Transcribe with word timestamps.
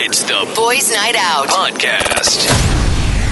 It's 0.00 0.22
the 0.22 0.48
Boys 0.54 0.92
Night 0.92 1.16
Out 1.18 1.48
podcast. 1.48 2.46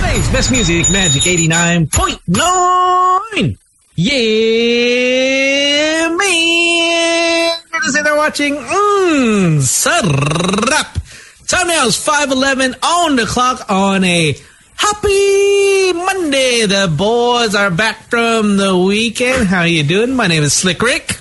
Thanks, 0.00 0.29
best 0.30 0.50
music, 0.50 0.90
Magic 0.90 1.22
89.9. 1.22 3.56
Yeah, 3.95 6.08
man. 6.08 7.56
Good 7.71 7.82
to 7.84 7.92
say 7.92 8.02
they're 8.02 8.16
watching. 8.16 8.56
Mmm, 8.56 9.60
sarap. 9.62 11.46
Time 11.46 11.68
now 11.68 11.87
is 11.87 11.96
5.11 11.96 12.75
on 12.83 13.14
the 13.14 13.27
clock 13.27 13.71
on 13.71 14.03
a 14.03 14.35
happy 14.75 15.93
Monday. 15.93 16.67
The 16.67 16.93
boys 16.98 17.55
are 17.55 17.71
back 17.71 18.11
from 18.11 18.57
the 18.57 18.77
weekend. 18.77 19.46
How 19.46 19.61
are 19.61 19.69
you 19.69 19.85
doing? 19.85 20.17
My 20.17 20.27
name 20.27 20.43
is 20.43 20.53
Slick 20.53 20.83
Rick. 20.83 21.21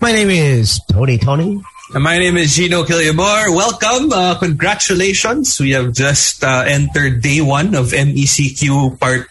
My 0.00 0.10
name 0.10 0.30
is 0.30 0.80
Tony 0.90 1.18
Tony. 1.18 1.62
And 1.94 2.02
my 2.02 2.16
name 2.18 2.38
is 2.38 2.56
Gino 2.56 2.84
Killiamore. 2.84 3.54
Welcome. 3.54 4.12
Uh, 4.12 4.38
congratulations. 4.38 5.60
We 5.60 5.72
have 5.72 5.92
just 5.92 6.42
uh, 6.42 6.64
entered 6.66 7.20
day 7.20 7.42
one 7.42 7.74
of 7.74 7.88
MECQ 7.92 8.98
part 8.98 9.28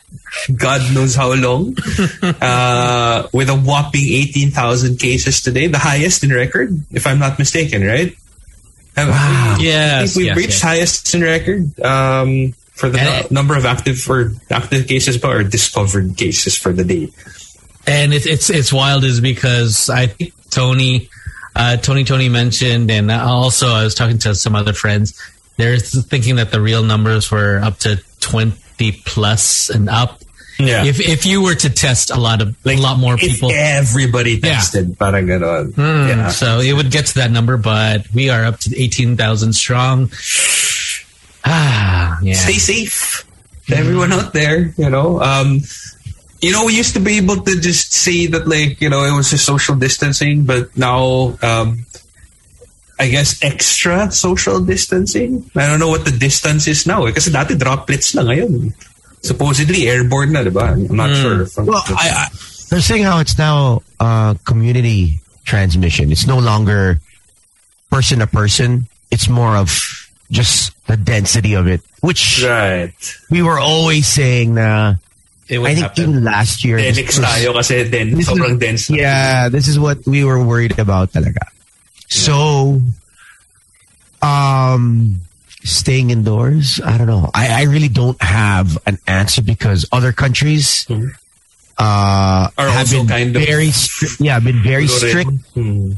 God 0.55 0.93
knows 0.93 1.15
how 1.15 1.33
long 1.33 1.75
uh, 2.21 3.27
with 3.33 3.49
a 3.49 3.55
whopping 3.55 4.05
18,000 4.05 4.97
cases 4.99 5.41
today, 5.41 5.67
the 5.67 5.79
highest 5.79 6.23
in 6.23 6.31
record, 6.31 6.69
if 6.91 7.07
I'm 7.07 7.19
not 7.19 7.39
mistaken, 7.39 7.83
right? 7.83 8.15
Wow. 8.95 9.07
I 9.09 9.57
Yes, 9.59 10.13
think 10.13 10.17
we've 10.17 10.25
yes, 10.27 10.37
reached 10.37 10.49
yes. 10.51 10.61
highest 10.61 11.15
in 11.15 11.21
record 11.23 11.79
um, 11.81 12.53
for 12.73 12.89
the 12.89 12.97
nu- 12.99 13.35
number 13.35 13.57
of 13.57 13.65
active 13.65 14.07
or 14.09 14.33
active 14.51 14.87
cases 14.87 15.17
but 15.17 15.35
or 15.35 15.43
discovered 15.43 16.15
cases 16.15 16.55
for 16.57 16.71
the 16.71 16.83
day. 16.83 17.09
And 17.87 18.13
it, 18.13 18.27
it's 18.27 18.49
it's 18.51 18.71
wild 18.71 19.03
is 19.03 19.19
because 19.19 19.89
I 19.89 20.05
think 20.07 20.33
Tony, 20.51 21.09
uh, 21.55 21.77
Tony 21.77 22.03
Tony 22.03 22.29
mentioned, 22.29 22.89
and 22.91 23.11
also 23.11 23.67
I 23.69 23.83
was 23.83 23.95
talking 23.95 24.17
to 24.19 24.35
some 24.35 24.55
other 24.55 24.73
friends. 24.73 25.19
They're 25.57 25.77
thinking 25.79 26.37
that 26.37 26.51
the 26.51 26.61
real 26.61 26.83
numbers 26.83 27.29
were 27.29 27.59
up 27.59 27.77
to 27.79 28.01
twenty 28.19 28.91
plus 29.05 29.69
and 29.69 29.89
up. 29.89 30.19
Yeah. 30.59 30.85
If 30.85 30.99
if 30.99 31.25
you 31.25 31.41
were 31.43 31.55
to 31.55 31.69
test 31.69 32.11
a 32.11 32.19
lot 32.19 32.41
of 32.41 32.55
a 32.65 32.77
lot 32.77 32.99
more 32.99 33.17
people, 33.17 33.51
everybody 33.51 34.33
Yeah. 34.41 34.53
tested, 34.55 34.97
parang 34.97 35.25
ganon. 35.27 35.73
Mm, 35.73 36.07
Yeah. 36.07 36.29
so 36.29 36.59
it 36.59 36.73
would 36.73 36.91
get 36.91 37.07
to 37.07 37.13
that 37.15 37.31
number. 37.31 37.57
But 37.57 38.05
we 38.13 38.29
are 38.29 38.45
up 38.45 38.59
to 38.61 38.77
eighteen 38.79 39.17
thousand 39.17 39.53
strong. 39.53 40.11
Ah, 41.43 42.19
yeah. 42.21 42.35
stay 42.35 42.53
safe 42.59 43.25
to 43.67 43.75
everyone 43.75 44.13
out 44.13 44.31
there 44.31 44.71
you 44.77 44.89
know 44.89 45.19
um 45.21 45.59
you 46.41 46.51
know 46.51 46.65
we 46.65 46.75
used 46.75 46.93
to 46.93 46.99
be 46.99 47.17
able 47.17 47.37
to 47.37 47.59
just 47.59 47.93
see 47.93 48.27
that 48.27 48.47
like 48.47 48.81
you 48.81 48.89
know 48.89 49.03
it 49.03 49.15
was 49.15 49.29
just 49.29 49.45
social 49.45 49.75
distancing 49.75 50.43
but 50.43 50.75
now 50.75 51.37
um 51.41 51.85
I 53.01 53.09
guess 53.09 53.41
extra 53.41 54.11
social 54.11 54.59
distancing. 54.61 55.49
I 55.55 55.65
don't 55.65 55.79
know 55.79 55.89
what 55.89 56.05
the 56.05 56.11
distance 56.11 56.67
is 56.67 56.85
now. 56.85 57.09
Eh. 57.09 57.11
Kasi 57.11 57.33
dati 57.33 57.57
droplets 57.57 58.13
na 58.13 58.21
ngayon. 58.21 58.77
Supposedly 59.25 59.89
airborne 59.89 60.37
na, 60.37 60.45
di 60.45 60.53
ba? 60.53 60.77
I'm 60.77 60.93
not 60.93 61.09
sure. 61.17 61.49
From, 61.49 61.65
Well, 61.65 61.81
I, 61.97 62.13
I, 62.13 62.25
they're 62.69 62.79
saying 62.79 63.01
how 63.01 63.17
it's 63.17 63.41
now 63.41 63.81
uh, 63.99 64.37
community 64.45 65.17
transmission. 65.45 66.11
It's 66.11 66.29
no 66.29 66.37
longer 66.37 67.01
person 67.89 68.21
to 68.21 68.27
person. 68.27 68.85
It's 69.09 69.25
more 69.25 69.57
of 69.57 69.73
just 70.29 70.77
the 70.85 70.95
density 70.95 71.57
of 71.57 71.65
it, 71.65 71.81
which 72.05 72.45
right. 72.45 72.93
we 73.33 73.41
were 73.41 73.57
always 73.57 74.05
saying. 74.05 74.53
Na, 74.53 75.01
It 75.51 75.59
would 75.59 75.69
I 75.71 75.75
think 75.75 75.83
happen. 75.91 76.03
even 76.15 76.23
last 76.23 76.63
year. 76.63 76.79
Denix 76.79 77.19
tayo 77.19 77.51
kasi 77.53 77.83
den, 77.83 78.15
This 78.15 78.23
is- 78.23 78.31
sobrang 78.31 78.55
dense. 78.57 78.87
na. 78.89 78.95
Yeah, 78.95 79.49
this 79.51 79.67
is 79.67 79.75
what 79.77 79.99
we 80.07 80.23
were 80.23 80.39
worried 80.39 80.79
about 80.79 81.11
talaga. 81.11 81.43
So, 82.07 82.79
um, 84.21 85.19
staying 85.63 86.09
indoors, 86.11 86.79
I 86.83 86.97
don't 86.97 87.07
know. 87.07 87.29
I, 87.33 87.61
I 87.61 87.63
really 87.63 87.89
don't 87.89 88.15
have 88.21 88.77
an 88.85 88.97
answer 89.07 89.41
because 89.41 89.85
other 89.91 90.11
countries 90.11 90.87
uh, 90.89 90.95
Mm-hmm. 92.47 92.59
Are 92.61 92.69
have 92.69 92.89
been 92.91 93.07
kind 93.07 93.35
of- 93.35 93.41
very 93.43 93.71
strict. 93.71 94.21
Yeah, 94.21 94.39
been 94.39 94.61
very 94.63 94.87
strict. 94.87 95.31
Hmm. 95.53 95.93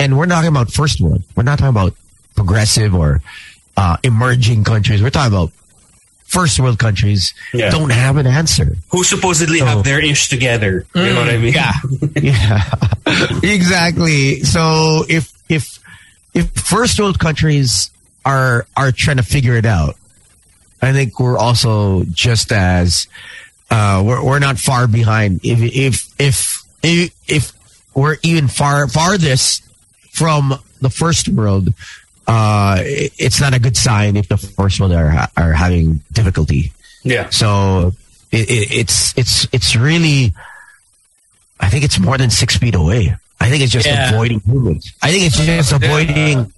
And 0.00 0.16
we're 0.16 0.26
not 0.26 0.36
talking 0.42 0.50
about 0.54 0.72
first 0.72 1.00
world. 1.00 1.22
We're 1.36 1.42
not 1.42 1.58
talking 1.58 1.74
about 1.74 1.94
progressive 2.34 2.94
or 2.94 3.20
uh, 3.76 3.96
emerging 4.02 4.64
countries. 4.64 5.02
We're 5.02 5.10
talking 5.10 5.34
about 5.34 5.50
first 6.28 6.60
world 6.60 6.78
countries 6.78 7.32
Yeah. 7.52 7.70
don't 7.70 7.90
have 7.90 8.16
an 8.20 8.26
answer. 8.26 8.76
Who 8.92 9.02
supposedly 9.02 9.58
So- 9.60 9.66
have 9.66 9.82
their 9.84 9.98
ish 9.98 10.28
together. 10.28 10.84
You 10.94 11.02
know 11.14 11.20
what 11.20 11.30
I 11.30 11.38
mean? 11.38 11.54
Yeah. 11.54 11.72
yeah. 12.20 12.62
exactly. 13.42 14.42
So 14.44 15.04
if 15.08 15.32
if 15.48 15.78
if 16.34 16.50
first 16.52 17.00
world 17.00 17.18
countries 17.18 17.90
are 18.24 18.66
are 18.76 18.92
trying 18.92 19.16
to 19.16 19.22
figure 19.24 19.56
it 19.56 19.64
out, 19.66 19.96
I 20.82 20.92
think 20.92 21.18
we're 21.18 21.38
also 21.38 22.04
just 22.12 22.52
as 22.52 23.08
uh 23.70 24.02
we're 24.04 24.22
we're 24.22 24.38
not 24.38 24.58
far 24.58 24.86
behind. 24.86 25.40
If 25.42 25.60
if 25.62 26.12
if 26.20 26.62
if, 26.82 27.10
if 27.26 27.52
we're 27.94 28.16
even 28.22 28.48
far 28.48 28.86
farthest 28.86 29.64
from 30.12 30.54
the 30.80 30.90
first 30.90 31.28
world, 31.28 31.72
uh 32.28 32.76
it's 32.84 33.40
not 33.40 33.54
a 33.54 33.58
good 33.58 33.76
sign 33.76 34.16
if 34.16 34.28
the 34.28 34.36
first 34.36 34.78
world 34.78 34.92
are 34.92 35.28
are 35.36 35.52
having 35.52 36.02
difficulty. 36.12 36.72
Yeah. 37.02 37.30
So 37.30 37.92
it, 38.30 38.50
it, 38.50 38.68
it's 38.84 39.16
it's 39.16 39.48
it's 39.52 39.74
really. 39.74 40.32
I 41.60 41.70
think 41.70 41.82
it's 41.84 41.98
more 41.98 42.16
than 42.18 42.30
six 42.30 42.56
feet 42.56 42.74
away. 42.76 43.16
I 43.40 43.48
think 43.50 43.62
it's 43.62 43.72
just 43.72 43.86
Yeah. 43.86 44.10
avoiding 44.12 44.40
humans. 44.40 44.92
I 45.02 45.10
think 45.10 45.24
it's 45.26 45.36
just 45.36 45.72
avoiding 45.72 46.52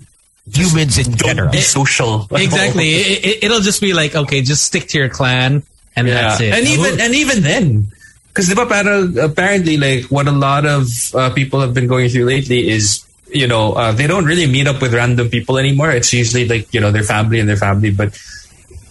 humans 0.53 0.98
in 0.98 1.14
general. 1.16 1.47
Don't 1.48 1.53
be 1.53 1.60
social. 1.60 2.26
Exactly. 2.32 2.88
It, 3.00 3.25
it, 3.25 3.44
it'll 3.44 3.60
just 3.60 3.80
be 3.80 3.92
like, 3.94 4.14
okay, 4.16 4.42
just 4.42 4.64
stick 4.64 4.88
to 4.88 4.98
your 4.98 5.09
clan, 5.09 5.62
and 5.97 6.09
Yeah. 6.09 6.14
that's 6.14 6.41
it. 6.41 6.53
And 6.53 6.66
even 6.66 7.00
and 7.00 7.14
even 7.14 7.42
then, 7.42 7.88
because 8.28 8.50
apparently, 8.50 9.76
like 9.76 10.04
what 10.10 10.26
a 10.26 10.32
lot 10.32 10.66
of 10.66 10.88
uh, 11.14 11.30
people 11.30 11.60
have 11.60 11.72
been 11.75 11.86
going 11.86 12.09
through 12.10 12.25
lately 12.26 12.69
is, 12.69 13.04
you 13.32 13.46
know, 13.46 13.72
uh, 13.72 13.92
they 13.92 14.06
don't 14.06 14.24
really 14.24 14.46
meet 14.46 14.66
up 14.66 14.80
with 14.80 14.94
random 14.94 15.28
people 15.28 15.58
anymore. 15.58 15.91
It's 15.91 16.12
usually 16.12 16.46
like 16.46 16.72
you 16.72 16.80
know 16.80 16.91
their 16.91 17.02
family 17.02 17.41
and 17.41 17.48
their 17.48 17.56
family, 17.56 17.91
but 17.91 18.14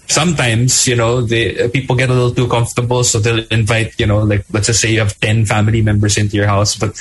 sometimes 0.08 0.88
you 0.88 0.96
know 0.96 1.22
they 1.22 1.66
uh, 1.66 1.70
people 1.70 1.96
get 1.96 2.10
a 2.10 2.14
little 2.14 2.34
too 2.34 2.48
comfortable, 2.48 3.04
so 3.04 3.20
they'll 3.20 3.46
invite 3.52 4.00
you 4.00 4.08
know 4.08 4.20
like 4.20 4.46
let's 4.52 4.68
just 4.68 4.82
say 4.82 4.92
you 4.92 5.00
have 5.00 5.20
ten 5.20 5.46
family 5.46 5.82
members 5.82 6.18
into 6.18 6.36
your 6.36 6.48
house, 6.48 6.76
but 6.76 7.00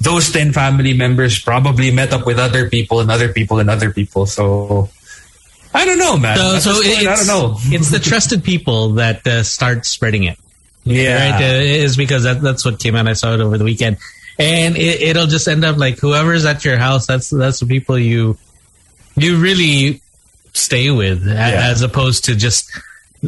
those 0.00 0.30
10 0.32 0.52
family 0.52 0.92
members 0.92 1.38
probably 1.38 1.90
met 1.90 2.12
up 2.12 2.26
with 2.26 2.38
other 2.38 2.68
people 2.68 3.00
and 3.00 3.10
other 3.10 3.32
people 3.32 3.58
and 3.58 3.70
other 3.70 3.90
people. 3.90 4.26
So 4.26 4.90
I 5.72 5.84
don't 5.84 5.98
know, 5.98 6.16
man. 6.16 6.36
So, 6.36 6.58
so 6.58 6.82
point, 6.82 7.06
I 7.06 7.16
don't 7.16 7.26
know. 7.26 7.56
it's 7.64 7.90
the 7.90 7.98
trusted 7.98 8.44
people 8.44 8.90
that 8.94 9.26
uh, 9.26 9.42
start 9.42 9.86
spreading 9.86 10.24
it. 10.24 10.38
Yeah. 10.84 11.32
Right? 11.32 11.42
Uh, 11.42 11.62
is 11.62 11.96
because 11.96 12.24
that, 12.24 12.40
that's 12.42 12.64
what 12.64 12.78
came 12.78 12.94
out. 12.94 13.08
I 13.08 13.14
saw 13.14 13.34
it 13.34 13.40
over 13.40 13.56
the 13.56 13.64
weekend. 13.64 13.96
And 14.38 14.76
it, 14.76 15.00
it'll 15.02 15.26
just 15.26 15.46
end 15.46 15.64
up 15.64 15.76
like 15.76 15.98
whoever's 15.98 16.44
at 16.44 16.64
your 16.64 16.76
house, 16.76 17.06
that's 17.06 17.30
that's 17.30 17.60
the 17.60 17.66
people 17.66 17.98
you 17.98 18.36
you 19.16 19.38
really 19.38 20.00
stay 20.52 20.90
with, 20.90 21.26
a- 21.28 21.32
as 21.36 21.82
opposed 21.82 22.24
to 22.24 22.34
just 22.34 22.70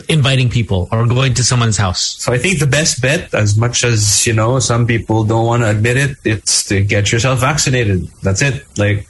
inviting 0.09 0.51
people 0.51 0.89
or 0.93 1.07
going 1.07 1.33
to 1.35 1.43
someone's 1.45 1.77
house. 1.77 2.01
So 2.23 2.33
I 2.33 2.39
think 2.39 2.59
the 2.59 2.67
best 2.67 3.01
bet, 3.01 3.33
as 3.33 3.57
much 3.57 3.83
as 3.85 4.27
you 4.27 4.33
know, 4.35 4.59
some 4.59 4.87
people 4.87 5.25
don't 5.25 5.47
want 5.47 5.63
to 5.63 5.71
admit 5.71 5.97
it, 5.97 6.17
it's 6.25 6.65
to 6.65 6.83
get 6.83 7.13
yourself 7.13 7.41
vaccinated. 7.41 8.09
That's 8.23 8.43
it. 8.43 8.65
Like 8.77 9.07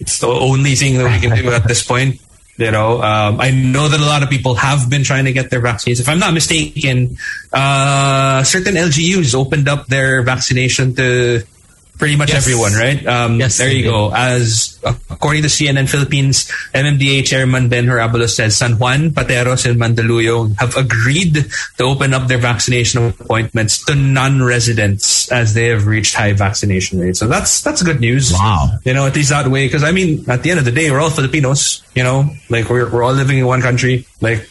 it's 0.00 0.18
the 0.18 0.26
only 0.28 0.74
thing 0.74 0.98
that 0.98 1.10
we 1.12 1.20
can 1.28 1.36
do 1.40 1.50
at 1.52 1.68
this 1.68 1.82
point. 1.86 2.20
You 2.56 2.70
know, 2.70 3.02
um, 3.02 3.40
I 3.40 3.50
know 3.50 3.88
that 3.88 3.98
a 3.98 4.04
lot 4.04 4.22
of 4.22 4.30
people 4.30 4.54
have 4.54 4.88
been 4.88 5.02
trying 5.02 5.24
to 5.24 5.32
get 5.32 5.50
their 5.50 5.60
vaccines. 5.60 5.98
If 5.98 6.08
I'm 6.08 6.20
not 6.20 6.32
mistaken, 6.32 7.18
uh, 7.52 8.44
certain 8.44 8.74
LGUs 8.74 9.34
opened 9.34 9.68
up 9.68 9.88
their 9.88 10.22
vaccination 10.22 10.94
to 10.94 11.42
pretty 11.98 12.16
much 12.16 12.30
Yes. 12.30 12.44
everyone, 12.44 12.72
right? 12.74 13.06
Um, 13.06 13.38
Yes, 13.40 13.56
there 13.58 13.70
you 13.70 13.84
go. 13.84 14.12
As 14.14 14.78
according 15.10 15.42
to 15.42 15.48
CNN 15.48 15.88
Philippines, 15.88 16.50
MMDA 16.74 17.22
Chairman 17.24 17.68
Ben 17.68 17.86
Horabulos 17.86 18.30
says 18.34 18.56
San 18.56 18.78
Juan, 18.78 19.10
Pateros, 19.10 19.64
and 19.68 19.78
Mandaluyong 19.80 20.58
have 20.58 20.76
agreed 20.76 21.46
to 21.78 21.84
open 21.84 22.12
up 22.12 22.26
their 22.28 22.38
vaccination 22.38 23.06
appointments 23.06 23.84
to 23.86 23.94
non-residents 23.94 25.30
as 25.32 25.54
they 25.54 25.66
have 25.68 25.86
reached 25.86 26.14
high 26.14 26.32
vaccination 26.32 27.00
rates. 27.00 27.18
So 27.18 27.26
that's 27.26 27.60
that's 27.62 27.82
good 27.82 28.00
news. 28.00 28.32
Wow. 28.32 28.78
You 28.84 28.94
know, 28.94 29.06
at 29.06 29.14
least 29.14 29.30
that 29.30 29.48
way, 29.48 29.66
because 29.66 29.84
I 29.84 29.92
mean, 29.92 30.24
at 30.28 30.42
the 30.42 30.50
end 30.50 30.58
of 30.58 30.64
the 30.64 30.72
day, 30.72 30.90
we're 30.90 31.00
all 31.00 31.10
Filipinos. 31.10 31.82
You 31.94 32.02
know, 32.02 32.28
like 32.50 32.68
we're 32.68 32.90
we're 32.90 33.02
all 33.02 33.12
living 33.14 33.38
in 33.38 33.46
one 33.46 33.62
country. 33.62 34.06
Like 34.20 34.48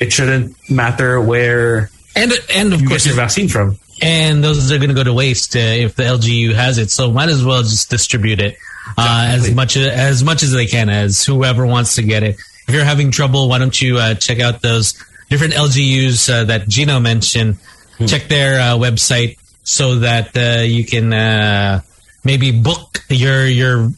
it 0.00 0.12
shouldn't 0.12 0.56
matter 0.70 1.20
where 1.20 1.90
And 2.16 2.32
and 2.54 2.72
of 2.72 2.80
you 2.80 2.88
course 2.88 3.04
get 3.04 3.10
your 3.14 3.16
vaccine 3.16 3.48
from. 3.48 3.78
And 4.02 4.42
those 4.42 4.70
are 4.72 4.78
going 4.78 4.88
to 4.88 4.94
go 4.94 5.04
to 5.04 5.12
waste 5.12 5.54
uh, 5.56 5.58
if 5.58 5.94
the 5.96 6.04
LGU 6.04 6.54
has 6.54 6.78
it. 6.78 6.90
So 6.90 7.10
might 7.10 7.28
as 7.28 7.44
well 7.44 7.62
just 7.62 7.90
distribute 7.90 8.40
it 8.40 8.56
uh, 8.96 9.26
as 9.30 9.52
much 9.54 9.76
as 9.76 10.22
much 10.24 10.42
as 10.42 10.52
they 10.52 10.66
can, 10.66 10.88
as 10.88 11.24
whoever 11.24 11.66
wants 11.66 11.96
to 11.96 12.02
get 12.02 12.22
it. 12.22 12.36
If 12.68 12.74
you're 12.74 12.84
having 12.84 13.10
trouble, 13.10 13.48
why 13.48 13.58
don't 13.58 13.80
you 13.80 13.98
uh, 13.98 14.14
check 14.14 14.40
out 14.40 14.62
those 14.62 14.94
different 15.28 15.54
LGUs 15.54 16.32
uh, 16.32 16.44
that 16.44 16.68
Gino 16.68 17.00
mentioned? 17.00 17.58
Check 18.06 18.28
their 18.28 18.60
uh, 18.60 18.64
website 18.78 19.36
so 19.62 19.96
that 20.00 20.34
uh, 20.36 20.62
you 20.62 20.84
can 20.86 21.12
uh, 21.12 21.82
maybe 22.24 22.50
book 22.50 23.04
your 23.10 23.44
your 23.46 23.90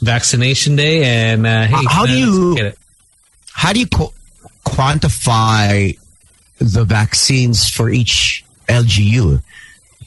vaccination 0.00 0.76
day, 0.76 1.02
and 1.04 1.46
uh, 1.46 1.66
hey, 1.66 1.84
How 1.88 2.06
do 2.06 2.16
you- 2.16 2.54
get 2.56 2.66
it. 2.66 2.78
How 3.52 3.72
do 3.72 3.80
you 3.80 3.86
qu- 3.88 4.12
quantify 4.64 5.98
the 6.58 6.84
vaccines 6.84 7.68
for 7.68 7.90
each 7.90 8.44
LGU 8.70 9.42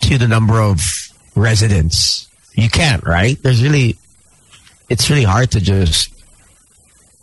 to 0.01 0.17
the 0.17 0.27
number 0.27 0.59
of 0.61 0.79
residents? 1.35 2.27
You 2.55 2.69
can't, 2.69 3.03
right? 3.03 3.35
There's 3.41 3.61
really, 3.63 3.97
it's 4.89 5.09
really 5.09 5.23
hard 5.27 5.51
to 5.51 5.59
just. 5.59 6.09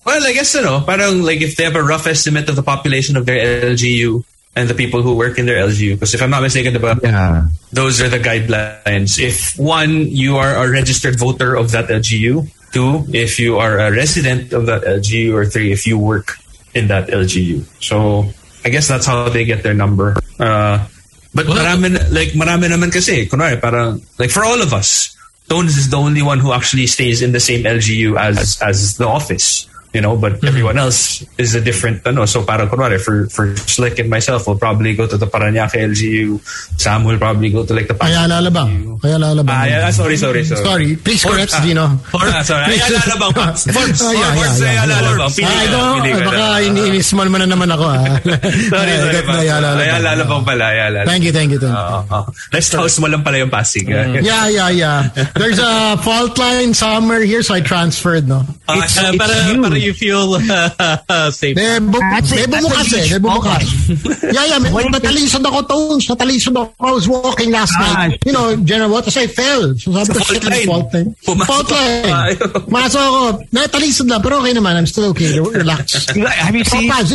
Well, 0.05 0.21
I 0.27 0.33
guess, 0.33 0.55
you 0.55 0.63
know, 0.63 0.81
parang 0.81 1.23
like 1.23 1.41
if 1.41 1.57
they 1.57 1.65
have 1.65 1.77
a 1.77 1.83
rough 1.83 2.07
estimate 2.07 2.49
of 2.49 2.57
the 2.57 2.63
population 2.65 3.17
of 3.17 3.27
their 3.27 3.39
LGU 3.73 4.25
and 4.57 4.69
the 4.69 4.75
people 4.75 5.03
who 5.03 5.15
work 5.15 5.39
in 5.39 5.47
their 5.47 5.63
LGU, 5.65 5.95
because 5.95 6.15
if 6.15 6.23
I'm 6.23 6.31
not 6.31 6.43
mistaken, 6.43 6.75
diba, 6.75 7.01
Yeah. 7.03 7.47
those 7.73 8.01
are 8.01 8.09
the 8.09 8.19
guidelines. 8.19 9.21
If 9.21 9.55
one, 9.59 10.09
you 10.09 10.37
are 10.39 10.57
a 10.57 10.69
registered 10.71 11.19
voter 11.19 11.55
of 11.55 11.71
that 11.73 11.89
LGU. 11.89 12.49
Two, 12.73 13.05
if 13.13 13.39
you 13.39 13.59
are 13.59 13.79
a 13.79 13.91
resident 13.93 14.53
of 14.53 14.67
that 14.67 14.83
LGU. 14.83 15.35
Or 15.35 15.45
three, 15.45 15.71
if 15.71 15.87
you 15.87 15.99
work 15.99 16.39
in 16.75 16.89
that 16.89 17.09
LGU. 17.09 17.63
So 17.83 18.31
I 18.65 18.71
guess 18.71 18.89
that's 18.89 19.07
how 19.07 19.29
they 19.29 19.45
get 19.45 19.63
their 19.63 19.75
number. 19.75 20.17
Uh, 20.39 20.87
but 21.35 21.47
Well- 21.47 21.59
marami, 21.59 21.95
uh, 21.95 22.11
like 22.11 22.33
marami 22.33 22.71
naman 22.71 22.93
kasi, 22.93 23.27
kunwari, 23.27 23.61
parang, 23.61 24.03
like 24.19 24.31
for 24.31 24.45
all 24.45 24.61
of 24.61 24.73
us, 24.75 25.15
Tones 25.51 25.75
is 25.77 25.91
the 25.91 25.99
only 25.99 26.23
one 26.23 26.39
who 26.39 26.55
actually 26.55 26.87
stays 26.87 27.23
in 27.23 27.35
the 27.35 27.43
same 27.43 27.67
LGU 27.67 28.15
as 28.15 28.63
as 28.63 28.95
the 29.03 29.07
office. 29.07 29.67
You 29.91 30.01
know, 30.01 30.15
but 30.15 30.39
everyone 30.47 30.79
else 30.79 31.27
is 31.35 31.59
a 31.59 31.61
different 31.61 32.07
ano. 32.07 32.23
So 32.23 32.47
parang 32.47 32.71
kunwari, 32.71 33.03
for, 33.03 33.27
for 33.27 33.51
Slick 33.59 33.99
and 33.99 34.07
myself, 34.09 34.47
we'll 34.47 34.55
probably 34.55 34.95
go 34.95 35.11
to 35.11 35.19
the 35.19 35.27
Paranaque 35.27 35.83
LGU. 35.83 36.39
Sam 36.79 37.03
will 37.03 37.19
probably 37.19 37.51
go 37.51 37.67
to 37.67 37.75
like 37.75 37.91
the 37.91 37.99
Kaya 37.99 38.31
lalabang. 38.31 39.03
Kaya 39.03 39.19
lalabang. 39.19 39.51
Ah, 39.51 39.67
yeah, 39.67 39.91
sorry, 39.91 40.15
sorry, 40.15 40.47
sorry. 40.47 40.63
Sorry. 40.63 40.91
Please 40.95 41.27
correct, 41.27 41.51
ah. 41.59 41.63
Dino. 41.67 41.99
Ah, 42.15 42.39
sorry. 42.47 42.71
Ay, 42.71 42.79
alalabang 42.87 43.35
pa. 43.35 43.51
Forbes. 43.75 43.99
Ah, 43.99 44.15
yeah, 44.15 44.31
Forbes, 44.39 44.59
yeah, 44.63 44.71
yeah. 44.71 44.85
alalabang. 44.87 45.31
Pili 45.35 45.51
Ay, 45.51 45.67
ka, 45.67 45.75
no, 45.75 45.81
pili 45.99 46.11
ka 46.15 46.23
baka 46.23 46.39
na. 46.39 46.59
ini-inismal 46.63 47.27
mo 47.27 47.37
na 47.43 47.47
naman 47.51 47.69
ako. 47.75 47.85
ah. 47.91 48.05
Sorry, 48.71 48.93
sorry 48.95 49.11
gat 49.11 49.25
pa. 49.27 49.33
na, 49.35 49.43
alalabang. 49.43 49.83
Ay, 49.83 49.91
alalabang 49.91 50.43
pala. 50.47 50.65
Ay, 50.71 50.79
alalabang. 50.87 51.09
Thank 51.11 51.23
you, 51.27 51.33
thank 51.35 51.51
you, 51.51 51.59
thank 51.59 51.75
you. 51.75 52.15
Oo. 52.15 52.19
Rest 52.55 52.73
house 52.79 52.97
mo 53.03 53.11
lang 53.11 53.27
pala 53.27 53.43
yung 53.43 53.51
Pasig. 53.51 53.91
ah. 53.91 54.07
Yeah, 54.23 54.47
yeah, 54.47 54.71
yeah. 54.71 54.99
There's 55.35 55.59
a 55.59 55.99
fault 55.99 56.39
line 56.39 56.79
somewhere 56.79 57.27
here, 57.27 57.43
so 57.43 57.59
I 57.59 57.61
transferred, 57.67 58.31
no? 58.31 58.47
Ah, 58.71 58.79
It's- 58.79 58.95
Uh, 59.01 59.11
it's 59.11 59.19
para, 59.19 59.35
para 59.59 59.80
you 59.81 59.93
feel 59.93 60.37
uh, 60.37 61.31
safe. 61.41 61.57
That's 61.57 62.31
bumukas 62.47 62.93
a 62.93 63.01
eh. 63.01 63.07
huge 63.09 63.17
May 63.17 63.19
bumukas. 63.19 63.65
yeah, 64.37 64.45
yeah. 64.47 64.59
May, 64.61 64.85
natalisod 64.93 65.43
ako, 65.43 65.59
Tones. 65.67 66.05
Natalisod 66.07 66.55
ako. 66.55 66.71
I 66.81 66.91
was 66.93 67.07
walking 67.09 67.51
last 67.51 67.75
Ah. 67.81 68.07
night. 68.09 68.21
You 68.25 68.33
know, 68.33 68.57
General 68.61 68.91
Waters, 68.91 69.17
I 69.17 69.27
fell. 69.27 69.75
So 69.77 69.93
sabi 69.93 70.13
ko, 70.15 70.23
fault 70.23 70.45
line. 70.45 70.67
fault 70.67 70.89
line. 70.93 71.09
Pumasok 71.25 71.49
Fault 71.49 71.71
line. 71.73 72.39
Masok 72.69 73.03
ako. 73.03 73.21
Natalisod 73.51 74.07
na, 74.07 74.21
pero 74.21 74.39
okay 74.45 74.53
naman. 74.53 74.77
I'm 74.77 74.87
still 74.87 75.11
okay. 75.17 75.41
Relax. 75.41 76.07
Have 76.15 76.55
you 76.55 76.65
seen? 76.65 76.87
Topaz. 76.87 77.09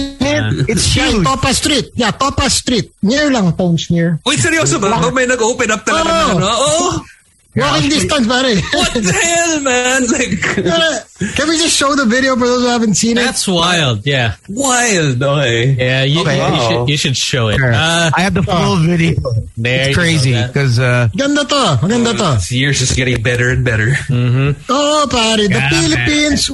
It's 0.65 0.85
Yeah, 0.95 1.11
huge. 1.11 1.25
Topaz 1.25 1.55
Street. 1.57 1.85
Yeah, 1.95 2.11
Topaz 2.11 2.59
Street. 2.59 2.91
Near 3.05 3.29
lang, 3.31 3.53
Tones, 3.53 3.87
near. 3.93 4.19
Wait, 4.25 4.39
seryoso 4.41 4.81
ba? 4.81 4.91
Oh, 4.99 5.11
may 5.13 5.25
nag-open 5.29 5.69
up 5.71 5.85
talaga 5.85 6.09
na, 6.09 6.25
ano? 6.33 6.47
Oo. 6.49 6.85
Walking 7.55 7.89
distance, 7.89 8.27
pare. 8.27 8.55
What 8.73 8.93
the 8.93 9.01
hell, 9.15 9.61
man? 9.61 10.01
Like, 10.11 10.41
Can 11.35 11.47
we 11.47 11.57
just 11.57 11.75
show 11.77 11.95
the 11.95 12.05
video 12.05 12.35
for 12.35 12.45
those 12.47 12.63
who 12.63 12.67
haven't 12.67 12.95
seen 12.95 13.17
it? 13.17 13.21
That's 13.23 13.47
wild. 13.47 14.05
Yeah, 14.05 14.35
wild. 14.49 15.23
Okay. 15.23 15.71
yeah. 15.71 16.03
You, 16.03 16.21
Okay. 16.21 16.35
you, 16.35 16.41
Wow. 16.41 16.69
should, 16.69 16.89
you 16.89 16.97
should 16.97 17.15
show 17.17 17.47
it. 17.47 17.57
Sure. 17.57 17.71
Uh, 17.73 18.11
I 18.13 18.21
have 18.21 18.33
the 18.33 18.43
full 18.43 18.75
video. 18.77 19.15
there 19.55 19.87
It's 19.89 19.97
crazy 19.97 20.33
because 20.33 20.79
uh, 20.79 21.07
Ganda 21.15 21.45
to. 21.45 21.79
Maganda 21.81 22.11
to. 22.17 22.35
This 22.35 22.51
year's 22.51 22.79
just 22.79 22.95
getting 22.95 23.21
better 23.23 23.49
and 23.49 23.63
better. 23.63 23.93
Oh, 24.11 25.07
pare, 25.09 25.37
the 25.37 25.47
Yeah, 25.49 25.69
Philippines, 25.69 26.51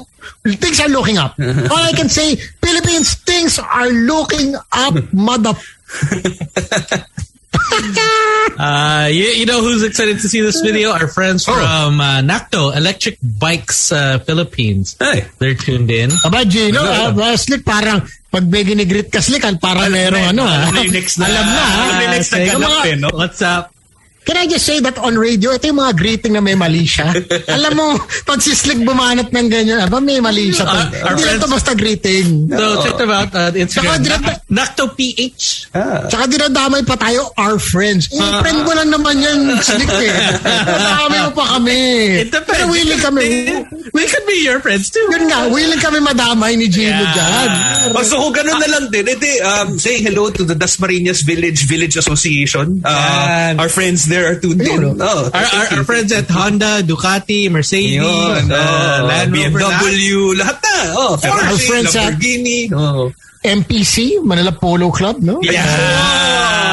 things 0.62 0.80
are 0.80 0.89
looking 0.89 1.18
up. 1.18 1.33
All 1.39 1.77
I 1.81 1.94
can 1.95 2.09
say, 2.09 2.36
Philippines, 2.36 3.15
things 3.15 3.57
are 3.57 3.89
looking 3.89 4.53
up, 4.71 4.94
mother. 5.13 5.53
Uh, 8.57 9.07
you, 9.12 9.44
you 9.44 9.45
know 9.45 9.62
who's 9.62 9.83
excited 9.83 10.19
to 10.19 10.27
see 10.27 10.42
this 10.42 10.62
video? 10.62 10.92
Our 10.92 11.07
friends 11.07 11.45
Oh. 11.48 11.53
from 11.53 12.00
uh, 12.01 12.21
Nakto 12.21 12.75
Electric 12.75 13.18
Bikes 13.21 13.92
uh, 13.92 14.19
Philippines. 14.19 14.95
Hey. 15.00 15.25
They're 15.39 15.56
tuned 15.56 15.89
in. 15.92 16.12
Aba, 16.25 16.45
Gino, 16.45 16.81
uh, 16.81 17.13
uh, 17.15 17.38
Slick, 17.38 17.65
parang, 17.65 18.06
pag 18.31 18.45
may 18.48 18.63
ginigrit 18.63 19.12
ka, 19.12 19.19
Slick, 19.19 19.44
ah, 19.44 19.51
parang 19.59 19.92
merong 19.92 20.31
ano, 20.36 20.44
ha? 20.48 20.69
Ano 20.71 20.83
next 20.88 21.18
na? 21.19 21.25
Alam 21.27 21.45
na, 21.48 21.63
ha? 21.63 21.83
Ano 21.92 22.03
next 22.15 22.30
na 22.31 22.39
ganap 22.45 22.86
eh, 22.86 22.95
no? 22.95 23.09
What's 23.12 23.42
up? 23.42 23.71
Can 24.21 24.38
I 24.38 24.45
just 24.45 24.69
say 24.69 24.77
that 24.79 25.01
on 25.01 25.18
radio, 25.18 25.57
ito 25.57 25.65
yung 25.65 25.81
mga 25.81 25.97
greeting 25.97 26.38
na 26.38 26.41
may 26.41 26.53
mali 26.53 26.85
siya. 26.85 27.09
Alam 27.57 27.73
mo, 27.73 27.88
pag 28.21 28.38
si 28.38 28.53
Slick 28.53 28.77
bumanat 28.79 29.33
ng 29.33 29.47
ganyan, 29.50 29.81
aba 29.81 29.97
may 29.97 30.21
mali 30.21 30.53
siya. 30.53 30.69
Our- 30.69 30.94
our 31.01 31.13
Hindi 31.18 31.25
lang 31.25 31.39
to 31.41 31.50
friends- 31.50 31.56
basta 31.57 31.71
greeting. 31.73 32.27
So 32.47 32.63
check 32.85 32.95
them 33.01 33.09
out 33.09 33.33
uh, 33.33 33.50
Instagram. 33.51 33.97
Saka 34.06 34.29
Nakto 34.45 34.94
PH. 34.94 35.73
Tsaka 36.06 36.23
dinadamay 36.29 36.85
pa 36.85 36.94
tayo, 36.95 37.33
our 37.33 37.57
friends. 37.57 38.13
Eh, 38.13 38.21
friend 38.45 38.62
mo 38.62 38.71
lang 38.71 38.94
naman 38.94 39.18
yan, 39.18 39.57
Slick 39.57 39.89
eh. 39.89 40.13
Madami 40.69 41.17
mo 41.25 41.31
pa 41.33 41.45
kami. 41.57 41.81
Pero 42.29 42.63
willing 42.69 43.01
kami. 43.01 43.25
We 43.89 44.03
could 44.06 44.25
be 44.29 44.45
your 44.45 44.62
friends 44.62 44.94
too. 44.94 45.01
Yun 45.09 45.27
nga, 45.27 45.50
willing 45.50 45.81
kami 45.81 45.97
madamay 45.97 46.53
ni 46.56 46.69
Gino 46.69 46.94
Yeah. 46.94 47.15
dyan. 47.15 47.50
Oh, 47.95 48.03
so 48.03 48.21
kung 48.21 48.35
ganun 48.38 48.59
na 48.59 48.67
lang 48.69 48.85
din, 48.91 49.07
edi, 49.07 49.39
um, 49.41 49.79
say 49.79 49.97
hello 49.97 50.29
to 50.29 50.44
the 50.44 50.53
Dasmariñas 50.53 51.24
Village 51.24 51.65
Village 51.65 51.97
Association. 51.97 52.83
Uh, 52.83 52.91
Yan. 52.91 53.53
our 53.57 53.71
friends 53.71 54.11
there 54.12 54.28
are 54.28 54.36
tuned 54.36 54.60
in. 54.60 54.68
Ayun, 54.68 55.00
Oh, 55.00 55.31
Our, 55.31 55.40
our, 55.40 55.66
our 55.80 55.84
friends 55.88 56.12
at 56.12 56.28
Honda, 56.28 56.84
Ducati, 56.84 57.48
Mercedes, 57.50 57.96
Yun, 58.04 58.52
uh, 58.52 59.00
oh, 59.02 59.08
Land 59.08 59.31
Rover, 59.31 59.60
lahat. 59.63 59.80
BMW, 59.88 60.36
lahat 60.36 60.58
na. 60.60 60.75
Oh, 61.00 61.16
Ferrari, 61.16 61.48
our 61.48 61.58
friends 61.58 61.96
at- 61.96 62.13
Lamborghini. 62.19 62.60
Oh. 62.75 63.10
MPC, 63.42 64.22
Manila 64.22 64.52
Polo 64.52 64.92
Club, 64.92 65.18
no? 65.24 65.40
Yeah. 65.42 65.63
Kaka- 65.66 66.70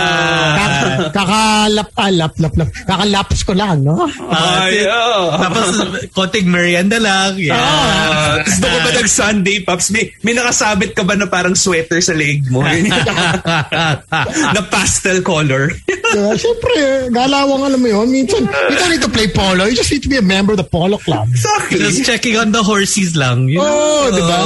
Kakalap, 1.17 1.89
ah, 1.97 2.11
lap, 2.13 2.35
lap, 2.39 2.55
lap. 2.57 2.69
Kakalaps 2.87 3.41
ko 3.47 3.53
lang, 3.55 3.85
no? 3.85 4.07
Ay, 4.29 4.87
oh. 4.87 5.35
Tapos, 5.39 5.67
konting 6.13 6.49
merienda 6.51 6.99
lang. 6.99 7.39
Yeah. 7.39 7.57
Ah, 7.57 8.39
Tapos 8.43 8.57
doon 8.61 8.71
ka 8.71 8.81
ba 8.83 8.91
nag-Sunday, 8.99 9.57
Pops? 9.65 9.89
May, 9.91 10.11
may 10.23 10.35
nakasabit 10.35 10.93
ka 10.95 11.03
ba 11.07 11.15
na 11.15 11.27
parang 11.27 11.55
sweater 11.55 12.01
sa 12.03 12.13
leg 12.15 12.45
mo? 12.51 12.63
na 14.55 14.63
pastel 14.71 15.23
color. 15.23 15.71
Uh, 15.89 16.35
Siyempre, 16.37 17.09
galawang 17.13 17.63
alam 17.65 17.81
mo 17.81 17.89
yun. 17.89 18.09
Minsan, 18.09 18.45
you 18.47 18.77
don't 18.77 18.91
need 18.91 19.05
to 19.05 19.13
play 19.13 19.29
polo. 19.29 19.65
You 19.65 19.77
just 19.77 19.91
need 19.93 20.03
to 20.05 20.11
be 20.11 20.17
a 20.19 20.25
member 20.25 20.53
of 20.53 20.61
the 20.61 20.69
polo 20.69 20.99
club. 20.99 21.29
exactly. 21.31 21.79
Just 21.79 22.05
checking 22.05 22.37
on 22.37 22.53
the 22.53 22.63
horses 22.63 23.17
lang. 23.17 23.49
You 23.49 23.59
know? 23.61 23.69
Oh, 23.69 24.07
di 24.11 24.23
ba? 24.23 24.39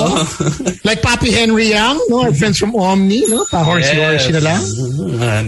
Like 0.84 1.00
Papi 1.02 1.30
Henry 1.32 1.70
Yang, 1.70 1.98
no? 2.08 2.26
Our 2.26 2.34
friends 2.34 2.58
from 2.58 2.74
Omni, 2.74 3.24
no? 3.28 3.44
Pa-horsey-horsey 3.50 4.32
na 4.34 4.42
lang. 4.42 4.62
Man. 5.18 5.46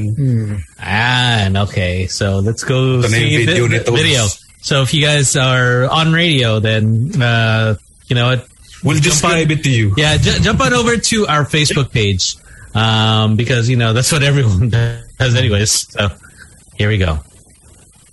And 0.95 1.57
okay, 1.67 2.07
so 2.07 2.39
let's 2.39 2.63
go 2.63 3.01
Ito 3.03 3.09
na 3.11 3.17
yung 3.19 3.31
see 3.31 3.45
video 3.47 3.67
the, 3.67 3.79
nito. 3.83 3.91
the 3.91 3.97
video. 3.99 4.23
So 4.63 4.83
if 4.87 4.95
you 4.95 5.03
guys 5.03 5.35
are 5.35 5.91
on 5.91 6.13
radio, 6.15 6.61
then 6.63 7.11
uh, 7.21 7.75
you 8.07 8.15
know 8.15 8.31
what? 8.31 8.47
We'll 8.85 9.01
Jump 9.03 9.25
on- 9.25 9.39
it 9.51 9.63
to 9.65 9.71
you. 9.71 9.95
Yeah, 9.97 10.17
j- 10.19 10.39
jump 10.39 10.61
on 10.61 10.73
over 10.73 10.97
to 10.97 11.27
our 11.27 11.45
Facebook 11.45 11.91
page 11.91 12.37
um, 12.79 13.35
because 13.35 13.69
you 13.69 13.75
know 13.77 13.93
that's 13.93 14.13
what 14.13 14.23
everyone 14.23 14.69
does, 15.19 15.35
anyways. 15.35 15.91
So 15.91 16.09
here 16.79 16.89
we 16.89 16.99
go. 16.99 17.19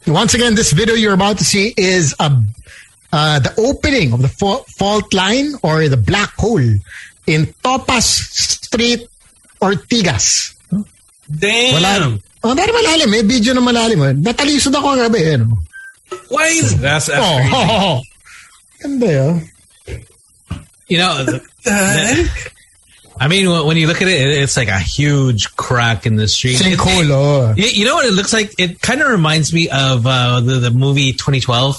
Once 0.07 0.33
again, 0.33 0.55
this 0.55 0.71
video 0.73 0.95
you're 0.95 1.13
about 1.13 1.37
to 1.37 1.43
see 1.45 1.73
is 1.77 2.15
a, 2.19 2.33
uh, 3.13 3.37
the 3.39 3.53
opening 3.61 4.13
of 4.13 4.21
the 4.23 4.31
fa- 4.31 4.63
fault 4.79 5.13
line 5.13 5.53
or 5.61 5.85
the 5.87 5.97
black 5.97 6.33
hole 6.39 6.57
in 7.27 7.41
Topas 7.61 8.07
Street, 8.65 9.05
Ortigas. 9.61 10.55
Damn. 11.29 11.73
Wala. 11.77 12.19
Oh, 12.43 12.55
pero 12.55 12.73
malalim. 12.73 13.09
May 13.11 13.21
video 13.21 13.53
na 13.53 13.61
malalim. 13.61 14.01
eh. 14.09 14.13
Natalisod 14.17 14.73
ako 14.73 14.97
gabi. 14.97 15.21
Eh, 15.33 15.37
no? 15.37 15.57
Why 16.29 16.47
is 16.47 16.79
that's, 16.79 17.07
that's 17.07 17.19
Oh, 17.21 17.37
crazy. 17.37 17.53
oh, 17.55 17.77
oh. 17.81 18.01
Ganda 18.81 19.07
yun. 19.13 19.47
You 20.87 20.97
know, 20.97 21.39
I 23.19 23.27
mean, 23.27 23.47
when 23.65 23.77
you 23.77 23.87
look 23.87 24.01
at 24.01 24.07
it, 24.07 24.19
it- 24.27 24.41
it's 24.43 24.57
like 24.57 24.67
a 24.67 24.79
huge 24.79 25.55
crack 25.55 26.05
in 26.05 26.15
the 26.15 26.27
street. 26.27 26.57
Sinkhole, 26.57 27.09
oh. 27.11 27.53
You, 27.55 27.67
you 27.67 27.85
know 27.85 27.95
what 27.95 28.05
it 28.05 28.13
looks 28.13 28.33
like? 28.33 28.53
It 28.57 28.81
kind 28.81 29.01
of 29.01 29.09
reminds 29.09 29.53
me 29.53 29.69
of 29.69 30.05
uh, 30.07 30.41
the 30.41 30.55
the 30.55 30.71
movie 30.71 31.13
2012, 31.13 31.77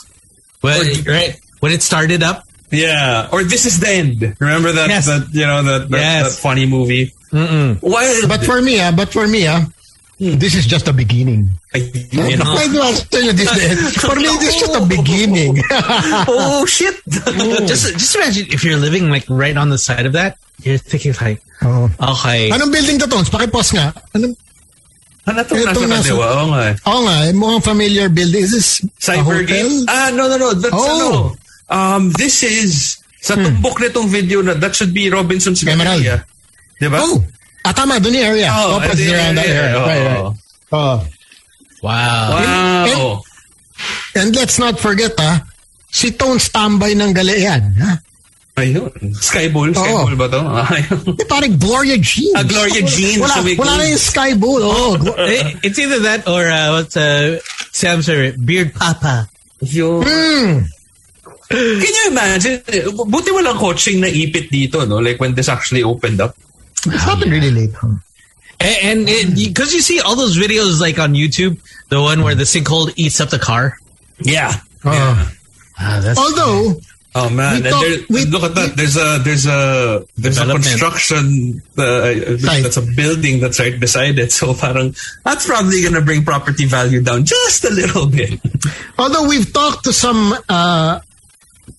when, 0.61 0.81
right 1.04 1.37
when 1.61 1.73
it 1.73 1.83
started 1.83 2.23
up. 2.23 2.45
Yeah. 2.71 3.28
Or 3.33 3.42
This 3.45 3.66
Is 3.66 3.81
the 3.81 3.90
End. 3.90 4.37
Remember 4.40 4.73
that, 4.73 4.88
Yes. 4.88 5.07
that 5.07 5.28
you 5.35 5.45
know, 5.45 5.62
that, 5.62 5.90
that, 5.90 5.99
Yes. 6.00 6.37
that 6.37 6.40
funny 6.40 6.64
movie? 6.64 7.12
Mm-mm. 7.33 7.76
Why? 7.83 8.23
But 8.28 8.45
for 8.47 8.62
me, 8.62 8.81
ah, 8.81 8.92
but 8.97 9.12
for 9.12 9.26
me, 9.28 9.47
ah, 9.47 9.66
this 10.22 10.54
is 10.54 10.66
just 10.66 10.86
the 10.86 10.92
beginning. 10.94 11.50
You 11.74 12.36
know? 12.38 12.54
I 12.54 12.66
do 12.70 12.78
tell 13.10 13.22
you 13.26 13.32
this. 13.34 13.50
For 14.02 14.14
me, 14.14 14.30
this 14.38 14.54
is 14.54 14.60
just 14.62 14.72
the 14.72 14.86
beginning. 14.96 15.58
oh, 16.30 16.62
shit. 16.70 16.94
just 17.66 17.90
just 17.98 18.14
imagine 18.14 18.46
if 18.54 18.62
you're 18.62 18.78
living 18.78 19.10
like 19.10 19.26
right 19.28 19.56
on 19.56 19.68
the 19.68 19.78
side 19.78 20.06
of 20.06 20.12
that. 20.14 20.38
You're 20.62 20.78
thinking 20.78 21.14
like, 21.20 21.42
oh. 21.66 21.90
okay, 21.98 22.50
Anong 22.54 22.70
building 22.70 22.98
to, 23.02 23.06
Tones? 23.10 23.26
Pakipos 23.30 23.74
nga. 23.74 23.90
Anong, 24.14 24.36
ano 25.26 25.42
to? 25.42 25.54
Ito 25.58 25.80
Nasa 25.90 25.90
nasa-? 25.90 26.14
Oo 26.14 26.44
nga. 26.54 26.60
eh. 26.70 26.74
Oo 26.86 27.00
nga, 27.02 27.14
eh, 27.26 27.32
mukhang 27.34 27.64
familiar 27.66 28.06
building. 28.06 28.46
Is 28.46 28.52
this 28.54 28.68
a 28.86 28.86
Cyber 29.02 29.42
game? 29.42 29.82
Ah, 29.90 30.14
no, 30.14 30.30
no, 30.30 30.38
no. 30.38 30.54
That's 30.54 30.70
Oh. 30.70 30.86
ano. 30.86 31.10
Um, 31.66 32.02
this 32.14 32.42
is 32.46 33.02
sa 33.18 33.34
tumbok 33.34 33.82
nitong 33.82 34.06
video 34.06 34.38
na 34.42 34.54
that 34.54 34.74
should 34.76 34.94
be 34.94 35.10
Robinson's 35.10 35.66
Emerald. 35.66 35.98
area. 36.04 36.22
Diba? 36.78 36.98
Oh, 37.02 37.22
ah, 37.64 37.73
tama, 37.73 37.99
doon 37.99 38.14
yung 38.19 38.26
area. 38.35 38.49
Oh, 38.50 38.78
ito 38.83 38.99
yung 38.99 39.14
around 39.16 39.35
that 39.38 39.49
area. 39.49 39.76
Oh. 39.76 39.87
Right, 39.87 40.04
right. 40.04 40.25
Oh. 40.73 40.99
Wow. 41.83 42.26
Wow. 42.31 43.23
And 44.14 44.31
let's 44.37 44.59
not 44.59 44.78
forget, 44.78 45.12
ah, 45.19 45.42
si 45.90 46.12
Tones 46.14 46.49
tambay 46.50 46.95
ng 46.95 47.11
Galean. 47.12 47.75
Ha? 47.81 47.92
Ayun. 48.61 48.92
Skybull. 49.16 49.73
Skybull 49.73 50.14
ba 50.21 50.28
to? 50.28 50.40
Ayun. 50.76 51.16
Eh, 51.16 51.25
parang 51.25 51.57
Gloria 51.57 51.97
Jeans. 51.97 52.37
Ah, 52.37 52.45
Gloria 52.45 52.85
Jeans. 52.85 53.25
Wala, 53.25 53.40
So 53.40 53.49
wala 53.57 53.73
na 53.81 53.85
yung 53.88 54.02
Sky 54.02 54.31
Bull. 54.37 54.61
Oh, 54.61 54.92
Eh, 55.25 55.57
It's 55.64 55.81
either 55.81 56.00
that 56.04 56.28
or 56.28 56.45
uh, 56.45 56.76
what's 56.76 56.97
uh, 56.97 57.40
Sam's 57.73 58.07
favorite? 58.07 58.37
Beard 58.45 58.76
Papa. 58.76 59.28
Yun. 59.64 60.04
Hmm. 60.04 60.69
Can 61.52 61.92
you 61.92 62.04
imagine? 62.09 62.61
Buti 62.97 63.28
walang 63.33 63.61
coaching 63.61 64.00
na 64.00 64.09
ipit 64.09 64.49
dito, 64.49 64.88
no? 64.88 65.00
Like 65.04 65.21
when 65.21 65.33
this 65.37 65.49
actually 65.49 65.85
opened 65.85 66.21
up. 66.21 66.33
It's 66.86 67.02
happened 67.02 67.32
really 67.32 67.50
late. 67.50 67.72
Huh? 67.74 67.94
And 68.60 69.06
because 69.34 69.74
you 69.74 69.80
see 69.80 70.00
all 70.00 70.14
those 70.16 70.36
videos 70.38 70.80
like 70.80 70.98
on 70.98 71.14
YouTube, 71.14 71.58
the 71.88 72.00
one 72.00 72.22
where 72.22 72.34
the 72.36 72.44
sinkhole 72.44 72.92
eats 72.96 73.20
up 73.20 73.30
the 73.30 73.38
car. 73.38 73.76
Yeah. 74.20 74.52
Oh. 74.84 75.32
Ah, 75.78 76.00
that's 76.02 76.18
Although, 76.18 76.80
Oh 77.14 77.28
man, 77.28 77.52
We 77.52 77.56
and 77.56 77.66
talk- 77.68 77.82
there, 77.82 77.98
we- 78.08 78.24
look 78.24 78.42
at 78.42 78.54
that. 78.54 78.74
There's 78.76 78.96
a 78.96 79.18
there's 79.22 79.44
a 79.46 80.06
there's 80.16 80.38
a 80.38 80.46
construction 80.46 81.60
uh, 81.76 82.14
that's 82.40 82.78
a 82.78 82.82
building 82.82 83.38
that's 83.40 83.60
right 83.60 83.78
beside 83.78 84.18
it. 84.18 84.32
So 84.38 84.54
parang 84.54 84.94
that's 85.22 85.44
probably 85.46 85.82
gonna 85.82 86.00
bring 86.00 86.24
property 86.24 86.64
value 86.64 87.02
down 87.02 87.24
just 87.26 87.64
a 87.64 87.70
little 87.70 88.06
bit. 88.06 88.40
although 88.98 89.28
we've 89.28 89.52
talked 89.52 89.84
to 89.84 89.92
some 89.92 90.32
uh, 90.48 91.00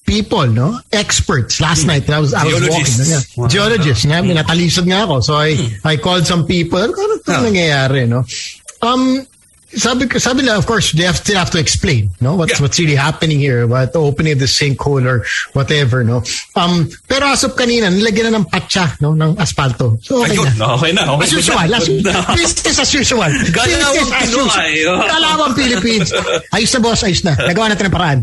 people, 0.05 0.45
no, 0.47 0.79
experts 0.91 1.59
last 1.59 1.85
night. 1.85 2.07
I 2.09 2.19
was 2.19 2.33
I 2.33 2.43
was 2.43 2.53
walking, 2.55 2.67
Geologists. 2.69 3.09
yeah. 3.09 3.21
Wow. 3.39 3.47
geologists. 3.47 4.03
Nga, 4.05 4.19
natalisod 4.35 4.85
nga 4.87 5.07
ako. 5.07 5.15
So 5.23 5.33
I 5.39 5.55
I 5.83 5.95
called 5.97 6.27
some 6.27 6.43
people. 6.45 6.79
Ano 6.79 7.15
ito 7.19 7.31
Ah. 7.31 7.41
nangyayari, 7.41 8.05
no? 8.05 8.23
Um, 8.83 9.23
sabi 9.75 10.07
sabi 10.19 10.41
nila, 10.43 10.57
of 10.57 10.65
course, 10.65 10.91
they 10.93 11.03
have, 11.03 11.17
still 11.17 11.37
have 11.37 11.49
to 11.51 11.59
explain, 11.59 12.09
no, 12.21 12.35
what's 12.35 12.53
Yeah. 12.53 12.61
what's 12.61 12.77
really 12.77 12.95
happening 12.95 13.39
here, 13.39 13.65
what 13.65 13.93
the 13.93 13.99
opening 13.99 14.33
of 14.33 14.39
the 14.39 14.45
sinkhole 14.45 15.01
or 15.05 15.25
whatever, 15.53 16.03
no. 16.03 16.21
Um, 16.55 16.89
pero 17.07 17.33
as 17.33 17.43
of 17.43 17.55
kanina, 17.55 17.89
nilagyan 17.89 18.29
na 18.29 18.41
ng 18.41 18.47
patsa, 18.49 18.93
no, 19.01 19.13
ng 19.13 19.35
asfalto. 19.37 19.97
So 20.05 20.21
okay 20.21 20.37
Ayun, 20.37 20.53
na. 20.57 20.77
okay 20.77 20.91
na. 20.93 21.03
Okay 21.17 21.25
As 21.25 21.33
usual, 21.33 21.57
as 21.65 21.85
usual. 21.89 22.13
Business 22.37 22.77
as 22.79 22.91
usual. 22.93 23.31
Galawang 23.49 24.11
as 24.13 24.29
usual. 24.29 24.47
Pinoy. 24.49 24.73
Galawang 25.09 25.53
Philippines. 25.57 26.09
Ayos 26.53 26.71
na 26.73 26.79
boss, 26.79 27.01
ayos 27.03 27.21
na. 27.25 27.33
Nagawa 27.49 27.73
natin 27.73 27.89
ng 27.89 27.95
paraan. 27.95 28.19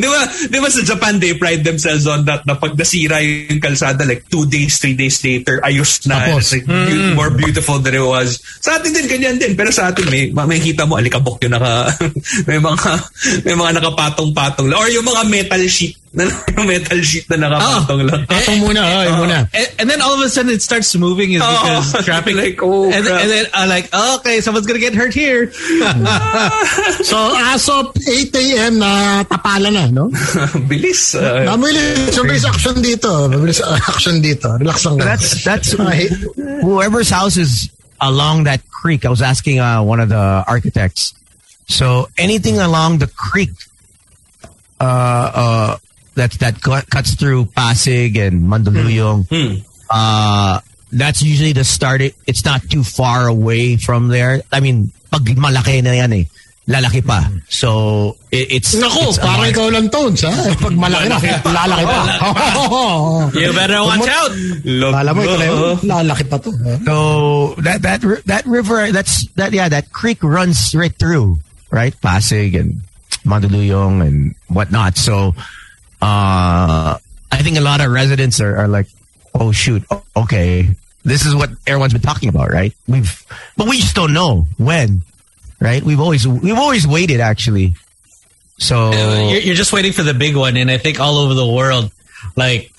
Di 0.00 0.06
ba, 0.08 0.20
di 0.48 0.58
ba 0.58 0.68
sa 0.72 0.80
Japan, 0.80 1.20
they 1.20 1.36
pride 1.36 1.64
themselves 1.64 2.06
on 2.08 2.24
that 2.24 2.46
na 2.48 2.56
pag 2.56 2.72
nasira 2.74 3.20
yung 3.20 3.60
kalsada, 3.60 4.06
like 4.08 4.24
two 4.30 4.46
days, 4.46 4.78
three 4.80 4.96
days 4.96 5.20
later, 5.20 5.60
ayos 5.60 6.06
na. 6.08 6.24
Tapos. 6.24 6.48
It's 6.48 6.52
like 6.54 6.66
beau- 6.66 7.14
more 7.14 7.30
beautiful 7.30 7.78
than 7.78 7.94
it 7.94 8.04
was. 8.04 8.40
Sa 8.64 8.80
atin 8.80 8.92
din, 8.92 9.06
ganyan 9.06 9.36
din. 9.36 9.52
Pero 9.54 9.68
sa 9.68 9.92
atin, 9.92 10.08
may, 10.08 10.32
may 10.32 10.60
kita 10.60 10.86
mo, 10.94 11.02
alikabok 11.02 11.42
yung 11.42 11.58
naka, 11.58 11.90
may 12.48 12.62
mga, 12.62 12.90
may 13.42 13.54
mga 13.58 13.70
nakapatong-patong 13.82 14.70
lang. 14.70 14.78
Or 14.78 14.86
yung 14.86 15.02
mga 15.02 15.22
metal 15.26 15.66
sheet, 15.66 15.98
na 16.14 16.30
yung 16.54 16.70
metal 16.70 17.02
sheet 17.02 17.26
na 17.26 17.50
nakapatong 17.50 18.06
lang. 18.06 18.22
Patong 18.30 18.62
muna, 18.62 18.80
oh, 18.86 19.02
yun 19.02 19.16
muna. 19.18 19.38
And, 19.50 19.68
and 19.82 19.86
then 19.90 19.98
all 19.98 20.14
of 20.14 20.22
a 20.22 20.30
sudden 20.30 20.54
it 20.54 20.62
starts 20.62 20.94
moving 20.94 21.34
is 21.34 21.42
Oh, 21.42 21.50
because 21.50 21.90
traffic. 22.06 22.38
like, 22.38 22.62
oh, 22.62 22.86
and, 22.86 23.02
crap. 23.02 23.18
and 23.18 23.28
then 23.30 23.44
I'm 23.50 23.66
like, 23.68 23.90
oh, 23.90 24.22
okay, 24.22 24.38
someone's 24.38 24.70
gonna 24.70 24.78
get 24.78 24.94
hurt 24.94 25.10
here. 25.10 25.50
So, 27.02 27.18
as 27.34 27.66
of 27.68 27.90
8 27.98 28.30
a.m. 28.30 28.78
na 28.78 29.24
tapala 29.26 29.74
na, 29.74 29.90
no? 29.90 30.06
Bilis. 30.70 31.18
Uh, 31.18 31.42
Mabilis 31.50 32.14
yung 32.14 32.26
bilis 32.30 32.46
action 32.46 32.78
dito. 32.78 33.10
Mabilis 33.26 33.58
action 33.58 34.22
dito. 34.22 34.54
Relax 34.54 34.86
lang. 34.86 35.02
That's 35.02 35.42
that's 35.42 35.74
whoever's 36.62 37.10
house 37.10 37.34
is 37.36 37.74
along 38.00 38.44
that 38.44 38.68
creek. 38.70 39.04
I 39.04 39.10
was 39.10 39.22
asking 39.22 39.60
uh, 39.60 39.82
one 39.82 40.00
of 40.00 40.08
the 40.08 40.44
architects. 40.46 41.14
So 41.68 42.08
anything 42.18 42.58
along 42.58 42.98
the 42.98 43.06
creek, 43.08 43.50
uh, 44.80 45.30
uh, 45.34 45.76
that 46.14 46.32
that 46.38 46.60
cuts 46.60 47.14
through 47.14 47.46
Pasig 47.46 48.16
and 48.16 48.42
Mandaluyong, 48.42 49.26
Hmm. 49.28 49.64
uh, 49.90 50.60
that's 50.92 51.22
usually 51.22 51.52
the 51.52 51.64
start. 51.64 52.00
It, 52.02 52.14
it's 52.26 52.44
not 52.44 52.62
too 52.70 52.84
far 52.84 53.26
away 53.26 53.76
from 53.76 54.08
there. 54.08 54.42
I 54.52 54.60
mean, 54.60 54.92
pag 55.10 55.24
malaki 55.34 55.82
na 55.82 55.92
yan 55.92 56.12
eh, 56.12 56.24
lalaki 56.68 57.04
pa. 57.04 57.28
So 57.48 58.16
it, 58.32 58.52
it's 58.60 58.74
Naku, 58.74 59.12
it's 59.12 59.18
a 59.18 59.20
parang 59.20 59.48
lot. 59.48 59.52
ikaw 59.52 59.66
lang 59.72 59.88
tones, 59.90 60.22
ha? 60.24 60.32
Pag 60.64 60.74
malaki 60.76 61.06
na, 61.12 61.18
lalaki 61.44 61.84
pa. 61.84 62.00
you 63.40 63.52
better 63.52 63.80
watch 63.84 64.08
out. 64.08 64.32
Kala 64.64 65.10
mo, 65.12 65.20
ikaw 65.22 65.36
na 65.36 65.44
yun, 65.44 65.76
lalaki 65.84 66.24
pa 66.28 66.36
to. 66.40 66.50
ha? 66.50 66.74
So 66.84 66.96
that 67.60 67.82
that 67.82 68.00
that 68.24 68.44
river 68.46 68.92
that's 68.92 69.28
that 69.36 69.52
yeah 69.52 69.68
that 69.68 69.92
creek 69.92 70.22
runs 70.24 70.74
right 70.74 70.94
through 70.96 71.38
right 71.70 71.92
Pasig 72.00 72.54
and 72.54 72.80
Mandaluyong 73.24 74.00
and 74.06 74.34
whatnot. 74.48 74.96
So 74.96 75.34
uh, 76.00 76.96
I 77.32 77.38
think 77.42 77.56
a 77.56 77.64
lot 77.64 77.80
of 77.80 77.90
residents 77.90 78.40
are, 78.40 78.56
are 78.56 78.68
like, 78.68 78.86
oh 79.34 79.52
shoot, 79.52 79.82
okay, 80.16 80.68
this 81.04 81.26
is 81.26 81.34
what 81.34 81.50
everyone's 81.66 81.92
been 81.92 82.02
talking 82.02 82.28
about, 82.28 82.50
right? 82.50 82.72
We've 82.88 83.24
but 83.56 83.68
we 83.68 83.78
just 83.80 83.94
don't 83.96 84.12
know 84.12 84.46
when, 84.56 85.02
right? 85.64 85.82
We've 85.82 86.00
always 86.00 86.28
we've 86.28 86.58
always 86.58 86.86
waited 86.86 87.20
actually. 87.20 87.74
So 88.58 88.92
You're, 88.92 89.40
you're 89.40 89.56
just 89.56 89.72
waiting 89.72 89.92
for 89.92 90.04
the 90.04 90.14
big 90.14 90.36
one, 90.36 90.56
and 90.56 90.70
I 90.70 90.78
think 90.78 91.00
all 91.00 91.18
over 91.18 91.34
the 91.34 91.46
world, 91.46 91.90
like 92.36 92.70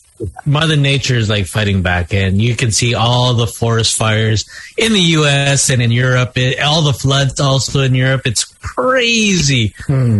Mother 0.46 0.78
Nature 0.78 1.16
is 1.16 1.30
like 1.30 1.48
fighting 1.48 1.82
back, 1.82 2.14
and 2.14 2.42
you 2.42 2.56
can 2.56 2.72
see 2.72 2.96
all 2.96 3.34
the 3.34 3.48
forest 3.48 3.98
fires 3.98 4.48
in 4.78 4.94
the 4.94 5.02
U.S. 5.20 5.70
and 5.70 5.82
in 5.82 5.92
Europe. 5.92 6.38
It, 6.38 6.62
all 6.62 6.82
the 6.84 6.94
floods 6.94 7.42
also 7.42 7.82
in 7.82 7.94
Europe. 7.94 8.22
It's 8.26 8.46
crazy. 8.46 9.74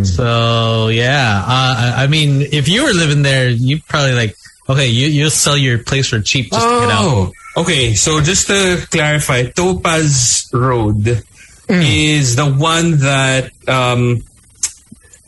So 0.04 0.88
yeah, 0.88 1.42
uh, 1.46 1.94
I 1.96 2.04
I 2.04 2.06
mean, 2.08 2.42
if 2.42 2.68
you 2.68 2.84
were 2.84 2.92
living 2.92 3.22
there, 3.22 3.48
you 3.48 3.80
probably 3.80 4.12
like 4.12 4.36
okay, 4.68 4.88
you 4.88 5.06
you'll 5.08 5.30
sell 5.30 5.56
your 5.56 5.78
place 5.78 6.08
for 6.10 6.20
cheap 6.20 6.50
just 6.50 6.66
to 6.66 6.80
get 6.80 6.90
out. 6.90 7.04
Oh, 7.04 7.32
okay. 7.56 7.94
So 7.94 8.20
just 8.20 8.48
to 8.48 8.84
clarify, 8.90 9.44
Topaz 9.44 10.50
Road 10.52 11.22
is 11.68 12.36
the 12.36 12.46
one 12.46 12.98
that 12.98 13.50
um, 13.68 14.22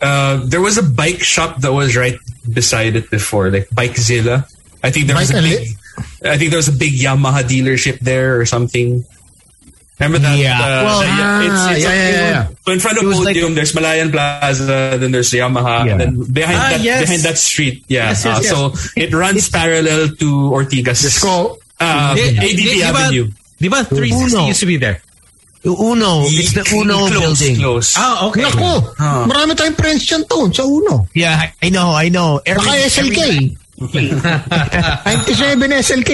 uh, 0.01 0.41
there 0.45 0.61
was 0.61 0.79
a 0.79 0.83
bike 0.83 1.21
shop 1.21 1.61
that 1.63 1.73
was 1.73 1.97
right 1.97 2.19
beside 2.53 2.97
it 2.97 3.11
before, 3.11 3.51
like 3.51 3.69
Bikezilla. 3.71 4.47
I 4.83 4.91
think 4.91 5.07
there 5.09 5.17
was 5.17 5.31
a 5.31 5.43
big, 5.43 5.69
I 6.25 6.39
think 6.39 6.51
there 6.51 6.59
was 6.59 6.69
a 6.69 6.73
big 6.79 6.93
Yamaha 6.95 7.43
dealership 7.43 7.99
there 8.01 8.39
or 8.41 8.47
something. 8.47 9.05
Remember 9.99 10.19
that? 10.23 10.39
Yeah. 10.39 10.55
uh, 10.55 10.85
Well, 10.87 11.01
ah, 11.03 11.43
it's, 11.43 11.77
it's 11.79 11.85
yeah, 11.85 11.91
a- 11.91 11.97
yeah, 11.97 12.11
yeah, 12.11 12.31
yeah. 12.31 12.49
So 12.65 12.71
in 12.73 12.79
front 12.79 12.99
of 12.99 13.05
was 13.05 13.19
like- 13.19 13.35
Podium, 13.35 13.55
there's 13.57 13.75
Malayan 13.75 14.13
Plaza, 14.13 14.95
then 15.01 15.11
there's 15.11 15.31
Yamaha, 15.33 15.85
Yeah. 15.87 15.91
and 15.93 16.01
then 16.01 16.33
behind 16.33 16.57
Ah, 16.59 16.69
that 16.71 16.81
yes. 16.81 17.01
behind 17.03 17.23
that 17.23 17.37
street, 17.37 17.83
yeah. 17.89 18.11
Yes, 18.15 18.25
yes, 18.25 18.53
uh. 18.53 18.71
So 18.73 18.91
it 18.95 19.13
runs 19.13 19.51
parallel 19.51 20.15
to 20.15 20.27
Ortigas. 20.55 21.03
Disco. 21.03 21.59
Uh, 21.81 22.15
ADP 22.15 22.41
di- 22.41 22.55
di 22.55 22.81
ba- 22.81 22.87
Avenue. 22.95 23.27
Di 23.59 23.69
ba 23.69 23.83
360 23.83 24.37
Uno. 24.39 24.47
used 24.47 24.61
to 24.61 24.67
be 24.67 24.77
there? 24.79 25.03
Uno, 25.65 26.23
it's 26.25 26.55
the 26.55 26.63
Uno 26.77 27.09
close, 27.09 27.11
building. 27.41 27.57
Close. 27.59 27.95
Oh, 27.99 28.29
okay. 28.31 28.43
Naku, 28.47 28.79
Ah. 29.03 29.27
marami 29.27 29.53
tayong 29.59 29.75
friends 29.75 30.07
dyan 30.07 30.23
tones 30.29 30.55
sa 30.57 30.63
uno. 30.65 31.09
Yeah, 31.15 31.35
I, 31.35 31.67
I 31.67 31.69
know, 31.71 31.91
I 31.91 32.09
know. 32.09 32.39
Every, 32.47 32.63
Baka 32.63 32.87
SLK. 32.87 33.21
97 33.79 35.71
SLK. 35.71 36.13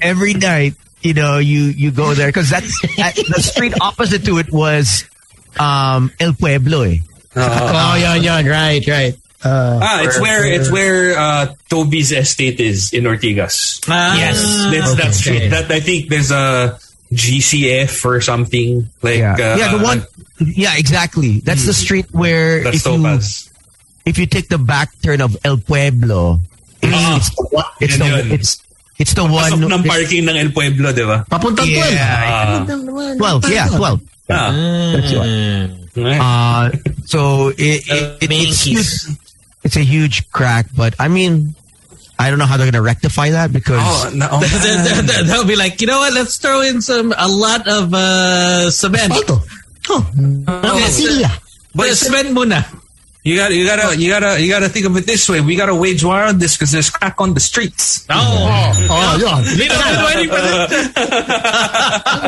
every 0.02 0.34
night, 0.34 0.74
you 1.02 1.14
know, 1.14 1.38
you 1.38 1.70
you 1.74 1.90
go 1.90 2.14
there 2.14 2.28
because 2.28 2.50
that's 2.50 2.72
at, 2.98 3.14
the 3.16 3.42
street 3.42 3.74
opposite 3.80 4.24
to 4.24 4.38
it 4.38 4.50
was 4.52 5.04
um, 5.58 6.10
El 6.20 6.34
Pueblo. 6.34 6.82
Eh. 6.82 6.98
Oh, 7.36 7.94
yan, 7.98 8.22
yan. 8.22 8.46
Right, 8.46 8.82
right. 8.86 9.14
Uh, 9.44 9.78
Ah, 9.82 10.02
it's 10.02 10.18
where 10.20 10.40
it's 10.46 10.70
where 10.72 11.18
uh, 11.18 11.52
Toby's 11.68 12.12
estate 12.12 12.60
is 12.60 12.92
in 12.94 13.04
Ortigas. 13.04 13.82
Ah, 13.88 14.16
Yes, 14.16 14.40
that's 14.72 14.94
that 14.96 15.12
street. 15.14 15.48
That 15.50 15.70
I 15.70 15.80
think 15.80 16.08
there's 16.08 16.30
a 16.30 16.78
GCF 17.14 18.04
or 18.04 18.20
something 18.20 18.88
like. 19.02 19.18
Yeah, 19.18 19.32
uh, 19.34 19.56
yeah, 19.56 19.76
the 19.76 19.82
one. 19.82 20.02
Yeah, 20.42 20.74
exactly. 20.76 21.40
That's 21.40 21.64
the 21.66 21.72
street 21.74 22.06
where 22.10 22.62
That's 22.64 22.82
if 22.82 22.86
you 22.86 22.98
Topaz. 22.98 23.50
if 24.04 24.18
you 24.18 24.26
take 24.26 24.48
the 24.48 24.58
back 24.58 24.90
turn 25.02 25.20
of 25.22 25.36
El 25.44 25.58
Pueblo, 25.58 26.40
it's, 26.82 26.92
Ah, 26.92 27.16
it's 27.16 27.30
the 27.30 27.46
one. 27.50 27.64
It's 27.80 27.96
yun 27.98 28.00
the 28.10 28.18
yun. 28.18 28.32
it's 28.32 28.50
it's 28.98 29.14
the 29.14 29.22
Pasok 29.22 29.62
one. 29.62 29.72
ng 29.72 29.82
parking 29.86 30.22
ng 30.28 30.36
El 30.36 30.50
Pueblo, 30.50 30.92
di 30.92 31.02
ba? 31.06 31.24
papuntang 31.30 31.66
12. 31.66 31.70
Yeah, 31.70 32.18
Ah. 32.28 33.14
twelve. 33.16 33.42
Yeah, 33.50 33.68
twelve. 33.70 34.00
Ah. 34.28 34.50
That's 34.98 35.12
what. 35.14 35.28
Uh, 35.94 36.70
so 37.06 37.48
it, 37.54 37.86
it, 37.86 38.22
it, 38.22 38.30
it's 38.32 38.64
huge. 38.66 39.16
It's 39.62 39.76
a 39.76 39.84
huge 39.86 40.28
crack, 40.30 40.66
but 40.76 40.94
I 40.98 41.06
mean, 41.08 41.54
I 42.18 42.30
don't 42.30 42.38
know 42.38 42.46
how 42.46 42.56
they're 42.56 42.70
gonna 42.70 42.82
rectify 42.82 43.30
that 43.30 43.52
because 43.52 43.80
Oh, 43.82 44.10
no, 44.14 44.28
oh, 44.30 44.40
That- 44.40 45.04
that- 45.06 45.24
They'll 45.26 45.46
be 45.46 45.56
like, 45.56 45.80
you 45.80 45.86
know 45.86 45.98
what? 45.98 46.12
Let's 46.12 46.36
throw 46.36 46.60
in 46.62 46.80
some 46.80 47.12
a 47.16 47.26
lot 47.28 47.66
of 47.68 47.92
uh, 47.92 48.70
cement. 48.70 49.12
Alto. 49.12 49.40
Oh, 49.90 50.00
Brasilia. 50.14 51.30
But 51.74 51.94
cement 51.94 52.30
muna. 52.36 52.64
You 53.24 53.36
gotta, 53.40 53.54
you 53.56 53.64
gotta 53.64 53.96
you 53.96 54.08
gotta 54.12 54.36
you 54.36 54.52
gotta 54.52 54.68
think 54.68 54.84
of 54.84 54.94
it 55.00 55.06
this 55.08 55.24
way. 55.32 55.40
We 55.40 55.56
gotta 55.56 55.74
wage 55.74 56.04
war 56.04 56.28
on 56.28 56.36
this 56.38 56.56
because 56.60 56.72
there's 56.72 56.90
crack 56.92 57.16
on 57.24 57.32
the 57.32 57.40
streets. 57.40 58.04
No. 58.06 58.20
Oh, 58.20 59.16
yun. 59.16 59.40
Hindi 59.48 59.64
na 59.64 59.80
ako 59.80 60.04
ready 60.12 60.26
for 60.28 60.40
this. 60.44 60.92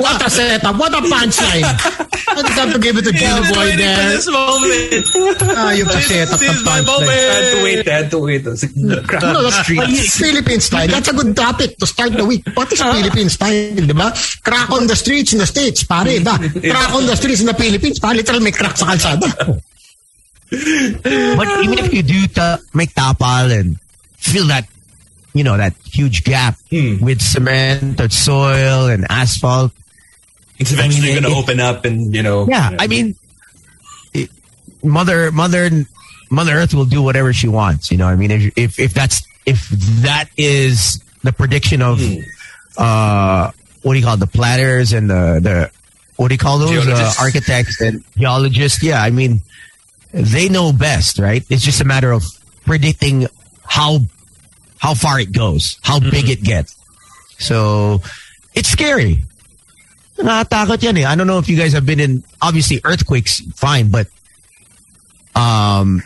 What 0.01 0.25
a 0.25 0.31
setup. 0.33 0.73
What 0.81 0.97
a 0.97 1.05
punchline. 1.05 1.69
I 1.69 2.41
just 2.41 2.57
have 2.57 2.73
to 2.73 2.81
give 2.81 2.97
it 2.97 3.05
to 3.05 3.13
Gino 3.13 3.29
I've 3.29 3.45
been 3.45 3.53
Boy 3.53 3.61
waiting 3.61 3.77
for 3.77 4.01
there. 4.01 4.09
this 4.17 4.29
moment. 4.33 5.05
Ah, 5.53 5.73
yung 5.77 5.89
setup 6.01 6.41
This 6.41 6.49
ng 6.49 6.57
is 6.57 6.65
my 6.65 6.81
punchline. 6.81 6.87
moment. 6.89 7.13
I 7.13 7.29
had 7.29 7.45
to 7.53 7.59
wait. 7.61 7.77
I 7.85 7.93
had 7.93 8.09
to 8.11 8.19
wait. 8.25 8.41
Crack 9.05 9.21
No, 9.23 9.43
the 9.45 9.53
that's 9.53 9.61
streets. 9.69 10.17
Philippine 10.17 10.61
style. 10.65 10.89
That's 10.89 11.09
a 11.09 11.17
good 11.17 11.37
topic 11.37 11.77
to 11.77 11.85
start 11.87 12.17
the 12.17 12.25
week. 12.25 12.41
What 12.57 12.73
is 12.73 12.81
Philippine 12.81 13.29
style, 13.29 13.85
di 13.85 13.93
ba? 13.93 14.17
Crack 14.41 14.73
on 14.73 14.87
the 14.89 14.97
streets 14.97 15.37
in 15.37 15.45
the 15.45 15.47
States, 15.47 15.85
pare, 15.85 16.25
ba? 16.25 16.41
Crack 16.73 16.89
on 16.97 17.05
the 17.05 17.17
streets 17.21 17.45
in 17.45 17.53
the 17.53 17.55
Philippines, 17.55 18.01
pare, 18.01 18.17
literal 18.17 18.41
may 18.41 18.53
crack 18.57 18.81
sa 18.81 18.89
kalsada. 18.97 19.29
But 20.51 21.49
even 21.65 21.79
if 21.79 21.93
you 21.93 22.03
do 22.03 22.27
ta- 22.29 22.59
make 22.75 22.95
tapal 22.95 23.51
and 23.51 23.79
fill 24.17 24.47
that, 24.49 24.67
you 25.35 25.45
know, 25.45 25.57
that 25.57 25.75
huge 25.85 26.25
gap 26.25 26.57
with 26.71 27.21
cement 27.21 28.01
or 28.01 28.09
soil 28.09 28.87
and 28.87 29.07
asphalt, 29.11 29.73
It's 30.59 30.73
eventually 30.73 31.13
I 31.13 31.15
mean, 31.15 31.23
gonna 31.25 31.35
open 31.37 31.61
up, 31.61 31.85
and 31.85 32.15
you 32.15 32.23
know. 32.23 32.47
yeah, 32.49 32.71
I 32.79 32.87
mean, 32.87 33.15
it, 34.15 34.31
mother, 34.83 35.31
mother, 35.33 35.69
mother 36.31 36.53
Earth 36.55 36.73
will 36.75 36.87
do 36.87 37.03
whatever 37.03 37.33
she 37.33 37.49
wants. 37.49 37.91
You 37.91 37.99
know, 37.99 38.07
I 38.07 38.17
mean, 38.17 38.31
if 38.31 38.53
if 38.57 38.79
if 38.81 38.95
that's 38.95 39.23
if 39.45 39.69
that 40.03 40.29
is 40.37 41.03
the 41.23 41.33
prediction 41.33 41.83
of, 41.83 42.01
uh, 42.79 43.51
what 43.83 43.93
do 43.93 43.99
you 43.99 44.05
call 44.05 44.15
it, 44.15 44.21
the 44.21 44.27
planners 44.27 44.93
and 44.93 45.11
the 45.11 45.41
the 45.43 45.71
what 46.17 46.29
do 46.29 46.35
you 46.35 46.39
call 46.39 46.59
those 46.59 46.87
uh, 46.89 47.13
architects 47.21 47.81
and 47.83 48.03
geologists? 48.17 48.83
Yeah, 48.83 49.03
I 49.03 49.11
mean, 49.11 49.43
they 50.17 50.49
know 50.49 50.73
best, 50.73 51.19
right? 51.19 51.45
It's 51.51 51.63
just 51.63 51.81
a 51.81 51.85
matter 51.85 52.11
of 52.11 52.25
predicting 52.65 53.27
how 53.67 54.01
how 54.79 54.95
far 54.95 55.21
it 55.21 55.33
goes, 55.33 55.79
how 55.83 56.01
big 56.01 56.29
it 56.29 56.43
gets. 56.43 56.77
So 57.39 58.01
it's 58.55 58.69
scary. 58.69 59.25
Yan 60.83 60.97
eh. 60.97 61.07
I 61.07 61.15
don't 61.15 61.27
know 61.27 61.39
if 61.39 61.49
you 61.49 61.57
guys 61.57 61.73
have 61.75 61.85
been 61.85 62.01
in, 62.01 62.25
obviously 62.41 62.81
earthquakes, 62.85 63.41
fine, 63.55 63.91
but 63.91 64.07
um, 65.35 66.03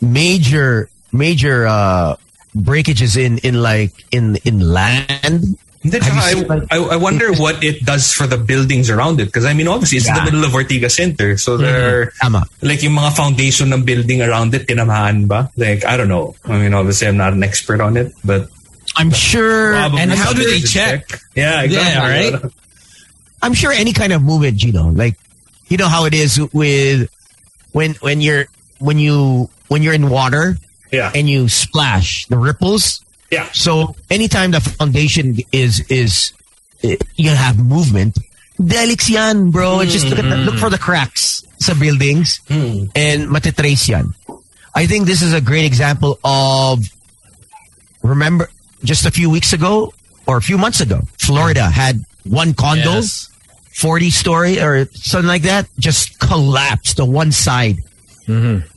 major, 0.00 0.88
major 1.12 1.66
uh, 1.66 2.16
breakages 2.54 3.16
in, 3.16 3.38
in 3.38 3.60
like, 3.60 3.92
in, 4.10 4.36
in 4.44 4.60
land. 4.60 5.58
Hindi, 5.82 5.98
Have 6.02 6.14
you 6.14 6.20
tsaka 6.42 6.66
seen, 6.66 6.68
I, 6.70 6.76
I, 6.76 6.94
I 6.94 6.96
wonder 6.96 7.32
what 7.34 7.62
it 7.62 7.84
does 7.84 8.12
for 8.12 8.26
the 8.26 8.36
buildings 8.36 8.90
around 8.90 9.20
it. 9.20 9.26
Because 9.26 9.44
I 9.44 9.54
mean, 9.54 9.68
obviously, 9.68 9.98
it's 9.98 10.08
in 10.08 10.14
the 10.14 10.24
middle 10.24 10.44
of 10.44 10.50
Ortiga 10.50 10.90
Center. 10.90 11.36
So 11.38 11.54
mm-hmm. 11.54 11.62
there, 11.62 12.12
Tama. 12.20 12.46
like 12.62 12.82
yung 12.82 12.94
mga 12.94 13.14
foundation 13.14 13.72
ng 13.72 13.84
building 13.84 14.20
around 14.20 14.54
it, 14.54 14.66
tinamaan 14.66 15.28
ba? 15.28 15.50
Like, 15.56 15.84
I 15.84 15.96
don't 15.96 16.08
know. 16.08 16.34
I 16.44 16.58
mean, 16.58 16.74
obviously, 16.74 17.06
I'm 17.06 17.16
not 17.16 17.32
an 17.32 17.44
expert 17.44 17.80
on 17.80 17.96
it, 17.96 18.12
but 18.24 18.50
I'm 18.96 19.10
sure, 19.10 19.74
And 19.74 20.10
how 20.10 20.32
do 20.32 20.42
they 20.42 20.58
should 20.58 20.70
check? 20.70 21.20
Yeah, 21.34 21.62
exactly. 21.62 22.32
Yeah, 22.34 22.40
right? 22.40 22.52
I'm 23.42 23.54
sure 23.54 23.70
any 23.70 23.92
kind 23.92 24.12
of 24.12 24.22
movement, 24.22 24.64
you 24.64 24.72
know, 24.72 24.88
like, 24.88 25.14
you 25.68 25.76
know 25.76 25.86
how 25.86 26.06
it 26.06 26.14
is 26.14 26.40
with, 26.52 27.08
when, 27.70 27.94
when 28.00 28.20
you're, 28.20 28.46
when 28.80 28.98
you, 28.98 29.48
when 29.68 29.82
you're 29.84 29.94
in 29.94 30.10
water 30.10 30.56
Yeah. 30.90 31.12
and 31.14 31.28
you 31.28 31.48
splash, 31.48 32.26
the 32.26 32.38
ripples, 32.38 33.04
yeah. 33.30 33.48
So 33.52 33.94
anytime 34.10 34.50
the 34.52 34.60
foundation 34.60 35.36
is 35.52 35.80
is 35.90 36.32
eh, 36.82 36.96
you 37.16 37.30
have 37.30 37.58
movement, 37.58 38.18
delix 38.60 39.08
yan, 39.10 39.50
bro. 39.50 39.84
Just 39.84 40.06
look, 40.08 40.18
at 40.18 40.28
the, 40.28 40.36
look 40.36 40.56
for 40.56 40.70
the 40.70 40.78
cracks 40.78 41.44
sa 41.58 41.74
buildings 41.74 42.40
and 42.50 43.28
matitrace 43.30 43.88
yan. 43.88 44.14
I 44.74 44.86
think 44.86 45.06
this 45.06 45.22
is 45.22 45.32
a 45.34 45.40
great 45.40 45.64
example 45.66 46.18
of 46.22 46.84
remember 48.02 48.48
just 48.84 49.06
a 49.06 49.10
few 49.10 49.28
weeks 49.30 49.52
ago 49.52 49.92
or 50.26 50.36
a 50.36 50.42
few 50.42 50.58
months 50.58 50.80
ago, 50.80 51.00
Florida 51.18 51.68
had 51.68 52.04
one 52.24 52.54
condo, 52.54 53.00
Yes. 53.02 53.28
40 53.74 54.10
story 54.10 54.60
or 54.60 54.86
something 54.92 55.26
like 55.28 55.42
that, 55.42 55.66
just 55.78 56.18
collapsed 56.18 57.00
on 57.00 57.12
one 57.12 57.32
side. 57.32 57.78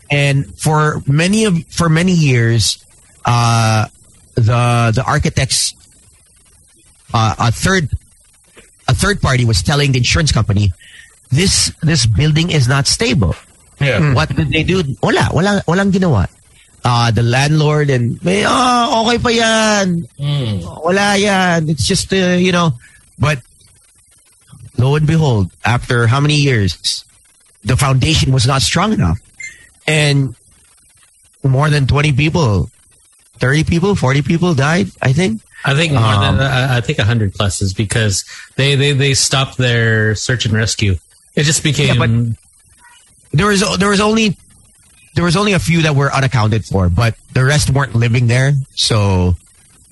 And 0.10 0.46
for 0.60 1.02
many 1.08 1.46
of 1.46 1.58
for 1.68 1.90
many 1.90 2.14
years, 2.14 2.84
uh, 3.26 3.88
the 4.42 4.92
the 4.96 5.04
architects, 5.06 5.76
uh, 7.14 7.36
a 7.38 7.52
third 7.52 7.90
a 8.88 8.94
third 8.94 9.22
party 9.22 9.46
was 9.46 9.62
telling 9.62 9.92
the 9.92 10.00
insurance 10.00 10.32
company, 10.32 10.72
this 11.30 11.72
this 11.82 12.06
building 12.06 12.52
is 12.52 12.68
not 12.68 12.88
stable. 12.88 13.36
Yeah. 13.80 14.14
What 14.14 14.36
did 14.36 14.52
they 14.52 14.64
do? 14.64 14.84
Wala, 15.02 15.30
wala, 15.34 15.64
walang 15.66 15.92
ginawa. 15.92 16.30
Uh, 16.84 17.10
the 17.12 17.24
landlord 17.24 17.90
and 17.90 18.18
may 18.24 18.44
oh, 18.46 19.06
okay 19.06 19.18
pa 19.18 19.30
yan. 19.30 20.08
Wala 20.82 21.18
yan. 21.18 21.70
It's 21.70 21.86
just 21.86 22.14
uh, 22.14 22.38
you 22.38 22.52
know, 22.52 22.74
but 23.18 23.40
lo 24.78 24.96
and 24.96 25.06
behold, 25.06 25.50
after 25.66 26.08
how 26.08 26.20
many 26.20 26.36
years, 26.36 27.06
the 27.64 27.78
foundation 27.78 28.34
was 28.34 28.46
not 28.46 28.62
strong 28.62 28.94
enough, 28.94 29.22
and 29.88 30.36
more 31.44 31.70
than 31.70 31.86
twenty 31.86 32.14
people, 32.14 32.70
thirty 33.42 33.64
people, 33.66 33.96
forty 33.98 34.22
people 34.22 34.54
died. 34.54 34.88
I 35.02 35.12
think. 35.12 35.42
I 35.66 35.76
think 35.76 35.94
more 35.94 36.02
Um, 36.02 36.38
than 36.38 36.46
I 36.48 36.82
think 36.82 36.98
hundred 37.00 37.34
plus 37.34 37.62
is 37.62 37.74
because 37.74 38.24
they, 38.56 38.74
they 38.76 38.94
they 38.94 39.14
stopped 39.14 39.58
their 39.58 40.16
search 40.16 40.46
and 40.46 40.54
rescue. 40.54 40.96
It 41.36 41.44
just 41.44 41.64
became 41.64 42.00
Yeah, 42.00 42.06
but- 42.08 42.38
there 43.34 43.48
was 43.48 43.62
there 43.78 43.90
was 43.90 44.02
only 44.02 44.38
there 45.16 45.24
was 45.24 45.36
only 45.36 45.54
a 45.54 45.60
few 45.60 45.82
that 45.84 45.96
were 45.96 46.12
unaccounted 46.14 46.66
for, 46.66 46.90
but 46.90 47.16
the 47.34 47.44
rest 47.44 47.70
weren't 47.70 47.96
living 47.96 48.28
there. 48.28 48.54
So 48.76 49.36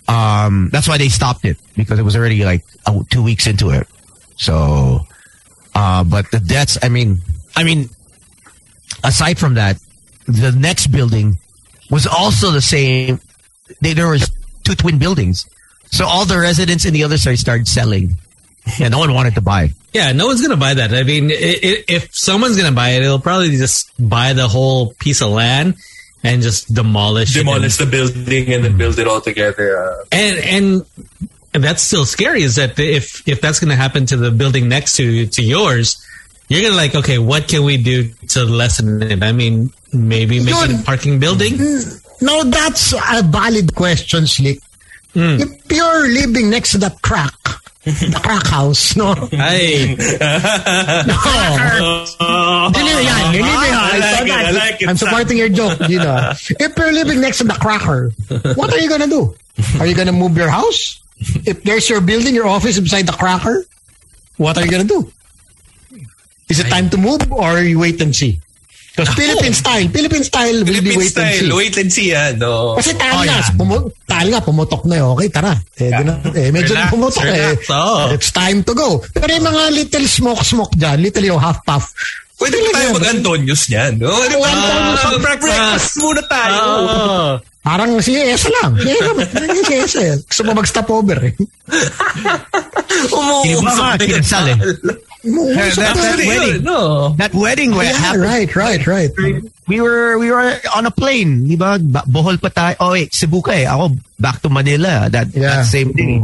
um, 0.08 0.70
that's 0.72 0.88
why 0.88 0.98
they 0.98 1.10
stopped 1.10 1.46
it 1.46 1.58
because 1.76 2.00
it 2.00 2.04
was 2.04 2.16
already 2.16 2.44
like 2.44 2.64
two 3.12 3.22
weeks 3.24 3.46
into 3.48 3.70
it. 3.70 3.88
So, 4.38 5.06
uh, 5.76 6.04
but 6.04 6.32
the 6.32 6.40
deaths. 6.40 6.78
I 6.82 6.90
mean, 6.90 7.22
I 7.56 7.64
mean, 7.64 7.90
aside 9.04 9.38
from 9.38 9.54
that, 9.56 9.78
the 10.26 10.52
next 10.52 10.88
building 10.88 11.38
was 11.90 12.08
also 12.08 12.52
the 12.52 12.62
same. 12.62 13.20
They, 13.82 13.94
there 13.94 14.10
was 14.10 14.30
two 14.64 14.76
twin 14.76 14.98
buildings, 15.00 15.50
so 15.92 16.06
all 16.06 16.26
the 16.26 16.40
residents 16.40 16.86
in 16.86 16.94
the 16.94 17.04
other 17.04 17.18
side 17.18 17.38
started 17.40 17.68
selling, 17.68 18.16
and 18.80 18.92
no 18.92 19.00
one 19.00 19.14
wanted 19.14 19.36
to 19.36 19.42
buy. 19.42 19.70
yeah. 19.94 20.12
No 20.12 20.28
one's 20.28 20.42
gonna 20.42 20.58
buy 20.58 20.74
that. 20.76 20.94
I 20.94 21.04
mean, 21.04 21.32
i 21.32 21.34
i 21.36 21.84
if 21.88 22.14
someone's 22.16 22.58
gonna 22.58 22.76
buy 22.76 22.90
it, 22.92 23.04
it'll 23.04 23.20
probably 23.20 23.50
just 23.58 23.92
buy 24.00 24.34
the 24.34 24.48
whole 24.48 24.94
piece 24.96 25.22
of 25.22 25.30
land 25.30 25.76
and 26.24 26.42
just 26.42 26.74
demolish 26.74 27.36
it 27.36 27.40
Demolish 27.40 27.78
the 27.78 27.86
building 27.86 28.52
and 28.54 28.66
then 28.66 28.78
build 28.78 29.00
it 29.00 29.08
all 29.08 29.22
together. 29.22 29.78
Uh, 29.78 30.04
and 30.12 30.38
and 30.40 30.86
and 31.54 31.64
that's 31.64 31.82
still 31.82 32.06
scary 32.06 32.44
is 32.44 32.56
that 32.56 32.78
if 32.78 33.28
if 33.28 33.42
that's 33.42 33.60
going 33.60 33.70
to 33.70 33.76
happen 33.76 34.06
to 34.06 34.18
the 34.18 34.30
building 34.30 34.68
next 34.70 34.96
to 34.98 35.26
to 35.28 35.42
yours 35.42 35.98
you're 36.48 36.62
gonna 36.62 36.76
like 36.76 36.94
okay 36.94 37.18
what 37.18 37.48
can 37.48 37.64
we 37.64 37.78
do 37.78 38.10
to 38.28 38.44
lessen 38.44 39.02
it 39.02 39.24
i 39.24 39.32
mean 39.32 39.72
maybe 39.92 40.44
make 40.44 40.54
it 40.56 40.80
a 40.82 40.84
parking 40.84 41.20
building 41.20 41.58
Now 42.22 42.44
that's 42.44 42.94
a 42.94 43.24
valid 43.24 43.76
question, 43.76 44.28
Slick. 44.28 44.60
Hmm. 45.14 45.42
If 45.42 45.72
you're 45.72 46.08
living 46.08 46.50
next 46.50 46.74
to 46.74 46.78
that 46.80 47.02
crack, 47.02 47.34
the 47.84 48.20
crack 48.22 48.46
house, 48.46 48.96
no? 48.96 49.16
ay 49.34 49.96
No. 51.08 51.16
Dili 52.76 52.94
yan, 53.08 53.24
dili 53.34 53.50
yan. 53.50 53.80
I 53.80 53.98
like 53.98 54.28
it, 54.28 54.32
I 54.32 54.52
like 54.52 54.78
it, 54.82 54.90
I'm 54.90 54.98
supporting 54.98 55.38
your 55.38 55.50
joke, 55.50 55.80
you 55.90 55.98
know. 56.00 56.34
If 56.60 56.78
you're 56.78 56.92
living 56.92 57.22
next 57.22 57.40
to 57.40 57.46
the 57.46 57.58
cracker, 57.58 58.12
what 58.54 58.74
are 58.74 58.80
you 58.80 58.90
gonna 58.90 59.08
do? 59.08 59.34
Are 59.80 59.88
you 59.88 59.96
gonna 59.96 60.14
move 60.14 60.38
your 60.38 60.50
house? 60.50 61.02
If 61.48 61.64
there's 61.64 61.90
your 61.90 62.02
building, 62.02 62.36
your 62.36 62.48
office 62.48 62.80
beside 62.80 63.08
the 63.08 63.16
cracker, 63.16 63.66
what 64.38 64.58
are 64.58 64.64
you 64.64 64.72
gonna 64.72 64.84
do? 64.88 65.12
Is 66.50 66.60
it 66.60 66.68
time 66.68 66.90
to 66.92 66.98
move 66.98 67.32
or 67.32 67.60
you 67.60 67.80
wait 67.80 68.02
and 68.02 68.16
see? 68.16 68.40
Philippine 69.06 69.54
style, 69.54 69.88
Philippine 69.88 70.26
style, 70.26 70.58
will 70.60 70.82
be 70.82 70.96
Philippine 70.96 71.00
wait 71.00 71.14
and 71.14 71.28
see. 71.30 71.38
style. 71.40 71.52
Wait 71.56 71.76
and 71.78 71.90
see, 71.92 72.10
ah. 72.12 72.30
No. 72.34 72.76
Kasi 72.76 72.92
tali 72.96 73.14
Oh, 73.14 73.22
nga, 73.22 73.38
yeah. 73.40 73.56
pumu- 73.56 73.90
tali 74.04 74.28
nga, 74.30 74.42
pumutok 74.42 74.84
na 74.86 74.96
eh. 74.98 75.04
Okay, 75.06 75.28
tara. 75.30 75.54
Eh, 75.76 75.90
di 75.90 76.04
na, 76.04 76.14
eh 76.32 76.50
medyo 76.50 76.74
Relax, 76.74 76.90
pumutok 76.90 77.24
relax, 77.24 77.60
eh. 77.64 77.74
oh. 77.74 78.12
It's 78.12 78.32
time 78.32 78.60
to 78.62 78.74
go. 78.74 79.00
Pero 79.12 79.30
yung 79.30 79.48
mga 79.48 79.64
little 79.72 80.06
smoke-smoke 80.06 80.74
dyan, 80.76 80.98
little 81.00 81.26
yung 81.26 81.40
half-puff. 81.40 81.94
Pwede 82.40 82.56
ba 82.56 82.70
tayo 82.72 82.96
mag-Antonius 82.96 83.68
niyan? 83.68 84.00
No? 84.00 84.16
Ano 84.16 84.36
ba? 84.40 84.48
Antonius 84.48 85.04
Ah, 85.04 85.20
breakfast 85.20 85.90
muna 86.00 86.22
tayo. 86.24 86.62
oh 86.64 87.32
Parang 87.60 88.00
si 88.00 88.16
ES 88.16 88.48
lang. 88.50 88.72
Si 88.80 88.88
ES, 88.88 89.18
si 89.68 89.74
ES 89.76 89.94
eh. 90.00 90.14
Gusto 90.24 90.42
mo 90.48 90.52
mag-stop 90.56 90.88
over 90.90 91.20
eh. 91.28 91.36
Iba 93.46 93.72
nga, 93.76 94.00
kinasal 94.00 94.46
Umuusap 95.20 95.76
that- 95.76 95.96
that 96.00 96.20
wedding. 96.24 96.64
No. 96.64 97.12
That 97.20 97.34
wedding 97.36 97.76
where 97.76 97.92
Yeah, 97.92 97.98
happened, 98.00 98.24
right, 98.24 98.50
right, 98.56 98.82
right. 98.88 99.12
we 99.68 99.82
were 99.84 100.16
we 100.18 100.32
were 100.32 100.56
on 100.72 100.88
a 100.88 100.92
plane, 100.96 101.44
di 101.44 101.60
ba? 101.60 101.76
Ba- 101.76 102.08
Bohol 102.08 102.40
pa 102.40 102.48
tayo. 102.48 102.76
Oh 102.80 102.92
wait, 102.96 103.12
Cebu 103.12 103.44
ka 103.44 103.52
eh. 103.52 103.68
Ako 103.68 104.00
back 104.16 104.40
to 104.42 104.50
Manila 104.50 105.12
that 105.12 105.28
Yeah. 105.36 105.60
that 105.60 105.68
same 105.68 105.92
day. 105.92 106.24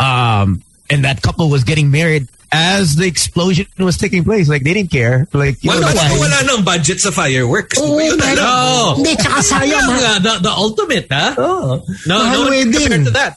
Um, 0.00 0.62
and 0.88 1.04
that 1.04 1.20
couple 1.20 1.50
was 1.52 1.64
getting 1.64 1.90
married 1.92 2.24
as 2.50 2.96
the 2.96 3.04
explosion 3.06 3.66
was 3.78 4.00
taking 4.00 4.24
place. 4.24 4.48
Like 4.48 4.64
they 4.64 4.72
didn't 4.72 4.90
care. 4.90 5.28
Like 5.36 5.60
you 5.62 5.68
Well, 5.70 5.84
know, 5.84 5.92
wala, 5.92 6.16
wala 6.18 6.38
nang 6.48 6.64
budget 6.64 7.04
sa 7.04 7.12
fireworks. 7.12 7.76
Oo, 7.78 8.00
Yun 8.00 8.16
na 8.16 8.24
pero- 8.32 8.40
lang. 8.42 8.48
Oh. 8.48 8.90
Hindi, 8.96 9.12
tsaka 9.20 9.38
sayang. 9.44 9.86
Yung, 9.86 10.00
ha? 10.00 10.12
the, 10.18 10.34
the 10.40 10.52
ultimate, 10.56 11.06
ha? 11.12 11.26
Oo. 11.36 11.84
No, 12.08 12.14
Mahal 12.16 12.32
no 12.32 12.50
wedding. 12.50 12.72
compared 12.72 13.04
to 13.04 13.14
that. 13.14 13.32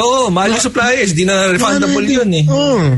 Oo, 0.00 0.28
mahal 0.32 0.56
yung 0.56 0.64
suppliers. 0.64 1.12
Di 1.12 1.24
na 1.28 1.52
refundable 1.52 2.04
yun 2.08 2.32
eh. 2.32 2.44
Mm. 2.48 2.92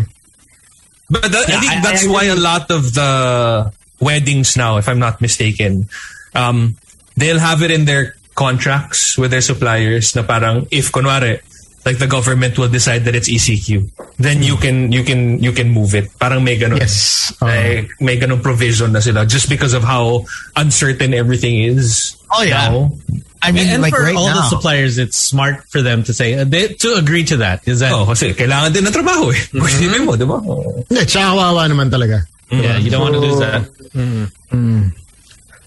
But 1.11 1.23
that, 1.33 1.49
I 1.49 1.61
think 1.61 1.73
I- 1.73 1.81
that's 1.83 2.05
I 2.05 2.11
why 2.11 2.25
a 2.29 2.37
lot 2.37 2.71
of 2.71 2.93
the 2.95 3.73
weddings 4.01 4.57
now, 4.57 4.77
if 4.77 4.89
I'm 4.89 4.99
not 5.01 5.21
mistaken, 5.21 5.89
um, 6.35 6.77
they'll 7.17 7.41
have 7.41 7.63
it 7.63 7.71
in 7.71 7.85
their 7.85 8.15
contracts 8.37 9.19
with 9.19 9.33
their 9.33 9.41
suppliers 9.43 10.15
na 10.15 10.23
parang 10.23 10.69
if 10.71 10.93
kunwari 10.93 11.41
like 11.89 11.97
the 11.97 12.07
government 12.07 12.61
will 12.61 12.69
decide 12.69 13.09
that 13.09 13.17
it's 13.17 13.33
ECQ, 13.33 13.89
then 14.21 14.45
you 14.45 14.61
can 14.61 14.93
you 14.93 15.01
can 15.01 15.41
you 15.41 15.57
can 15.57 15.73
move 15.73 15.97
it. 15.97 16.13
Parang 16.21 16.45
may 16.45 16.61
ganun. 16.61 16.85
Yes. 16.85 17.33
Uh, 17.41 17.49
Like, 17.49 17.89
may 17.97 18.21
ganun 18.21 18.45
provision 18.45 18.93
na 18.93 19.01
sila 19.01 19.25
just 19.25 19.49
because 19.49 19.73
of 19.73 19.81
how 19.81 20.29
uncertain 20.53 21.17
everything 21.17 21.65
is. 21.65 22.21
Oh, 22.29 22.45
yeah. 22.45 22.69
now. 22.69 22.93
I 23.41 23.55
mean, 23.57 23.73
and 23.73 23.81
like 23.81 23.95
for 23.97 24.03
right 24.05 24.19
all 24.19 24.29
now. 24.29 24.45
the 24.45 24.53
suppliers, 24.53 24.99
it's 25.01 25.17
smart 25.17 25.65
for 25.73 25.81
them 25.81 26.03
to 26.05 26.13
say, 26.13 26.35
uh, 26.37 26.45
they, 26.45 26.75
to 26.85 26.99
agree 26.99 27.25
to 27.33 27.39
that. 27.39 27.65
Is 27.65 27.81
that, 27.81 27.95
Oh, 27.95 28.05
kasi 28.05 28.35
kailangan 28.35 28.75
din 28.75 28.85
ng 28.85 28.93
trabaho 28.93 29.31
eh. 29.31 29.39
Kung 29.55 29.63
isipin 29.65 30.03
mo, 30.05 30.19
di 30.19 30.27
ba? 30.27 30.43
Oh. 30.43 30.83
Hindi, 30.91 31.07
tsaka 31.07 31.39
kawawa 31.39 31.71
naman 31.71 31.89
talaga. 31.89 32.27
yeah, 32.51 32.77
you 32.77 32.91
don't 32.91 33.01
want 33.07 33.15
to 33.15 33.23
lose 33.23 33.39
that. 33.39 33.63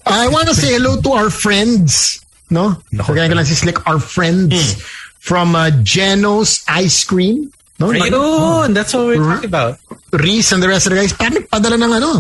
I 0.06 0.28
want 0.28 0.52
to 0.52 0.56
say 0.56 0.76
hello 0.76 1.00
to 1.00 1.10
our 1.16 1.32
friends. 1.32 2.20
No? 2.52 2.76
Kagaya 2.92 3.32
ko 3.32 3.40
lang 3.40 3.48
si 3.48 3.56
Slick. 3.56 3.80
Our 3.88 4.04
friends 4.04 4.84
from 5.22 5.54
uh, 5.54 5.70
Geno's 5.86 6.66
Ice 6.66 7.06
Cream. 7.06 7.54
No? 7.78 7.94
Ayun, 7.94 8.74
that's 8.74 8.94
what 8.94 9.06
we're 9.06 9.22
talking 9.22 9.50
about. 9.50 9.78
Reese 10.12 10.52
and 10.52 10.62
the 10.62 10.68
rest 10.68 10.90
of 10.90 10.94
the 10.94 10.98
guys. 10.98 11.14
Parang 11.14 11.38
nagpadala 11.38 11.78
ng 11.78 11.94
ano, 12.02 12.12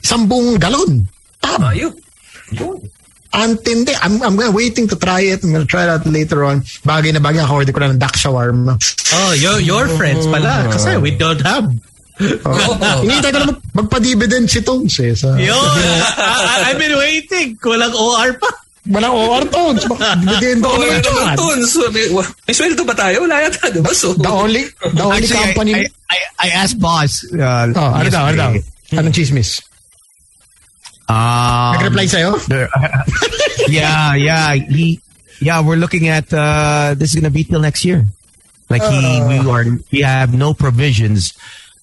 isang 0.00 0.24
buong 0.24 0.56
galon. 0.56 1.04
Tab. 1.40 1.60
Ayun. 1.60 1.92
Yun. 2.56 2.80
Antindi. 3.28 3.92
I'm, 4.00 4.20
I'm 4.24 4.36
waiting 4.56 4.88
to 4.88 4.96
try 4.96 5.20
it. 5.28 5.44
I'm 5.44 5.52
gonna 5.52 5.68
try 5.68 5.84
it 5.84 5.92
out 5.92 6.04
later 6.08 6.44
on. 6.48 6.64
Bagay 6.84 7.12
na 7.12 7.20
bagay. 7.20 7.44
Ako, 7.44 7.60
order 7.60 7.72
ko 7.72 7.80
na 7.84 7.92
ng 7.92 8.00
duck 8.00 8.16
shawarma. 8.16 8.80
Oh, 9.12 9.32
your, 9.36 9.60
your 9.60 9.84
friends 10.00 10.24
pala. 10.26 10.72
Kasi 10.72 10.96
we 10.96 11.12
don't 11.12 11.40
have. 11.44 11.68
Oh. 12.48 13.00
Hinihintay 13.04 13.30
ko 13.30 13.38
na 13.44 13.48
mag- 13.52 13.64
magpa-dividend 13.76 14.48
si 14.48 14.64
Tones 14.64 14.96
eh. 15.04 15.12
Sa, 15.12 15.36
Yo, 15.36 15.54
I, 15.54 16.72
I've 16.72 16.80
been 16.80 16.96
waiting. 16.96 17.54
Walang 17.60 17.94
OR 17.94 18.32
pa. 18.40 18.50
Walang 18.88 19.12
OR 19.12 19.44
Tones. 19.52 19.84
Dividend 19.84 20.60
ko 20.64 20.68
Oh, 20.72 20.80
naman 20.80 20.96
yun 20.96 21.04
yan. 21.04 21.36
to. 21.36 21.46
So, 21.68 21.80
may, 21.92 22.08
sweldo 22.56 22.82
ba 22.88 22.94
tayo? 22.96 23.20
Wala 23.28 23.44
yata, 23.44 23.68
di 23.68 23.80
ba? 23.84 23.92
So, 23.92 24.16
The 24.16 24.28
only, 24.32 24.64
the 24.80 25.02
only 25.04 25.22
Actually, 25.28 25.44
company... 25.52 25.72
I, 25.74 25.80
I, 25.84 25.86
I, 26.08 26.18
I 26.40 26.48
asked 26.56 26.80
boss. 26.80 27.20
Uh, 27.28 27.68
oh, 27.76 27.90
ano 27.92 28.08
daw, 28.08 28.32
ano 28.32 28.36
daw? 28.36 28.50
yesterday, 28.56 28.96
Anong 28.96 29.12
chismis? 29.12 29.60
Um, 31.08 31.76
Nag-reply 31.76 32.06
sa'yo? 32.08 32.36
there- 32.48 32.68
yeah, 33.68 34.14
yeah. 34.16 34.52
He, 34.56 35.00
yeah, 35.40 35.60
we're 35.60 35.76
looking 35.76 36.08
at 36.08 36.32
uh, 36.32 36.94
this 36.96 37.10
is 37.12 37.16
gonna 37.16 37.30
be 37.32 37.44
till 37.44 37.60
next 37.60 37.84
year. 37.84 38.04
Like 38.68 38.82
he, 38.84 39.00
we 39.24 39.36
are, 39.48 39.64
we 39.92 40.00
have 40.04 40.32
no 40.36 40.52
provisions 40.52 41.32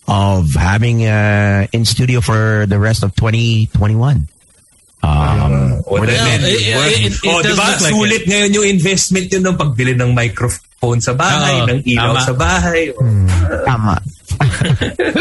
of 0.07 0.53
having 0.53 1.05
uh, 1.05 1.65
in 1.73 1.85
studio 1.85 2.21
for 2.21 2.65
the 2.69 2.77
rest 2.77 3.01
of 3.01 3.15
2021. 3.15 4.27
Um, 5.05 5.85
What 5.85 6.01
we're 6.01 6.09
the 6.09 6.17
looking 6.17 6.25
Yeah, 6.65 6.81
at- 6.81 6.97
it- 6.97 7.05
it- 7.05 7.21
it 7.21 7.29
oh, 7.29 7.41
di 7.45 7.47
does 7.53 7.57
ba? 7.61 7.65
look 7.69 7.81
like 7.85 7.93
Sulit 7.93 8.23
ngayon 8.25 8.49
yung 8.57 8.65
investment 8.65 9.27
yun 9.29 9.43
ng 9.45 9.53
pagbili 9.55 9.93
ng 9.93 10.11
microphone 10.17 10.97
sa 10.97 11.13
bahay, 11.13 11.61
Oo, 11.61 11.69
ng 11.69 11.79
ilaw 11.85 12.13
tama. 12.17 12.25
sa 12.25 12.33
bahay. 12.33 12.81
Tama. 13.69 13.95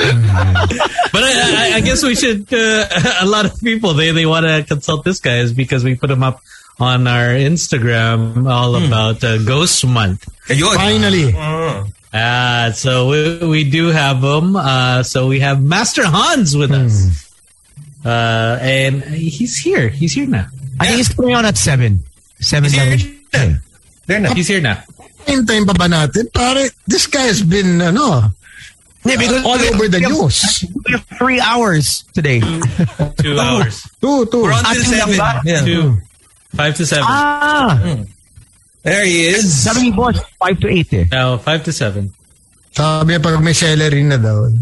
But 1.15 1.23
I, 1.23 1.33
I, 1.33 1.67
I 1.77 1.81
guess 1.81 2.03
we 2.03 2.15
should. 2.17 2.49
Uh, 2.53 2.87
a 3.23 3.27
lot 3.27 3.45
of 3.47 3.55
people 3.61 3.95
they 3.95 4.11
they 4.11 4.27
want 4.27 4.47
to 4.47 4.65
consult 4.67 5.05
this 5.05 5.21
guy 5.21 5.39
is 5.39 5.53
because 5.53 5.85
we 5.85 5.95
put 5.95 6.11
him 6.11 6.23
up 6.23 6.41
on 6.81 7.07
our 7.07 7.31
Instagram 7.37 8.49
all 8.51 8.75
about 8.75 9.23
uh, 9.23 9.39
Ghost 9.39 9.87
Month. 9.87 10.27
Ayun. 10.49 10.75
Finally. 10.75 11.31
Uh, 12.15 12.71
so 12.73 13.09
we, 13.11 13.39
we 13.47 13.63
do 13.71 13.89
have 13.89 14.23
him. 14.23 14.57
Uh, 14.57 15.03
so 15.03 15.27
we 15.27 15.41
have 15.41 15.63
Master 15.63 16.03
Hans 16.07 16.57
with 16.57 16.71
us. 16.73 17.24
Uh, 18.05 18.59
and 18.61 19.03
he's 19.05 19.57
here. 19.57 19.89
He's 19.89 20.13
here 20.13 20.27
now. 20.27 20.47
I 20.79 20.87
think 20.89 21.01
it's 21.01 21.15
going 21.15 21.35
on 21.35 21.45
at 21.47 21.57
seven. 21.57 22.05
Seven. 22.41 22.67
Is 22.67 22.75
seven. 22.75 22.99
here? 22.99 23.63
There 24.07 24.21
na. 24.21 24.35
He's 24.35 24.49
here 24.49 24.61
now. 24.61 24.83
Hintayin 25.25 25.65
pa 25.65 25.73
ba 25.73 25.89
natin? 25.89 26.29
Pare, 26.33 26.69
this 26.87 27.07
guy 27.07 27.23
has 27.25 27.41
been, 27.43 27.81
ano, 27.81 28.29
Yeah, 29.05 29.17
because 29.17 29.45
all 29.45 29.57
over 29.61 29.89
the 29.89 30.01
we 30.01 30.09
news. 30.09 30.65
We 30.85 30.93
have 30.93 31.05
three 31.17 31.41
hours 31.41 32.05
today. 32.13 32.41
Two 33.21 33.39
hours. 33.41 33.85
Two, 34.01 34.25
two. 34.29 34.43
We're 34.45 34.53
on 34.53 34.65
till 34.65 34.81
Ating 34.81 34.85
seven. 34.85 35.17
Yeah. 35.45 35.65
Two. 35.65 35.97
Five 36.57 36.77
to 36.77 36.85
seven. 36.87 37.05
ah, 37.09 37.81
There 38.83 39.05
he 39.05 39.27
is. 39.33 39.45
sabi 39.49 39.89
ni 39.89 39.93
boss, 39.93 40.21
five 40.41 40.57
to 40.61 40.69
eight 40.69 40.93
eh. 40.93 41.05
No, 41.13 41.37
five 41.37 41.65
to 41.65 41.73
seven. 41.73 42.13
Sabi 42.75 43.15
niya 43.15 43.23
pag 43.23 43.39
may 43.39 43.55
celery 43.55 44.03
na 44.03 44.19
daw. 44.19 44.51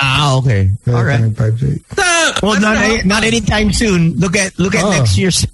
Ah, 0.00 0.36
okay. 0.40 0.64
All 0.88 1.04
right. 1.04 1.20
Five. 1.36 1.60
Well, 2.40 2.56
not, 2.56 3.04
not 3.04 3.20
anytime 3.20 3.68
soon. 3.68 4.16
Look 4.16 4.32
at 4.32 4.56
look 4.56 4.72
at 4.72 4.80
Oh. 4.80 4.88
next 4.92 5.12
year's. 5.16 5.44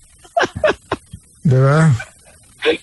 Diba? 1.47 1.91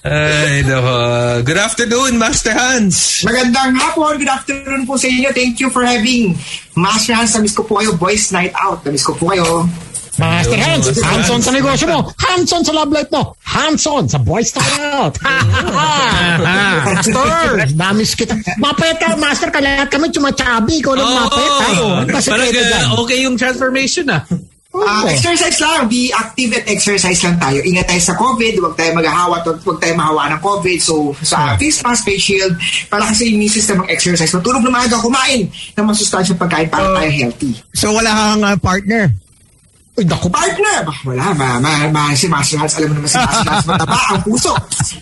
Ay, 0.04 0.64
nako. 0.64 0.96
Good 1.44 1.60
afternoon, 1.60 2.20
Master 2.20 2.52
Hans. 2.52 3.24
Magandang 3.24 3.76
hapon. 3.76 4.20
Good 4.20 4.32
afternoon 4.32 4.84
po 4.84 4.96
sa 4.96 5.08
inyo. 5.08 5.32
Thank 5.32 5.60
you 5.60 5.68
for 5.72 5.84
having 5.84 6.36
Master 6.76 7.16
Hans. 7.16 7.36
Namiss 7.36 7.56
ko 7.56 7.64
po 7.64 7.80
kayo. 7.80 7.96
Boys 7.96 8.32
Night 8.32 8.52
Out. 8.56 8.84
Namiss 8.84 9.04
ko 9.04 9.16
po 9.16 9.32
kayo. 9.32 9.68
Master 10.14 10.54
Hans, 10.56 10.86
hands-on 11.02 11.42
sa 11.42 11.50
negosyo 11.50 11.90
mo. 11.90 12.00
Hands-on 12.22 12.62
sa 12.62 12.70
love 12.72 12.94
life 12.94 13.10
mo. 13.10 13.34
Hands-on 13.42 14.06
sa 14.06 14.22
boy 14.22 14.46
style 14.46 14.78
out. 14.94 15.18
Master, 16.86 17.66
namis 17.74 18.14
kita. 18.14 18.38
Mapeta, 18.58 19.18
Master, 19.18 19.50
kalahat 19.50 19.90
kami 19.90 20.14
chumachabi. 20.14 20.82
Ikaw 20.82 20.94
lang 20.94 21.10
mapeta. 21.18 21.66
Oh, 21.82 21.98
Kasi 22.06 22.28
Parang 22.30 22.46
kaya 22.46 22.62
dyan. 22.62 22.84
uh, 22.94 23.02
okay 23.02 23.18
yung 23.22 23.36
transformation 23.36 24.06
ah. 24.10 24.22
Ah, 24.74 25.06
exercise 25.06 25.62
lang. 25.62 25.86
Be 25.86 26.10
active 26.10 26.50
at 26.58 26.66
exercise 26.66 27.22
lang 27.22 27.38
tayo. 27.38 27.62
Ingat 27.62 27.86
tayo 27.86 28.02
sa 28.02 28.18
COVID. 28.18 28.54
Huwag 28.58 28.74
tayo 28.74 28.90
maghahawa. 28.98 29.46
Huwag 29.46 29.78
tayo 29.78 29.94
mahawa 29.94 30.34
ng 30.34 30.42
COVID. 30.42 30.80
So, 30.82 31.14
sa 31.22 31.54
face 31.62 31.86
mask, 31.86 32.10
face 32.10 32.34
shield, 32.34 32.58
para 32.90 33.06
kasi 33.06 33.30
yung 33.30 33.38
immune 33.38 33.54
system 33.54 33.86
mag-exercise. 33.86 34.34
Matulog 34.34 34.66
na 34.66 34.74
maaga, 34.74 34.98
kumain 34.98 35.46
ng 35.46 35.86
masustansyang 35.86 36.42
pagkain 36.42 36.74
para 36.74 36.90
tayo 36.90 37.06
healthy. 37.06 37.54
So 37.70 37.94
wala 37.94 38.10
kang 38.10 38.42
uh, 38.42 38.58
partner. 38.58 39.14
Uy, 39.94 40.10
naku, 40.10 40.26
Partner! 40.26 40.90
Wala, 41.06 41.38
ma, 41.38 41.62
ma, 41.62 41.86
ma, 41.94 42.18
si 42.18 42.26
Master 42.26 42.58
Hans, 42.58 42.82
alam 42.82 42.90
mo 42.90 42.94
naman 42.98 43.14
si 43.14 43.22
Master 43.22 43.46
Hans, 43.46 43.66
mataba 43.70 44.00
ang 44.10 44.26
puso. 44.26 44.50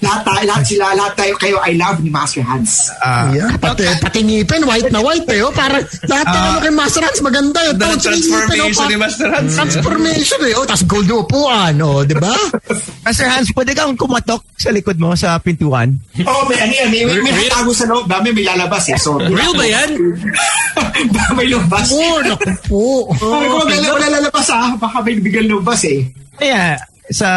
Lahat 0.03 0.19
tayo, 0.27 0.43
lahat 0.51 0.63
sila, 0.67 0.85
lahat 0.99 1.13
tayo, 1.15 1.33
kayo, 1.39 1.57
I 1.63 1.79
love 1.79 2.03
ni 2.03 2.11
Master 2.11 2.43
Hans. 2.43 2.91
Uh, 2.99 3.31
Yeah, 3.31 3.55
pati, 3.55 3.87
pati 3.87 4.19
ngipin, 4.19 4.67
white 4.67 4.91
na 4.91 4.99
white 4.99 5.23
eh. 5.31 5.47
Oh, 5.47 5.53
para 5.55 5.79
lahat 6.11 6.27
ng 6.27 6.43
ano 6.43 6.59
kay 6.59 6.73
Master 6.75 7.07
Hans, 7.07 7.23
maganda 7.23 7.63
yun. 7.63 7.75
The 7.79 7.87
sa 7.87 7.91
ngipin, 7.95 8.03
transformation 8.03 8.83
oh, 8.83 8.91
ni 8.91 8.97
Master 8.99 9.27
Hans. 9.31 9.51
Transformation 9.55 10.39
eh. 10.43 10.53
Oh, 10.59 10.65
tapos 10.67 10.83
gold 10.83 11.07
upuan, 11.07 11.73
oh, 11.79 12.03
di 12.03 12.15
ba? 12.19 12.35
Master 13.07 13.27
Hans, 13.31 13.47
pwede 13.55 13.71
kang 13.71 13.95
kumatok 13.95 14.43
sa 14.59 14.75
likod 14.75 14.99
mo 14.99 15.15
sa 15.15 15.39
pintuan. 15.39 15.95
Oo, 16.19 16.27
oh, 16.27 16.43
may 16.51 16.59
ano 16.59 16.73
yan, 16.75 16.87
may, 16.91 17.07
may, 17.07 17.31
may 17.31 17.47
hatago 17.47 17.71
sa 17.71 17.87
loob, 17.87 18.11
dami 18.11 18.35
may 18.35 18.43
lalabas 18.43 18.91
eh. 18.91 18.99
So, 18.99 19.15
Real 19.23 19.55
ba 19.55 19.63
yan? 19.63 19.95
may 21.39 21.47
lumabas. 21.47 21.87
Oh, 21.95 22.19
naku 22.19 22.51
po. 22.67 22.83
Sabi 23.15 23.45
ko, 23.47 23.55
wag 23.63 23.71
wala 23.71 24.07
lalabas 24.19 24.47
ah, 24.51 24.80
baka 24.81 25.05
may 25.05 25.21
biglang 25.21 25.45
lumabas 25.53 25.85
eh. 25.85 26.09
Kaya, 26.41 26.81
sa 27.13 27.29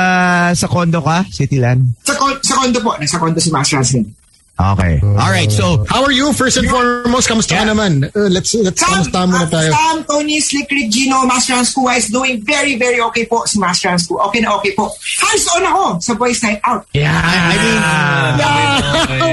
sa 0.56 0.66
condo 0.66 1.04
ka, 1.04 1.28
Cityland? 1.28 1.84
Sa, 2.08 2.16
sa 2.40 2.54
kondo 2.56 2.80
po, 2.80 2.96
nasa 2.96 3.20
kondo 3.20 3.36
si 3.36 3.52
Master 3.52 3.84
Hans 3.84 3.92
din. 3.92 4.08
Okay. 4.54 5.02
All 5.02 5.34
right. 5.34 5.50
So, 5.50 5.84
How 5.90 6.04
are 6.04 6.14
you? 6.14 6.32
First 6.32 6.62
and 6.62 6.70
foremost, 6.70 7.26
kamusta 7.26 7.58
ka 7.58 7.66
naman? 7.66 8.06
Uh, 8.14 8.30
let's, 8.30 8.54
let's, 8.54 8.78
kamusta 8.78 9.26
muna 9.26 9.50
tayo? 9.50 9.74
Sam, 9.74 10.06
Tony, 10.06 10.38
Slick 10.38 10.70
Rick, 10.70 10.94
Gino, 10.94 11.26
Master 11.26 11.58
Hans 11.58 11.74
Kuwa 11.74 11.98
is 11.98 12.06
doing 12.06 12.38
very, 12.38 12.78
very 12.78 13.02
okay 13.10 13.26
po 13.26 13.42
si 13.50 13.58
Master 13.58 13.90
Hans 13.90 14.06
Kuwa. 14.06 14.30
Okay 14.30 14.38
na 14.46 14.54
okay 14.54 14.70
po. 14.78 14.94
Hands 14.94 15.46
on 15.58 15.62
ako 15.66 15.84
sa 15.98 16.14
Boys 16.14 16.38
Night 16.38 16.62
Out. 16.62 16.86
Yeah. 16.94 17.18
I 17.18 17.54
mean, 17.58 17.80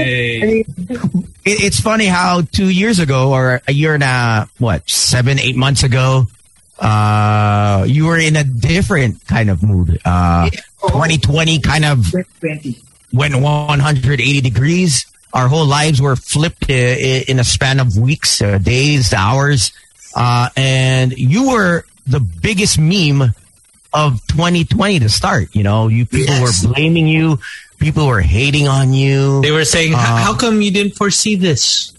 Hey. 0.02 0.66
it, 1.46 1.70
it's 1.70 1.78
funny 1.78 2.06
how 2.10 2.42
two 2.42 2.70
years 2.74 2.98
ago, 2.98 3.30
or 3.30 3.62
a 3.68 3.72
year 3.72 3.94
and 3.94 4.02
a, 4.02 4.50
what, 4.58 4.90
seven, 4.90 5.38
eight 5.38 5.54
months 5.54 5.86
ago, 5.86 6.26
uh, 6.82 7.84
you 7.88 8.06
were 8.06 8.18
in 8.18 8.34
a 8.36 8.44
different 8.44 9.24
kind 9.26 9.48
of 9.50 9.62
mood. 9.62 9.98
Uh, 10.04 10.50
Oh. 10.84 10.88
2020 10.88 11.60
kind 11.60 11.84
of 11.84 12.04
went 13.12 13.36
180 13.40 14.40
degrees. 14.40 15.06
Our 15.32 15.46
whole 15.46 15.64
lives 15.64 16.02
were 16.02 16.16
flipped 16.16 16.66
i- 16.68 16.74
i- 16.74 17.24
in 17.28 17.38
a 17.38 17.44
span 17.44 17.78
of 17.78 17.96
weeks, 17.96 18.42
uh, 18.42 18.58
days, 18.58 19.14
hours. 19.14 19.70
Uh, 20.16 20.48
and 20.56 21.12
you 21.16 21.50
were 21.50 21.84
the 22.08 22.18
biggest 22.18 22.78
meme 22.80 23.32
of 23.94 24.20
2020 24.26 24.98
to 24.98 25.08
start. 25.08 25.50
You 25.54 25.62
know, 25.62 25.86
you 25.86 26.04
people 26.04 26.34
Yes. 26.34 26.64
were 26.66 26.74
blaming 26.74 27.06
you. 27.06 27.38
People 27.78 28.08
were 28.08 28.20
hating 28.20 28.66
on 28.66 28.92
you. 28.92 29.40
They 29.42 29.52
were 29.52 29.64
saying, 29.64 29.92
"How- 29.92 30.16
Uh, 30.16 30.18
how 30.18 30.34
come 30.34 30.60
you 30.62 30.72
didn't 30.72 30.96
foresee 30.96 31.36
this? 31.36 31.92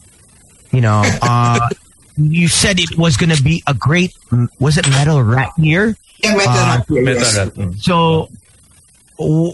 you 0.73 0.81
know, 0.81 1.03
uh, 1.21 1.69
you 2.17 2.47
said 2.47 2.79
it 2.79 2.97
was 2.97 3.17
going 3.17 3.35
to 3.35 3.41
be 3.43 3.63
a 3.67 3.73
great, 3.73 4.15
was 4.59 4.77
it 4.77 4.87
Metal 4.89 5.21
Rat 5.21 5.51
year? 5.57 5.95
Yeah, 6.23 6.35
metal 6.35 6.53
Ah, 6.55 6.75
rat 6.77 6.89
year, 6.89 7.03
Metal 7.03 7.21
yes. 7.21 7.37
Rat. 7.37 7.73
So, 7.81 8.29
w- 8.29 8.37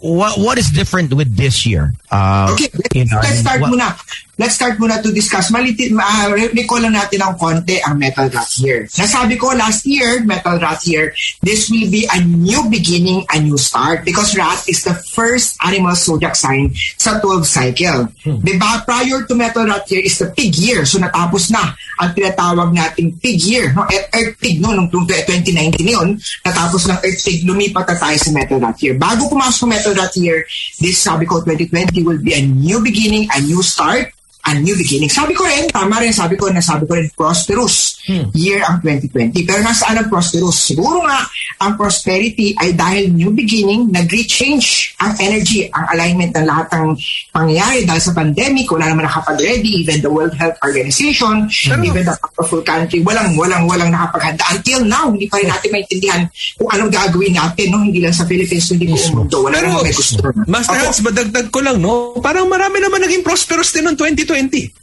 what 0.01 0.37
what 0.37 0.57
is 0.57 0.69
different 0.69 1.13
with 1.13 1.35
this 1.35 1.65
year? 1.65 1.93
Uh, 2.09 2.49
Okay, 2.53 2.69
let's, 2.73 2.95
you 2.95 3.05
know, 3.05 3.21
let's 3.21 3.39
start 3.39 3.61
what- 3.61 3.71
muna. 3.71 3.93
Let's 4.39 4.55
start 4.55 4.79
muna 4.79 5.03
to 5.03 5.11
discuss. 5.11 5.51
Maliti, 5.51 5.91
uh, 5.91 6.31
recall 6.31 6.79
lang 6.79 6.95
natin 6.95 7.19
ng 7.19 7.35
konti 7.35 7.75
ang 7.83 7.99
Metal 7.99 8.23
Rat 8.31 8.47
Year. 8.55 8.87
Nasabi 8.87 9.35
ko 9.35 9.51
last 9.51 9.83
year, 9.83 10.23
Metal 10.23 10.55
Rat 10.55 10.79
Year, 10.87 11.11
this 11.43 11.67
will 11.67 11.91
be 11.91 12.07
a 12.07 12.23
new 12.23 12.63
beginning, 12.71 13.27
a 13.27 13.43
new 13.43 13.59
start 13.59 14.07
because 14.07 14.39
rat 14.39 14.63
is 14.63 14.79
the 14.87 14.95
first 15.11 15.59
animal 15.59 15.91
zodiac 15.91 16.39
sign 16.39 16.71
sa 16.95 17.19
12 17.19 17.43
cycle. 17.43 18.07
Diba? 18.23 18.79
Prior 18.87 19.27
to 19.27 19.35
Metal 19.35 19.67
Rat 19.67 19.83
Year 19.91 20.07
is 20.07 20.15
the 20.15 20.31
pig 20.31 20.55
year. 20.55 20.87
So 20.87 21.03
natapos 21.03 21.51
na 21.51 21.75
ang 21.99 22.15
tinatawag 22.15 22.71
nating 22.71 23.19
pig 23.19 23.43
year. 23.43 23.75
No? 23.75 23.83
E- 23.91 24.07
Earth 24.15 24.39
pig, 24.39 24.63
no? 24.63 24.71
Nung 24.71 24.87
2019 24.87 25.83
yun, 25.83 26.15
natapos 26.47 26.87
ng 26.87 26.95
Earth 27.03 27.27
pig, 27.27 27.43
lumipat 27.43 27.91
na 27.91 27.95
tayo 27.99 28.15
sa 28.15 28.31
Metal 28.31 28.55
Rat 28.55 28.79
Year. 28.79 28.95
Bago 28.95 29.27
pumasok 29.27 29.58
ang 29.58 29.58
Metal 29.67 29.93
that 29.95 30.15
Year, 30.15 30.45
this 30.79 30.97
sabi 30.99 31.25
ko 31.25 31.41
2020 31.41 32.03
will 32.03 32.21
be 32.21 32.33
a 32.33 32.45
new 32.45 32.83
beginning, 32.83 33.27
a 33.33 33.41
new 33.41 33.63
start, 33.63 34.13
a 34.47 34.55
new 34.55 34.75
beginning. 34.79 35.11
Sabi 35.11 35.35
ko 35.35 35.43
rin, 35.43 35.67
tama 35.67 35.99
rin, 35.99 36.15
sabi 36.15 36.39
ko 36.39 36.47
na 36.47 36.63
sabi 36.63 36.87
ko 36.87 36.95
rin, 36.95 37.11
prosperous 37.11 37.99
year 38.33 38.63
ang 38.63 38.79
2020. 38.81 39.35
Pero 39.43 39.59
nasaan 39.59 39.99
ang 39.99 40.07
prosperous? 40.07 40.71
Siguro 40.71 41.03
nga, 41.03 41.27
ang 41.59 41.75
prosperity 41.75 42.55
ay 42.55 42.71
dahil 42.71 43.11
new 43.11 43.35
beginning, 43.35 43.91
nag-rechange 43.91 44.95
ang 45.03 45.13
energy, 45.19 45.67
ang 45.75 45.85
alignment 45.91 46.31
ng 46.31 46.45
lahat 46.47 46.71
ng 46.71 46.95
pangyayari 47.35 47.83
dahil 47.83 48.01
sa 48.01 48.15
pandemic, 48.15 48.65
wala 48.71 48.87
naman 48.87 49.03
nakapag-ready, 49.05 49.83
even 49.83 49.99
the 49.99 50.09
World 50.09 50.33
Health 50.39 50.55
Organization, 50.63 51.51
even 51.83 52.07
the 52.07 52.15
powerful 52.15 52.63
country, 52.63 53.03
walang, 53.03 53.35
walang, 53.35 53.67
walang 53.67 53.91
nakapaghanda. 53.91 54.41
Until 54.55 54.87
now, 54.87 55.11
hindi 55.11 55.27
pa 55.27 55.43
rin 55.43 55.51
natin 55.51 55.69
maintindihan 55.69 56.21
kung 56.55 56.69
anong 56.71 56.91
gagawin 56.95 57.35
natin, 57.35 57.65
no? 57.75 57.83
hindi 57.83 57.99
lang 57.99 58.15
sa 58.15 58.23
Philippines, 58.23 58.71
hindi 58.71 58.87
buong 58.87 59.27
mundo. 59.27 59.35
Wala 59.43 59.59
Pero, 59.59 59.67
namang 59.67 59.85
may 59.85 59.95
gusto. 59.95 60.19
Master 60.47 60.79
Hans, 60.79 60.99
badagdag 61.03 61.47
ko 61.51 61.59
lang, 61.59 61.77
no? 61.83 62.15
Parang 62.23 62.47
marami 62.47 62.79
naman 62.79 63.03
naging 63.03 63.21
prosperous 63.21 63.75
din 63.75 63.83
noong 63.83 63.99
2020. 63.99 64.28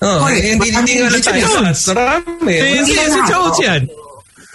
Oh, 0.03 0.27
Correct. 0.27 0.43
eh, 0.43 0.51
hindi, 0.57 0.69
hindi 0.75 0.93
nga 0.99 1.09
tayo 1.23 1.47
Marami. 1.95 2.53
Eh, 2.55 2.83
si, 2.83 2.93
si 2.95 3.21
na. 3.21 3.27
Jones 3.31 3.59
yan. 3.63 3.83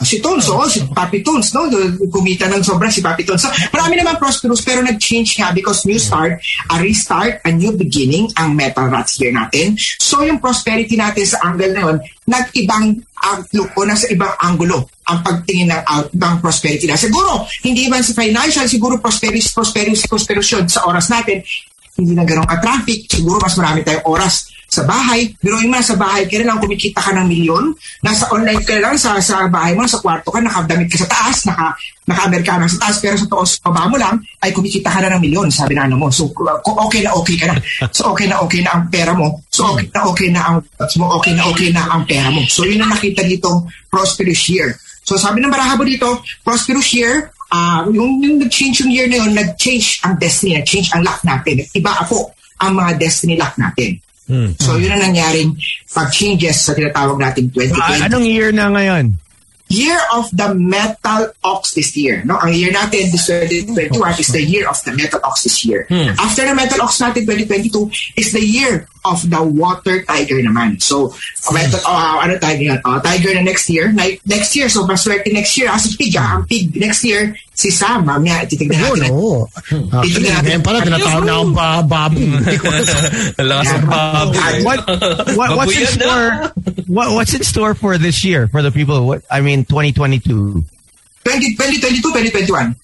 Si 0.01 0.17
Tones, 0.17 0.49
oo, 0.49 0.65
si 0.65 0.81
Papi 0.81 1.21
Tones, 1.21 1.53
no? 1.53 1.69
Kumita 2.09 2.49
ng 2.49 2.65
sobra 2.65 2.89
si 2.89 3.05
Papi 3.05 3.21
Tones. 3.21 3.45
So, 3.45 3.53
marami 3.69 4.01
naman 4.01 4.17
prosperous 4.17 4.65
pero 4.65 4.81
nag-change 4.81 5.37
nga 5.37 5.53
because 5.53 5.85
new 5.85 6.01
start, 6.01 6.41
a 6.73 6.75
restart, 6.81 7.37
a 7.45 7.53
new 7.53 7.77
beginning 7.77 8.25
ang 8.33 8.57
Metal 8.57 8.89
Rats 8.89 9.21
year 9.21 9.29
natin. 9.29 9.77
So, 9.77 10.25
yung 10.25 10.41
prosperity 10.41 10.97
natin 10.97 11.21
sa 11.29 11.45
angle 11.45 11.69
na 11.69 11.81
yun, 11.85 11.97
nag-ibang 12.25 12.97
outlook 13.21 13.69
o 13.77 13.85
nasa 13.85 14.09
ibang 14.09 14.33
angulo 14.41 14.89
ang 15.05 15.21
pagtingin 15.21 15.69
ng 15.69 15.83
out 15.85 16.09
ng 16.09 16.35
prosperity 16.41 16.89
na. 16.89 16.97
Siguro, 16.97 17.45
hindi 17.61 17.85
man 17.85 18.01
sa 18.01 18.17
financial, 18.17 18.65
siguro 18.65 18.97
prosperous, 18.97 19.53
prosperous, 19.53 20.09
prosperous 20.09 20.49
yun 20.49 20.65
sa 20.65 20.89
oras 20.89 21.13
natin. 21.13 21.45
Hindi 21.93 22.17
na 22.17 22.25
ganun 22.25 22.49
ka-traffic. 22.49 23.05
Siguro 23.05 23.37
mas 23.37 23.53
marami 23.53 23.85
tayong 23.85 24.07
oras 24.09 24.49
sa 24.71 24.87
bahay. 24.87 25.35
Biruin 25.43 25.67
mo 25.67 25.75
sa 25.83 25.99
bahay 25.99 26.23
ka 26.31 26.39
lang 26.39 26.55
kumikita 26.63 27.03
ka 27.03 27.11
ng 27.11 27.27
milyon. 27.27 27.75
Nasa 28.07 28.31
online 28.31 28.63
ka 28.63 28.79
lang 28.79 28.95
sa, 28.95 29.19
sa 29.19 29.51
bahay 29.51 29.75
mo, 29.75 29.83
sa 29.83 29.99
kwarto 29.99 30.31
ka, 30.31 30.39
nakadamit 30.39 30.87
ka 30.87 31.03
sa 31.03 31.11
taas, 31.11 31.43
naka, 31.43 31.75
naka-Amerikana 32.07 32.71
sa 32.71 32.87
taas, 32.87 33.03
pero 33.03 33.19
sa 33.19 33.27
toos 33.27 33.59
baba 33.59 33.91
mo 33.91 33.99
lang, 33.99 34.15
ay 34.39 34.55
kumikita 34.55 34.87
ka 34.87 35.03
na 35.03 35.19
ng 35.19 35.21
milyon, 35.27 35.51
sabi 35.51 35.75
na 35.75 35.91
ano 35.91 35.99
mo. 35.99 36.07
So, 36.07 36.31
uh, 36.31 36.63
okay 36.87 37.03
na 37.03 37.11
okay 37.19 37.35
ka 37.35 37.51
na. 37.51 37.59
So, 37.91 38.15
okay 38.15 38.31
na 38.31 38.39
okay 38.39 38.63
na 38.63 38.71
ang 38.79 38.87
pera 38.87 39.11
mo. 39.11 39.43
So, 39.51 39.75
okay 39.75 39.91
na 39.91 39.99
okay 40.07 40.29
na 40.31 40.41
ang, 40.47 40.57
so, 40.87 41.03
okay 41.19 41.33
na 41.35 41.43
okay 41.51 41.69
na 41.75 41.83
ang 41.91 42.07
pera 42.07 42.31
mo. 42.31 42.39
So, 42.47 42.63
yun 42.63 42.79
ang 42.79 42.95
nakita 42.95 43.27
dito, 43.27 43.67
prosperous 43.91 44.47
year. 44.47 44.79
So, 45.03 45.19
sabi 45.19 45.43
ng 45.43 45.51
Barahabo 45.51 45.83
dito, 45.83 46.23
prosperous 46.47 46.95
year, 46.95 47.27
ah 47.51 47.83
yung, 47.91 48.23
yung 48.23 48.39
nag-change 48.39 48.87
yung 48.87 48.91
year 48.95 49.11
na 49.11 49.19
yun, 49.19 49.35
nag-change 49.35 49.99
ang 50.07 50.15
destiny, 50.15 50.55
nag-change 50.55 50.95
ang 50.95 51.03
luck 51.03 51.19
natin. 51.27 51.59
Iba 51.75 52.07
ako 52.07 52.31
ang 52.63 52.79
mga 52.79 52.95
destiny 52.95 53.35
luck 53.35 53.59
natin. 53.59 53.99
So, 54.57 54.79
yun 54.79 54.95
ang 54.95 55.11
nangyaring 55.11 55.59
pag-changes 55.91 56.63
sa 56.63 56.71
tinatawag 56.71 57.19
nating 57.19 57.51
2020 57.51 57.75
Ah, 57.75 58.07
anong 58.07 58.25
year 58.25 58.49
na 58.55 58.71
ngayon? 58.71 59.19
year 59.71 59.95
of 60.11 60.27
the 60.35 60.51
metal 60.51 61.31
ox 61.47 61.71
this 61.79 61.95
year. 61.95 62.19
No, 62.27 62.35
ang 62.35 62.51
year 62.51 62.75
natin 62.75 63.07
this 63.07 63.31
2021 63.31 63.95
is 64.19 64.27
the 64.35 64.43
year 64.43 64.67
of 64.67 64.75
the 64.83 64.91
metal 64.91 65.23
ox 65.23 65.47
this 65.47 65.63
year. 65.63 65.87
After 66.19 66.43
the 66.43 66.51
metal 66.51 66.83
ox 66.83 66.99
natin 66.99 67.23
2022 67.23 67.87
is 68.19 68.35
the 68.35 68.43
year 68.43 68.90
of 69.03 69.17
the 69.25 69.41
water 69.41 70.05
tiger 70.05 70.37
naman. 70.41 70.77
So, 70.77 71.09
uh, 71.09 71.51
metal 71.53 71.81
uh, 71.85 72.21
ano 72.21 72.37
tiger 72.37 72.77
yan? 72.77 72.81
Uh, 72.85 73.01
tiger 73.01 73.33
na 73.33 73.41
next 73.41 73.65
year. 73.69 73.89
Na, 73.91 74.05
next 74.25 74.55
year, 74.55 74.69
so 74.69 74.85
maswerte 74.85 75.33
next 75.33 75.57
year. 75.57 75.69
As 75.69 75.89
pig, 75.97 76.13
ah, 76.17 76.37
ang 76.37 76.45
pig 76.45 76.69
next 76.77 77.01
year, 77.03 77.33
si 77.53 77.69
Sam. 77.69 78.05
Mamaya, 78.05 78.45
titignan 78.45 78.77
Yun, 78.77 78.99
natin. 79.01 79.09
oo. 79.09 79.45
Actually, 79.49 80.05
Tignan 80.05 80.33
natin. 80.37 80.45
ngayon 80.45 80.63
pala, 80.63 80.77
tinatawag 80.81 81.23
na 81.25 81.33
akong 81.33 81.53
ba- 81.53 81.85
baboy. 81.85 82.29
Ang 83.41 83.47
lakas 83.49 83.69
ng 83.73 83.85
baboy. 83.89 84.59
What, 84.65 84.79
what 85.37 85.49
what's 85.57 85.77
in 85.77 85.87
store? 85.89 86.29
What 86.85 87.07
what's 87.15 87.33
in 87.33 87.43
store 87.43 87.73
for 87.73 87.97
this 87.97 88.21
year 88.23 88.47
for 88.47 88.61
the 88.61 88.69
people? 88.71 89.07
What 89.07 89.23
I 89.29 89.41
mean, 89.41 89.65
2022. 89.65 90.63
20, 91.23 91.53
2022, 91.57 92.01
2021. 92.01 92.75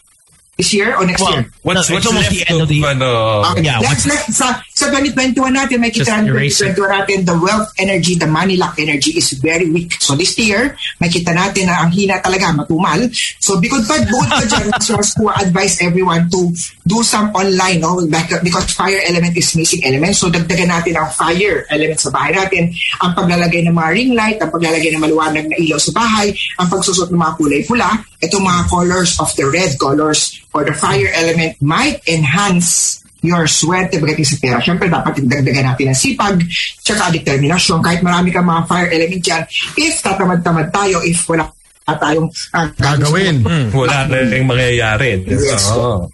This 0.58 0.73
year 0.73 0.97
or 0.97 1.06
next 1.06 1.21
Well, 1.21 1.34
year? 1.34 1.51
What's, 1.62 1.75
No, 1.77 1.82
it's 1.82 1.89
what's 1.89 2.08
almost 2.10 2.30
the 2.34 2.41
end 2.49 2.62
of 2.62 2.67
the 2.67 2.75
year. 2.82 2.88
ano, 2.89 3.45
Okay. 3.53 3.62
Yeah, 3.62 3.77
Next, 3.77 4.06
what's- 4.06 4.08
next, 4.10 4.34
sa, 4.38 4.58
sa 4.78 4.94
2021 4.94 5.34
natin, 5.58 5.82
may 5.82 5.90
kita 5.90 6.06
Just 6.06 6.13
natin 6.13 6.30
erase 6.38 6.62
it. 6.62 6.78
2021 6.78 6.94
natin, 7.02 7.18
the 7.26 7.38
wealth 7.42 7.74
energy, 7.82 8.13
the 8.13 8.30
money 8.30 8.62
luck 8.62 8.78
energy 8.78 9.18
is 9.18 9.34
very 9.42 9.66
weak. 9.74 9.98
So 9.98 10.13
this 10.13 10.38
year, 10.38 10.78
may 11.02 11.10
kita 11.10 11.34
natin 11.34 11.66
na 11.66 11.82
ang 11.82 11.90
hina 11.90 12.22
talaga, 12.22 12.54
matumal. 12.54 13.10
So 13.42 13.58
bukod 13.58 13.90
pa, 13.90 13.98
bukod 14.06 14.30
pa 14.30 14.46
dyan, 14.46 14.70
so 14.86 14.94
ko 15.18 15.34
advise 15.34 15.82
everyone 15.82 16.30
to 16.30 16.54
do 16.86 17.02
some 17.02 17.34
online, 17.34 17.82
no? 17.82 17.98
Because 18.46 18.70
fire 18.78 19.02
element 19.10 19.34
is 19.34 19.50
missing 19.58 19.82
element. 19.82 20.13
So 20.13 20.30
dagdagan 20.30 20.70
natin 20.70 20.94
ang 20.94 21.10
fire 21.10 21.66
element 21.74 21.98
sa 21.98 22.13
bahay 22.13 22.38
natin, 22.38 22.70
ang 23.02 23.18
paglalagay 23.18 23.66
ng 23.66 23.74
mga 23.74 23.90
ring 23.98 24.13
light, 24.13 24.38
ang 24.38 24.54
paglalagay 24.54 24.94
ng 24.94 25.02
maliwanag 25.02 25.50
na 25.50 25.58
ilaw 25.58 25.82
sa 25.82 25.90
bahay, 25.90 26.38
ang 26.62 26.70
pagsusot 26.70 27.10
ng 27.10 27.18
mga 27.18 27.34
kulay 27.34 27.62
pula, 27.66 27.98
itong 28.22 28.46
mga 28.46 28.62
colors 28.70 29.18
of 29.18 29.34
the 29.34 29.46
red 29.50 29.74
colors 29.82 30.38
or 30.54 30.62
the 30.62 30.76
fire 30.78 31.10
element 31.18 31.58
might 31.66 31.98
enhance 32.06 33.02
your 33.25 33.49
swerte 33.49 33.97
pagdating 33.97 34.27
sa 34.27 34.38
pera. 34.38 34.58
Siyempre, 34.62 34.88
dapat 34.89 35.21
dagdagan 35.25 35.73
natin 35.73 35.89
ang 35.89 35.97
sipag, 35.97 36.38
tsaka 36.82 37.10
determinasyon. 37.13 37.80
Kahit 37.82 38.01
marami 38.06 38.30
kang 38.30 38.45
mga 38.45 38.63
fire 38.69 38.89
element 38.93 39.23
yan, 39.25 39.43
if 39.77 39.93
tatamad-tamad 40.06 40.69
tayo, 40.69 41.01
if 41.01 41.21
wala 41.25 41.49
tayong 41.88 42.27
uh, 42.51 42.67
Gagawin. 42.75 43.47
wala 43.71 44.12
na 44.12 44.19
rin 44.27 44.43
mangyayari. 44.43 45.23
Yes. 45.23 45.71
Oo. 45.71 46.12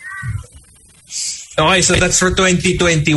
Okay, 1.54 1.82
so 1.86 1.94
that's 1.94 2.18
for 2.18 2.34
2021. 2.34 3.14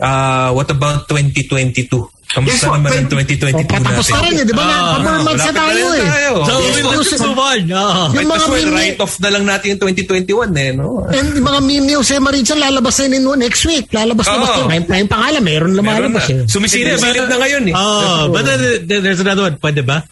Uh, 0.00 0.48
what 0.56 0.68
about 0.72 1.04
2022? 1.08 2.13
Kamusta 2.34 2.66
naman 2.68 2.90
ang 2.90 3.06
2022 3.06 3.62
Patapos 3.64 3.78
na 4.04 4.12
natin? 4.12 4.24
rin 4.26 4.34
eh, 4.34 4.44
di 4.44 4.52
ba? 4.52 4.62
na, 4.62 4.74
Ah, 4.74 4.82
four 4.98 5.02
months 5.22 5.46
na 5.46 5.52
Malapit 5.54 5.54
tayo 5.54 5.86
eh. 5.88 6.02
tayo. 6.04 6.32
So, 6.34 6.52
Yes, 6.58 6.74
we 6.74 6.82
want 6.82 6.98
to 6.98 7.18
move 7.22 7.38
on. 7.38 7.60
Oh. 7.70 8.06
Yung 8.10 8.26
mga 8.26 8.44
well 8.44 8.66
meme- 8.66 8.74
write 8.74 8.98
off 8.98 9.14
na 9.16 9.28
lang 9.30 9.44
natin 9.44 9.66
yung 9.70 9.80
2021 9.80 10.50
eh, 10.52 10.70
no? 10.74 10.86
And 11.06 11.26
yung 11.32 11.46
mga 11.46 11.60
meme 11.62 11.84
ni 11.84 11.94
Jose 11.94 12.18
Maritza 12.18 12.54
lalabas 12.54 12.96
na 12.98 13.06
yun 13.08 13.38
next 13.38 13.62
week. 13.64 13.86
Lalabas 13.88 14.26
na 14.26 14.36
ba? 14.36 14.66
Ngayon 14.66 14.84
pa 14.84 14.94
yung 14.96 15.12
pangalan, 15.12 15.42
meron 15.42 15.70
lumalabas 15.72 16.24
na. 16.26 16.34
eh. 16.34 16.50
Sumisilip-silip 16.50 17.26
na 17.30 17.36
ngayon 17.38 17.62
eh. 17.70 17.74
Oh, 17.74 18.26
but 18.28 18.42
there's 18.82 19.22
another 19.22 19.46
one. 19.46 19.56
Pwede 19.56 19.86
ba? 19.86 20.02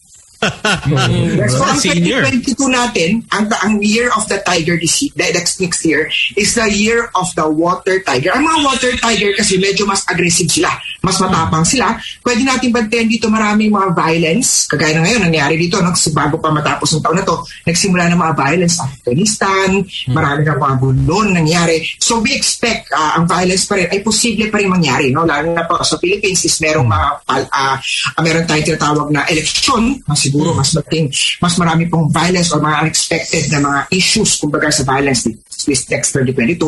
Yes, 0.42 1.54
so 1.54 1.62
ang 1.62 1.78
Senior. 1.78 2.26
2022 2.26 2.66
natin, 2.66 3.10
ang, 3.30 3.46
ang 3.62 3.78
year 3.78 4.10
of 4.14 4.26
the 4.26 4.42
tiger 4.42 4.74
this 4.74 4.98
year, 5.02 5.14
the 5.14 5.30
next, 5.30 5.62
next 5.62 5.80
year, 5.86 6.10
is 6.34 6.54
the 6.58 6.66
year 6.66 7.10
of 7.14 7.30
the 7.38 7.46
water 7.46 8.02
tiger. 8.02 8.34
Ang 8.34 8.46
mga 8.46 8.58
water 8.66 8.92
tiger 8.98 9.30
kasi 9.38 9.62
medyo 9.62 9.86
mas 9.86 10.02
aggressive 10.10 10.50
sila, 10.50 10.70
mas 11.02 11.18
matapang 11.22 11.62
sila. 11.62 11.94
Pwede 12.22 12.42
natin 12.42 12.74
bantayan 12.74 13.06
dito 13.06 13.30
maraming 13.30 13.70
mga 13.70 13.94
violence, 13.94 14.66
kagaya 14.66 14.98
na 14.98 15.06
ngayon, 15.06 15.22
nangyari 15.30 15.54
dito, 15.58 15.78
no, 15.78 15.94
kasi 15.94 16.10
bago 16.10 16.38
pa 16.42 16.50
matapos 16.50 16.90
ng 16.98 17.02
taon 17.02 17.16
na 17.18 17.24
to, 17.26 17.36
nagsimula 17.66 18.10
ng 18.10 18.18
mga 18.18 18.34
violence 18.34 18.74
sa 18.78 18.84
Afghanistan, 18.90 19.68
marami 20.10 20.40
na 20.42 20.58
mga 20.58 20.76
bulon 20.82 21.28
nangyari. 21.34 21.82
So 22.02 22.18
we 22.18 22.34
expect 22.34 22.90
ah, 22.90 23.18
ang 23.18 23.30
violence 23.30 23.64
pa 23.66 23.78
rin, 23.78 23.88
ay 23.90 24.02
posible 24.02 24.50
pa 24.50 24.58
rin 24.58 24.70
mangyari, 24.70 25.14
no? 25.14 25.22
lalo 25.22 25.54
na 25.54 25.64
po 25.66 25.78
sa 25.82 25.98
Philippines 26.02 26.42
is 26.42 26.56
merong 26.58 26.86
mga, 26.86 27.08
pal- 27.22 27.50
ah, 27.52 27.78
ah, 28.18 28.22
meron 28.22 28.46
tayong 28.46 28.66
tinatawag 28.74 29.08
na 29.14 29.22
eleksyon, 29.30 30.02
na 30.06 30.14
siguro 30.32 30.56
mas 30.56 30.72
mating, 30.72 31.12
mas 31.44 31.54
marami 31.60 31.92
pong 31.92 32.08
violence 32.08 32.48
or 32.56 32.64
mga 32.64 32.88
unexpected 32.88 33.52
na 33.52 33.60
mga 33.60 33.80
issues 33.92 34.40
kumbaga 34.40 34.72
sa 34.72 34.88
violence 34.88 35.28
this 35.64 35.88
next 35.90 36.12
2022. 36.12 36.58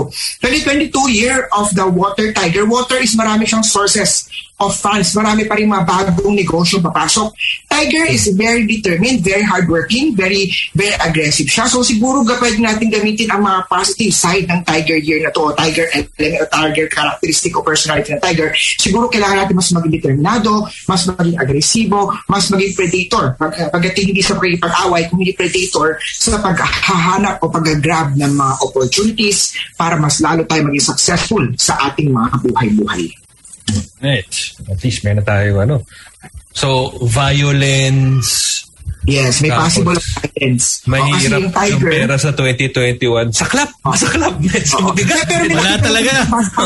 2022 0.42 1.10
year 1.10 1.48
of 1.52 1.70
the 1.74 1.86
water 1.86 2.32
tiger. 2.32 2.66
Water 2.66 2.98
is 2.98 3.16
marami 3.16 3.44
siyang 3.46 3.64
sources 3.64 4.28
of 4.62 4.70
funds. 4.70 5.10
Marami 5.18 5.44
pa 5.50 5.58
rin 5.58 5.66
mga 5.66 5.82
bagong 5.82 6.34
negosyo 6.34 6.78
papasok. 6.78 7.34
Tiger 7.66 8.06
is 8.06 8.30
very 8.38 8.62
determined, 8.64 9.20
very 9.26 9.42
hardworking, 9.42 10.14
very 10.14 10.50
very 10.78 10.94
aggressive 11.02 11.50
siya. 11.50 11.66
So 11.66 11.82
siguro 11.82 12.22
pwede 12.22 12.62
natin 12.62 12.90
gamitin 12.90 13.34
ang 13.34 13.42
mga 13.42 13.66
positive 13.66 14.14
side 14.14 14.46
ng 14.46 14.62
Tiger 14.62 14.98
year 15.02 15.18
na 15.22 15.34
to, 15.34 15.50
o 15.50 15.54
Tiger 15.54 15.90
element, 15.90 16.34
o 16.38 16.44
Tiger 16.46 16.86
characteristic 16.86 17.52
o 17.58 17.66
personality 17.66 18.14
ng 18.14 18.22
Tiger. 18.22 18.54
Siguro 18.54 19.10
kailangan 19.10 19.42
natin 19.42 19.54
mas 19.58 19.70
maging 19.74 19.92
determinado, 19.98 20.50
mas 20.86 21.02
maging 21.10 21.36
agresibo, 21.38 22.14
mas 22.30 22.46
maging 22.48 22.72
predator. 22.78 23.24
Pag, 23.34 23.52
pagdating 23.74 24.14
hindi 24.14 24.22
sa 24.22 24.38
pag-away, 24.38 25.10
kung 25.10 25.18
hindi 25.18 25.34
predator, 25.34 25.98
sa 26.02 26.38
paghahanap 26.38 27.42
o 27.42 27.50
pag-grab 27.50 28.14
ng 28.14 28.32
mga 28.32 28.54
opportunities 28.84 29.56
para 29.80 29.96
mas 29.96 30.20
lalo 30.20 30.44
tayo 30.44 30.68
maging 30.68 30.92
successful 30.92 31.42
sa 31.56 31.80
ating 31.88 32.12
mga 32.12 32.44
buhay-buhay. 32.44 33.08
Right. 34.04 34.32
At 34.68 34.84
least 34.84 35.00
meron 35.08 35.24
tayo 35.24 35.64
ano. 35.64 35.88
So, 36.52 36.92
violence, 37.08 38.62
Yes, 39.04 39.44
may 39.44 39.52
Tapos, 39.52 39.76
possible 39.76 40.00
kasi 40.34 40.88
mahirap 40.88 41.40
yung 41.40 41.48
yung 41.48 41.54
Tiger, 41.54 41.90
pera 41.92 42.16
sa 42.16 42.30
2021. 42.32 43.32
Saklap! 43.36 43.68
Masaklap! 43.84 44.34
Medyo 44.40 44.74
Oo. 44.80 44.90
mabigat. 44.90 45.24
Pero 45.28 45.44
may, 45.48 45.56
Wala 45.56 45.76
talaga. 45.78 46.12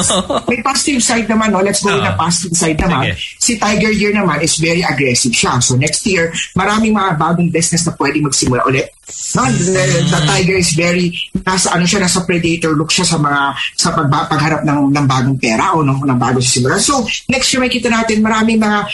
may 0.50 0.60
positive 0.62 1.02
side 1.02 1.26
naman, 1.28 1.52
no? 1.52 1.60
let's 1.60 1.82
go 1.82 1.94
with 1.94 2.06
the 2.06 2.14
positive 2.14 2.54
side 2.54 2.78
naman. 2.78 3.12
Sige. 3.12 3.38
Si 3.38 3.52
Tiger 3.58 3.92
Year 3.92 4.12
naman 4.14 4.38
is 4.42 4.56
very 4.58 4.82
aggressive 4.82 5.34
siya. 5.34 5.58
So 5.62 5.74
next 5.74 6.06
year, 6.06 6.30
maraming 6.54 6.94
mga 6.94 7.18
bagong 7.18 7.50
business 7.50 7.86
na 7.86 7.92
pwede 7.98 8.22
magsimula 8.22 8.62
ulit. 8.66 8.88
No? 9.36 9.42
The, 9.46 9.84
the 10.08 10.20
Tiger 10.26 10.56
is 10.58 10.70
very, 10.78 11.14
nasa 11.42 11.74
ano 11.74 11.84
siya, 11.84 12.02
nasa 12.02 12.22
predator 12.24 12.72
look 12.74 12.90
siya 12.94 13.06
sa 13.06 13.18
mga, 13.18 13.40
sa 13.74 13.88
pagba, 13.94 14.30
pagharap 14.30 14.62
ng, 14.62 14.94
ng 14.94 15.06
bagong 15.06 15.38
pera 15.38 15.74
o 15.74 15.82
ng, 15.82 16.06
ng 16.06 16.18
bagong 16.18 16.44
sisimula. 16.44 16.78
So 16.78 17.04
next 17.28 17.50
year, 17.50 17.62
makita 17.62 17.90
natin 17.90 18.22
maraming 18.22 18.62
mga 18.62 18.86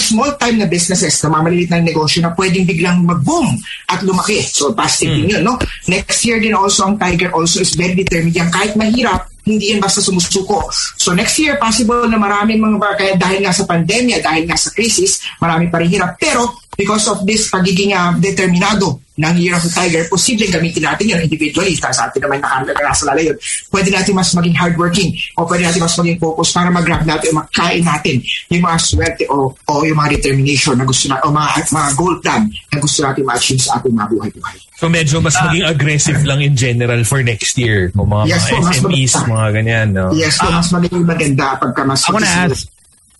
small 0.00 0.36
time 0.40 0.56
na 0.56 0.68
businesses 0.70 1.20
na 1.20 1.28
mamaliit 1.28 1.68
na 1.68 1.84
negosyo 1.84 2.24
na 2.24 2.32
pwedeng 2.32 2.64
biglang 2.64 3.04
mag-boom 3.04 3.60
at 3.92 4.00
lumaki. 4.00 4.40
So 4.40 4.72
positive 4.72 5.12
din 5.12 5.36
yun, 5.36 5.44
no? 5.44 5.60
Next 5.90 6.24
year 6.24 6.40
din 6.40 6.56
also, 6.56 6.88
ang 6.88 6.96
Tiger 6.96 7.34
also 7.36 7.60
is 7.60 7.76
very 7.76 7.92
determined 7.92 8.32
yan. 8.32 8.48
Kahit 8.48 8.72
mahirap, 8.72 9.28
hindi 9.42 9.74
yan 9.74 9.82
basta 9.82 9.98
sumusuko. 9.98 10.70
So 10.96 11.12
next 11.12 11.36
year, 11.42 11.58
possible 11.58 12.06
na 12.06 12.16
maraming 12.16 12.62
mga, 12.62 12.94
kaya 12.94 13.12
dahil 13.18 13.42
nga 13.42 13.52
sa 13.52 13.66
pandemya, 13.66 14.22
dahil 14.22 14.46
nga 14.46 14.54
sa 14.54 14.70
crisis, 14.70 15.18
marami 15.42 15.66
pa 15.66 15.82
rin 15.82 15.90
hirap. 15.90 16.14
Pero 16.16 16.62
because 16.76 17.04
of 17.08 17.24
this 17.28 17.52
pagiging 17.52 17.92
uh, 17.92 18.16
determinado 18.16 19.00
ng 19.12 19.34
Year 19.36 19.52
of 19.52 19.60
the 19.60 19.68
Tiger, 19.68 20.08
posibleng 20.08 20.48
gamitin 20.48 20.88
natin 20.88 21.04
yun 21.04 21.20
individually. 21.20 21.76
Sa 21.76 21.92
sa 21.92 22.08
atin 22.08 22.24
naman 22.24 22.40
nakahanda 22.40 22.72
na 22.72 22.88
nasa 22.88 23.04
lala 23.04 23.20
yun. 23.20 23.36
Pwede 23.68 23.92
natin 23.92 24.16
mas 24.16 24.32
maging 24.32 24.56
hardworking 24.56 25.10
o 25.36 25.44
pwede 25.44 25.68
natin 25.68 25.84
mas 25.84 25.96
maging 26.00 26.16
focus 26.16 26.48
para 26.56 26.72
mag-grab 26.72 27.04
natin 27.04 27.36
o 27.36 27.44
makain 27.44 27.84
natin 27.84 28.24
yung 28.48 28.64
mga 28.64 28.78
swerte 28.80 29.24
o, 29.28 29.52
o 29.52 29.72
yung 29.84 29.98
mga 30.00 30.16
determination 30.16 30.74
na 30.80 30.88
gusto 30.88 31.12
na, 31.12 31.20
o 31.20 31.28
mga, 31.28 31.48
mga 31.68 31.90
goal 31.92 32.14
plan 32.24 32.42
na 32.48 32.78
gusto 32.80 32.98
natin 33.04 33.22
ma-achieve 33.28 33.60
sa 33.60 33.76
ating 33.76 33.92
mga 33.92 34.08
buhay-buhay. 34.16 34.56
So 34.80 34.88
medyo 34.88 35.20
mas 35.20 35.36
maging 35.36 35.64
aggressive 35.68 36.20
lang 36.24 36.40
in 36.40 36.56
general 36.56 37.04
for 37.04 37.20
next 37.20 37.54
year. 37.60 37.92
Kung 37.92 38.08
mga, 38.08 38.32
Yes 38.32 38.48
mga 38.48 38.56
po, 38.56 38.56
SMEs, 38.72 39.12
maganda. 39.12 39.28
mga 39.28 39.48
ganyan. 39.52 39.86
No? 39.92 40.06
Yes, 40.16 40.40
so 40.40 40.48
mas 40.48 40.68
magiging 40.72 41.04
maganda 41.04 41.46
pagka 41.60 41.84
mas 41.84 42.00
I 42.08 42.10
want 42.16 42.24
to 42.24 42.32
ask 42.32 42.64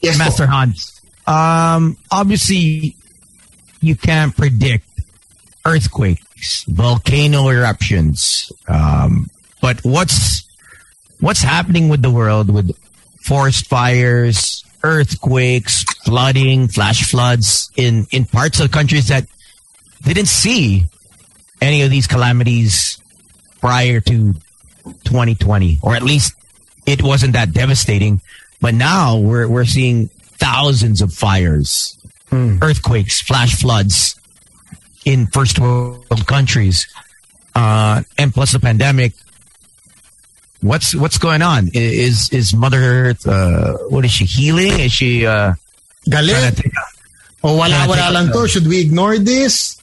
yes, 0.00 0.16
po. 0.16 0.24
Master 0.24 0.48
Hans. 0.48 0.80
Um, 1.22 2.00
obviously, 2.10 2.96
you 3.82 3.96
can't 3.96 4.36
predict 4.36 4.86
earthquakes, 5.64 6.64
volcano 6.64 7.48
eruptions. 7.48 8.52
Um, 8.68 9.28
but 9.60 9.80
what's 9.82 10.44
what's 11.20 11.42
happening 11.42 11.88
with 11.88 12.02
the 12.02 12.10
world 12.10 12.50
with 12.52 12.76
forest 13.20 13.66
fires, 13.66 14.64
earthquakes, 14.82 15.84
flooding, 16.04 16.68
flash 16.68 17.10
floods 17.10 17.70
in 17.76 18.06
in 18.10 18.24
parts 18.24 18.60
of 18.60 18.70
countries 18.70 19.08
that 19.08 19.26
didn't 20.02 20.26
see 20.26 20.84
any 21.60 21.82
of 21.82 21.90
these 21.90 22.06
calamities 22.06 23.00
prior 23.60 24.00
to 24.00 24.34
2020, 25.04 25.78
or 25.82 25.94
at 25.94 26.02
least 26.02 26.34
it 26.86 27.02
wasn't 27.02 27.34
that 27.34 27.52
devastating. 27.52 28.20
But 28.60 28.74
now 28.74 29.18
we're 29.18 29.48
we're 29.48 29.64
seeing 29.64 30.08
thousands 30.38 31.00
of 31.00 31.12
fires, 31.12 31.96
earthquakes, 32.32 33.20
flash 33.20 33.54
floods 33.60 34.18
in 35.04 35.26
first 35.26 35.58
world 35.58 36.26
countries, 36.26 36.86
uh, 37.54 38.02
and 38.18 38.32
plus 38.32 38.52
the 38.52 38.60
pandemic. 38.60 39.12
What's 40.60 40.94
what's 40.94 41.18
going 41.18 41.42
on? 41.42 41.70
Is 41.74 42.30
is 42.30 42.54
Mother 42.54 42.78
Earth? 42.78 43.26
Uh, 43.26 43.76
what 43.88 44.04
is 44.04 44.12
she 44.12 44.24
healing? 44.24 44.78
Is 44.78 44.92
she 44.92 45.26
uh, 45.26 45.54
trying 46.08 46.26
Galit. 46.28 46.56
to 46.56 46.62
take 46.62 46.72
O 47.44 47.56
wala, 47.56 47.86
wala 47.88 48.10
lang 48.12 48.30
to. 48.30 48.46
Should 48.46 48.66
we 48.66 48.80
ignore 48.80 49.18
this? 49.18 49.82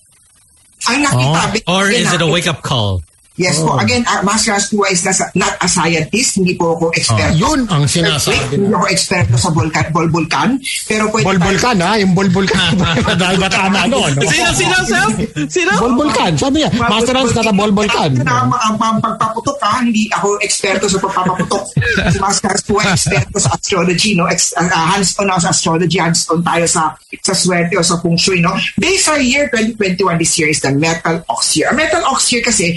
Ang 0.87 1.03
nakita, 1.03 1.67
Or 1.67 1.91
is 1.91 2.13
it 2.13 2.21
a 2.21 2.25
ah, 2.25 2.31
wake-up 2.31 2.63
call? 2.63 3.03
Yes 3.39 3.63
po. 3.63 3.79
Again, 3.79 4.03
uh, 4.03 4.19
Master 4.19 4.51
Astua 4.51 4.91
is 4.91 4.99
not 5.33 5.55
a 5.63 5.67
scientist. 5.71 6.35
Hindi 6.35 6.59
po 6.59 6.75
ako 6.75 6.91
expert. 6.91 7.31
Yun 7.39 7.63
ang 7.71 7.87
Wait, 7.87 7.95
sinasabi. 7.95 8.59
hindi 8.59 8.67
ako 8.67 8.85
eksperto 8.91 9.35
sa 9.39 9.49
vulkan, 9.55 9.85
bol 9.95 10.11
vulkan. 10.11 10.59
Pero 10.83 11.07
pwede 11.07 11.23
Bolbolkan 11.23 11.77
ha? 11.79 11.95
Yung 11.95 12.11
bolbolkan. 12.11 12.75
Dahil 13.23 13.37
bata 13.39 13.71
na 13.71 13.87
ano. 13.87 14.11
no? 14.11 14.27
Sino, 14.27 14.51
sino, 14.51 14.75
Sam? 14.83 15.09
Sino? 15.47 15.71
Bolbolkan. 15.79 16.35
Sabi 16.35 16.67
niya, 16.67 16.69
Master 16.75 17.15
Hans 17.15 17.31
na 17.31 17.55
bolbolkan. 17.55 18.11
Ang 18.19 18.51
ang- 18.51 18.75
ang 18.75 18.99
pagpaputok 18.99 19.55
ha, 19.63 19.79
hindi 19.79 20.11
ako 20.11 20.35
eksperto 20.43 20.91
sa 20.91 20.99
pagpapaputok. 20.99 21.63
si 22.11 22.17
Master 22.19 22.51
Astua 22.51 22.83
eksperto 22.91 23.39
sa 23.39 23.55
astrology, 23.55 24.19
no? 24.19 24.27
Ex, 24.27 24.51
uh, 24.59 24.67
hands-on 24.67 25.31
ako 25.31 25.39
sa 25.47 25.51
astrology, 25.55 25.95
hands-on 25.95 26.43
tayo 26.43 26.67
sa 26.67 26.91
sa 27.23 27.31
swerte 27.31 27.79
o 27.79 27.83
sa 27.85 27.95
feng 28.03 28.19
shui, 28.19 28.43
no? 28.43 28.51
Based 28.75 29.07
sa 29.07 29.15
year 29.15 29.47
2021, 29.55 30.19
this 30.19 30.35
year 30.35 30.51
is 30.51 30.59
the 30.59 30.75
metal 30.75 31.23
ox 31.31 31.55
year. 31.55 31.71
Ang 31.71 31.79
metal 31.79 32.03
ox 32.03 32.27
year 32.35 32.43
kasi, 32.43 32.75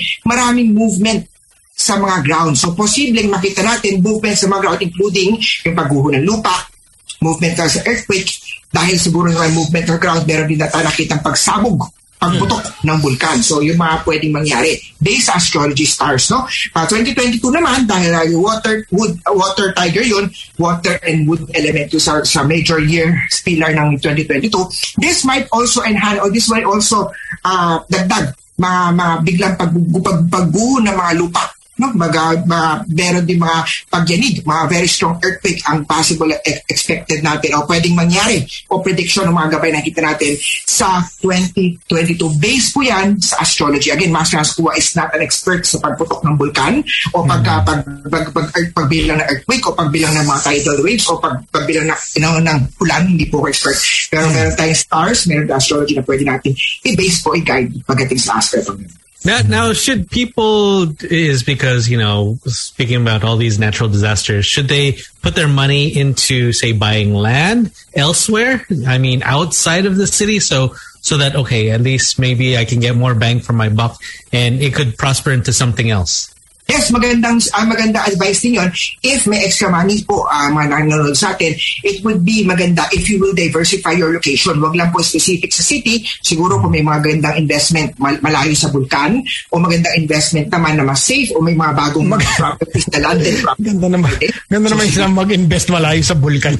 maraming 0.52 0.76
movement 0.76 1.24
sa 1.72 1.96
mga 1.96 2.20
ground. 2.28 2.52
So, 2.60 2.76
posibleng 2.76 3.32
makita 3.32 3.64
natin 3.64 4.04
movement 4.04 4.36
sa 4.36 4.44
mga 4.52 4.60
ground, 4.60 4.80
including 4.84 5.40
yung 5.64 5.72
pagguho 5.72 6.12
ng 6.12 6.28
lupa, 6.28 6.68
movement 7.24 7.56
sa 7.56 7.80
earthquake, 7.88 8.28
dahil 8.68 9.00
siguro 9.00 9.32
yung 9.32 9.56
movement 9.56 9.88
ng 9.88 9.96
ground, 9.96 10.28
meron 10.28 10.52
din 10.52 10.60
na 10.60 10.68
tayo 10.68 10.84
nakitang 10.84 11.24
pagsabog, 11.24 11.80
pagputok 12.20 12.84
ng 12.84 12.98
vulkan. 13.00 13.40
So, 13.40 13.64
yung 13.64 13.80
mga 13.80 14.04
pwedeng 14.04 14.36
mangyari 14.36 14.76
based 15.00 15.32
sa 15.32 15.40
astrology 15.40 15.88
stars, 15.88 16.28
no? 16.28 16.44
Uh, 16.76 16.84
2022 16.84 17.40
naman, 17.48 17.88
dahil 17.88 18.12
uh, 18.12 18.28
water, 18.36 18.84
wood, 18.92 19.16
uh, 19.24 19.32
water 19.32 19.72
tiger 19.72 20.04
yun, 20.04 20.28
water 20.60 21.00
and 21.08 21.24
wood 21.24 21.48
element 21.56 21.88
yun 21.88 22.04
sa, 22.04 22.20
sa 22.22 22.44
major 22.44 22.78
year 22.78 23.16
pillar 23.42 23.72
ng 23.72 23.96
2022, 23.98 24.52
this 25.00 25.24
might 25.24 25.48
also 25.50 25.80
enhance, 25.82 26.20
or 26.20 26.28
this 26.28 26.46
might 26.52 26.68
also 26.68 27.08
uh, 27.42 27.80
dagdag 27.88 28.36
mga, 28.62 28.82
mga 28.94 29.14
biglang 29.26 29.54
pag, 29.58 29.70
pag, 29.74 30.18
pagguho 30.30 30.78
ng 30.78 30.94
mga 30.94 31.12
lupa 31.18 31.42
no? 31.82 31.90
Mga, 31.90 32.46
mga 32.46 32.68
meron 32.86 33.24
din 33.26 33.42
mga 33.42 33.58
pagyanig 33.90 34.46
mga 34.46 34.62
very 34.70 34.86
strong 34.86 35.18
earthquake 35.18 35.58
ang 35.66 35.82
possible 35.82 36.30
e- 36.30 36.62
expected 36.70 37.26
natin 37.26 37.58
o 37.58 37.66
pwedeng 37.66 37.98
mangyari 37.98 38.46
o 38.70 38.78
prediction 38.78 39.26
ng 39.26 39.34
mga 39.34 39.58
gabay 39.58 39.74
na 39.74 39.82
nakita 39.82 40.00
natin 40.00 40.38
sa 40.62 41.02
2022 41.18 41.82
based 42.38 42.70
po 42.70 42.86
yan 42.86 43.18
sa 43.18 43.42
astrology. 43.42 43.90
Again 43.90 44.14
Master 44.14 44.38
Haskua 44.38 44.78
is 44.78 44.94
not 44.94 45.10
an 45.10 45.26
expert 45.26 45.66
sa 45.66 45.82
pagputok 45.82 46.22
ng 46.22 46.38
bulkan 46.38 46.78
o 47.18 47.26
pagka 47.26 47.66
pag, 47.66 47.80
pag, 48.06 48.24
pag, 48.30 48.48
pag- 48.54 48.72
pagbilang 48.72 49.18
ng 49.18 49.26
earthquake 49.26 49.64
o 49.66 49.74
pagbilang 49.74 50.14
ng 50.14 50.26
mga 50.30 50.40
tidal 50.46 50.78
waves 50.86 51.06
o 51.10 51.18
pag, 51.18 51.42
pagbilang 51.50 51.90
ng, 51.90 51.98
ng, 52.22 52.36
ng 52.46 52.58
ulan 52.78 53.02
hindi 53.10 53.26
po 53.26 53.42
expert. 53.50 53.74
Pero 54.06 54.30
meron 54.30 54.54
tayong 54.54 54.78
stars 54.78 55.26
meron 55.26 55.50
tayong 55.50 55.58
astrology 55.58 55.94
na 55.98 56.06
pwede 56.06 56.22
natin 56.22 56.52
i-base 56.86 57.18
po 57.20 57.34
i-guide 57.34 57.72
pagdating 57.82 58.20
sa 58.22 58.38
aspect 58.38 58.70
of. 58.70 58.78
Now, 59.24 59.40
now, 59.42 59.72
should 59.72 60.10
people 60.10 60.94
is 61.04 61.44
because 61.44 61.88
you 61.88 61.96
know 61.96 62.38
speaking 62.44 63.00
about 63.00 63.22
all 63.22 63.36
these 63.36 63.58
natural 63.58 63.88
disasters, 63.88 64.46
should 64.46 64.68
they 64.68 64.98
put 65.22 65.36
their 65.36 65.48
money 65.48 65.96
into 65.96 66.52
say 66.52 66.72
buying 66.72 67.14
land 67.14 67.72
elsewhere? 67.94 68.66
I 68.86 68.98
mean, 68.98 69.22
outside 69.22 69.86
of 69.86 69.96
the 69.96 70.06
city, 70.06 70.40
so 70.40 70.74
so 71.02 71.18
that 71.18 71.36
okay, 71.36 71.70
at 71.70 71.82
least 71.82 72.18
maybe 72.18 72.56
I 72.56 72.64
can 72.64 72.80
get 72.80 72.96
more 72.96 73.14
bang 73.14 73.40
for 73.40 73.52
my 73.52 73.68
buck, 73.68 74.00
and 74.32 74.60
it 74.60 74.74
could 74.74 74.98
prosper 74.98 75.30
into 75.30 75.52
something 75.52 75.90
else. 75.90 76.31
Yes, 76.72 76.88
magandang 76.88 77.36
uh, 77.52 77.66
maganda 77.68 78.00
advice 78.08 78.40
din 78.40 78.56
yun. 78.56 78.72
If 79.04 79.28
may 79.28 79.44
extra 79.44 79.68
money 79.68 80.00
po 80.08 80.24
uh, 80.24 80.48
mga 80.48 80.72
nanonood 80.72 81.12
sa 81.12 81.36
atin, 81.36 81.52
it 81.84 82.00
would 82.00 82.24
be 82.24 82.48
maganda 82.48 82.88
if 82.96 83.04
you 83.12 83.20
will 83.20 83.36
diversify 83.36 83.92
your 83.92 84.08
location. 84.08 84.56
Wag 84.56 84.72
lang 84.72 84.88
po 84.88 85.04
specific 85.04 85.52
sa 85.52 85.60
city. 85.60 86.00
Siguro 86.24 86.56
kung 86.64 86.72
may 86.72 86.80
mga 86.80 87.04
gandang 87.04 87.36
investment 87.36 87.92
mal- 88.00 88.16
malayo 88.24 88.56
sa 88.56 88.72
bulkan 88.72 89.20
o 89.52 89.60
magandang 89.60 90.00
investment 90.00 90.48
naman 90.48 90.80
na 90.80 90.88
mas 90.88 91.04
safe 91.04 91.28
o 91.36 91.44
may 91.44 91.52
mga 91.52 91.76
bagong 91.76 92.08
mga 92.08 92.24
properties 92.40 92.88
na 92.88 92.98
landed 93.04 93.36
properties. 93.44 93.68
Ganda 93.68 93.88
naman. 93.92 94.12
Ganda 94.48 94.68
naman 94.72 94.84
yung 94.88 94.96
sila 94.96 95.08
mag-invest 95.12 95.68
malayo 95.68 96.00
sa 96.00 96.16
bulkan. 96.16 96.54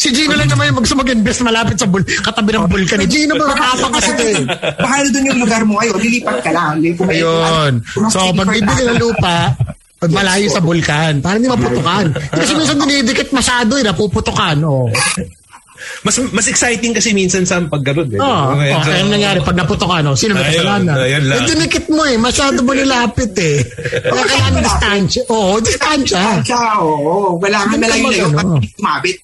si 0.00 0.08
Gino 0.08 0.40
lang 0.40 0.48
naman 0.48 0.72
yung 0.72 0.80
mag- 0.80 0.88
mag-invest 1.04 1.40
malapit 1.44 1.76
sa 1.76 1.84
bul 1.84 2.00
katabi 2.00 2.56
ng 2.56 2.64
bulkan. 2.64 2.96
ni 3.04 3.12
Gino 3.12 3.36
ba 3.36 3.44
nakapa 3.52 4.00
kasi 4.00 4.08
ito 4.16 4.24
eh. 4.24 4.42
Mahal 4.80 5.04
doon 5.12 5.28
yung 5.28 5.40
lugar 5.44 5.62
mo 5.68 5.76
ngayon. 5.76 6.00
Lilipat 6.00 6.38
ka 6.40 6.48
lang. 6.48 6.80
Ayun. 6.80 7.72
So, 8.08 8.32
pag 8.32 8.48
bibili 8.48 8.82
ng 8.88 8.96
lupa, 8.96 9.49
Malayo 10.00 10.48
sa 10.48 10.64
bulkan. 10.64 11.20
Para 11.20 11.36
hindi 11.36 11.52
maputukan. 11.52 12.08
Kasi 12.32 12.56
minsan 12.56 12.80
dinidikit 12.80 13.28
masyado 13.36 13.76
eh, 13.76 13.84
napuputukan. 13.84 14.56
Oh. 14.64 14.88
Mas 16.04 16.16
mas 16.32 16.48
exciting 16.48 16.92
kasi 16.92 17.12
minsan 17.12 17.44
sa 17.44 17.60
paggarod. 17.60 18.08
Eh. 18.12 18.20
Oo. 18.20 18.24
Oh, 18.24 18.56
okay, 18.56 19.00
ang 19.00 19.12
nangyari 19.12 19.40
pag 19.44 19.56
naputukan, 19.56 20.00
oh, 20.08 20.16
sino 20.16 20.36
may 20.36 20.48
Ayun, 20.48 20.56
kasalanan? 20.56 20.94
ayun 20.96 21.24
lang. 21.24 21.36
Yung 21.36 21.48
dinikit 21.56 21.86
mo 21.92 22.02
eh, 22.04 22.16
masyado 22.16 22.58
mo 22.64 22.72
nilapit 22.72 23.32
eh. 23.36 23.60
Kaya 24.08 24.24
kailangan 24.24 24.62
distansya. 24.64 25.22
Oo, 25.28 25.60
distansya. 25.60 26.24
Siya, 26.44 26.64
oo. 26.80 27.36
Wala 27.40 27.68
Hindi 27.68 27.76
na 27.80 27.88
ka 27.88 27.96
lang 27.96 28.12
yun. 28.12 28.32
Umabit. 28.80 29.16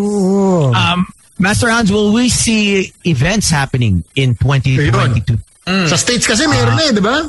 Oo. 0.00 0.72
Um, 0.72 1.00
Master 1.40 1.68
Hans, 1.72 1.88
will 1.90 2.12
we 2.12 2.28
see 2.28 2.92
events 3.04 3.48
happening 3.48 4.04
in 4.16 4.36
2022? 4.36 5.40
Sa 5.88 5.96
States 5.96 6.26
kasi 6.28 6.44
meron 6.48 6.76
na 6.76 6.84
eh, 6.88 6.92
di 6.92 7.02
ba? 7.02 7.24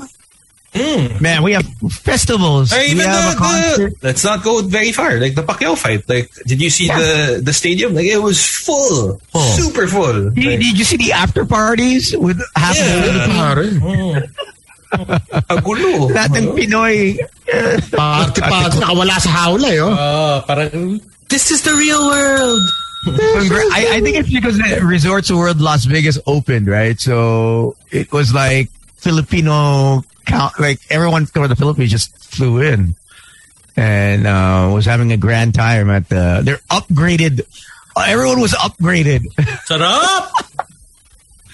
Man, 1.21 1.43
we 1.43 1.53
have 1.53 1.65
festivals. 1.91 2.73
Or 2.73 2.79
we 2.79 2.85
even 2.97 3.05
have 3.05 3.33
a 3.33 3.35
the, 3.35 3.41
concert. 3.41 3.91
the, 4.01 4.07
let's 4.07 4.23
not 4.23 4.43
go 4.43 4.61
very 4.63 4.91
far. 4.91 5.19
Like 5.19 5.35
the 5.35 5.43
Pacquiao 5.43 5.77
fight. 5.77 6.07
Like, 6.09 6.31
did 6.47 6.61
you 6.61 6.69
see 6.69 6.87
the 6.87 7.41
the 7.43 7.53
stadium? 7.53 7.93
Like, 7.93 8.05
it 8.05 8.17
was 8.17 8.41
full, 8.43 9.21
Full. 9.31 9.41
super 9.53 9.87
full. 9.87 10.29
Did, 10.31 10.45
Like, 10.45 10.59
did 10.59 10.77
you 10.77 10.83
see 10.85 10.97
the 10.97 11.11
after 11.13 11.45
parties 11.45 12.15
with 12.17 12.41
half 12.55 12.75
Yeah. 12.75 13.05
of 13.05 13.13
the 13.13 13.21
Pare. 13.29 13.69
kagulo. 15.49 16.09
lahat 16.15 16.31
ng 16.41 16.47
Pinoy? 16.57 17.17
Party 17.93 18.41
pa, 18.41 18.69
nakawala 18.73 19.17
sa 19.21 19.29
hawla 19.29 19.69
eh. 19.69 19.81
Oh. 19.81 20.41
Parang, 20.45 21.01
this 21.29 21.51
is 21.51 21.61
the 21.61 21.73
real 21.73 22.01
world. 22.07 22.61
I, 23.73 23.97
I 23.97 24.01
think 24.01 24.15
it's 24.15 24.31
because 24.31 24.55
the 24.57 24.79
Resorts 24.81 25.29
World 25.29 25.59
Las 25.59 25.83
Vegas 25.85 26.17
opened, 26.25 26.67
right? 26.67 26.95
So 26.99 27.75
it 27.91 28.11
was 28.13 28.33
like 28.33 28.69
Filipino, 28.95 30.03
count, 30.25 30.59
like 30.59 30.79
everyone 30.89 31.25
from 31.25 31.47
the 31.47 31.55
Philippines 31.55 31.91
just 31.91 32.15
flew 32.23 32.61
in 32.61 32.95
and 33.75 34.27
uh, 34.27 34.69
was 34.73 34.85
having 34.85 35.11
a 35.11 35.17
grand 35.17 35.53
time 35.55 35.89
at 35.89 36.09
the. 36.09 36.41
They're 36.43 36.61
upgraded. 36.69 37.41
Everyone 37.97 38.41
was 38.41 38.53
upgraded. 38.53 39.27
Sarap! 39.69 40.29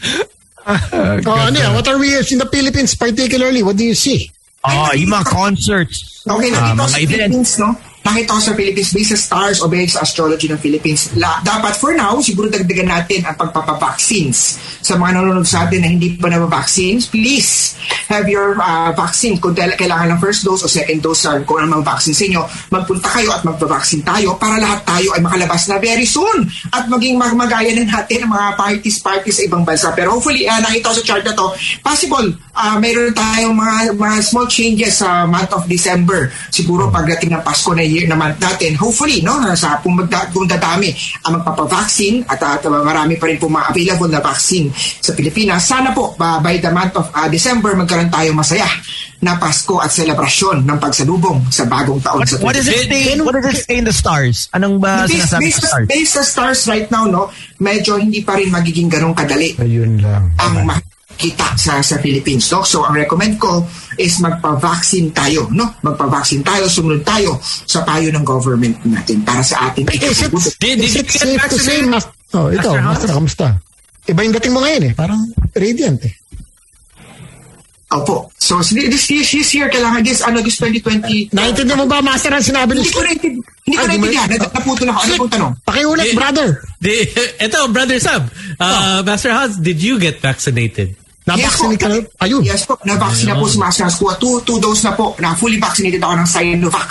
Oh, 0.69 1.33
ano? 1.49 1.73
What 1.73 1.87
are 1.87 1.97
we 1.97 2.13
in 2.13 2.37
the 2.37 2.47
Philippines 2.51 2.93
particularly? 2.93 3.63
What 3.63 3.77
do 3.77 3.83
you 3.83 3.95
see? 3.95 4.29
Oh, 4.63 4.91
yung 4.93 5.09
mga 5.09 5.25
concerts. 5.25 6.21
Okay, 6.29 6.51
Ah, 6.53 6.75
nakita 6.75 6.77
ko 6.77 6.77
mga 6.77 6.89
sa. 6.89 6.97
Philippines, 7.09 7.51
no? 7.57 7.69
Nakita 8.09 8.33
ko 8.33 8.41
sa 8.41 8.57
Philippines 8.57 8.89
based 8.89 9.13
sa 9.13 9.19
stars 9.21 9.61
o 9.61 9.69
based 9.69 9.93
sa 9.93 10.01
astrology 10.01 10.49
ng 10.49 10.57
Philippines. 10.57 11.13
La, 11.13 11.45
dapat 11.45 11.77
for 11.77 11.93
now, 11.93 12.17
siguro 12.17 12.49
dagdagan 12.49 12.89
natin 12.89 13.21
ang 13.21 13.37
pagpapavaccines. 13.37 14.57
Sa 14.81 14.97
mga 14.97 15.21
nanonood 15.21 15.45
sa 15.45 15.69
atin 15.69 15.85
na 15.85 15.93
hindi 15.93 16.17
pa 16.17 16.25
nabavaccines, 16.25 17.05
please 17.05 17.77
have 18.09 18.25
your 18.25 18.57
uh, 18.57 18.89
vaccine. 18.97 19.37
Kung 19.37 19.53
kailangan 19.53 20.17
ng 20.17 20.19
first 20.25 20.41
dose 20.41 20.65
o 20.65 20.67
second 20.71 21.05
dose 21.05 21.29
or 21.29 21.45
kung 21.45 21.61
ano 21.61 21.77
mga 21.77 21.85
vaccine 21.85 22.17
sa 22.17 22.25
inyo, 22.25 22.41
magpunta 22.73 23.07
kayo 23.13 23.29
at 23.29 23.45
magpavaccine 23.45 24.01
tayo 24.01 24.33
para 24.41 24.57
lahat 24.57 24.81
tayo 24.89 25.13
ay 25.13 25.21
makalabas 25.21 25.69
na 25.69 25.77
very 25.77 26.07
soon 26.09 26.49
at 26.73 26.89
maging 26.89 27.13
mag 27.13 27.37
magaya 27.37 27.69
na 27.77 27.85
natin 27.85 28.25
ang 28.25 28.33
mga 28.33 28.47
parties-parties 28.57 29.35
sa 29.37 29.43
ibang 29.45 29.61
bansa. 29.61 29.93
Pero 29.93 30.17
hopefully, 30.17 30.49
uh, 30.49 30.57
nakita 30.65 30.89
ko 30.89 30.95
sa 30.97 31.05
chart 31.05 31.23
na 31.29 31.37
to, 31.37 31.45
possible, 31.85 32.25
uh, 32.57 32.75
mayroon 32.81 33.13
tayong 33.13 33.53
mga, 33.53 33.93
mga 33.93 34.17
small 34.25 34.47
changes 34.49 34.97
sa 34.97 35.29
month 35.29 35.53
of 35.53 35.69
December. 35.69 36.33
Siguro 36.49 36.89
pagdating 36.89 37.37
ng 37.37 37.43
Pasko 37.45 37.75
na 37.75 37.83
year 37.83 37.98
na 38.05 38.15
month 38.15 38.39
natin, 38.39 38.77
hopefully, 38.77 39.19
no, 39.25 39.41
sa 39.57 39.81
kung, 39.81 39.97
magda, 39.97 40.29
kung 40.31 40.45
dadami 40.45 40.93
ang 41.25 41.41
magpapavaccine 41.41 42.23
at, 42.29 42.39
at 42.39 42.63
marami 42.69 43.17
pa 43.17 43.25
rin 43.27 43.41
po 43.41 43.49
mga 43.49 43.73
available 43.73 44.09
na 44.13 44.21
vaccine 44.21 44.71
sa 44.75 45.11
Pilipinas. 45.17 45.65
Sana 45.65 45.91
po, 45.91 46.13
uh, 46.15 46.39
by 46.39 46.61
the 46.61 46.71
month 46.71 46.95
of 46.95 47.09
uh, 47.11 47.27
December, 47.27 47.75
magkaroon 47.75 48.13
tayo 48.13 48.31
masaya 48.31 48.69
na 49.19 49.35
Pasko 49.35 49.83
at 49.83 49.91
selebrasyon 49.91 50.63
ng 50.63 50.77
pagsalubong 50.79 51.51
sa 51.51 51.67
bagong 51.67 51.99
taon 51.99 52.23
sa 52.23 52.39
What 52.39 52.55
does 52.55 52.71
it 52.71 52.87
say? 52.87 53.19
What 53.19 53.35
does 53.35 53.51
it 53.51 53.67
say 53.67 53.75
in 53.75 53.83
the 53.83 53.95
stars? 53.95 54.47
Anong 54.55 54.79
ba 54.79 55.03
based, 55.03 55.27
sinasabi 55.27 55.43
based, 55.43 55.59
sa 55.59 55.67
stars? 55.67 55.87
based 55.91 56.13
sa 56.15 56.23
stars 56.23 56.59
right 56.71 56.87
now, 56.87 57.03
no, 57.03 57.27
medyo 57.59 57.99
hindi 57.99 58.23
pa 58.23 58.39
rin 58.39 58.47
magiging 58.47 58.87
ganong 58.87 59.15
kadali 59.15 59.59
Ayun 59.59 59.99
lang. 59.99 60.31
ang 60.39 60.63
makita 61.19 61.51
sa 61.59 61.83
sa 61.83 61.99
Philippines 61.99 62.47
no 62.47 62.63
so 62.63 62.87
ang 62.87 62.95
recommend 62.95 63.35
ko 63.35 63.67
is 63.99 64.23
magpa-vaccine 64.23 65.11
tayo 65.11 65.51
no 65.51 65.67
magpa-vaccine 65.83 66.39
tayo 66.39 66.63
sumunod 66.71 67.03
tayo 67.03 67.35
sa 67.43 67.83
payo 67.83 68.07
ng 68.07 68.23
government 68.23 68.79
natin 68.87 69.19
para 69.27 69.43
sa 69.43 69.67
ating 69.67 69.83
Is 69.91 69.99
it, 69.99 70.31
ikabubuti. 70.31 70.55
Did- 70.55 70.79
did 70.79 70.87
is 70.87 70.95
you 70.95 71.03
it 71.03 71.07
get 71.11 71.19
safe 71.19 71.43
to 71.43 71.57
say, 71.59 71.83
vaccinated? 71.83 72.39
oh, 72.39 72.47
ito, 72.47 72.71
Master 72.71 73.11
kamusta? 73.11 73.45
Iba 74.07 74.23
yung 74.23 74.31
dating 74.31 74.53
mo 74.55 74.63
ngayon 74.63 74.83
eh. 74.87 74.93
Parang 74.95 75.19
radiant 75.51 75.99
eh. 76.07 76.13
Opo. 77.91 78.31
So 78.39 78.63
this 78.63 79.03
this, 79.11 79.27
this 79.27 79.49
year 79.51 79.67
kailangan 79.67 79.99
this 79.99 80.23
ano 80.23 80.39
this 80.39 80.55
2020 80.55 81.35
Naintindihan 81.35 81.83
mo 81.83 81.85
ba, 81.85 81.99
Master, 81.99 82.31
ang 82.31 82.45
sinabi 82.47 82.79
ni 82.79 82.87
hindi 82.87 82.95
ko 82.95 83.03
naintindihan. 83.03 83.43
Hindi 83.67 83.75
ko 83.75 83.85
naintindihan. 83.91 84.27
Nat- 84.31 84.53
Naputo 84.55 84.81
na 84.87 84.91
ako. 84.95 85.01
Ano 85.03 85.13
pong 85.19 85.31
tanong? 85.35 85.53
Pakiulit, 85.67 86.09
brother. 86.15 86.47
Di, 86.79 86.95
eto, 87.43 87.67
Brother 87.67 87.99
Sab, 87.99 88.23
uh, 88.55 89.03
Master 89.03 89.35
Hans, 89.35 89.59
did 89.59 89.83
you 89.83 89.99
get 89.99 90.23
vaccinated? 90.23 90.95
Nabaksin 91.29 91.71
po. 91.71 91.77
ka 91.77 91.87
na. 91.87 91.97
Ayun. 92.19 92.41
Yes 92.41 92.63
po, 92.65 92.73
na-vaccine 92.81 93.29
na 93.29 93.37
po 93.37 93.45
si 93.45 93.57
Master 93.57 93.89
Kuha. 93.89 94.13
Two, 94.17 94.41
two 94.41 94.57
dose 94.57 94.81
na 94.81 94.93
po. 94.93 95.13
Na 95.17 95.33
fully 95.33 95.61
vaccinated 95.61 96.01
ako 96.01 96.13
ng 96.17 96.27
Sinovac. 96.27 96.89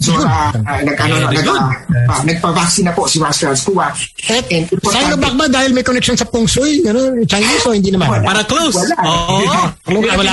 So, 0.00 0.16
uh, 0.16 0.24
uh, 0.56 0.80
nag, 0.82 0.96
ano, 0.96 1.14
Very 1.28 1.36
nag, 1.36 1.44
good. 1.44 1.62
uh, 2.08 2.22
nagpa-vaccine 2.24 2.88
na 2.88 2.92
po 2.92 3.04
si 3.04 3.20
Master 3.20 3.52
Kuha. 3.54 3.92
Importante- 4.48 5.12
Sinovac 5.12 5.34
ba 5.36 5.46
dahil 5.46 5.70
may 5.70 5.84
connection 5.84 6.16
sa 6.16 6.24
Feng 6.26 6.48
Shui? 6.48 6.80
Gano'n, 6.80 7.22
Chinese 7.28 7.64
o 7.68 7.76
hindi 7.76 7.92
naman? 7.92 8.08
Wala. 8.08 8.24
Para 8.24 8.42
close. 8.48 8.74
Wala. 8.74 8.96
Oo. 9.04 9.36
Wala, 9.44 9.98
wala, 10.16 10.32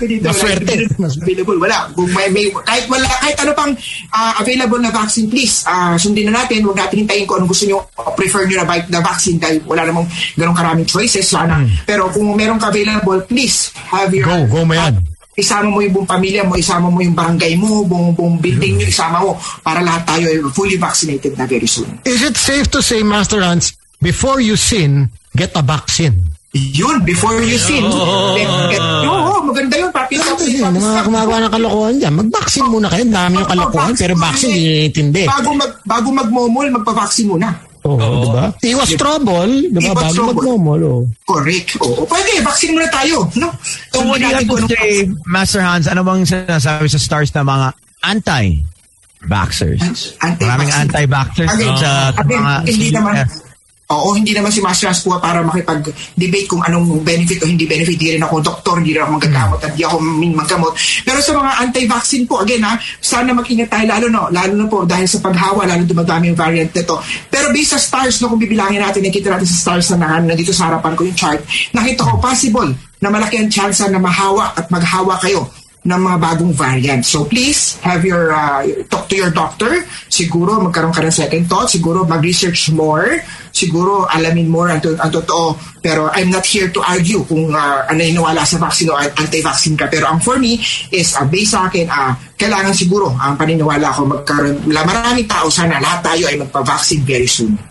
Dito. 0.00 0.28
Maswerte. 0.28 0.74
Wala, 1.00 1.08
Available. 1.10 1.58
Wala. 1.58 1.78
Kung 1.96 2.08
may, 2.12 2.28
may, 2.28 2.44
kahit 2.52 2.84
wala, 2.86 3.08
kahit 3.08 3.36
ano 3.40 3.52
pang 3.56 3.72
ah, 4.12 4.32
available 4.38 4.78
na 4.78 4.92
vaccine, 4.92 5.26
please, 5.26 5.64
ah, 5.64 5.96
sundin 5.96 6.28
na 6.28 6.44
natin. 6.44 6.60
Huwag 6.60 6.76
natin 6.76 7.04
hintayin 7.04 7.24
kung 7.24 7.40
anong 7.40 7.50
gusto 7.50 7.64
nyo, 7.64 7.80
prefer 8.12 8.44
nyo 8.44 8.60
na, 8.60 8.64
na 8.86 9.00
vaccine 9.00 9.40
dahil 9.40 9.64
wala 9.64 9.88
namang 9.88 10.04
ganong 10.36 10.56
karaming 10.56 10.84
choices. 10.84 11.24
Sana. 11.24 11.64
Pero 11.88 12.12
kung 12.12 12.36
meron 12.36 12.59
ka 12.60 12.68
available, 12.68 13.18
please, 13.24 13.72
have 13.88 14.12
your... 14.12 14.28
Go, 14.28 14.44
go 14.46 14.62
mo 14.68 14.76
yan. 14.76 15.00
isama 15.40 15.72
mo 15.72 15.80
yung 15.80 15.94
buong 15.96 16.10
pamilya 16.10 16.42
mo, 16.44 16.54
isama 16.54 16.92
mo 16.92 17.00
yung 17.00 17.16
barangay 17.16 17.56
mo, 17.56 17.82
buong, 17.88 18.12
buong 18.12 18.36
building 18.38 18.76
nyo, 18.76 18.86
isama 18.86 19.16
mo 19.24 19.32
para 19.64 19.80
lahat 19.80 20.04
tayo 20.04 20.24
ay 20.28 20.38
fully 20.52 20.76
vaccinated 20.76 21.32
na 21.40 21.48
very 21.48 21.64
soon. 21.64 21.88
Is 22.04 22.20
it 22.20 22.36
safe 22.36 22.68
to 22.76 22.84
say, 22.84 23.00
Master 23.00 23.40
Hans, 23.40 23.72
before 24.04 24.44
you 24.44 24.60
sin, 24.60 25.08
get 25.32 25.56
a 25.56 25.64
vaccine? 25.64 26.36
Yun, 26.50 27.06
before 27.06 27.38
you 27.46 27.54
sin. 27.62 27.86
Oh. 27.86 28.34
Get, 28.34 28.50
get, 28.74 28.82
oo, 28.82 29.38
maganda 29.46 29.78
yun. 29.78 29.90
Papi, 29.94 30.18
Ito 30.18 30.34
yun, 30.50 30.66
mga 30.74 31.06
gumagawa 31.06 31.46
ng 31.46 31.52
kalokohan 31.54 31.94
dyan. 32.02 32.14
Mag-vaccine 32.18 32.66
muna 32.66 32.90
kayo. 32.90 33.06
Dami 33.06 33.38
yung 33.38 33.50
kalokohan, 33.54 33.94
pero 33.94 34.18
vaccine, 34.18 34.58
hindi 34.58 34.90
nitindi. 34.90 35.24
Bago, 35.30 35.54
mag, 35.54 35.72
bago 35.86 36.08
magmomol, 36.10 36.66
magpa-vaccine 36.74 37.30
muna. 37.30 37.69
Oo, 37.80 37.96
di 37.96 38.28
ba? 38.28 38.46
Iwas 38.60 38.92
trouble, 38.96 39.52
di 39.72 39.78
ba? 39.80 39.88
Iwas 39.88 40.04
Bago 40.04 40.14
trouble. 40.14 40.34
magmomol, 40.36 40.80
oh. 40.84 41.02
Correct. 41.24 41.80
Oo. 41.80 42.04
Pwede, 42.04 42.44
vaccine 42.44 42.76
muna 42.76 42.88
tayo. 42.92 43.24
No? 43.40 43.48
So 43.88 44.04
what 44.04 44.20
do 44.20 44.28
you 44.28 44.34
have 44.36 44.44
to 44.44 44.52
kung 44.52 44.68
say, 44.68 45.08
Master 45.24 45.64
Hans? 45.64 45.88
Ano 45.88 46.04
bang 46.04 46.28
sinasabi 46.28 46.86
sa 46.92 47.00
stars 47.00 47.32
na 47.32 47.40
mga 47.40 47.68
anti-vaxxers? 48.04 49.80
Anti-vaxxer. 50.20 50.44
Maraming 50.44 50.70
anti-vaxxers 50.72 51.50
Again, 51.56 51.76
sa, 51.80 51.90
mga 52.20 52.52
hindi 52.68 52.88
naman. 52.92 53.14
Oo, 53.90 54.14
hindi 54.14 54.30
naman 54.30 54.54
si 54.54 54.62
Master 54.62 54.94
Ascua 54.94 55.18
para 55.18 55.42
makipag-debate 55.42 56.46
kung 56.46 56.62
anong 56.62 57.02
benefit 57.02 57.42
o 57.42 57.50
hindi 57.50 57.66
benefit. 57.66 57.98
Hindi 57.98 58.14
rin 58.14 58.22
ako 58.22 58.38
doktor, 58.38 58.78
hindi 58.78 58.94
rin 58.94 59.02
ako 59.02 59.18
magagamot, 59.18 59.58
at 59.66 59.74
hindi 59.74 59.82
ako 59.82 59.96
maggamot. 60.30 60.72
Pero 61.02 61.18
sa 61.18 61.34
mga 61.34 61.50
anti-vaccine 61.66 62.24
po, 62.30 62.38
again 62.38 62.62
ha, 62.62 62.78
sana 63.02 63.34
mag-ingat 63.34 63.66
tayo 63.66 63.90
lalo 63.90 64.06
no, 64.06 64.22
lalo 64.30 64.52
na 64.54 64.66
po 64.70 64.86
dahil 64.86 65.10
sa 65.10 65.18
paghawa, 65.18 65.66
lalo 65.66 65.82
dumadami 65.82 66.30
yung 66.30 66.38
variant 66.38 66.70
nito. 66.70 67.02
Pero 67.26 67.50
based 67.50 67.74
sa 67.74 67.82
stars, 67.82 68.22
no, 68.22 68.30
kung 68.30 68.38
bibilangin 68.38 68.78
natin, 68.78 69.02
nakita 69.02 69.34
natin 69.34 69.50
sa 69.50 69.58
stars 69.58 69.90
na 69.98 70.06
nahan, 70.06 70.22
nandito 70.30 70.54
sa 70.54 70.70
harapan 70.70 70.94
ko 70.94 71.02
yung 71.02 71.18
chart, 71.18 71.42
nakita 71.74 72.06
ko 72.06 72.14
possible 72.22 72.70
na 73.02 73.08
malaki 73.10 73.42
ang 73.42 73.50
chance 73.50 73.82
na 73.90 73.98
mahawa 73.98 74.54
at 74.54 74.70
maghawa 74.70 75.18
kayo 75.18 75.50
ng 75.80 76.00
mga 76.00 76.18
bagong 76.20 76.52
variant. 76.52 77.00
So 77.08 77.24
please 77.24 77.80
have 77.80 78.04
your 78.04 78.36
uh, 78.36 78.68
talk 78.92 79.08
to 79.08 79.16
your 79.16 79.32
doctor. 79.32 79.80
Siguro 80.12 80.60
magkaroon 80.60 80.92
ka 80.92 81.00
ng 81.00 81.14
second 81.14 81.48
thought. 81.48 81.72
Siguro 81.72 82.04
mag-research 82.04 82.68
more. 82.76 83.24
Siguro 83.48 84.04
alamin 84.04 84.44
more 84.44 84.68
ang, 84.68 84.84
to- 84.84 85.00
ang 85.00 85.08
totoo. 85.08 85.56
Pero 85.80 86.12
I'm 86.12 86.28
not 86.28 86.44
here 86.44 86.68
to 86.68 86.80
argue 86.84 87.24
kung 87.24 87.56
uh, 87.56 87.88
ano 87.88 88.00
yung 88.04 88.28
sa 88.44 88.60
vaccine 88.60 88.92
o 88.92 89.00
anti-vaccine 89.00 89.76
ka. 89.80 89.88
Pero 89.88 90.04
ang 90.04 90.20
for 90.20 90.36
me 90.36 90.60
is 90.92 91.16
uh, 91.16 91.24
based 91.24 91.56
sa 91.56 91.72
akin, 91.72 91.88
uh, 91.88 92.12
kailangan 92.36 92.76
siguro 92.76 93.08
ang 93.16 93.40
paniniwala 93.40 93.88
ko 93.88 94.04
magkaroon. 94.04 94.60
Maraming 94.68 95.24
tao 95.24 95.48
sana 95.48 95.80
lahat 95.80 96.12
tayo 96.12 96.28
ay 96.28 96.36
magpa-vaccine 96.36 97.02
very 97.08 97.26
soon. 97.26 97.69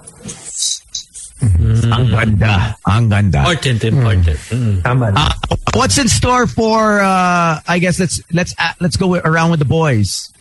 Ang 1.40 2.12
ganda. 2.12 2.76
Ang 2.84 3.08
ganda. 3.08 3.40
Important, 3.48 3.80
important. 3.84 4.40
Mm. 4.52 4.84
Tama 4.84 5.06
na. 5.12 5.32
Uh, 5.32 5.56
what's 5.74 5.98
in 5.98 6.08
store 6.12 6.48
for? 6.48 7.00
Uh, 7.00 7.64
I 7.64 7.80
guess 7.80 8.00
let's 8.00 8.20
let's 8.36 8.52
uh, 8.60 8.76
let's 8.84 8.98
go 9.00 9.16
around 9.16 9.52
with 9.52 9.60
the 9.64 9.70
boys. 9.70 10.32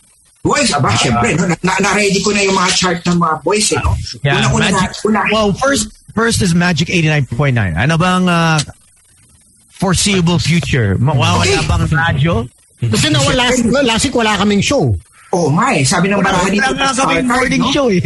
Boys, 0.43 0.71
aba, 0.71 0.95
syempre, 0.95 1.35
no, 1.35 1.51
na, 1.51 1.55
na, 1.63 1.75
na-ready 1.83 2.23
ko 2.23 2.31
na 2.31 2.39
yung 2.47 2.55
mga 2.55 2.71
chart 2.71 2.99
ng 3.03 3.19
mga 3.19 3.35
boys, 3.43 3.67
eh, 3.75 3.79
no? 3.83 3.91
Yeah, 4.23 4.39
Una-una 4.39 4.71
Magic, 4.71 4.91
una, 5.03 5.19
well, 5.35 5.51
first 5.51 5.91
first 6.15 6.39
is 6.39 6.55
Magic 6.55 6.87
89.9. 6.87 7.75
Ano 7.75 7.99
bang 7.99 8.23
uh, 8.23 8.55
foreseeable 9.67 10.39
future? 10.39 10.95
Mawawala 10.95 11.43
Okay. 11.43 11.67
bang 11.67 11.83
radyo? 11.91 12.33
Kasi 12.79 13.11
nawa 13.11 13.35
last, 13.35 13.59
last 13.67 14.03
week 14.07 14.15
wala 14.15 14.39
kaming 14.39 14.63
show. 14.63 14.95
Oo 15.35 15.49
nga 15.59 15.75
eh. 15.75 15.83
Sabi 15.83 16.07
ng 16.07 16.23
baraha 16.23 16.47
dito. 16.47 16.71
Wala 16.71 16.91
kaming 16.95 17.27
morning 17.27 17.63
no? 17.67 17.71
show 17.75 17.87
eh. 17.91 17.99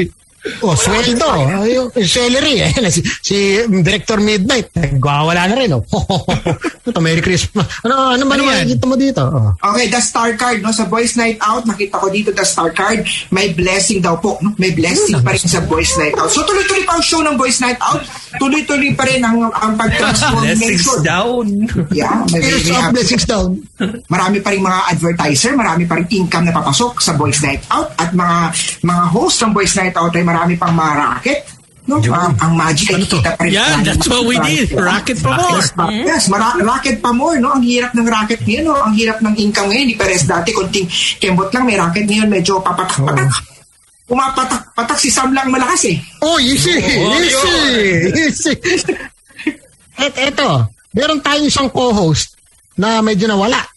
Oh, 0.60 0.76
sweldo. 0.76 1.24
Ayun, 1.64 1.88
yung 1.88 2.10
salary. 2.10 2.60
Eh. 2.60 2.72
Si, 2.94 3.00
si 3.24 3.36
Director 3.82 4.20
Midnight, 4.20 4.70
nagwawala 4.76 5.48
na 5.50 5.56
rin. 5.56 5.72
Oh. 5.74 5.82
Ito, 6.88 7.00
Merry 7.00 7.24
Christmas. 7.24 7.64
Ano, 7.88 8.12
ano 8.12 8.28
ba 8.28 8.36
Ano 8.36 8.44
naman 8.44 8.60
nakikita 8.60 8.86
mo 8.86 8.96
dito? 9.00 9.24
Oh. 9.24 9.50
Okay, 9.72 9.88
the 9.88 10.04
star 10.04 10.36
card, 10.36 10.60
no? 10.60 10.70
Sa 10.70 10.86
Boys 10.86 11.16
Night 11.16 11.40
Out, 11.40 11.64
nakita 11.64 11.96
ko 11.96 12.12
dito 12.12 12.30
the 12.36 12.44
star 12.44 12.76
card. 12.76 13.08
May 13.32 13.56
blessing 13.56 14.04
daw 14.04 14.20
po, 14.20 14.36
no? 14.44 14.52
May 14.60 14.76
blessing 14.76 15.16
pa 15.24 15.32
rin 15.32 15.42
sa 15.42 15.64
Boys 15.64 15.96
Night 15.96 16.14
Out. 16.20 16.28
So, 16.30 16.44
tuloy-tuloy 16.44 16.84
pa 16.84 17.00
ang 17.00 17.04
show 17.04 17.24
ng 17.24 17.40
Boys 17.40 17.64
Night 17.64 17.80
Out. 17.80 18.04
Tuloy-tuloy 18.36 18.92
pa 18.94 19.08
rin 19.08 19.24
ang, 19.24 19.48
ang 19.48 19.74
Blessings 19.80 19.80
pag-transformation. 19.80 21.00
down. 21.02 21.46
Yeah, 21.90 22.20
may, 22.30 22.40
may, 22.40 22.52
Tears 22.52 22.68
may, 22.68 22.92
blessings 22.92 23.26
down. 23.26 23.50
marami 24.12 24.38
pa 24.44 24.52
rin 24.52 24.60
mga 24.60 24.80
advertiser, 24.92 25.52
marami 25.56 25.88
pa 25.88 25.96
rin 25.98 26.08
income 26.12 26.46
na 26.46 26.54
papasok 26.54 27.00
sa 27.00 27.16
Boys 27.16 27.40
Night 27.42 27.64
Out 27.72 27.96
at 27.96 28.12
mga 28.12 28.38
mga 28.84 29.04
host 29.10 29.40
ng 29.40 29.52
Boys 29.56 29.74
Night 29.74 29.96
Out 29.96 30.14
ay 30.14 30.24
marami 30.34 30.58
pang 30.58 30.74
mga 30.74 30.94
racket. 30.98 31.40
No? 31.84 32.00
Ang, 32.00 32.34
ang 32.40 32.54
magic 32.56 32.96
ay 32.96 33.04
kita 33.04 33.36
pa 33.36 33.44
rin. 33.44 33.54
Yeah, 33.54 33.84
that's 33.84 34.08
what 34.08 34.24
we 34.24 34.40
did. 34.40 34.72
Racket 34.72 35.20
pa 35.20 35.36
more. 35.36 35.60
Yes, 35.60 35.70
pa, 35.76 35.84
yes 35.92 36.24
mara- 36.32 36.58
racket 36.58 37.04
pa 37.04 37.12
more, 37.12 37.38
no? 37.38 37.54
Ang 37.54 37.64
hirap 37.68 37.92
ng 37.94 38.08
racket 38.08 38.40
ngayon, 38.48 38.64
no? 38.72 38.80
Ang 38.80 38.96
hirap 38.96 39.20
ng 39.20 39.36
income 39.36 39.68
ngayon. 39.68 39.84
Hindi 39.92 40.00
pares 40.00 40.24
dati, 40.24 40.56
konting 40.56 40.88
kembot 41.20 41.52
lang. 41.52 41.68
May 41.68 41.76
racket 41.76 42.08
ngayon, 42.08 42.32
medyo 42.32 42.64
papatak-patak. 42.64 43.30
Pumapatak-patak 44.08 44.98
si 44.98 45.12
Sam 45.12 45.36
lang 45.36 45.52
malakas 45.52 45.92
eh. 45.92 45.98
Oh, 46.24 46.40
easy. 46.40 46.80
easy. 46.80 47.60
Easy. 48.16 48.54
Et, 50.04 50.14
eto, 50.18 50.72
meron 50.96 51.22
tayong 51.22 51.52
isang 51.52 51.70
co-host 51.70 52.34
na 52.80 53.04
medyo 53.04 53.30
nawala 53.30 53.73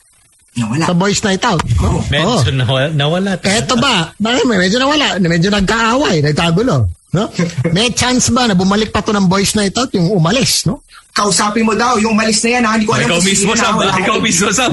Nawala. 0.56 0.84
sa 0.88 0.94
Boys 0.96 1.20
Night 1.20 1.44
Out. 1.44 1.60
Oh. 1.84 2.00
Medyo 2.08 2.50
nawala. 2.56 2.88
nawala. 2.96 3.30
Eto 3.44 3.76
ba? 3.76 4.08
Bakit 4.16 4.44
may 4.48 4.56
medyo 4.56 4.80
nawala? 4.80 5.20
Medyo 5.20 5.52
nagkaaway, 5.52 6.24
nagkagulo. 6.24 6.88
No? 7.12 7.24
May 7.72 7.92
chance 7.92 8.28
ba 8.32 8.48
na 8.48 8.56
bumalik 8.56 8.92
pa 8.92 9.04
to 9.04 9.12
ng 9.12 9.28
Boys 9.28 9.52
Night 9.52 9.76
Out 9.76 9.92
yung 9.92 10.08
umalis, 10.12 10.64
no? 10.64 10.80
Kausapin 11.16 11.64
mo 11.64 11.72
daw, 11.72 11.96
yung 11.96 12.12
malis 12.12 12.44
na 12.44 12.48
yan, 12.60 12.62
ha? 12.68 12.72
Hindi 12.76 12.84
ko 12.84 12.92
alam 12.92 13.08
Ikaw 13.08 13.16
kung 13.16 13.24
mismo 13.24 13.52
sa 13.56 13.72
wala 13.72 13.92
Ikaw 13.96 14.16
mismo 14.20 14.48
sa 14.52 14.64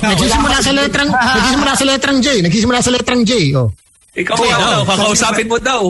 Nagsisimula 0.00 0.58
sa 0.64 0.72
letrang 0.72 1.10
nagsisimula 1.36 1.72
sa 1.76 1.84
letrang 1.84 2.18
J, 2.24 2.28
nagsisimula 2.48 2.80
sa 2.80 2.90
letrang 2.92 3.22
J, 3.28 3.32
oh. 3.60 3.68
Ikaw 4.14 4.36
daw. 4.38 4.80
Kakausapin 4.86 5.46
mo 5.50 5.58
daw. 5.58 5.82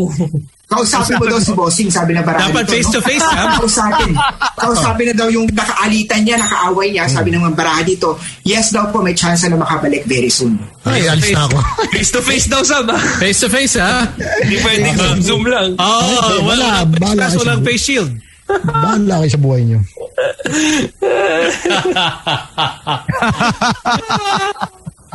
Kausapin 0.65 1.21
mo 1.21 1.29
daw 1.29 1.39
si 1.39 1.53
Bossing, 1.53 1.91
sabi 1.93 2.17
na 2.17 2.25
barangay. 2.25 2.51
Dapat 2.51 2.65
face 2.67 2.89
to 2.89 3.01
face, 3.05 3.23
ha? 3.23 3.55
Kausapin. 3.61 4.17
Kausapin 4.57 5.13
na 5.13 5.15
daw 5.15 5.29
yung 5.29 5.45
nakaalitan 5.53 6.25
niya, 6.25 6.41
nakaaway 6.41 6.89
niya, 6.89 7.05
sabi 7.07 7.29
ng 7.31 7.45
mga 7.45 7.55
baraha 7.55 7.85
dito, 7.85 8.17
yes 8.43 8.73
daw 8.73 8.89
po, 8.89 9.05
may 9.05 9.13
chance 9.13 9.45
na 9.45 9.61
makabalik 9.61 10.09
very 10.09 10.33
soon. 10.33 10.57
Ay, 10.89 11.05
alis 11.07 11.31
na 11.31 11.45
ako. 11.47 11.59
Face 11.93 12.11
to 12.11 12.21
face 12.25 12.49
daw, 12.49 12.65
Sam. 12.65 12.89
ah. 12.89 12.99
Face 13.21 13.45
to 13.45 13.49
face, 13.53 13.77
ha? 13.77 14.09
Hindi 14.41 14.57
pwedeng 14.65 14.97
zoom 15.21 15.45
lang. 15.45 15.77
Oh, 15.77 16.01
Hindi, 16.01 16.49
wala. 16.49 16.89
ka 16.89 17.37
walang 17.37 17.63
face 17.63 17.85
shield. 17.85 18.11
Bahala 18.45 19.25
kayo 19.25 19.31
sa 19.33 19.41
buhay 19.41 19.63
niyo. 19.65 19.81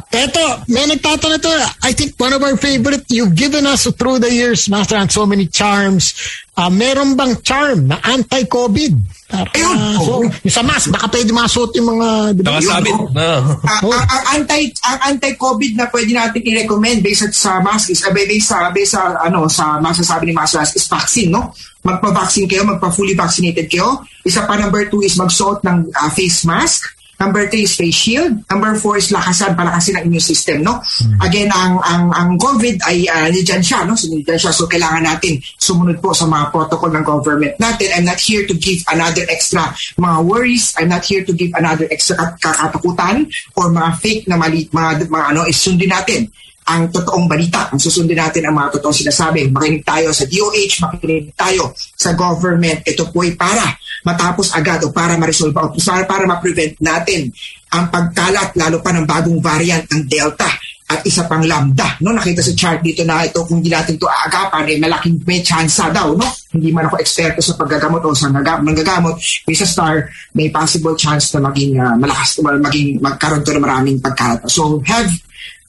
Eto, 0.09 0.41
may 0.65 0.89
nagtatanong 0.89 1.37
to. 1.37 1.53
I 1.85 1.93
think 1.93 2.17
one 2.17 2.33
of 2.33 2.41
our 2.41 2.57
favorite, 2.57 3.05
you've 3.13 3.37
given 3.37 3.69
us 3.69 3.85
through 3.93 4.17
the 4.17 4.33
years, 4.33 4.65
Master, 4.65 4.97
and 4.97 5.05
so 5.05 5.21
many 5.21 5.45
charms. 5.45 6.17
Ah, 6.57 6.65
meron 6.67 7.13
bang 7.13 7.37
charm 7.45 7.85
na 7.87 8.01
anti-COVID? 8.01 8.97
Para, 9.29 9.45
Ayun. 9.53 9.77
so, 10.01 10.25
yung 10.25 10.49
sa 10.49 10.65
mask, 10.65 10.89
baka 10.89 11.05
pwede 11.13 11.29
masuot 11.29 11.69
yung 11.77 11.93
mga... 11.93 12.07
di 12.33 12.41
ba? 12.41 12.57
Nakasabit. 12.57 12.93
No. 13.13 13.29
Ang 13.61 13.85
Oh. 13.85 13.93
ang- 13.93 14.09
ang 14.09 14.23
anti 14.33 14.73
ang 14.81 14.99
anti-COVID 15.13 15.71
na 15.77 15.85
pwede 15.87 16.11
natin 16.11 16.41
i-recommend 16.41 17.05
based 17.05 17.29
sa 17.31 17.61
mask 17.61 17.93
is 17.93 18.01
uh, 18.01 18.09
based 18.09 18.49
sa 18.49 18.73
based 18.73 18.97
sa 18.97 19.13
ano 19.21 19.45
sa 19.45 19.77
masasabi 19.77 20.25
ni 20.27 20.33
Master 20.33 20.65
is 20.65 20.89
vaccine 20.89 21.29
no 21.29 21.53
magpa-vaccine 21.79 22.49
kayo 22.49 22.65
magpa-fully 22.65 23.13
vaccinated 23.13 23.69
kayo 23.69 24.01
isa 24.25 24.43
pa 24.43 24.57
number 24.57 24.89
two 24.89 24.99
is 24.99 25.13
magsuot 25.15 25.61
ng 25.63 25.93
uh, 25.93 26.09
face 26.11 26.43
mask 26.43 26.89
Number 27.19 27.51
three 27.51 27.67
is 27.67 27.75
face 27.75 27.91
shield. 27.91 28.47
Number 28.47 28.79
four 28.79 28.95
is 28.95 29.11
lakasan, 29.11 29.51
palakasin 29.51 29.99
ang 29.99 30.07
immune 30.07 30.23
system, 30.23 30.63
no? 30.63 30.79
Again, 31.19 31.51
ang 31.51 31.75
ang 31.83 32.15
ang 32.15 32.29
COVID 32.39 32.79
ay 32.87 33.11
uh, 33.11 33.27
nandiyan 33.27 33.59
siya, 33.59 33.83
no? 33.83 33.99
So, 33.99 34.07
nandiyan 34.07 34.39
siya. 34.39 34.55
So, 34.55 34.71
kailangan 34.71 35.03
natin 35.03 35.43
sumunod 35.59 35.99
po 35.99 36.15
sa 36.15 36.23
mga 36.31 36.47
protocol 36.55 36.95
ng 36.95 37.03
government 37.03 37.59
natin. 37.59 37.91
I'm 37.91 38.07
not 38.07 38.23
here 38.23 38.47
to 38.47 38.55
give 38.55 38.79
another 38.87 39.27
extra 39.27 39.67
mga 39.99 40.17
worries. 40.23 40.71
I'm 40.79 40.87
not 40.87 41.03
here 41.03 41.27
to 41.27 41.35
give 41.35 41.51
another 41.59 41.91
extra 41.91 42.15
kat- 42.15 42.39
kakatakutan 42.39 43.27
or 43.59 43.67
mga 43.67 43.89
fake 43.99 44.23
na 44.31 44.39
mali, 44.39 44.71
mga, 44.71 45.11
mga 45.11 45.25
ano, 45.35 45.43
is 45.43 45.59
sundin 45.59 45.91
natin 45.91 46.31
ang 46.69 46.93
totoong 46.93 47.25
balita. 47.25 47.73
Ang 47.73 47.81
susundin 47.81 48.21
natin 48.21 48.45
ang 48.45 48.53
mga 48.53 48.77
totoong 48.77 48.93
sinasabi. 48.93 49.49
Makinig 49.49 49.81
tayo 49.81 50.13
sa 50.13 50.29
DOH, 50.29 50.85
makinig 50.85 51.33
tayo 51.33 51.73
sa 51.75 52.13
government. 52.13 52.85
Ito 52.85 53.09
po 53.09 53.25
ay 53.25 53.33
para 53.33 53.65
matapos 54.05 54.53
agad 54.53 54.85
o 54.85 54.93
para 54.93 55.17
ma-resolve 55.17 55.51
o 55.57 55.75
para, 55.81 56.23
ma-prevent 56.29 56.77
natin 56.79 57.27
ang 57.73 57.89
pagkalat 57.89 58.55
lalo 58.55 58.79
pa 58.79 58.93
ng 58.93 59.03
bagong 59.03 59.41
variant 59.41 59.83
ng 59.89 60.05
Delta 60.07 60.47
at 60.89 61.05
isa 61.05 61.29
pang 61.29 61.45
lambda. 61.45 62.01
No? 62.01 62.09
Nakita 62.17 62.41
sa 62.41 62.53
chart 62.57 62.81
dito 62.81 63.05
na 63.05 63.21
ito 63.21 63.45
kung 63.45 63.61
hindi 63.61 63.69
natin 63.69 63.93
ito 63.93 64.09
aagapan, 64.09 64.65
eh, 64.73 64.77
malaking 64.81 65.21
may 65.21 65.45
chance 65.45 65.77
daw. 65.93 66.17
No? 66.17 66.25
Hindi 66.49 66.73
man 66.73 66.89
ako 66.89 66.97
eksperto 66.97 67.45
sa 67.45 67.53
paggagamot 67.53 68.01
o 68.01 68.17
sa 68.17 68.33
nagam- 68.33 68.65
manggagamot. 68.65 69.13
May 69.45 69.53
sa 69.53 69.69
star, 69.69 70.09
may 70.33 70.49
possible 70.49 70.97
chance 70.97 71.29
na 71.37 71.45
maging 71.45 71.77
ah, 71.77 71.93
malakas, 71.93 72.41
maging 72.41 72.97
magkaroon 72.97 73.45
to 73.45 73.53
ng 73.53 73.61
maraming 73.61 73.97
pagkalat. 74.01 74.49
So 74.49 74.81
have 74.89 75.13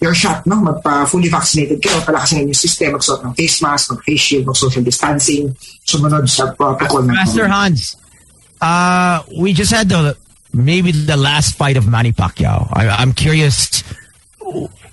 your 0.00 0.14
shot, 0.14 0.46
no? 0.48 0.56
Magpa 0.56 1.06
fully 1.06 1.28
vaccinated 1.28 1.80
kayo, 1.80 2.00
palakasin 2.00 2.48
yung 2.48 2.56
system, 2.56 2.96
magsuot 2.96 3.20
ng 3.20 3.34
face 3.36 3.60
mask, 3.60 3.92
mag 3.92 4.00
face 4.02 4.20
shield, 4.20 4.48
mag 4.48 4.56
social 4.56 4.82
distancing, 4.82 5.52
sumunod 5.84 6.24
sa 6.24 6.56
protocol 6.56 7.04
ng 7.04 7.12
Master 7.12 7.46
Hans, 7.46 8.00
uh, 8.60 9.22
we 9.36 9.52
just 9.52 9.70
had 9.70 9.88
the 9.88 10.16
maybe 10.52 10.92
the 10.92 11.16
last 11.16 11.56
fight 11.56 11.76
of 11.76 11.86
Manny 11.88 12.12
Pacquiao. 12.12 12.68
I, 12.72 12.88
I'm 12.88 13.12
curious. 13.12 13.84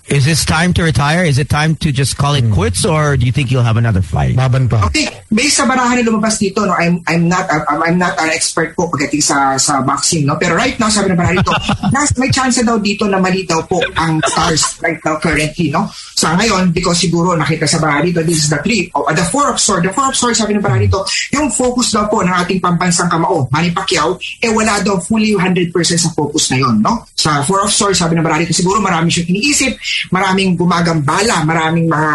Is 0.07 0.23
this 0.23 0.47
time 0.47 0.71
to 0.79 0.87
retire? 0.87 1.27
Is 1.27 1.35
it 1.35 1.51
time 1.51 1.75
to 1.83 1.91
just 1.91 2.15
call 2.15 2.31
it 2.39 2.47
quits, 2.55 2.87
or 2.87 3.19
do 3.19 3.27
you 3.27 3.35
think 3.35 3.51
you'll 3.51 3.67
have 3.67 3.75
another 3.75 3.99
fight? 3.99 4.39
Laban 4.39 4.71
pa. 4.71 4.87
Okay, 4.87 5.11
based 5.27 5.59
sa 5.59 5.67
barahan 5.67 5.99
na 5.99 6.07
lumabas 6.07 6.39
dito, 6.39 6.63
no, 6.63 6.71
I'm 6.71 7.03
I'm 7.11 7.27
not 7.27 7.43
I'm, 7.51 7.83
I'm 7.83 7.97
not 7.99 8.15
an 8.15 8.31
expert 8.31 8.71
po 8.71 8.87
pagdating 8.87 9.19
sa 9.19 9.59
sa 9.59 9.83
boxing, 9.83 10.23
no. 10.23 10.39
Pero 10.39 10.55
right 10.55 10.79
now 10.79 10.87
sabi 10.87 11.11
ng 11.11 11.19
barahan 11.19 11.43
dito, 11.43 11.51
nas, 11.95 12.15
may 12.15 12.31
chance 12.31 12.55
daw 12.63 12.79
dito 12.79 13.03
na 13.03 13.19
mali 13.19 13.43
daw 13.43 13.67
po 13.67 13.83
ang 13.99 14.23
stars 14.23 14.79
right 14.79 14.95
now 15.03 15.19
currently, 15.19 15.75
no. 15.75 15.91
Sa 15.91 16.39
ngayon, 16.39 16.71
because 16.71 17.03
siguro 17.03 17.35
nakita 17.35 17.67
sa 17.67 17.83
barahan 17.83 18.07
dito, 18.07 18.23
this 18.23 18.47
is 18.47 18.49
the 18.49 18.63
three, 18.63 18.87
oh, 18.95 19.11
the 19.11 19.27
four 19.27 19.51
of 19.51 19.59
swords, 19.59 19.83
the 19.83 19.91
four 19.91 20.07
of 20.07 20.15
swords 20.15 20.39
sabi 20.39 20.55
ng 20.55 20.63
barahan 20.63 20.87
dito, 20.87 21.03
yung 21.35 21.51
focus 21.51 21.91
daw 21.91 22.07
po 22.07 22.23
ng 22.23 22.31
ating 22.31 22.63
pambansang 22.63 23.11
kamao, 23.11 23.51
Manny 23.51 23.75
Pacquiao, 23.75 24.15
eh 24.39 24.55
wala 24.55 24.79
daw 24.87 25.03
fully 25.03 25.35
100% 25.35 25.67
sa 25.99 26.15
focus 26.15 26.55
na 26.55 26.63
yon, 26.63 26.79
no. 26.79 27.03
Sa 27.11 27.43
four 27.43 27.67
of 27.67 27.75
swords 27.75 27.99
sabi 27.99 28.15
ng 28.15 28.23
barahan 28.23 28.47
dito, 28.47 28.55
siguro 28.55 28.79
marami 28.79 29.11
siyang 29.11 29.35
iniisip, 29.35 29.75
maraming 30.13 30.57
gumagambala, 30.57 31.43
maraming 31.43 31.87
mga 31.87 32.13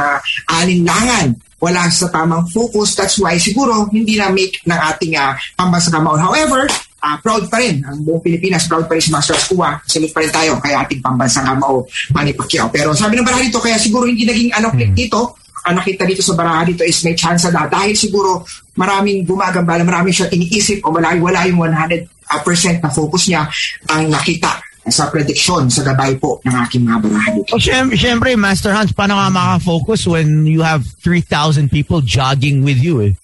alinlangan 0.48 1.26
wala 1.62 1.86
sa 1.94 2.10
tamang 2.10 2.50
focus. 2.50 2.98
That's 2.98 3.22
why 3.22 3.38
siguro 3.38 3.86
hindi 3.94 4.18
na 4.18 4.34
make 4.34 4.58
ng 4.66 4.80
ating 4.94 5.14
uh, 5.14 5.38
pambansang 5.54 5.94
kamao. 5.94 6.18
However, 6.18 6.66
ah, 7.06 7.22
proud 7.22 7.46
pa 7.46 7.62
rin 7.62 7.78
ang 7.86 8.02
buong 8.02 8.18
Pilipinas, 8.18 8.66
proud 8.66 8.90
pa 8.90 8.98
rin 8.98 9.02
si 9.06 9.14
Master 9.14 9.38
Escua. 9.38 9.78
Salute 9.86 10.10
pa 10.10 10.26
rin 10.26 10.32
tayo 10.34 10.58
kay 10.58 10.74
ating 10.74 10.98
pambansang 10.98 11.46
kamao, 11.46 11.86
Manny 12.10 12.34
Pacquiao. 12.34 12.66
Pero 12.74 12.90
sabi 12.98 13.14
ng 13.14 13.22
baraha 13.22 13.46
dito, 13.46 13.62
kaya 13.62 13.78
siguro 13.78 14.10
hindi 14.10 14.26
naging 14.26 14.50
ano 14.58 14.74
click 14.74 14.90
dito, 14.90 15.38
ang 15.62 15.78
nakita 15.78 16.02
dito 16.02 16.22
sa 16.26 16.34
baraha 16.34 16.66
dito 16.66 16.82
is 16.82 16.98
may 17.06 17.14
chance 17.14 17.46
na 17.46 17.70
dahil 17.70 17.94
siguro 17.94 18.42
maraming 18.74 19.22
gumagambala, 19.22 19.86
maraming 19.86 20.10
siya 20.10 20.26
iniisip 20.26 20.82
o 20.82 20.90
wala, 20.90 21.14
wala 21.14 21.46
yung 21.46 21.62
100% 21.70 22.82
na 22.82 22.90
focus 22.90 23.30
niya 23.30 23.46
ang 23.86 24.10
nakita 24.10 24.58
sa 24.88 25.10
prediction 25.10 25.70
sa 25.70 25.86
gabay 25.86 26.18
po 26.18 26.42
ng 26.42 26.54
aking 26.66 26.82
mga 26.82 26.98
baraha 27.06 27.28
dito. 27.38 27.54
Well, 27.54 27.62
syem- 27.62 27.94
syempre, 27.94 28.34
Master 28.34 28.74
Hans, 28.74 28.90
paano 28.90 29.14
ka 29.14 29.30
makafocus 29.30 30.06
when 30.10 30.46
you 30.46 30.62
have 30.62 30.82
3,000 31.02 31.70
people 31.70 32.00
jogging 32.02 32.64
with 32.66 32.82
you 32.82 33.00
eh? 33.00 33.14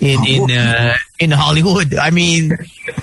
in 0.00 0.18
in 0.26 0.50
uh, 0.50 0.96
in 1.20 1.30
Hollywood? 1.30 1.94
I 1.94 2.10
mean, 2.10 2.50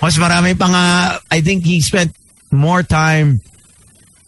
mas 0.01 0.17
marami 0.17 0.57
pa 0.57 0.67
nga, 0.67 0.85
I 1.31 1.39
think 1.41 1.63
he 1.63 1.79
spent 1.81 2.11
more 2.51 2.83
time 2.83 3.41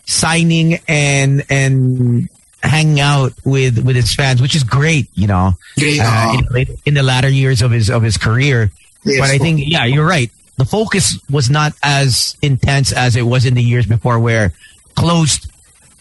signing 0.06 0.80
and 0.88 1.44
and 1.50 2.30
hanging 2.64 3.00
out 3.00 3.34
with 3.44 3.84
with 3.84 3.96
his 3.96 4.14
fans, 4.14 4.42
which 4.42 4.56
is 4.56 4.64
great, 4.64 5.10
you 5.16 5.28
know. 5.28 5.54
Great, 5.78 6.00
uh, 6.00 6.38
oo. 6.38 6.56
in, 6.56 6.68
in 6.86 6.94
the 6.94 7.04
latter 7.04 7.30
years 7.30 7.62
of 7.62 7.72
his 7.72 7.90
of 7.90 8.04
his 8.04 8.18
career. 8.18 8.72
Yes, 9.04 9.20
but 9.20 9.30
I 9.30 9.38
think, 9.38 9.62
yeah, 9.66 9.86
you're 9.86 10.06
right. 10.06 10.30
The 10.62 10.68
focus 10.68 11.18
was 11.28 11.49
not 11.49 11.74
as 11.82 12.38
intense 12.43 12.93
as 12.93 13.16
it 13.16 13.24
was 13.24 13.47
in 13.47 13.55
the 13.55 13.64
years 13.64 13.88
before, 13.88 14.20
where 14.20 14.53
closed, 14.93 15.49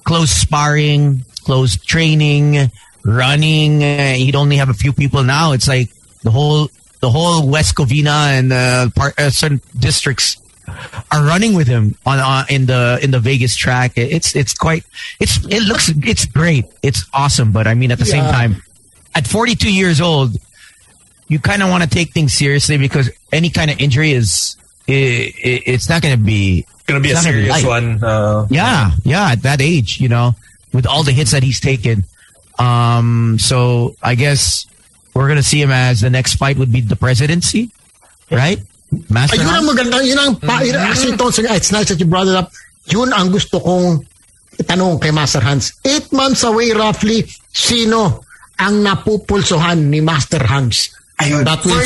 close 0.05 0.31
sparring, 0.31 1.25
close 1.45 1.79
training, 1.79 2.71
running. 3.03 3.83
Uh, 3.83 4.13
he'd 4.13 4.37
only 4.37 4.57
have 4.57 4.69
a 4.69 4.75
few 4.75 4.93
people 4.93 5.23
now. 5.25 5.53
It's 5.53 5.67
like 5.67 5.89
the 6.25 6.31
whole 6.31 6.69
the 7.01 7.09
whole 7.09 7.49
West 7.49 7.75
Covina 7.75 8.37
and 8.39 8.53
uh, 8.53 8.91
part, 8.95 9.19
uh, 9.19 9.31
certain 9.31 9.63
districts 9.79 10.37
are 11.11 11.25
running 11.25 11.55
with 11.55 11.67
him 11.67 11.97
on, 12.05 12.19
on 12.19 12.45
in 12.51 12.67
the 12.67 13.01
in 13.03 13.13
the 13.13 13.19
Vegas 13.19 13.57
track. 13.57 13.93
It's 13.97 14.37
it's 14.37 14.53
quite 14.53 14.85
it's 15.21 15.43
it 15.47 15.63
looks 15.63 15.89
it's 15.89 16.27
great. 16.27 16.67
It's 16.83 17.09
awesome, 17.15 17.51
but 17.51 17.67
I 17.67 17.73
mean 17.73 17.93
at 17.93 17.99
the 17.99 18.05
same 18.05 18.25
time, 18.25 18.63
at 19.15 19.27
42 19.27 19.73
years 19.73 20.03
old, 20.03 20.37
you 21.31 21.39
kind 21.39 21.63
of 21.63 21.71
want 21.71 21.81
to 21.83 21.89
take 21.89 22.11
things 22.13 22.35
seriously 22.35 22.77
because 22.77 23.07
any 23.31 23.49
kind 23.49 23.71
of 23.71 23.79
injury 23.79 24.11
is 24.13 24.59
i 24.91 25.31
i 25.31 25.63
it's 25.71 25.87
not 25.89 26.03
going 26.03 26.13
to 26.13 26.21
be 26.21 26.67
Gonna 26.91 26.99
be 26.99 27.15
a 27.15 27.15
it's 27.15 27.23
not 27.23 27.31
gonna 27.31 27.47
serious 27.47 27.63
light. 27.63 27.71
one. 27.71 28.03
Uh, 28.03 28.51
Yeah, 28.51 28.91
yeah, 29.07 29.31
at 29.39 29.47
that 29.47 29.63
age, 29.63 30.03
you 30.03 30.11
know, 30.11 30.35
with 30.75 30.91
all 30.91 31.07
the 31.07 31.15
hits 31.15 31.31
that 31.31 31.47
he's 31.47 31.63
taken. 31.63 32.03
Um, 32.59 33.39
so 33.39 33.95
I 34.03 34.19
guess 34.19 34.67
we're 35.15 35.29
gonna 35.31 35.47
see 35.47 35.63
him 35.63 35.71
as 35.71 36.03
the 36.03 36.11
next 36.11 36.35
fight 36.35 36.59
would 36.59 36.73
be 36.75 36.83
the 36.83 36.97
presidency, 36.99 37.71
right? 38.27 38.59
Master 39.07 39.39
Ayun 39.39 39.47
ang 39.47 39.63
Hans? 39.63 39.67
maganda. 39.71 39.97
Yun 40.03 40.19
ang, 40.19 40.35
pa, 40.43 40.67
yun, 40.67 40.75
actually, 40.75 41.15
Tonson, 41.15 41.47
it's 41.47 41.71
nice 41.71 41.89
that 41.95 42.01
you 42.03 42.07
brought 42.11 42.27
it 42.27 42.35
up. 42.35 42.51
Yun 42.91 43.15
ang 43.15 43.31
gusto 43.31 43.63
kong 43.63 44.03
itanong 44.59 44.99
kay 44.99 45.15
Master 45.15 45.39
Hans. 45.47 45.79
Eight 45.87 46.11
months 46.11 46.43
away 46.43 46.75
roughly, 46.75 47.23
sino 47.55 48.27
ang 48.59 48.83
napupulsuhan 48.83 49.79
ni 49.95 50.03
Master 50.03 50.43
Hans? 50.43 50.91
I 51.21 51.29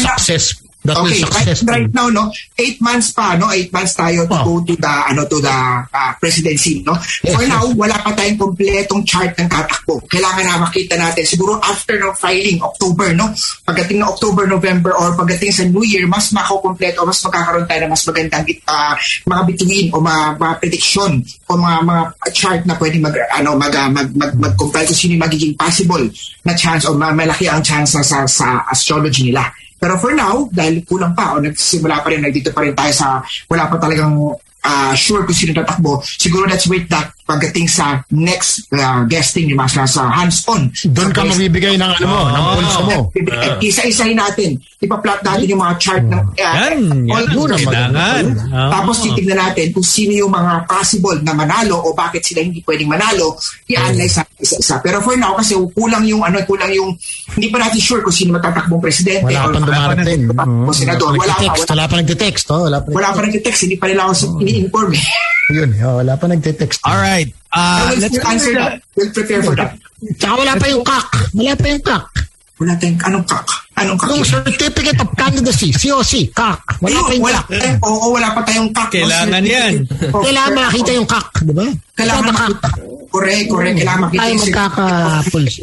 Not. 0.02 0.63
That 0.84 1.00
Okay, 1.00 1.24
right, 1.24 1.48
right 1.64 1.88
now, 1.96 2.12
no, 2.12 2.28
eight 2.60 2.76
months 2.84 3.16
pa, 3.16 3.40
no, 3.40 3.48
eight 3.48 3.72
months 3.72 3.96
tayo 3.96 4.28
to 4.28 4.36
Oh. 4.36 4.44
go 4.44 4.54
to 4.68 4.76
the, 4.76 4.94
ano, 5.08 5.24
to 5.24 5.40
the 5.40 5.56
uh, 5.88 6.12
presidency, 6.20 6.84
no. 6.84 6.92
For 7.24 7.40
Yes, 7.40 7.48
now, 7.48 7.64
wala 7.72 7.96
pa 8.04 8.12
tayong 8.12 8.36
kompletong 8.36 9.00
chart 9.08 9.32
ng 9.40 9.48
tatakbo. 9.48 10.04
Kailangan 10.12 10.44
na 10.44 10.60
makita 10.60 11.00
natin, 11.00 11.24
siguro 11.24 11.56
after 11.64 11.96
ng 11.96 12.12
filing, 12.20 12.60
October, 12.60 13.16
no, 13.16 13.32
pagdating 13.64 14.04
ng 14.04 14.08
October, 14.12 14.44
November, 14.44 14.92
or 14.92 15.16
pagdating 15.16 15.56
sa 15.56 15.64
New 15.64 15.88
Year, 15.88 16.04
mas 16.04 16.28
makukompleto, 16.36 17.00
o 17.00 17.08
mas 17.08 17.16
magkakaroon 17.24 17.64
tayo 17.64 17.80
ng 17.88 17.92
mas 17.96 18.04
magandang 18.04 18.44
uh, 18.68 18.94
mga 19.24 19.42
bituin 19.48 19.86
o 19.88 20.04
mga, 20.04 20.22
mga 20.36 20.54
prediction 20.60 21.10
o 21.48 21.52
mga, 21.56 21.78
mga 21.80 22.02
chart 22.36 22.60
na 22.68 22.76
pwede 22.76 23.00
mag, 23.00 23.16
ano, 23.32 23.56
mag, 23.56 23.72
uh, 23.72 23.88
mag, 23.88 24.12
mag, 24.12 24.32
mag-compile 24.36 24.84
kung 24.84 25.00
sino 25.00 25.16
magiging 25.16 25.56
possible 25.56 26.04
na 26.44 26.52
chance 26.52 26.84
o 26.84 26.92
ma- 26.92 27.16
malaki 27.16 27.48
ang 27.48 27.64
chance 27.64 27.96
na 27.96 28.04
sa, 28.04 28.28
sa 28.28 28.68
astrology 28.68 29.32
nila. 29.32 29.48
Pero 29.84 30.00
for 30.00 30.16
now, 30.16 30.48
dahil 30.48 30.80
kulang 30.88 31.12
pa 31.12 31.36
o 31.36 31.44
nagsimula 31.44 32.00
pa 32.00 32.08
rin, 32.08 32.24
nagdito 32.24 32.56
pa 32.56 32.64
rin 32.64 32.72
tayo 32.72 32.88
sa 32.88 33.20
wala 33.44 33.68
pa 33.68 33.76
talagang 33.76 34.16
ah, 34.64 34.92
sure 34.96 35.22
kung 35.28 35.36
sino 35.36 35.52
tatakbo, 35.52 36.00
siguro 36.02 36.48
let's 36.48 36.64
wait 36.66 36.88
that 36.88 37.12
pagdating 37.24 37.64
sa 37.64 38.04
next 38.12 38.68
ah, 38.76 39.04
guesting 39.08 39.48
ni 39.48 39.54
Masla 39.56 39.88
sa 39.88 40.08
hands-on. 40.12 40.68
Doon 40.92 41.10
ka 41.12 41.24
Sa 41.24 41.32
mabibigay 41.36 41.76
ng 41.76 41.90
ano 42.00 42.06
mo, 42.08 42.20
ng 42.28 42.44
pulso 42.56 42.80
mo. 42.84 42.98
Uh, 43.12 43.56
isa-isahin 43.64 44.16
natin. 44.16 44.60
Ipa-plot 44.80 45.24
natin 45.24 45.46
yung 45.48 45.62
mga 45.64 45.74
chart 45.80 46.04
ng 46.04 46.20
uh, 46.20 46.36
Yan, 46.36 46.78
all 47.08 47.24
yan 47.24 47.36
first 47.48 47.64
kailangan. 47.64 48.24
Oo. 48.52 48.70
Tapos 48.72 48.94
titignan 49.00 49.40
natin 49.40 49.66
kung 49.72 49.86
sino 49.86 50.12
yung 50.12 50.32
mga 50.32 50.68
possible 50.68 51.16
na 51.24 51.32
manalo 51.32 51.80
o 51.80 51.96
bakit 51.96 52.20
sila 52.20 52.44
hindi 52.44 52.60
pwedeng 52.64 52.92
manalo. 52.92 53.40
I-analyze 53.68 54.20
natin 54.20 54.36
isa-isa. 54.44 54.76
Pero 54.84 55.00
for 55.00 55.16
now, 55.16 55.32
kasi 55.40 55.56
kulang 55.72 56.04
yung 56.04 56.20
ano, 56.20 56.44
kulang 56.44 56.72
yung 56.76 56.92
hindi 57.32 57.48
pa 57.48 57.64
natin 57.64 57.80
sure 57.80 58.04
kung 58.04 58.12
sino 58.12 58.36
matatakbong 58.36 58.84
presidente. 58.84 59.32
Wala 59.32 59.48
or 59.48 59.52
pang 59.56 59.64
dumarating. 59.64 60.22
O 60.68 60.72
senador. 60.76 61.16
Wala 61.16 61.32
pa. 61.32 61.40
nagtitext. 61.40 61.64
Wala 61.72 61.84
pa 61.88 61.94
nagtitext. 61.96 62.44
Oh, 62.52 62.62
wala 62.68 62.78
pa 62.84 62.88
Wala 62.92 63.08
pa 63.16 63.20
nag-text. 63.24 63.60
Hindi 63.64 63.76
pa 63.80 63.86
nila 63.88 64.12
ako 64.12 64.14
ini-inform 64.54 64.94
eh. 64.94 65.06
Yun, 65.50 65.70
oh, 65.82 66.00
wala 66.00 66.14
pa 66.16 66.24
nagtitext. 66.30 66.80
All 66.86 66.96
right. 67.02 67.28
Uh, 67.52 67.92
we'll 67.92 68.06
let's 68.06 68.18
answer 68.24 68.54
that. 68.54 68.80
We'll 68.96 69.12
prepare 69.12 69.42
for 69.42 69.58
that. 69.58 69.76
Tsaka 70.16 70.34
wala 70.40 70.54
pa 70.56 70.66
yung 70.70 70.84
kak. 70.86 71.08
Wala 71.34 71.52
pa 71.58 71.66
yung 71.68 71.84
kak. 71.84 72.06
Wala 72.54 72.78
tayong 72.78 73.02
anong 73.02 73.26
kak? 73.26 73.48
Anong 73.74 73.98
kak? 73.98 74.08
Yung 74.14 74.22
certificate 74.22 74.98
of 75.02 75.10
candidacy, 75.18 75.74
COC, 75.74 76.30
kak. 76.30 76.78
Wala 76.78 76.94
pa 76.94 77.10
Ayun, 77.10 77.18
yung 77.18 77.24
wala 77.26 77.40
kak. 77.42 77.46
pa 77.50 77.54
tayong, 77.58 77.80
oo, 77.82 78.06
wala 78.14 78.28
pa 78.30 78.40
tayong 78.46 78.70
kak. 78.70 78.88
Kailangan 78.94 79.42
yan. 79.42 79.72
Kailangan 80.14 80.52
makita 80.54 80.90
yung 80.94 81.08
kak, 81.10 81.28
di 81.42 81.52
ba? 81.54 81.66
Kailangan 81.98 82.24
makita. 82.30 82.68
Correct, 83.10 83.46
correct. 83.50 83.76
Kailangan 83.82 84.02
makita 84.06 84.20
Tayo 84.22 84.30
yung 84.30 84.42
magkaka-pulse. 84.46 85.58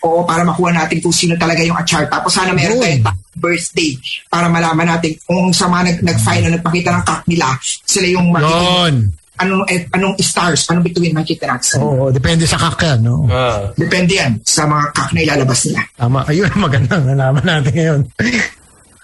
Oo, 0.00 0.20
para 0.24 0.42
makuha 0.46 0.70
natin 0.72 0.96
kung 1.02 1.12
sino 1.12 1.34
talaga 1.36 1.60
yung 1.60 1.76
chart. 1.84 2.08
Tapos 2.08 2.32
sana 2.32 2.54
meron 2.54 2.78
Yun. 2.78 2.82
tayong 2.86 3.04
birthday 3.36 3.92
para 4.30 4.46
malaman 4.48 4.96
natin 4.96 5.12
kung 5.26 5.50
sa 5.50 5.66
mga 5.66 5.82
nag, 5.90 5.96
nag-file 6.06 6.42
na 6.46 6.50
nagpakita 6.56 6.88
ng 6.94 7.04
kak 7.04 7.22
nila, 7.26 7.46
sila 7.84 8.06
yung 8.08 8.30
makikita. 8.30 9.18
Anong, 9.40 9.64
eh, 9.72 9.88
anong 9.96 10.20
stars, 10.20 10.68
anong 10.68 10.84
bituin 10.84 11.16
makikita 11.16 11.48
natin. 11.48 11.80
Oo, 11.80 12.12
depende 12.12 12.44
sa 12.44 12.60
kak 12.60 12.76
yan. 12.84 13.00
No? 13.00 13.24
ah. 13.32 13.72
Depende 13.72 14.20
yan 14.20 14.36
sa 14.44 14.68
mga 14.68 14.92
kak 14.92 15.10
na 15.16 15.20
ilalabas 15.24 15.64
nila. 15.64 15.80
Tama. 15.96 16.20
Ayun 16.28 16.48
ang 16.52 16.62
magandang 16.68 17.02
nalaman 17.08 17.44
natin 17.44 17.72
ngayon. 17.72 18.00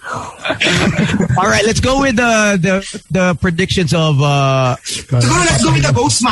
all 1.41 1.49
right. 1.49 1.65
Let's 1.67 1.81
go 1.81 2.01
with 2.01 2.17
the 2.17 2.61
the 2.61 2.75
the 3.11 3.27
predictions 3.41 3.91
of 3.97 4.21
uh, 4.23 4.77
Siguro 4.85 5.43
let's 5.43 5.65
go 5.65 5.73
with 5.73 5.83
the 5.83 5.93
Ghost 5.93 6.23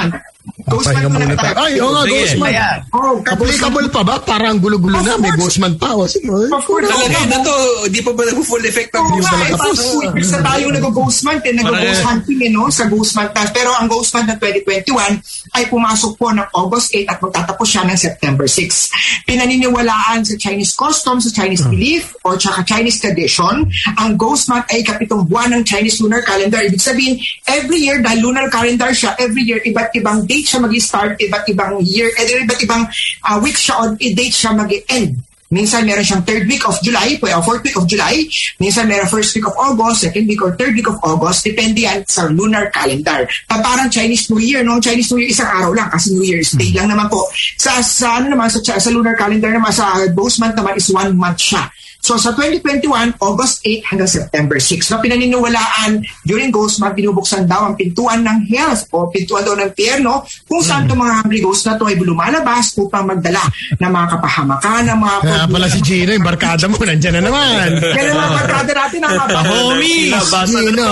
Month. 0.45 0.69
Ghost 0.69 0.87
Pahinga 0.87 1.09
Month 1.09 1.25
muna 1.25 1.35
tayo. 1.35 1.55
tayo. 1.55 1.65
Ay, 1.65 1.73
oo 1.77 1.91
nga. 1.91 2.03
Ghostman. 2.05 2.53
Oh, 2.93 3.17
Applicable 3.25 3.89
pa 3.89 4.03
ba? 4.03 4.15
Parang 4.19 4.57
gulo-gulo 4.57 4.99
na. 4.99 5.17
May 5.17 5.33
Ghostman 5.33 5.75
pa. 5.75 5.93
O, 5.93 6.05
sige. 6.05 6.29
Of 6.29 6.65
course, 6.65 6.85
Talaga 6.85 7.21
na 7.27 7.39
to, 7.41 7.55
di 7.89 8.01
pa 8.01 8.13
ba 8.13 8.23
nag-full 8.23 8.65
effect 8.65 8.93
ang 8.93 9.05
Oo 9.05 9.17
news 9.17 9.25
nga, 9.25 9.35
na 9.35 9.45
eh, 9.45 10.15
years 10.15 10.31
na 10.31 10.41
tayo 10.45 10.65
nag-ghost 10.69 11.21
month 11.23 11.43
eh, 11.43 11.53
nag-ghost 11.53 11.81
Parang- 11.81 12.07
hunting 12.21 12.41
eh, 12.41 12.51
no, 12.53 12.69
sa 12.69 12.85
ghost 12.87 13.13
month. 13.15 13.33
Pero 13.51 13.71
ang 13.73 13.89
ghost 13.89 14.11
month 14.13 14.29
ng 14.31 14.39
2021 14.39 15.57
ay 15.57 15.65
pumasok 15.67 16.13
po 16.15 16.27
ng 16.31 16.47
August 16.53 16.89
8 16.93 17.09
at 17.09 17.19
magtatapos 17.19 17.67
siya 17.67 17.83
ng 17.85 17.99
September 17.99 18.45
6. 18.45 19.25
Pinaniniwalaan 19.25 20.23
sa 20.23 20.35
Chinese 20.37 20.73
customs, 20.73 21.25
sa 21.25 21.33
Chinese 21.35 21.65
belief, 21.65 22.15
o 22.23 22.37
tsaka 22.37 22.63
Chinese 22.63 23.01
tradition, 23.01 23.65
ang 23.97 24.15
ghost 24.15 24.49
month 24.49 24.69
ay 24.71 24.81
kapitong 24.81 25.25
buwan 25.25 25.53
ng 25.53 25.63
Chinese 25.65 26.01
lunar 26.01 26.21
calendar. 26.23 26.61
Ibig 26.61 26.81
sabihin, 26.81 27.17
every 27.45 27.81
year, 27.81 28.01
dahil 28.01 28.21
lunar 28.23 28.47
calendar 28.49 28.93
siya, 28.93 29.17
every 29.17 29.43
year, 29.43 29.61
iba't 29.61 29.91
ibang 29.95 30.23
date 30.35 30.47
siya 30.51 30.59
mag-start, 30.59 31.15
iba't 31.23 31.47
ibang 31.47 31.79
year, 31.87 32.11
eh, 32.19 32.43
iba't 32.43 32.59
ibang 32.67 32.83
uh, 33.23 33.39
week 33.39 33.55
siya 33.55 33.75
o 33.79 33.95
date 33.95 34.35
siya 34.35 34.51
mag-end. 34.51 35.23
Minsan 35.55 35.87
meron 35.87 36.03
siyang 36.03 36.27
third 36.27 36.51
week 36.51 36.67
of 36.67 36.75
July, 36.83 37.15
o 37.15 37.39
fourth 37.47 37.63
week 37.63 37.79
of 37.79 37.87
July. 37.87 38.27
Minsan 38.59 38.91
meron 38.91 39.07
first 39.07 39.31
week 39.39 39.47
of 39.47 39.55
August, 39.55 40.03
second 40.03 40.27
week 40.27 40.43
or 40.43 40.51
third 40.59 40.75
week 40.75 40.91
of 40.91 40.99
August. 41.07 41.47
Depende 41.47 41.87
yan 41.87 42.03
sa 42.11 42.27
lunar 42.27 42.75
calendar. 42.75 43.23
Pa 43.47 43.63
parang 43.63 43.87
Chinese 43.87 44.27
New 44.35 44.43
Year, 44.43 44.67
no? 44.67 44.83
Chinese 44.83 45.15
New 45.15 45.23
Year 45.23 45.31
isang 45.31 45.47
araw 45.47 45.71
lang 45.71 45.87
kasi 45.95 46.11
New 46.11 46.27
Year's 46.27 46.51
Day 46.59 46.75
lang 46.75 46.91
naman 46.91 47.07
po. 47.07 47.31
Sa, 47.55 47.79
sa 47.79 48.19
ano 48.19 48.35
naman, 48.35 48.51
sa, 48.51 48.59
sa 48.59 48.91
lunar 48.91 49.15
calendar 49.15 49.55
naman, 49.55 49.71
sa 49.71 49.95
month 50.11 50.57
naman 50.59 50.75
is 50.75 50.91
one 50.91 51.15
month 51.15 51.39
siya. 51.39 51.71
So 52.05 52.21
sa 52.21 52.37
2021, 52.37 53.17
August 53.17 53.65
8 53.65 53.89
hanggang 53.89 54.11
September 54.13 54.61
6. 54.61 54.93
No, 54.93 55.01
pinaniniwalaan 55.01 56.05
during 56.29 56.53
Ghost 56.53 56.77
Month, 56.77 57.01
binubuksan 57.01 57.49
daw 57.49 57.65
ang 57.65 57.81
pintuan 57.81 58.21
ng 58.21 58.45
health 58.53 58.93
o 58.93 59.09
pintuan 59.09 59.41
daw 59.41 59.57
ng 59.57 59.73
pierno 59.73 60.21
kung 60.45 60.61
saan 60.61 60.85
itong 60.85 61.01
mga 61.01 61.25
hungry 61.25 61.41
ghost 61.41 61.65
na 61.65 61.81
to 61.81 61.89
ay 61.89 61.97
lumalabas 61.97 62.77
upang 62.77 63.09
magdala 63.09 63.41
ng 63.81 63.89
mga 63.89 64.07
kapahamakan, 64.21 64.83
ng 64.85 64.99
mga 65.01 65.17
Kaya 65.25 65.45
pala 65.49 65.67
si 65.73 65.81
Gino, 65.81 66.13
yung 66.13 66.29
barkada 66.29 66.69
mo, 66.69 66.77
nandyan 66.77 67.15
na 67.17 67.23
naman. 67.25 67.69
Kaya 67.81 68.13
mga 68.13 68.33
barkada 68.37 68.73
natin 68.77 68.99
ang 69.01 69.13
mga 69.25 69.41
Homies! 69.49 70.13
Gino, 70.45 70.89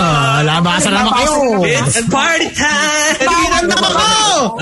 labasan 0.48 0.90
na 0.96 1.00
naman 1.04 1.12
kayo. 1.20 1.36
It's 1.68 2.00
party 2.08 2.48
time! 2.56 3.20
Parang 3.28 3.66
na 3.68 3.76
ako! 3.76 4.08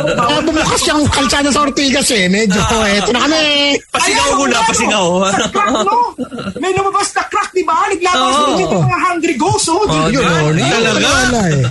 Kaya 0.03 0.38
bumukas 0.42 0.82
yung 0.90 1.07
kalsada 1.14 1.48
sa 1.55 1.62
Ortigas 1.62 2.11
eh. 2.11 2.26
Medyo, 2.26 2.59
eto 2.90 3.14
na 3.14 3.22
kami. 3.22 3.78
Pasigaw 3.94 4.28
muna, 4.34 4.59
pasigaw. 4.66 5.07
Sa? 5.30 6.39
May 6.62 6.72
lumabas 6.72 7.09
na 7.12 7.22
crack, 7.24 7.51
di 7.51 7.62
ba? 7.62 7.76
Naglabas 7.86 8.32
Oo. 8.32 8.45
din 8.51 8.64
yung 8.64 8.82
mga 8.82 8.99
hungry 9.05 9.34
ghosts, 9.36 9.68
oh. 9.68 9.82
Di- 9.82 10.14
Yun, 10.14 10.22
oh, 10.22 10.51
yun, 10.51 10.66
Talaga? 10.66 11.09
wala 11.09 11.41
eh. 11.47 11.62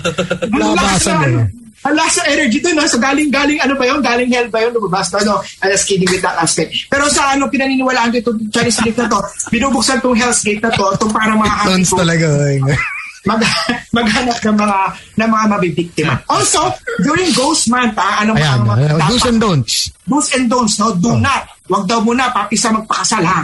Labasan 0.48 1.20
eh. 1.26 1.48
Ang 1.80 1.96
lasa 1.96 2.20
energy 2.28 2.60
dun, 2.60 2.76
no? 2.76 2.84
So 2.84 3.00
galing, 3.00 3.32
galing, 3.32 3.56
ano 3.58 3.72
ba 3.74 3.88
yun? 3.88 4.04
Galing 4.04 4.28
hell 4.28 4.52
ba 4.52 4.60
yun? 4.60 4.76
Lumabas 4.76 5.16
na, 5.16 5.24
no? 5.24 5.40
I'm 5.64 5.72
just 5.72 5.88
kidding 5.88 6.06
with 6.06 6.20
that 6.20 6.36
aspect. 6.36 6.76
Pero 6.92 7.08
sa 7.08 7.32
ano, 7.32 7.48
pinaniniwalaan 7.48 8.12
ko 8.12 8.20
itong 8.20 8.52
Chinese 8.52 8.84
gate 8.84 9.00
na 9.00 9.08
to, 9.08 9.20
binubuksan 9.48 9.98
itong 9.98 10.12
Hell's 10.14 10.44
Gate 10.44 10.60
na 10.60 10.76
to, 10.76 10.84
itong 10.92 11.08
para 11.10 11.32
mga 11.32 11.56
hungry 11.64 11.80
ghosts 11.80 11.96
talaga. 11.96 12.28
eh. 12.52 12.60
mag 13.20 13.40
maghanap 14.00 14.40
ng 14.40 14.58
mga 14.58 14.78
ng 15.20 15.30
mga 15.30 15.46
mabibiktima. 15.52 16.14
Also, 16.28 16.72
during 17.00 17.28
Ghost 17.32 17.68
Month, 17.68 17.96
ah, 17.96 18.24
ano 18.24 18.32
Ayan, 18.32 18.64
mga 18.64 18.96
uh, 18.96 19.08
do's 19.08 19.26
and 19.28 19.40
don'ts. 19.40 19.76
do's 20.04 20.28
and 20.36 20.48
don'ts, 20.48 20.80
no? 20.80 20.96
Do 20.96 21.16
not. 21.16 21.48
Wag 21.68 21.84
daw 21.84 22.00
muna 22.00 22.32
papisa 22.32 22.72
magpakasal, 22.72 23.24
ha? 23.24 23.44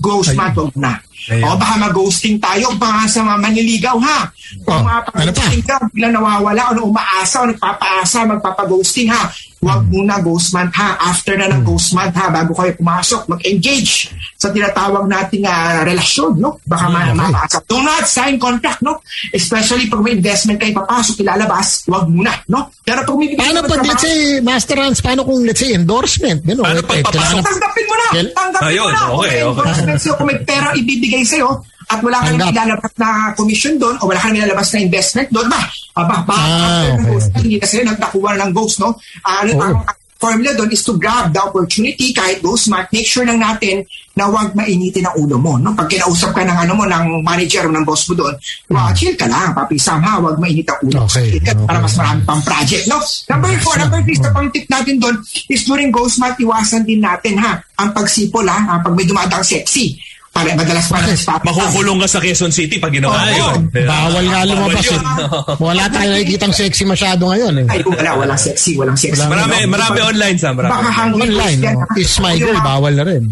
go 0.00 0.22
smart 0.22 0.54
but 0.54 0.76
una 0.76 1.02
na. 1.28 1.34
Ayun. 1.34 1.44
O 1.44 1.56
baka 1.56 1.74
mag-ghosting 1.78 2.36
tayo, 2.38 2.66
baka 2.74 3.04
sa 3.06 3.20
mga 3.22 3.38
manliligaw, 3.38 3.96
ha? 3.98 4.18
Oh, 4.64 4.64
Kung 4.64 4.82
mga 4.82 4.96
ano 4.96 5.04
pa? 5.04 5.10
pag-ghosting 5.12 5.62
ka, 5.62 5.74
biglang 5.92 6.14
nawawala, 6.14 6.62
o 6.74 6.88
umaasa, 6.88 7.36
o 7.44 7.46
nagpapaasa, 7.46 8.18
magpapag-ghosting, 8.26 9.08
ha? 9.08 9.28
Wag 9.58 9.82
Hmm. 9.82 9.90
muna 9.90 10.22
ghost 10.22 10.54
month, 10.54 10.70
ha? 10.72 10.94
After 11.02 11.34
na 11.34 11.50
ng 11.50 11.66
ghost 11.66 11.90
month, 11.90 12.14
ha? 12.14 12.30
Bago 12.30 12.54
kayo 12.54 12.78
pumasok, 12.78 13.26
mag-engage 13.28 14.06
sa 14.38 14.48
tinatawag 14.48 15.02
nating 15.04 15.42
ah, 15.44 15.82
relasyon, 15.82 16.38
no? 16.38 16.62
Baka 16.62 16.86
ma- 16.86 17.10
Hmm, 17.10 17.18
okay. 17.18 17.26
mapaasa. 17.26 17.58
Do 17.66 17.82
not 17.82 18.06
sign 18.06 18.38
contract, 18.38 18.80
no? 18.80 19.02
Especially 19.34 19.90
pag 19.90 19.98
may 19.98 20.14
investment 20.14 20.62
kayo 20.62 20.78
papasok, 20.78 21.20
ilalabas, 21.20 21.82
wag 21.86 22.06
muna, 22.06 22.30
no? 22.46 22.70
Pero 22.80 23.02
pag 23.02 23.16
may 23.18 23.34
Paano 23.34 23.66
pag, 23.66 23.82
let's 23.82 24.00
say, 24.00 24.38
Master 24.38 24.78
Hans, 24.78 25.02
paano 25.02 25.26
kung, 25.26 25.42
let's 25.42 25.58
say, 25.58 25.74
endorsement? 25.74 26.38
Gano'n. 26.40 26.62
Paano 26.62 26.78
eh, 26.78 26.86
pag 26.86 26.98
papasok? 27.10 27.42
Tanggapin 27.42 27.84
mo 27.84 27.94
na! 27.94 28.06
Tanggapin 28.30 28.62
Ayun, 28.64 28.86
mo 28.86 28.94
na! 28.94 29.02
Okay, 29.10 29.38
okay. 29.42 29.58
endorsement 29.58 29.98
kung 30.14 30.28
may 30.30 30.38
pera 30.40 30.68
ibibigay 30.72 31.17
sa'yo, 31.24 31.50
at 31.88 32.04
wala 32.04 32.20
ka 32.20 32.28
Tanggap. 32.28 32.38
nang 32.38 32.52
ilalabas 32.52 32.92
na 33.00 33.08
commission 33.32 33.74
doon 33.80 33.96
o 33.96 34.12
wala 34.12 34.20
ka 34.20 34.28
nang 34.28 34.44
ilalabas 34.44 34.68
na 34.70 34.84
investment 34.84 35.28
doon, 35.32 35.48
ba, 35.48 35.60
aba, 35.96 36.16
ba, 36.22 36.36
Ah, 36.36 36.84
okay. 36.92 37.40
hindi 37.40 37.56
kasi 37.56 37.80
nagtakuha 37.80 38.36
ng 38.36 38.50
ghost, 38.52 38.76
no? 38.78 38.92
Ano, 39.24 39.50
Oo. 39.56 39.62
ang 39.80 39.96
formula 40.18 40.50
doon 40.52 40.68
is 40.68 40.82
to 40.82 40.98
grab 40.98 41.30
the 41.30 41.38
opportunity 41.38 42.10
kahit 42.10 42.42
ghost 42.42 42.68
month, 42.68 42.90
make 42.90 43.06
sure 43.06 43.22
lang 43.22 43.38
natin 43.38 43.86
na 44.12 44.26
huwag 44.26 44.50
mainitin 44.50 45.06
ang 45.06 45.14
ulo 45.14 45.38
mo, 45.38 45.56
no? 45.56 45.72
Pag 45.72 45.88
kinausap 45.88 46.34
ka 46.34 46.42
ng 46.42 46.58
ano 46.60 46.74
mo, 46.74 46.84
ng 46.84 47.22
manager 47.22 47.64
o 47.64 47.72
ng 47.72 47.86
boss 47.86 48.10
mo 48.10 48.18
doon, 48.18 48.34
wow, 48.68 48.90
chill 48.92 49.14
ka 49.14 49.24
lang, 49.24 49.54
papi, 49.54 49.78
somehow, 49.78 50.18
huwag 50.18 50.36
mainit 50.36 50.66
ang 50.68 50.82
ulo. 50.84 51.06
Okay, 51.06 51.38
ka 51.38 51.54
Para 51.54 51.78
okay. 51.78 51.86
mas 51.86 51.94
marami 51.96 52.20
pang 52.26 52.42
project, 52.42 52.84
no? 52.84 52.98
Number 53.30 53.54
four, 53.62 53.78
number 53.78 54.00
three, 54.02 54.18
sa 54.18 54.28
pang 54.28 54.50
tip 54.50 54.66
natin 54.66 54.98
doon 54.98 55.16
is 55.48 55.62
during 55.62 55.88
ghost 55.88 56.18
month, 56.18 56.36
iwasan 56.36 56.82
din 56.82 56.98
natin, 57.00 57.38
ha? 57.38 57.56
Ang 57.78 57.94
pagsipol, 57.94 58.42
ha? 58.44 58.58
Ah, 58.68 58.78
Pag 58.82 58.92
may 58.92 59.06
dumadang 59.06 59.40
sexy. 59.40 59.96
Para 60.38 60.54
madalas 60.54 60.86
pa 60.86 60.98
ng 61.02 61.18
spot. 61.18 61.40
Makukulong 61.42 61.98
ka 61.98 62.06
sa 62.06 62.18
Quezon 62.22 62.52
City 62.54 62.78
pag 62.78 62.94
ginawa 62.94 63.18
mo 63.18 63.32
yun. 63.34 63.60
Bawal 63.74 64.24
nga 64.30 64.40
lumabas 64.46 64.84
yun. 64.86 65.02
eh. 65.02 65.26
Wala 65.58 65.82
tayong 65.90 66.12
nakikitang 66.14 66.54
sexy 66.54 66.86
masyado 66.86 67.26
ngayon 67.26 67.54
eh. 67.58 67.66
Ay, 67.66 67.80
wala, 67.82 68.10
walang 68.16 68.38
sexy, 68.38 68.78
walang 68.78 68.94
sexy. 68.94 69.18
Wala. 69.18 69.34
Marami, 69.34 69.66
No? 69.66 69.74
marami 69.74 69.98
online 70.00 70.36
sa 70.38 70.54
marami. 70.54 70.72
Baka 70.72 70.90
hungry 70.94 71.20
Online, 71.26 71.60
ha? 71.66 71.84
Is 71.98 72.14
my 72.22 72.34
girl, 72.38 72.58
bawal 72.62 72.94
na 72.94 73.02
rin. 73.02 73.22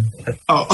Oo. 0.51 0.67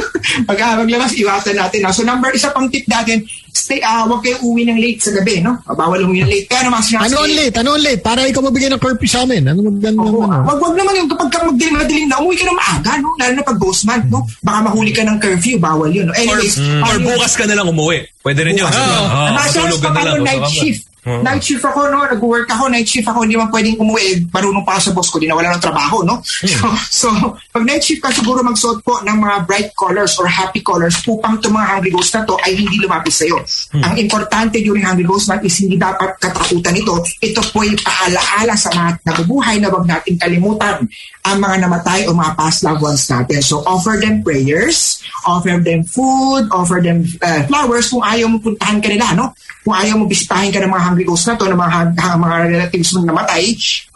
Pag 0.50 0.58
ah, 0.58 0.74
maglabas, 0.82 1.14
iwasan 1.14 1.54
natin. 1.54 1.86
No? 1.86 1.94
So 1.94 2.02
number, 2.02 2.34
isa 2.34 2.50
pang 2.50 2.66
tip 2.66 2.82
natin, 2.90 3.22
stay, 3.56 3.80
ah, 3.80 4.04
huwag 4.04 4.20
kayo 4.20 4.36
uwi 4.42 4.62
ng 4.62 4.76
late 4.76 5.00
sa 5.00 5.10
gabi, 5.10 5.40
no? 5.40 5.56
Ah, 5.64 5.72
Bawal 5.72 6.04
umuwi 6.04 6.20
ng 6.20 6.28
late. 6.28 6.46
Naman 6.52 6.78
sinasabi, 6.78 7.06
Ano 7.06 7.16
ang 7.18 7.32
late? 7.32 7.56
Ano 7.56 7.68
ang 7.72 7.82
late? 7.82 8.02
Para 8.02 8.20
ikaw 8.22 8.42
mabigyan 8.42 8.72
ng 8.72 8.82
curfew 8.82 9.06
sa 9.06 9.22
amin. 9.22 9.42
Ano 9.46 9.64
maganda 9.64 9.98
Oo, 9.98 10.22
ano? 10.22 10.44
wag 10.44 10.58
wag 10.58 10.74
naman 10.74 10.92
yung 10.94 11.08
kapag 11.08 11.28
ka 11.28 11.38
magdilim 11.40 11.74
madilim 11.74 12.06
na 12.06 12.18
umuwi 12.18 12.36
ka 12.36 12.44
ng 12.44 12.58
maaga 12.58 12.90
no 12.96 13.08
lalo 13.16 13.32
na 13.32 13.42
pag 13.42 13.56
ghost 13.56 13.82
month 13.82 14.06
no 14.06 14.20
baka 14.40 14.58
mahuli 14.62 14.90
ka 14.90 15.00
ng 15.00 15.16
curfew 15.16 15.56
bawal 15.56 15.88
yun 15.88 16.04
no 16.04 16.12
Or, 16.12 16.18
anyways 16.18 16.54
or 16.58 16.92
ano- 16.92 17.06
bukas 17.06 17.32
ka 17.32 17.44
na 17.44 17.54
lang 17.54 17.66
umuwi. 17.66 18.04
Pwede 18.20 18.42
rin 18.42 18.58
yun. 18.58 18.66
Oo, 18.66 18.74
Ah, 19.06 19.30
matulog 19.32 19.78
ka 19.78 19.90
na 19.90 20.00
lang. 20.04 20.20
night 20.20 20.44
shift. 20.50 20.82
Oo. 21.06 21.22
Night 21.22 21.38
shift 21.38 21.62
ako, 21.62 21.86
no? 21.86 22.02
Nag-work 22.02 22.50
ako, 22.50 22.66
night 22.66 22.90
shift 22.90 23.06
ako, 23.06 23.22
hindi 23.22 23.38
man 23.38 23.46
pwedeng 23.54 23.78
umuwi. 23.78 24.26
Marunong 24.26 24.66
pa 24.66 24.74
ako 24.74 24.82
sa 24.82 24.92
boss 24.92 25.08
ko, 25.14 25.22
di 25.22 25.30
nawala 25.30 25.54
ng 25.54 25.62
trabaho, 25.62 26.02
no? 26.02 26.18
So, 26.26 26.66
so, 26.90 27.08
pag 27.54 27.62
night 27.62 27.86
shift 27.86 28.02
ka, 28.02 28.10
siguro 28.10 28.42
magsuot 28.42 28.82
po 28.82 28.98
ng 29.06 29.14
mga 29.14 29.36
bright 29.46 29.70
colors 29.78 30.18
or 30.18 30.26
happy 30.26 30.66
colors 30.66 30.98
upang 31.06 31.38
itong 31.38 31.54
mga 31.54 31.66
hungry 31.78 31.92
ghost 31.94 32.10
na 32.10 32.26
to 32.26 32.34
ay 32.42 32.58
hindi 32.58 32.82
lumapit 32.82 33.14
sa'yo. 33.14 33.38
Ang 33.78 33.94
importante 34.02 34.58
during 34.58 34.82
hungry 34.82 35.06
ghost 35.06 35.30
month 35.30 35.46
is 35.46 35.54
hindi 35.62 35.78
dapat 35.78 36.18
katakutan 36.18 36.74
ito. 36.74 36.98
Ito 37.22 37.40
po 37.54 37.62
ay 37.62 37.78
paalaala 37.78 38.58
sa 38.58 38.74
mga 38.74 38.90
nabubuhay 39.06 39.62
na 39.62 39.70
wag 39.70 39.86
natin 39.86 40.18
kalimutan 40.18 40.90
ang 41.22 41.38
mga 41.38 41.56
namatay 41.66 42.00
o 42.10 42.14
mga 42.14 42.34
past 42.34 42.66
loved 42.66 42.82
ones 42.82 43.06
natin. 43.06 43.38
So, 43.42 43.62
offer 43.62 43.94
them 44.02 44.26
prayers, 44.26 45.02
offer 45.22 45.58
them 45.62 45.86
food, 45.86 46.50
offer 46.50 46.82
them 46.82 47.06
uh, 47.22 47.46
flowers 47.46 47.94
kung 47.94 48.02
ayaw 48.02 48.26
mo 48.26 48.42
puntahan 48.42 48.82
ka 48.82 48.90
nila, 48.90 49.14
no? 49.14 49.34
Kung 49.62 49.74
ayaw 49.74 49.98
mo 49.98 50.06
bisitahin 50.06 50.54
ka 50.54 50.62
ng 50.62 50.70
mga 50.70 50.95
ghosts 51.04 51.26
na 51.26 51.36
to, 51.36 51.50
ng 51.50 51.58
mga, 51.58 51.72
hang- 51.72 52.20
mga 52.22 52.36
relatives 52.48 52.90
mo 52.94 53.04
namatay, 53.04 53.44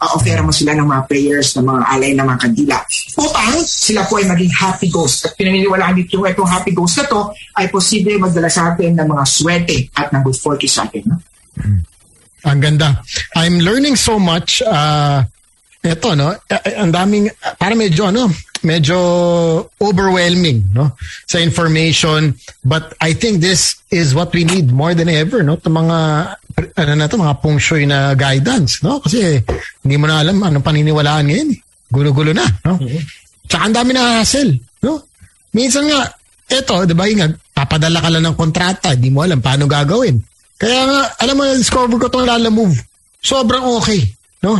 uh, 0.03 0.13
offer 0.13 0.39
mo 0.43 0.51
sila 0.51 0.75
ng 0.75 0.87
mga 0.87 1.03
prayers, 1.07 1.55
ng 1.57 1.65
mga 1.65 1.81
alay, 1.87 2.11
ng 2.13 2.25
mga 2.27 2.39
kandila. 2.43 2.77
Upang 3.17 3.55
sila 3.63 4.01
po 4.05 4.19
ay 4.19 4.25
maging 4.27 4.53
happy 4.53 4.87
ghost. 4.91 5.25
At 5.25 5.33
pinaniniwalaan 5.39 5.95
dito 5.97 6.21
itong 6.21 6.49
happy 6.51 6.71
ghost 6.75 7.01
na 7.01 7.05
to 7.07 7.21
ay 7.57 7.71
posible 7.71 8.19
magdala 8.19 8.49
sa 8.51 8.75
atin 8.75 8.93
ng 8.93 9.07
mga 9.07 9.23
swerte 9.25 9.77
at 9.95 10.11
ng 10.11 10.21
good 10.21 10.37
fortune 10.37 10.69
sa 10.69 10.85
atin. 10.85 11.03
No? 11.07 11.17
Ang 12.41 12.59
ganda. 12.59 13.01
I'm 13.37 13.61
learning 13.61 13.95
so 13.95 14.17
much. 14.17 14.65
Uh, 14.65 15.21
ito, 15.81 16.13
no? 16.13 16.33
Eh, 16.45 16.61
eh, 16.61 16.75
Ang 16.77 16.93
daming, 16.93 17.25
para 17.57 17.73
medyo, 17.73 18.09
ano, 18.09 18.29
medyo 18.63 18.97
overwhelming, 19.81 20.65
no? 20.73 20.93
Sa 21.27 21.37
information. 21.41 22.33
But 22.65 22.93
I 23.01 23.13
think 23.13 23.41
this 23.41 23.81
is 23.89 24.13
what 24.13 24.33
we 24.33 24.45
need 24.45 24.71
more 24.71 24.93
than 24.93 25.09
ever, 25.09 25.41
no? 25.41 25.57
Ito 25.57 25.69
mga, 25.69 25.97
ano 26.77 26.91
na 26.95 27.07
to, 27.09 27.17
mga 27.17 27.37
shui 27.57 27.85
na 27.85 28.13
guidance, 28.13 28.81
no? 28.85 29.01
Kasi 29.01 29.41
hindi 29.85 29.95
mo 29.97 30.05
na 30.07 30.21
alam 30.21 30.37
anong 30.41 30.65
paniniwalaan 30.65 31.25
ngayon. 31.29 31.49
eh. 31.53 31.59
Gulo-gulo 31.91 32.31
na, 32.31 32.47
no? 32.65 32.79
Tsaka 33.49 33.67
ang 33.67 33.75
dami 33.75 33.91
na 33.91 34.23
hassle, 34.23 34.55
no? 34.85 35.03
Minsan 35.51 35.91
nga, 35.91 36.07
eto, 36.47 36.87
di 36.87 36.95
ba, 36.95 37.03
yung 37.09 37.35
papadala 37.51 37.99
ka 37.99 38.07
lang 38.07 38.23
ng 38.23 38.37
kontrata, 38.39 38.95
di 38.95 39.11
mo 39.11 39.27
alam 39.27 39.43
paano 39.43 39.67
gagawin. 39.67 40.15
Kaya 40.55 40.81
nga, 40.87 41.01
alam 41.19 41.35
mo, 41.35 41.43
discover 41.51 41.99
ko 41.99 42.07
itong 42.07 42.29
Lala 42.29 42.47
Move. 42.53 42.77
Sobrang 43.19 43.65
okay, 43.75 44.01
no? 44.45 44.55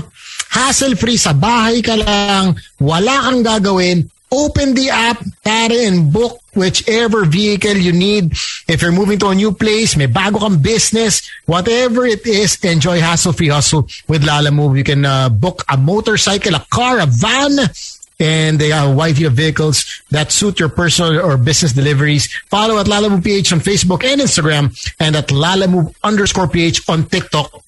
Hassle-free 0.52 1.16
sa 1.16 1.32
bahay 1.32 1.80
ka 1.80 1.96
lang, 1.96 2.60
wala 2.84 3.24
kang 3.24 3.40
gagawin, 3.40 4.12
open 4.32 4.76
the 4.76 4.92
app, 4.92 5.24
pare, 5.44 5.88
and 5.88 6.12
book 6.12 6.40
whichever 6.54 7.24
vehicle 7.24 7.80
you 7.80 7.92
need. 7.92 8.32
If 8.68 8.82
you're 8.82 8.92
moving 8.92 9.20
to 9.20 9.32
a 9.32 9.36
new 9.36 9.52
place, 9.56 9.96
may 9.96 10.08
bago 10.08 10.40
kang 10.44 10.60
business, 10.60 11.24
whatever 11.46 12.06
it 12.06 12.28
is, 12.28 12.60
enjoy 12.64 13.00
hassle-free 13.00 13.48
hustle 13.48 13.88
with 14.08 14.28
Lala 14.28 14.52
Move. 14.52 14.76
You 14.76 14.84
can 14.84 15.06
uh, 15.06 15.30
book 15.30 15.64
a 15.72 15.78
motorcycle, 15.78 16.56
a 16.56 16.66
car, 16.70 17.00
a 17.00 17.08
van, 17.08 17.56
and 18.20 18.60
they 18.60 18.70
have 18.70 18.92
a 18.92 18.94
wide 18.94 19.16
view 19.16 19.28
of 19.28 19.34
vehicles 19.34 20.04
that 20.12 20.32
suit 20.32 20.60
your 20.60 20.70
personal 20.70 21.20
or 21.20 21.38
business 21.38 21.74
deliveries. 21.74 22.32
Follow 22.52 22.78
at 22.78 22.88
Lala 22.88 23.10
Move 23.10 23.24
PH 23.24 23.54
on 23.54 23.60
Facebook 23.60 24.04
and 24.04 24.22
Instagram 24.22 24.70
and 25.00 25.16
at 25.16 25.32
Lala 25.32 25.68
Move 25.68 25.96
underscore 26.04 26.48
PH 26.48 26.88
on 26.88 27.06
TikTok. 27.06 27.64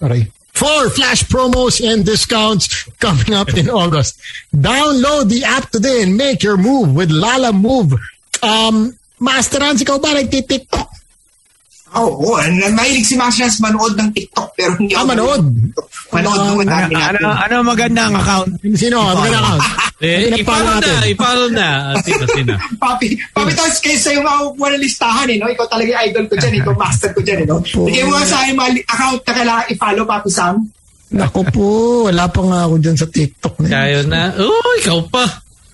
Okay. 0.00 0.30
For 0.58 0.90
flash 0.90 1.22
promos 1.22 1.78
and 1.78 2.04
discounts 2.04 2.82
coming 2.98 3.32
up 3.32 3.54
in 3.54 3.70
August. 3.70 4.18
Download 4.50 5.28
the 5.30 5.44
app 5.46 5.70
today 5.70 6.02
and 6.02 6.16
make 6.16 6.42
your 6.42 6.56
move 6.56 6.96
with 6.96 7.12
Lala 7.14 7.52
Move. 7.52 7.94
Um, 8.42 8.98
Master 9.22 9.62
Hans, 9.62 9.86
ikaw 9.86 10.02
ba 10.02 10.18
nagtitiktok? 10.18 10.97
Oo, 11.96 12.36
oh, 12.36 12.40
mahilig 12.68 13.06
si 13.06 13.16
Master 13.16 13.48
Hans 13.48 13.58
manood 13.58 13.96
ng 13.96 14.12
TikTok 14.12 14.48
pero 14.52 14.76
hindi 14.76 14.92
Ah, 14.92 15.00
ako 15.00 15.08
manood? 15.08 15.42
Manood 16.12 16.36
mo, 16.38 16.52
Ano, 16.52 16.60
madami 16.60 16.92
ano, 16.94 17.18
natin. 17.18 17.24
ano 17.48 17.54
magandang 17.64 18.12
account? 18.12 18.50
Sino? 18.76 18.96
Maganda 19.16 19.40
account. 19.40 19.64
Eh, 19.98 20.30
i-follow 20.30 20.62
na, 20.62 20.78
natin. 20.78 21.10
i-follow 21.10 21.48
na. 21.50 21.68
Ah, 21.90 21.98
Sino, 22.06 22.22
sino? 22.30 22.54
Papi, 22.78 23.18
papi, 23.34 23.50
tapos 23.50 23.82
kayo 23.82 23.98
sa'yo 23.98 24.22
nga 24.22 24.46
walang 24.54 24.78
listahan 24.78 25.26
eh, 25.26 25.42
no? 25.42 25.50
Ikaw 25.50 25.66
talaga 25.66 25.90
yung 25.90 26.02
idol 26.06 26.24
ko 26.30 26.34
dyan, 26.38 26.54
ikaw 26.54 26.74
master 26.78 27.10
ko 27.10 27.18
dyan, 27.18 27.38
eh, 27.42 27.46
no? 27.50 27.58
Bigay 27.58 28.06
mo 28.06 28.14
sa 28.22 28.46
akin 28.46 28.54
mga 28.54 28.70
account 28.86 29.20
na 29.26 29.32
kailangan 29.34 29.66
i-follow, 29.74 30.04
Papi 30.06 30.30
Sam. 30.30 30.54
Naku 31.18 31.40
po, 31.50 31.66
wala 32.06 32.30
pa 32.30 32.40
nga 32.46 32.58
ako 32.70 32.74
dyan 32.78 32.94
sa 32.94 33.06
TikTok. 33.10 33.54
na. 33.58 33.66
Tayo 33.74 33.98
na. 34.06 34.22
Oh, 34.38 34.70
ikaw 34.78 34.98
pa. 35.10 35.24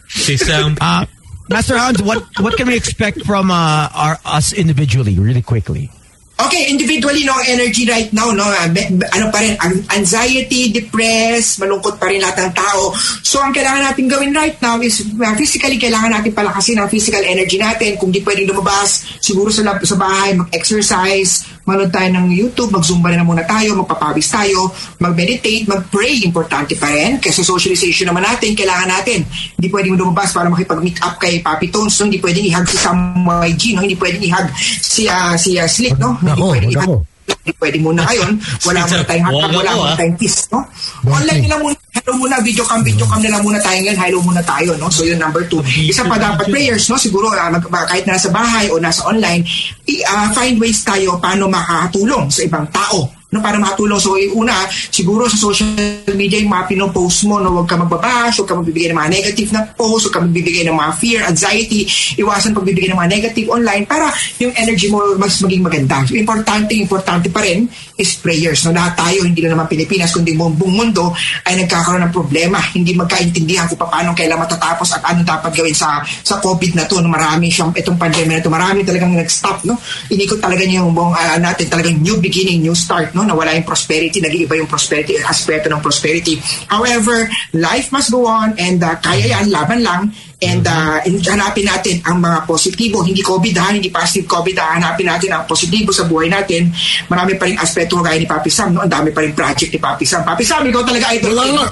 Si 0.09 0.41
Sam. 0.41 0.73
Uh, 0.81 1.05
Master 1.53 1.77
Hans, 1.77 2.01
what 2.01 2.25
what 2.41 2.57
can 2.57 2.65
we 2.65 2.81
expect 2.81 3.21
from 3.29 3.53
uh, 3.53 3.93
our 3.93 4.17
us 4.25 4.57
individually, 4.57 5.21
really 5.21 5.45
quickly? 5.45 5.93
Okay, 6.35 6.67
individually, 6.67 7.23
no, 7.23 7.39
energy 7.47 7.87
right 7.87 8.11
now, 8.11 8.35
no, 8.35 8.43
ah, 8.43 8.67
ano 8.67 9.31
pa 9.31 9.39
rin, 9.39 9.55
anxiety, 9.95 10.75
depressed, 10.75 11.63
malungkot 11.63 11.95
pa 11.95 12.11
rin 12.11 12.19
lahat 12.19 12.51
ng 12.51 12.53
tao. 12.59 12.91
So, 13.23 13.39
ang 13.39 13.55
kailangan 13.55 13.87
natin 13.87 14.11
gawin 14.11 14.35
right 14.35 14.59
now 14.59 14.83
is, 14.83 14.99
uh, 15.15 15.35
physically, 15.39 15.79
kailangan 15.79 16.11
natin 16.11 16.35
palakasin 16.35 16.83
ang 16.83 16.91
physical 16.91 17.23
energy 17.23 17.55
natin. 17.55 17.95
Kung 18.03 18.11
di 18.11 18.19
pwedeng 18.27 18.51
lumabas, 18.51 19.07
siguro 19.23 19.47
sa, 19.55 19.63
sa 19.79 19.95
bahay, 19.95 20.35
mag-exercise, 20.35 21.47
manood 21.65 21.89
tayo 21.89 22.09
ng 22.13 22.29
YouTube, 22.29 22.71
mag-zumba 22.73 23.09
na 23.13 23.25
muna 23.25 23.45
tayo, 23.45 23.81
magpapawis 23.81 24.29
tayo, 24.29 24.69
mag-meditate, 25.01 25.65
mag-pray, 25.65 26.25
importante 26.25 26.77
pa 26.77 26.93
rin. 26.93 27.17
Kasi 27.17 27.41
socialization 27.41 28.13
naman 28.13 28.25
natin, 28.25 28.53
kailangan 28.53 28.89
natin. 28.89 29.25
Hindi 29.57 29.69
pwedeng 29.73 29.97
lumabas 29.97 30.33
para 30.37 30.53
makipag-meet 30.53 31.01
up 31.01 31.17
kay 31.17 31.41
Papi 31.41 31.73
Tones, 31.73 31.97
no? 32.01 32.13
hindi 32.13 32.21
pwedeng 32.21 32.45
ihag 32.45 32.67
si 32.69 32.77
Sam 32.77 33.25
YG, 33.25 33.63
no? 33.77 33.83
hindi 33.83 33.97
pwedeng 33.97 34.25
ihag 34.29 34.47
si, 34.61 35.09
ah, 35.09 35.35
si 35.41 35.57
ah, 35.57 35.69
Slick, 35.69 35.97
no? 35.97 36.21
hindi 36.21 36.37
Nako, 36.37 36.47
pwedeng 36.53 36.73
ihag 36.73 36.85
nako. 36.85 37.14
Hindi 37.45 37.53
pwede 37.61 37.77
muna 37.77 38.01
ngayon. 38.09 38.33
Wala 38.67 38.81
muna 38.89 39.05
tayong 39.05 39.27
hatag, 39.29 39.53
wala 39.53 39.71
ah. 39.77 39.97
tayong 40.01 40.17
kiss, 40.17 40.49
no? 40.49 40.65
Online 41.05 41.45
nila 41.45 41.61
muna, 41.61 41.77
hello 41.77 42.13
muna, 42.17 42.41
video 42.41 42.65
cam, 42.65 42.81
video 42.81 43.05
cam 43.05 43.21
nila 43.21 43.37
muna 43.45 43.61
tayo 43.61 43.79
ngayon, 43.85 43.99
hello 44.01 44.19
muna 44.25 44.41
tayo, 44.41 44.73
no? 44.81 44.89
So 44.89 45.05
yun, 45.05 45.21
number 45.21 45.45
two. 45.45 45.61
Isa 45.85 46.09
pa 46.09 46.17
dapat 46.17 46.49
prayers, 46.49 46.89
no? 46.89 46.97
Siguro, 46.97 47.29
ah, 47.37 47.53
mag, 47.53 47.61
kahit 47.69 48.09
nasa 48.09 48.33
bahay 48.33 48.73
o 48.73 48.81
nasa 48.81 49.05
online, 49.05 49.45
i, 49.85 50.01
ah, 50.09 50.33
find 50.33 50.57
ways 50.57 50.81
tayo 50.81 51.21
paano 51.21 51.45
makakatulong 51.53 52.33
sa 52.33 52.41
ibang 52.49 52.65
tao 52.73 53.13
no 53.35 53.43
para 53.43 53.59
makatulong. 53.59 53.99
So 53.99 54.15
yung 54.15 54.47
una 54.47 54.55
siguro 54.71 55.27
sa 55.27 55.35
social 55.35 55.75
media 56.15 56.39
yung 56.39 56.55
mga 56.55 56.71
pinopost 56.71 57.27
mo 57.27 57.43
no 57.43 57.51
wag 57.51 57.67
ka 57.67 57.75
magbabash 57.75 58.39
wag 58.39 58.49
ka 58.49 58.55
magbibigay 58.55 58.95
ng 58.95 58.99
mga 59.03 59.11
negative 59.11 59.51
na 59.51 59.67
post 59.75 60.07
wag 60.09 60.15
ka 60.15 60.21
magbibigay 60.23 60.63
ng 60.71 60.77
mga 60.79 60.93
fear 61.03 61.21
anxiety. 61.27 61.91
Iwasan 62.15 62.55
pagbibigay 62.55 62.95
ng 62.95 62.99
mga 62.99 63.11
negative 63.11 63.49
online 63.51 63.85
para 63.85 64.15
yung 64.39 64.55
energy 64.55 64.87
mo 64.87 65.03
mas 65.19 65.43
maging 65.43 65.67
maganda. 65.67 66.07
So, 66.07 66.15
importante 66.15 66.79
importante 66.79 67.27
pa 67.35 67.43
rin 67.43 67.67
is 67.99 68.15
prayers. 68.19 68.63
No 68.67 68.71
lahat 68.71 68.95
tayo 68.95 69.27
hindi 69.27 69.43
lang 69.43 69.59
naman 69.59 69.67
Pilipinas 69.67 70.15
kundi 70.15 70.35
buong, 70.35 70.55
mundo 70.59 71.15
ay 71.47 71.59
nagkakaroon 71.65 72.07
ng 72.07 72.15
problema. 72.15 72.59
Hindi 72.75 72.95
magkaintindihan 72.95 73.67
kung 73.71 73.81
paano 73.81 74.15
kailan 74.15 74.39
matatapos 74.39 74.99
at 74.99 75.03
ano 75.11 75.27
dapat 75.27 75.51
gawin 75.55 75.75
sa 75.75 76.03
sa 76.05 76.39
COVID 76.39 76.79
na 76.79 76.85
to. 76.87 77.03
No 77.03 77.11
marami 77.11 77.51
siyang 77.51 77.75
itong 77.75 77.99
pandemya 77.99 78.39
na 78.39 78.43
to 78.43 78.53
marami 78.53 78.87
talagang 78.87 79.15
nag-stop 79.15 79.67
no. 79.67 79.79
Inikot 80.11 80.39
talaga 80.39 80.63
niya 80.63 80.83
yung 80.85 80.95
buong 80.95 81.15
ah, 81.15 81.39
natin 81.41 81.67
talagang 81.67 81.99
new 81.99 82.19
beginning 82.21 82.63
new 82.63 82.77
start 82.77 83.17
no 83.17 83.24
no? 83.25 83.35
Nawala 83.35 83.57
yung 83.57 83.65
prosperity, 83.65 84.21
nag-iiba 84.21 84.61
yung 84.61 84.69
prosperity, 84.69 85.17
aspeto 85.17 85.73
ng 85.73 85.81
prosperity. 85.81 86.37
However, 86.69 87.25
life 87.57 87.89
must 87.89 88.13
go 88.13 88.29
on 88.29 88.53
and 88.61 88.85
uh, 88.85 89.01
kaya 89.01 89.33
yan, 89.33 89.49
laban 89.49 89.81
lang. 89.81 90.13
And 90.45 90.61
uh, 90.61 91.01
hanapin 91.33 91.65
natin 91.65 92.05
ang 92.05 92.21
mga 92.21 92.45
positibo, 92.45 93.01
hindi 93.01 93.25
COVID 93.25 93.55
ha, 93.57 93.73
hindi 93.73 93.89
positive 93.89 94.29
COVID 94.29 94.57
ha, 94.61 94.77
hanapin 94.77 95.09
natin 95.09 95.33
ang 95.33 95.49
positibo 95.49 95.89
sa 95.89 96.05
buhay 96.05 96.29
natin. 96.29 96.69
Marami 97.09 97.41
pa 97.41 97.49
rin 97.49 97.57
aspeto 97.57 98.05
gaya 98.05 98.21
ni 98.21 98.29
Papi 98.29 98.53
Sam, 98.53 98.77
no? 98.77 98.85
Ang 98.85 98.93
dami 98.93 99.09
pa 99.09 99.25
rin 99.25 99.33
project 99.33 99.73
ni 99.73 99.81
Papi 99.81 100.05
Sam. 100.05 100.21
Papi 100.21 100.45
Sam, 100.45 100.69
ikaw 100.69 100.85
talaga 100.85 101.17
idol. 101.17 101.33
Wala 101.33 101.53
nga. 101.57 101.69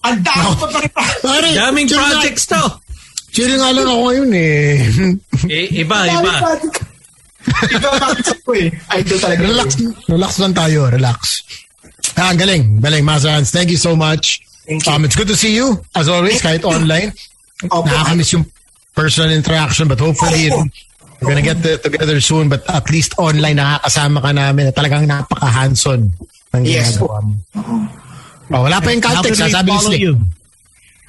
Ang 0.00 0.18
dami 0.20 0.52
pa 0.56 0.66
pa 0.68 0.78
rin 0.84 0.92
Pare, 1.20 1.48
Daming 1.56 1.88
projects 1.88 2.44
to. 2.48 2.62
Chill 3.30 3.54
nga 3.56 3.70
lang 3.70 3.86
ako 3.86 4.02
ngayon 4.10 4.30
eh. 4.34 4.74
Eh, 5.46 5.66
iba, 5.86 5.98
iba. 6.02 6.34
Iba 7.46 7.88
Sam 8.20 8.38
ko 8.44 8.52
eh. 8.52 8.68
Idol 9.00 9.18
talaga. 9.18 9.40
relax, 9.44 9.68
relax 10.06 10.32
lang 10.38 10.52
tayo, 10.52 10.80
relax. 10.92 11.18
Ah, 12.16 12.32
galing, 12.36 12.80
galing, 12.80 13.04
Mazans. 13.04 13.50
Thank 13.50 13.70
you 13.70 13.80
so 13.80 13.96
much. 13.96 14.44
Thank 14.66 14.84
you. 14.84 14.92
Um, 14.92 15.04
it's 15.04 15.16
good 15.16 15.28
to 15.28 15.36
see 15.36 15.56
you, 15.56 15.80
as 15.96 16.08
always, 16.08 16.40
kahit 16.40 16.64
online. 16.64 17.12
Opo. 17.68 17.84
Nakakamiss 17.88 18.32
yung 18.34 18.44
personal 18.92 19.32
interaction, 19.32 19.88
but 19.88 19.98
hopefully, 19.98 20.48
Opo. 20.48 20.68
we're 21.20 21.28
gonna 21.32 21.44
get 21.44 21.60
the- 21.60 21.78
together 21.78 22.20
soon, 22.20 22.48
but 22.48 22.64
at 22.68 22.88
least 22.88 23.16
online, 23.16 23.56
nakakasama 23.56 24.20
ka 24.20 24.30
namin 24.32 24.68
na 24.68 24.72
talagang 24.72 25.04
napaka-hands-on 25.08 26.12
ng 26.52 26.62
Yes. 26.64 26.96
ginagawa 26.96 27.18
mo. 27.24 27.32
Oh, 28.50 28.62
wala 28.66 28.82
pa 28.82 28.90
yung 28.90 29.00
context, 29.04 29.38
sasabi 29.40 29.70
ni 29.70 29.78
Slick. 29.80 30.02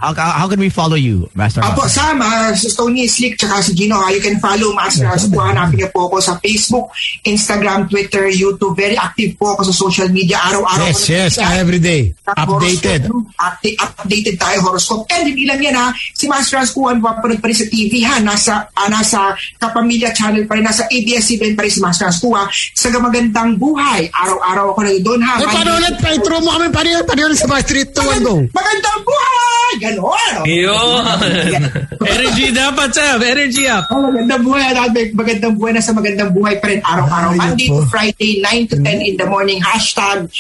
How, 0.02 0.18
how, 0.18 0.50
can 0.50 0.58
we 0.58 0.74
follow 0.74 0.98
you, 0.98 1.30
Master? 1.38 1.62
Apo, 1.62 1.86
Hans? 1.86 1.94
Sam, 1.94 2.18
uh, 2.26 2.50
si 2.58 2.74
Tony 2.74 3.06
Slick, 3.06 3.38
tsaka 3.38 3.62
si 3.62 3.78
Gino, 3.78 4.02
ha, 4.02 4.10
you 4.10 4.18
can 4.18 4.42
follow 4.42 4.74
Master 4.74 5.06
House 5.06 5.30
po. 5.30 5.46
Hanapin 5.46 5.78
niyo 5.78 5.94
po 5.94 6.10
ako 6.10 6.18
sa 6.18 6.42
Facebook, 6.42 6.90
Instagram, 7.22 7.86
Twitter, 7.86 8.26
YouTube. 8.34 8.74
Very 8.74 8.98
active 8.98 9.38
po 9.38 9.54
ako 9.54 9.70
sa 9.70 9.74
social 9.78 10.10
media. 10.10 10.42
Araw-araw. 10.42 10.90
Yes, 10.90 11.06
yes, 11.06 11.38
every 11.38 11.78
day. 11.78 12.18
Updated. 12.26 13.14
update, 13.38 13.78
updated 13.78 14.36
tayo 14.42 14.58
horoscope. 14.66 15.06
And 15.14 15.30
hindi 15.30 15.46
lang 15.46 15.62
yan 15.62 15.78
ha, 15.78 15.94
si 15.94 16.26
Master 16.26 16.58
Hans 16.58 16.74
Kuan, 16.74 16.98
mapapanood 16.98 17.38
pa 17.38 17.54
rin 17.54 17.58
sa 17.62 17.70
TV 17.70 18.02
ha, 18.02 18.18
nasa, 18.18 18.74
ah, 18.74 18.90
nasa 18.90 19.38
Kapamilya 19.62 20.10
Channel 20.18 20.50
pa 20.50 20.58
rin, 20.58 20.66
nasa 20.66 20.90
ABS-CBN 20.90 21.54
pa 21.54 21.62
rin 21.62 21.74
si 21.74 21.78
Master 21.78 22.10
Hans 22.10 22.18
Kuan. 22.18 22.50
Sa 22.74 22.90
magandang 22.98 23.54
buhay, 23.62 24.10
araw-araw 24.10 24.74
ako 24.74 24.80
na 24.82 24.92
doon 24.98 25.22
ha. 25.22 25.38
Eh, 25.38 25.46
paano 25.46 25.78
ulit? 25.78 25.94
Pa-intro 26.02 26.42
mo 26.42 26.50
kami, 26.58 26.74
paano 26.74 26.90
yun? 26.90 27.04
Paano 27.06 27.22
yun 27.30 27.34
sa 27.38 27.46
mga 27.46 27.62
street 27.70 27.90
to 27.94 28.02
one 28.02 28.24
go? 28.26 28.36
Magandang 28.50 29.00
buhay! 29.06 29.91
Ganon! 29.92 30.36
Yun. 30.48 31.64
Energy 32.16 32.46
dapat, 32.56 32.90
Sam. 32.96 33.20
Energy 33.20 33.66
up. 33.68 33.92
Oh, 33.92 34.08
magandang 34.08 34.44
buhay. 34.48 34.72
Magandang 35.12 35.56
buhay 35.60 35.72
na 35.76 35.82
sa 35.84 35.92
magandang 35.92 36.32
buhay 36.32 36.56
pa 36.64 36.72
rin 36.72 36.82
araw-araw. 36.84 37.36
Monday 37.36 37.68
to 37.68 37.84
Friday, 37.92 38.40
9 38.40 38.72
to 38.72 38.76
10 38.80 39.10
in 39.10 39.16
the 39.20 39.28
morning. 39.28 39.60
Hashtag 39.60 40.32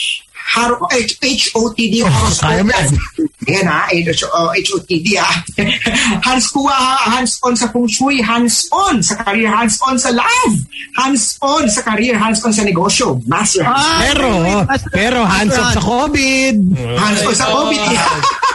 Haro, 0.51 0.75
H- 0.91 1.15
HOTD 1.21 2.03
horoscope. 2.03 2.67
Ayan 3.47 3.67
ha, 3.71 3.87
H- 3.87 4.23
oh, 4.27 4.51
HOTD 4.51 5.15
ha. 5.15 5.31
hands 6.27 6.51
kuha 6.51 6.75
ha, 6.75 7.15
hands-on 7.15 7.55
sa 7.55 7.71
feng 7.71 7.87
shui, 7.87 8.19
hands-on 8.19 8.99
sa 8.99 9.15
career, 9.23 9.47
hands-on 9.47 9.95
sa 9.95 10.11
love, 10.11 10.55
hands-on 10.99 11.71
sa 11.71 11.81
career, 11.87 12.19
hands-on 12.19 12.51
sa 12.51 12.67
negosyo. 12.67 13.23
Master. 13.31 13.63
Pero, 14.11 14.29
pero 14.91 15.19
hands 15.23 15.55
up 15.55 15.71
sa 15.71 15.81
COVID. 15.81 16.55
hands-on 16.99 17.35
sa 17.37 17.47
COVID. 17.47 17.79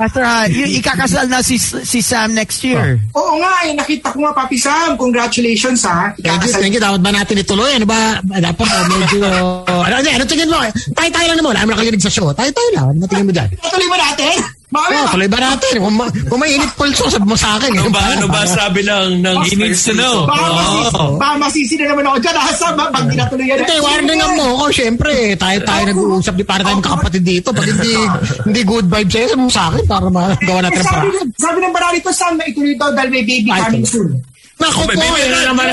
Master 0.00 0.24
Han, 0.24 0.48
y- 0.64 0.80
ikakasal 0.80 1.28
na 1.28 1.44
si, 1.44 1.60
si 1.60 2.00
Sam 2.00 2.32
next 2.32 2.64
year. 2.64 2.96
Oo 3.12 3.36
nga, 3.36 3.68
eh, 3.68 3.76
nakita 3.76 4.16
ko 4.16 4.24
nga, 4.24 4.32
Papi 4.32 4.56
Sam. 4.56 4.96
Congratulations 4.96 5.84
ha. 5.84 6.16
Thank 6.16 6.24
you, 6.24 6.32
Ikakasal 6.32 6.60
thank 6.64 6.72
you. 6.72 6.80
Dapat 6.80 7.00
ba 7.04 7.12
natin 7.12 7.36
ituloy? 7.36 7.70
Ano 7.76 7.84
ba? 7.84 8.16
Dapat 8.24 8.64
uh, 8.64 8.84
medyo... 8.88 9.20
ano, 9.84 9.94
ano, 10.00 10.08
ano 10.08 10.24
tingin 10.24 10.48
mo? 10.48 10.56
Tayo-tayo 10.96 11.26
lang 11.28 11.38
naman. 11.44 11.52
Wala 11.52 11.64
mo 11.68 11.70
nakikinig 11.76 12.00
sa 12.00 12.08
show. 12.08 12.32
Tayo-tayo 12.32 12.68
lang. 12.72 12.96
Ano 12.96 13.04
tingin 13.04 13.28
mo 13.28 13.32
dyan? 13.36 13.48
Tuloy 13.60 13.88
ba 13.92 13.98
natin? 14.00 14.59
Mami, 14.70 14.94
Oh, 15.02 15.06
tuloy 15.10 15.26
ba 15.26 15.42
natin? 15.42 15.82
Kung, 15.82 15.96
ma- 15.98 16.14
kung 16.30 16.38
may 16.38 16.54
init 16.54 16.70
pulso, 16.78 17.10
sabi 17.10 17.26
mo 17.26 17.34
sa 17.34 17.58
akin. 17.58 17.74
Ano 17.74 17.90
ba, 17.90 18.06
ano 18.06 18.30
ba 18.30 18.46
sabi 18.46 18.86
ng, 18.86 19.18
ng 19.18 19.36
He 19.42 19.58
needs 19.58 19.82
to 19.82 19.98
know. 19.98 20.30
Baka 20.30 20.46
masisi, 20.46 20.94
Oh. 20.94 21.18
baka 21.18 21.34
masisi 21.42 21.74
na 21.74 21.84
naman 21.90 22.04
ako 22.06 22.16
dyan. 22.22 22.36
Ha, 22.38 22.50
Sam, 22.54 22.74
ha? 22.78 22.86
Pag 22.86 23.04
di 23.10 23.14
natuloy 23.18 23.46
yan. 23.50 23.58
Hindi, 23.66 23.76
warningan 23.82 24.30
mo 24.38 24.44
ako. 24.54 24.64
Siyempre, 24.70 25.12
tayo-tayo 25.34 25.82
nag-uusap. 25.90 26.34
Di 26.38 26.46
para 26.46 26.62
tayo 26.62 26.78
magkakapatid 26.78 27.24
dito. 27.26 27.50
Pag 27.50 27.66
hindi, 27.66 27.94
hindi 28.46 28.60
good 28.62 28.86
vibes 28.86 29.10
sa'yo, 29.10 29.26
sabi 29.28 29.42
mo 29.42 29.50
sa 29.50 29.64
akin 29.68 29.82
para 29.90 30.06
magawa 30.06 30.60
natin 30.62 30.78
ang 30.80 30.88
Sabi, 31.34 31.58
ng 31.58 31.74
barali 31.74 31.98
to, 31.98 32.12
Sam, 32.14 32.38
na 32.38 32.46
ituloy 32.46 32.78
daw 32.78 32.94
dahil 32.94 33.10
may 33.10 33.26
baby 33.26 33.50
coming 33.50 33.82
soon. 33.82 34.22
Naku 34.60 34.82
po, 34.92 35.00
yun 35.00 35.30
na 35.32 35.40
naman. 35.48 35.66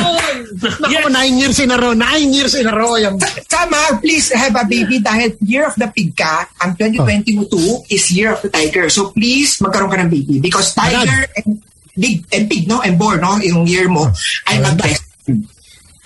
Naku, 0.79 1.07
nine 1.19 1.35
years 1.35 1.59
in 1.59 1.69
a 1.69 1.77
row. 1.77 1.91
Nine 1.91 2.31
years 2.31 2.55
in 2.55 2.65
a 2.65 2.73
row. 2.73 2.95
Yung... 2.95 3.19
Ha, 3.19 3.99
please 3.99 4.31
have 4.31 4.55
a 4.55 4.63
baby 4.63 5.03
dahil 5.03 5.35
year 5.43 5.67
of 5.67 5.75
the 5.75 5.91
pig 5.91 6.15
ka. 6.15 6.47
Ang 6.63 6.79
2022 6.79 7.51
is 7.91 8.07
year 8.15 8.31
of 8.31 8.39
the 8.39 8.49
tiger. 8.49 8.87
So 8.87 9.11
please, 9.11 9.59
magkaroon 9.59 9.91
ka 9.91 9.99
ng 9.99 10.11
baby. 10.11 10.39
Because 10.39 10.71
tiger 10.71 11.27
and 11.35 11.59
big 11.99 12.23
and 12.31 12.47
pig, 12.47 12.63
no? 12.65 12.79
And 12.79 12.95
boar, 12.95 13.19
no? 13.19 13.35
Yung 13.43 13.67
year 13.67 13.91
mo 13.91 14.07
ay 14.47 14.63
Maganda. 14.63 14.87
mag-best. 14.87 15.03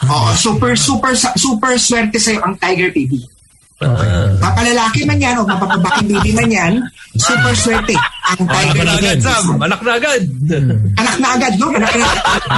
Oo, 0.02 0.34
super, 0.34 0.74
super, 0.74 1.14
super 1.14 1.78
swerte 1.78 2.18
sa'yo 2.18 2.42
ang 2.42 2.58
tiger 2.58 2.90
baby. 2.90 3.22
Mapalalaki 4.38 5.02
man 5.04 5.18
yan 5.18 5.36
o 5.38 5.46
mapapabaking 5.46 6.08
baby 6.14 6.32
man 6.34 6.50
yan, 6.50 6.74
super 7.18 7.54
swerte 7.54 7.98
ang 8.30 8.46
tiger 8.46 8.86
Anak 8.86 8.86
na 8.86 8.94
agad. 8.96 9.18
Sam. 9.20 9.46
Anak 9.58 9.80
na 9.82 9.92
agad. 9.98 10.22
Anak 10.96 11.16
na 11.18 11.28
agad, 11.36 11.54
no? 11.58 11.68
Anak 11.74 11.94
na 11.98 12.08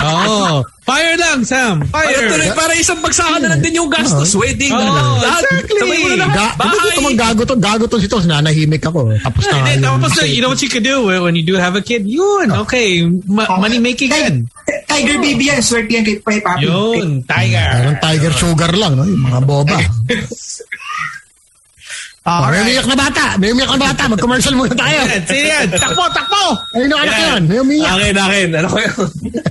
Oh. 0.03 0.55
Fire 0.83 1.15
lang, 1.15 1.47
Sam. 1.47 1.79
Para, 1.87 2.11
Fire. 2.11 2.27
tuloy, 2.27 2.49
para 2.51 2.73
isang 2.75 2.99
bagsakan 2.99 3.39
na 3.39 3.55
lang 3.55 3.63
din 3.63 3.79
yung 3.79 3.87
gastos. 3.87 4.35
Wedding, 4.35 4.75
Oh, 4.75 4.83
lahat. 5.17 5.39
exactly. 5.47 5.79
Mo 5.79 6.07
na 6.11 6.27
lahat. 6.27 6.35
Ga, 6.35 6.47
Bahay. 6.59 6.95
mang 6.99 7.15
gago 7.15 7.41
to. 7.47 7.55
Gago 7.55 7.83
to 7.87 7.97
si 7.97 8.07
Tos. 8.11 8.27
Nanahimik 8.27 8.83
ako. 8.83 9.15
Tapos 9.15 9.47
na. 9.47 9.63
Then, 9.63 9.79
tapos, 9.79 10.11
uh, 10.19 10.27
you 10.27 10.43
know 10.43 10.51
what 10.51 10.59
you 10.59 10.67
could 10.67 10.83
do 10.83 11.07
uh, 11.07 11.23
when 11.23 11.39
you 11.39 11.45
do 11.47 11.55
have 11.55 11.73
a 11.73 11.81
kid? 11.81 12.03
Yun, 12.03 12.51
okay. 12.67 12.99
Ma- 13.23 13.47
money 13.55 13.79
making 13.79 14.11
yan. 14.11 14.51
Tiger 14.85 15.23
baby 15.23 15.47
yan, 15.47 15.63
swerte 15.63 15.87
yan 15.89 16.03
kay 16.03 16.19
Papi. 16.19 16.67
Yun, 16.67 17.23
tiger. 17.23 17.71
Meron 17.79 17.97
tiger 18.03 18.33
sugar 18.35 18.71
lang, 18.75 18.99
no? 18.99 19.07
Yung 19.07 19.23
mga 19.23 19.39
boba. 19.39 19.79
Oh, 22.23 22.47
may 22.47 22.63
umiyak 22.63 22.87
na 22.87 22.95
bata. 22.95 23.35
May 23.35 23.51
umiyak 23.51 23.75
na 23.75 23.79
bata. 23.91 24.07
Mag-commercial 24.07 24.55
muna 24.55 24.71
tayo. 24.71 25.03
Sino 25.27 25.43
yan? 25.43 25.67
Takbo, 25.75 26.07
takbo! 26.15 26.55
Ayun 26.71 26.95
yung 26.95 27.01
anak 27.03 27.15
yun. 27.19 27.41
May 27.51 27.59
umiyak. 27.59 27.91
Akin, 27.99 28.15
akin. 28.15 28.47
Ano 28.55 28.67
ko 28.71 28.77
yun? 28.79 29.07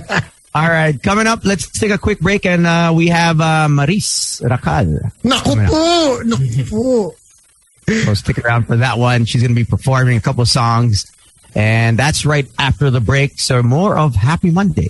All 0.55 0.69
right, 0.69 1.01
coming 1.01 1.25
up, 1.25 1.43
let's 1.45 1.65
take 1.65 1.89
a 1.89 1.97
quick 1.97 2.19
break 2.19 2.45
and 2.45 2.67
uh, 2.67 2.91
we 2.93 3.07
have 3.07 3.41
uh, 3.41 3.67
Maris 3.67 4.39
Racal. 4.45 5.01
Naku 5.25 5.57
po. 5.65 6.21
Naku 6.21 6.61
po. 6.69 7.15
So 8.05 8.13
stick 8.13 8.37
around 8.37 8.65
for 8.69 8.77
that 8.77 8.99
one. 8.99 9.25
She's 9.25 9.41
going 9.41 9.53
to 9.53 9.59
be 9.59 9.65
performing 9.65 10.15
a 10.15 10.21
couple 10.21 10.45
songs. 10.45 11.11
And 11.55 11.97
that's 11.97 12.23
right 12.25 12.45
after 12.59 12.91
the 12.91 13.01
break. 13.01 13.39
So 13.39 13.63
more 13.63 13.97
of 13.97 14.13
Happy 14.13 14.51
Monday 14.51 14.89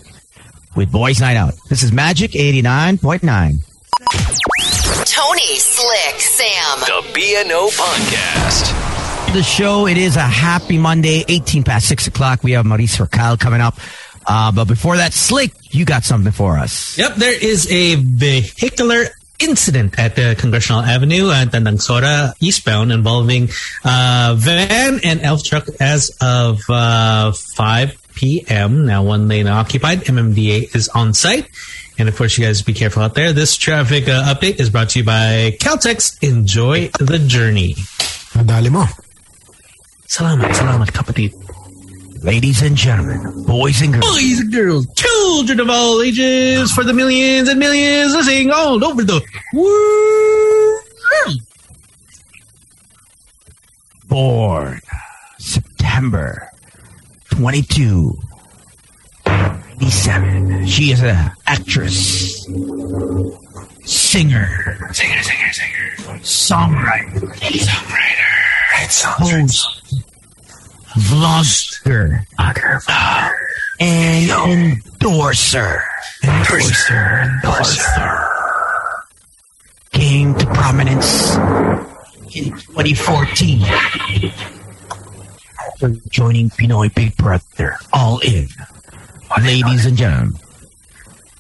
with 0.76 0.92
Boys 0.92 1.22
Night 1.22 1.38
Out. 1.38 1.54
This 1.70 1.82
is 1.82 1.94
Magic 1.94 2.32
89.9. 2.32 4.43
Tony, 5.06 5.58
Slick, 5.58 6.22
Sam. 6.22 6.80
The 6.80 7.02
BNO 7.12 7.70
Podcast. 7.78 9.34
The 9.34 9.44
show, 9.44 9.86
it 9.86 9.98
is 9.98 10.16
a 10.16 10.22
happy 10.22 10.78
Monday, 10.78 11.26
18 11.28 11.64
past 11.64 11.90
6 11.90 12.08
o'clock. 12.08 12.42
We 12.42 12.54
have 12.54 12.66
Maris 12.66 12.98
Racal 12.98 13.38
coming 13.38 13.60
up. 13.60 13.76
Uh, 14.26 14.54
but 14.54 14.66
before 14.66 14.96
that, 14.96 15.12
Slick, 15.12 15.52
you 15.74 15.84
got 15.84 16.06
something 16.06 16.32
for 16.32 16.58
us. 16.58 16.98
Yep, 16.98 17.16
there 17.16 17.34
is 17.44 17.70
a 17.70 17.96
vehicular 17.96 19.08
incident 19.40 20.00
at 20.00 20.16
the 20.16 20.36
Congressional 20.40 20.82
Avenue 20.82 21.32
at 21.32 21.50
Tandangsora 21.50 22.34
eastbound 22.40 22.94
involving 22.94 23.50
uh, 23.84 24.36
van 24.38 25.02
and 25.04 25.20
elf 25.22 25.44
truck 25.44 25.68
as 25.82 26.16
of 26.22 26.62
uh, 26.70 27.34
5 27.34 28.04
p.m. 28.16 28.86
Now, 28.86 29.04
one 29.04 29.28
lane 29.28 29.48
occupied. 29.48 30.02
MMDA 30.02 30.74
is 30.74 30.88
on 30.90 31.14
site. 31.14 31.50
And 31.98 32.10
of 32.10 32.16
course, 32.16 32.38
you 32.38 32.46
guys 32.46 32.62
be 32.62 32.74
careful 32.74 33.04
out 33.04 33.14
there. 33.14 33.34
This 33.34 33.56
traffic 33.56 34.10
uh, 34.10 34.34
update 34.34 34.60
is 34.60 34.70
brought 34.70 34.90
to 34.90 35.00
you 35.00 35.06
by 35.06 35.56
Caltex. 35.60 36.22
Enjoy 36.24 36.88
the 37.00 37.20
journey. 37.20 37.76
Nadali 38.34 38.72
mo. 38.72 38.86
Salamat, 40.08 40.54
salamat, 40.54 40.90
kapatid. 40.92 41.34
Ladies 42.24 42.62
and 42.62 42.78
gentlemen, 42.78 43.44
boys 43.44 43.82
and 43.82 43.94
girls, 43.94 44.06
boys 44.16 44.40
and 44.40 44.54
girls, 44.54 44.88
children 44.96 45.60
of 45.60 45.70
all 45.70 46.02
ages, 46.02 46.72
for 46.72 46.86
the 46.86 46.94
millions 46.94 47.50
and 47.50 47.60
millions 47.60 48.14
listening 48.14 48.50
all 48.50 48.80
over 48.84 49.04
the 49.04 49.22
world. 49.54 50.84
born 54.14 54.80
September 55.40 56.48
22, 57.32 58.16
87. 59.26 60.68
She 60.68 60.92
is 60.92 61.02
an 61.02 61.32
actress, 61.54 62.46
singer, 63.86 64.48
singer, 64.92 65.22
singer, 65.22 65.52
singer, 65.52 65.90
songwriter, 66.22 67.30
songwriter, 67.62 68.32
right 68.72 68.90
host, 69.06 69.94
vlogger, 70.98 72.26
vlogger, 72.34 73.32
and 73.80 74.32
endorser, 74.50 75.84
endorser, 76.24 77.30
endorser. 77.36 78.30
Came 79.92 80.34
to 80.34 80.46
prominence 80.48 81.36
in 82.36 82.46
2014. 82.50 83.62
We're 85.80 86.02
joining 86.10 86.50
Pinoy 86.50 86.94
Big 86.96 87.16
Brother 87.16 87.78
all 87.92 88.20
in. 88.20 88.48
Ladies 89.40 89.86
and 89.86 89.98
gentlemen, 89.98 90.40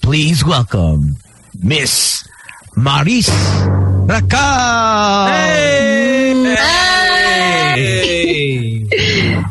please 0.04 0.43
welcome 0.45 1.16
Miss 1.64 2.28
Maris 2.76 3.30
Raka. 4.04 4.51
Hey! 5.32 6.36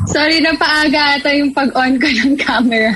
Sorry 0.07 0.39
na 0.45 0.53
paaga 0.55 1.17
ata 1.19 1.33
yung 1.33 1.51
pag-on 1.57 1.97
ko 1.99 2.05
ng 2.07 2.37
camera. 2.37 2.93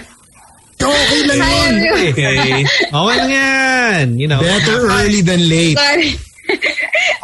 Okay 0.78 1.22
lang 1.26 1.42
yun. 1.42 1.44
Sayang 1.44 1.80
yun. 1.82 1.98
Okay. 2.14 2.62
Okay 2.94 3.16
lang 3.18 3.32
yan. 3.34 4.06
You 4.22 4.28
know. 4.30 4.38
Better 4.40 4.88
early 4.94 5.26
than 5.26 5.42
late. 5.50 5.74
Sorry. 5.76 6.14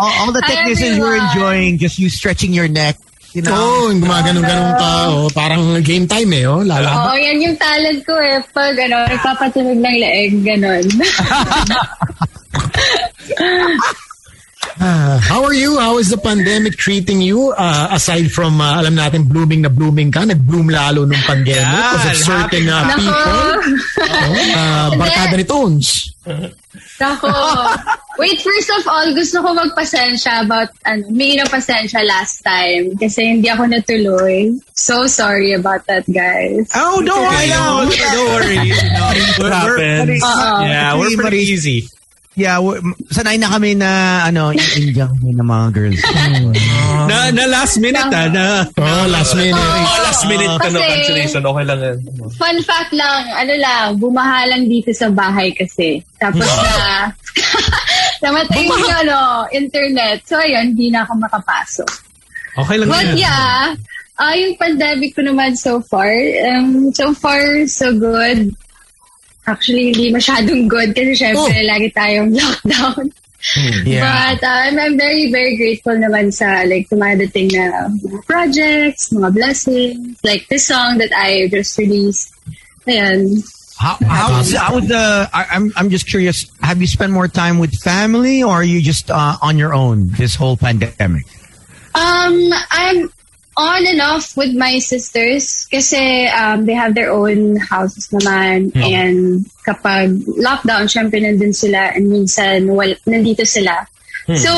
All, 0.01 0.09
all 0.25 0.31
the 0.34 0.41
Hi, 0.43 0.65
technicians 0.65 0.97
were 0.97 1.13
everyone. 1.13 1.29
enjoying 1.29 1.77
just 1.77 2.01
you 2.01 2.09
stretching 2.09 2.49
your 2.51 2.65
neck. 2.67 2.97
You 3.34 3.41
know, 3.41 3.49
Oo, 3.49 3.89
oh, 3.89 3.97
gumaganong-ganong 3.97 4.75
ka. 4.77 4.91
Oh, 5.09 5.25
parang 5.34 5.81
game 5.81 6.05
time 6.05 6.29
eh. 6.38 6.45
Oh, 6.45 6.61
lala. 6.61 6.86
Oo, 6.93 7.17
yan 7.17 7.41
yung 7.41 7.57
talent 7.57 8.05
ko 8.05 8.13
eh. 8.21 8.38
Pag 8.53 8.77
ano, 8.77 9.09
nagpapatunog 9.09 9.79
ng 9.81 9.97
leeg, 9.97 10.34
ganon. 10.45 10.86
Ah, 14.81 15.21
how 15.21 15.45
are 15.45 15.53
you? 15.53 15.77
How 15.77 16.01
is 16.01 16.09
the 16.09 16.17
pandemic 16.17 16.77
treating 16.77 17.21
you? 17.21 17.53
Uh, 17.53 17.93
aside 17.93 18.34
from, 18.34 18.57
uh, 18.57 18.81
alam 18.81 18.97
natin, 18.97 19.29
blooming 19.29 19.61
na 19.61 19.69
blooming 19.69 20.09
ka. 20.09 20.25
Nag-bloom 20.25 20.69
lalo 20.69 21.05
nung 21.05 21.21
pandemic 21.29 21.61
Yeah, 21.61 21.93
because 21.93 22.05
of 22.09 22.17
certain 22.17 22.65
uh, 22.69 22.81
Nako. 22.81 22.97
people. 22.97 23.41
Oh, 24.01 24.34
uh, 24.57 24.88
barkada 24.97 25.36
ni 25.38 25.45
Tones. 25.45 25.88
Nako. 26.99 27.30
Wait, 28.17 28.41
first 28.41 28.69
of 28.78 28.86
all, 28.88 29.09
gusto 29.13 29.41
ko 29.41 29.53
magpasensya 29.57 30.45
about, 30.45 30.69
ano, 30.86 31.05
may 31.09 31.38
ng 31.38 31.49
pasensya 31.49 32.05
last 32.05 32.41
time 32.45 32.93
kasi 32.97 33.26
hindi 33.38 33.49
ako 33.49 33.65
natuloy. 33.65 34.53
So 34.74 35.05
sorry 35.07 35.53
about 35.53 35.86
that, 35.89 36.05
guys. 36.05 36.69
Oh, 36.78 37.01
don't 37.01 37.26
worry. 37.26 37.49
No, 37.49 37.89
don't 37.89 38.30
worry. 38.38 38.59
You 38.69 38.78
know, 38.93 39.09
we're, 39.41 39.49
we're, 39.49 39.53
happens. 39.53 40.21
Oo. 40.21 40.61
yeah, 40.61 40.97
we're 40.97 41.17
pretty 41.17 41.41
easy. 41.45 41.89
Yeah, 42.36 42.57
w- 42.57 42.79
sanay 43.07 43.38
na 43.38 43.47
kami 43.47 43.73
na 43.73 43.89
ano, 44.23 44.49
yung 44.55 44.71
Indian 44.75 45.09
kami 45.11 45.31
ng 45.34 45.45
mga 45.45 45.67
girls. 45.71 46.01
Na, 47.03 47.27
na 47.29 47.43
last 47.45 47.75
minute, 47.77 47.99
ah, 47.99 48.29
na, 48.31 48.63
Oh, 48.79 49.05
last 49.11 49.36
minute. 49.36 49.59
Oh, 49.59 49.99
last 50.01 50.23
minute 50.23 50.47
ka 50.55 50.69
no 50.69 50.79
Kasi- 50.79 50.88
cancellation. 50.88 51.43
Okay 51.43 51.63
lang 51.65 51.79
yan. 51.81 51.97
Fun 52.34 52.57
fact 52.63 52.91
lang, 52.93 53.21
ano 53.29 53.53
lang, 53.57 53.86
bumaha 53.97 54.47
lang 54.47 54.65
dito 54.65 54.88
sa 54.95 55.11
bahay 55.11 55.51
kasi. 55.51 55.99
Tapos 56.15 56.47
na, 56.47 57.11
namatay 58.23 58.63
yung 58.63 58.88
ano, 59.03 59.17
internet. 59.51 60.23
So 60.23 60.39
ayun, 60.39 60.71
hindi 60.71 60.89
na 60.89 61.03
ako 61.03 61.19
makapasok. 61.19 61.89
okay 62.55 62.75
lang 62.79 62.88
But 62.88 63.05
yan. 63.11 63.17
yeah, 63.19 63.75
ah 64.15 64.36
yung 64.38 64.55
pandemic 64.55 65.11
ko 65.11 65.25
naman 65.25 65.57
so 65.57 65.81
far, 65.81 66.13
um, 66.47 66.88
so 66.93 67.11
far, 67.11 67.41
so 67.67 67.91
good. 67.91 68.53
Actually, 69.45 69.91
hindi 69.91 70.13
masyadong 70.13 70.67
good 70.71 70.95
kasi 70.95 71.11
syempre 71.19 71.51
Oh. 71.51 71.67
lagi 71.67 71.87
tayong 71.91 72.31
lockdown. 72.39 73.11
Yeah. 73.83 74.07
But 74.39 74.39
uh, 74.47 74.59
I'm, 74.71 74.79
I'm 74.79 74.95
very, 74.97 75.27
very 75.29 75.57
grateful 75.59 75.99
naman 75.99 76.31
sa 76.31 76.63
like 76.63 76.87
dumadating 76.87 77.51
na 77.51 77.91
mga 77.91 78.19
projects, 78.23 79.11
mga 79.11 79.35
blessings, 79.35 80.15
like 80.23 80.47
this 80.47 80.71
song 80.71 80.95
that 81.03 81.11
I 81.11 81.51
just 81.51 81.75
released. 81.77 82.31
Ayan. 82.87 83.43
How 83.75 83.97
how 83.99 84.37
was 84.37 84.53
how 84.55 84.75
was 84.79 84.87
the? 84.87 85.27
I, 85.33 85.59
I'm 85.59 85.73
I'm 85.75 85.89
just 85.89 86.07
curious. 86.07 86.47
Have 86.63 86.79
you 86.79 86.87
spent 86.87 87.11
more 87.11 87.27
time 87.27 87.59
with 87.59 87.75
family, 87.83 88.43
or 88.43 88.63
are 88.63 88.63
you 88.63 88.79
just 88.79 89.11
uh, 89.11 89.35
on 89.41 89.57
your 89.59 89.73
own 89.75 90.07
this 90.15 90.35
whole 90.39 90.55
pandemic? 90.55 91.27
Um, 91.91 92.47
I'm 92.71 93.11
on 93.56 93.86
and 93.86 94.01
off 94.01 94.36
with 94.36 94.54
my 94.56 94.80
sisters 94.80 95.68
kasi 95.70 96.26
um, 96.28 96.66
they 96.66 96.74
have 96.74 96.95
their 96.97 97.14
own 97.14 97.56
houses 97.58 98.10
naman 98.10 98.74
and 98.76 99.45
kapag 99.62 100.26
lockdown, 100.41 100.89
syempre 100.89 101.22
nandun 101.22 101.54
sila 101.54 101.93
and 101.93 102.10
minsan 102.10 102.66
wal- 102.74 102.97
nandito 103.06 103.45
sila. 103.45 103.86
So, 104.39 104.51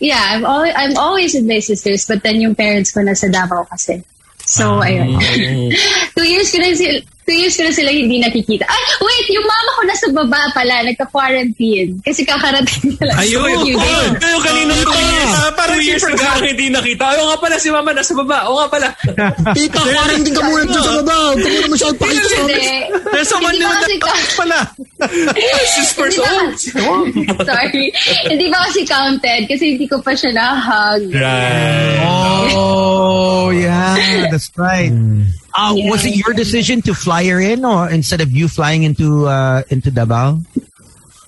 yeah, 0.00 0.20
I'm, 0.34 0.44
al- 0.44 0.74
I'm 0.74 0.96
always 0.96 1.34
with 1.34 1.44
my 1.46 1.60
sisters 1.60 2.08
but 2.08 2.22
then 2.24 2.40
yung 2.40 2.54
parents 2.56 2.90
ko 2.90 3.00
nasa 3.00 3.30
Davao 3.30 3.68
kasi. 3.68 4.02
So, 4.44 4.80
ayun. 4.80 5.16
two 6.16 6.26
years 6.26 6.50
ko 6.52 6.58
na 6.58 6.74
sila, 6.74 7.00
two 7.24 7.36
years 7.36 7.56
ko 7.56 7.64
na 7.64 7.72
sila 7.72 7.90
hindi 7.90 8.20
nakikita. 8.20 8.64
Ay, 8.68 8.82
wait, 9.00 9.26
yung 9.32 9.46
mama 9.48 9.70
ko 9.74 9.82
nasa 9.88 10.06
baba 10.12 10.40
pala, 10.52 10.84
nagka-quarantine. 10.84 12.00
Kasi 12.04 12.22
kakarating 12.24 12.94
nila. 12.96 13.12
Ayun, 13.20 13.64
few 13.64 13.76
yun. 13.76 13.80
days. 13.80 14.12
Kayo 14.20 14.38
kanina 14.44 14.72
years. 14.76 14.88
years. 14.88 15.32
Ah, 15.34 15.52
parang 15.56 15.78
Two 15.80 15.84
years 15.84 16.02
si 16.04 16.12
parang 16.14 16.46
hindi 16.46 16.66
nakita. 16.68 17.02
Ayaw 17.16 17.24
nga 17.32 17.38
pala 17.40 17.56
si 17.58 17.68
mama 17.72 17.90
nasa 17.96 18.12
baba. 18.14 18.38
Oo 18.48 18.56
nga 18.60 18.68
pala. 18.68 18.88
Tita, 19.56 19.80
quarantine 19.80 20.36
ka 20.36 20.42
muna 20.44 20.64
dyan 20.68 20.82
sa 20.84 20.92
baba. 21.00 21.14
Huwag 21.32 21.38
ka 21.40 21.48
muna 21.48 21.66
masyadong 21.72 21.98
pakita 21.98 22.26
sa 22.28 22.38
amin. 22.44 22.54
Hindi. 22.54 22.68
There's 23.10 23.28
someone 23.28 23.54
in 23.56 23.60
the 23.64 23.68
house 24.04 24.34
pala. 24.36 24.58
Hindi 26.04 27.26
ba, 27.28 27.42
sorry. 27.44 27.84
Hindi 28.28 28.46
ba 28.48 28.58
kasi 28.68 28.80
counted 28.88 29.42
kasi 29.50 29.64
hindi 29.76 29.86
ko 29.88 30.00
pa 30.00 30.12
siya 30.16 30.30
na-hug. 30.32 31.02
Right. 31.12 32.00
Oh 32.54 33.50
yeah, 33.50 34.28
that's 34.30 34.50
right. 34.56 34.92
Uh, 35.54 35.72
Yeah. 35.76 35.90
Was 35.90 36.04
it 36.04 36.18
your 36.18 36.34
decision 36.34 36.82
to 36.82 36.94
fly 36.94 37.24
her 37.30 37.38
in, 37.40 37.64
or 37.64 37.88
instead 37.88 38.20
of 38.20 38.30
you 38.34 38.48
flying 38.48 38.82
into 38.82 39.26
uh, 39.30 39.62
into 39.70 39.90
Davao? 39.90 40.42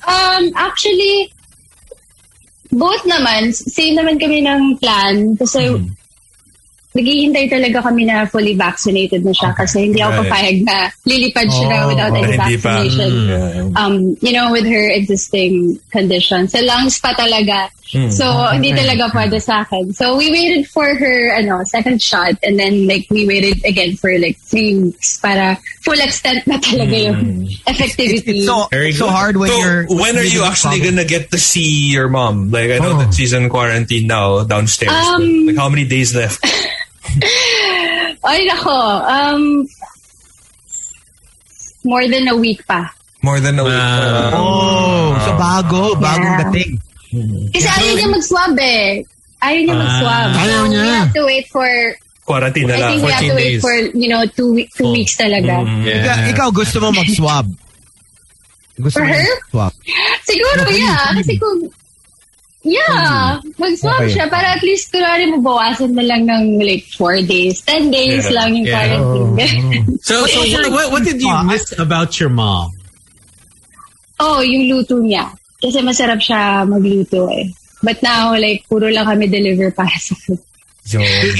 Um, 0.06 0.42
actually, 0.58 1.30
both 2.74 3.02
naman, 3.06 3.54
same 3.54 3.94
naman 3.98 4.18
kami 4.18 4.42
ng 4.42 4.78
plan. 4.78 5.36
Kasi 5.38 5.78
naghihintay 6.96 7.46
talaga 7.52 7.84
kami 7.84 8.08
na 8.08 8.24
fully 8.24 8.56
vaccinated 8.56 9.20
na 9.22 9.32
siya 9.36 9.52
kasi 9.52 9.92
hindi 9.92 10.00
ako 10.00 10.12
Right. 10.16 10.30
papayag 10.32 10.58
na 10.64 10.76
lilipad 11.04 11.48
siya 11.52 11.66
na 11.68 11.78
without 11.86 12.12
Oh, 12.12 12.16
any 12.16 12.32
hindi 12.32 12.56
pa. 12.56 12.80
vaccination. 12.80 13.10
Yeah. 13.28 13.68
Um, 13.76 13.94
you 14.24 14.32
know, 14.32 14.48
with 14.50 14.64
her 14.64 14.86
existing 14.90 15.78
condition. 15.92 16.48
Sa 16.48 16.64
lungs 16.64 16.96
pa 16.98 17.12
talaga. 17.12 17.68
So, 18.10 18.26
hindi 18.50 18.74
talaga 18.74 19.14
pwede 19.14 19.38
sa 19.38 19.62
akin. 19.62 19.94
So, 19.94 20.18
we 20.18 20.26
waited 20.34 20.66
for 20.66 20.82
her, 20.90 21.38
ano, 21.38 21.62
second 21.62 22.02
shot 22.02 22.34
and 22.42 22.58
then, 22.58 22.82
like, 22.90 23.06
we 23.14 23.30
waited 23.30 23.62
again 23.62 23.94
for, 23.94 24.10
like, 24.18 24.34
three 24.42 24.74
weeks 24.74 25.22
para 25.22 25.54
full 25.86 25.94
extent 26.02 26.42
na 26.50 26.58
talaga 26.58 26.90
yung 26.98 27.46
effectivity. 27.70 28.42
It's 28.42 28.50
so 28.50 28.66
Very 28.74 28.90
so 28.90 29.06
hard 29.06 29.38
when 29.38 29.54
so 29.54 29.58
you're. 29.62 29.86
when 29.86 30.18
are 30.18 30.26
you 30.26 30.42
actually 30.42 30.82
problem. 30.82 30.98
gonna 30.98 31.06
get 31.06 31.30
to 31.30 31.38
see 31.38 31.86
your 31.94 32.10
mom? 32.10 32.50
Like 32.50 32.74
I 32.74 32.82
know 32.82 32.98
Oh. 32.98 33.06
that 33.06 33.14
she's 33.14 33.30
in 33.32 33.46
quarantine 33.48 34.10
now 34.10 34.42
downstairs. 34.42 34.90
but, 34.90 35.22
Um, 35.22 35.46
like 35.46 35.56
how 35.56 35.70
many 35.70 35.86
days 35.86 36.10
left? 36.10 36.42
Ay, 38.28 38.40
nako. 38.44 38.78
Um, 39.06 39.42
more 41.84 42.06
than 42.08 42.26
a 42.28 42.36
week 42.36 42.66
pa. 42.66 42.90
More 43.22 43.40
than 43.40 43.58
a 43.58 43.64
week. 43.64 43.72
Wow. 43.72 44.34
Oh, 44.34 45.08
so 45.24 45.30
bago, 45.38 45.82
bagong 45.98 46.26
Yeah. 46.26 46.50
dating. 46.50 46.72
Kasi 47.54 47.66
ayaw 47.66 47.94
niya 47.96 48.08
mag-swab 48.12 48.54
eh. 48.58 49.02
Ayaw 49.40 49.60
niya 49.62 49.76
mag-swab. 49.76 50.28
Ayaw 50.36 50.60
so, 50.62 50.70
niya. 50.70 50.82
we 50.82 50.90
have 50.90 51.12
to 51.14 51.22
wait 51.24 51.46
for, 51.48 51.68
quarantine 52.26 52.66
na 52.66 52.74
I 52.74 52.80
lang. 52.82 52.90
think 52.90 53.02
we 53.06 53.12
have 53.14 53.22
14 53.22 53.30
to 53.30 53.36
wait 53.38 53.50
days. 53.54 53.62
for, 53.62 53.74
you 53.94 54.08
know, 54.10 54.22
two, 54.26 54.48
week, 54.52 54.68
two 54.74 54.90
weeks 54.90 55.14
talaga. 55.16 55.62
Ikaw, 55.62 56.16
ikaw 56.34 56.48
gusto 56.50 56.76
mo 56.82 56.90
mag-swab. 56.92 57.46
Gusto 58.76 58.98
For 59.00 59.06
mo 59.06 59.14
her? 59.14 59.22
mag-swab. 59.22 59.72
Siguro, 60.26 60.60
yeah. 60.74 61.14
Kasi 61.16 61.34
kung, 61.38 61.58
yeah, 62.66 63.38
mag-swab 63.56 64.02
Okay. 64.02 64.10
siya 64.18 64.26
para 64.26 64.58
at 64.58 64.62
least 64.66 64.90
kunwari 64.90 65.30
mabawasan 65.30 65.94
na 65.94 66.02
lang 66.02 66.26
ng 66.26 66.58
like 66.58 66.82
four 66.98 67.22
days, 67.22 67.62
10 67.62 67.94
days 67.94 68.26
Yeah. 68.26 68.34
lang 68.34 68.48
yung 68.58 68.66
Yeah. 68.66 68.74
quarantine. 68.74 69.98
So, 70.02 70.26
so 70.26 70.42
what, 70.42 70.72
what, 70.76 70.86
what 70.98 71.02
did 71.06 71.22
you 71.22 71.30
miss 71.46 71.70
about 71.78 72.18
your 72.18 72.28
mom? 72.30 72.74
oh, 74.18 74.40
yung 74.40 74.64
luto 74.72 74.98
niya. 75.00 75.28
Kasi 75.60 75.80
masarap 75.84 76.20
siya 76.20 76.64
magluto 76.64 77.28
eh. 77.32 77.52
But 77.84 78.00
now, 78.02 78.32
like, 78.32 78.64
puro 78.68 78.88
lang 78.88 79.04
kami 79.04 79.28
deliver 79.28 79.70
para 79.70 79.92
sa 80.00 80.16
food. 80.16 80.40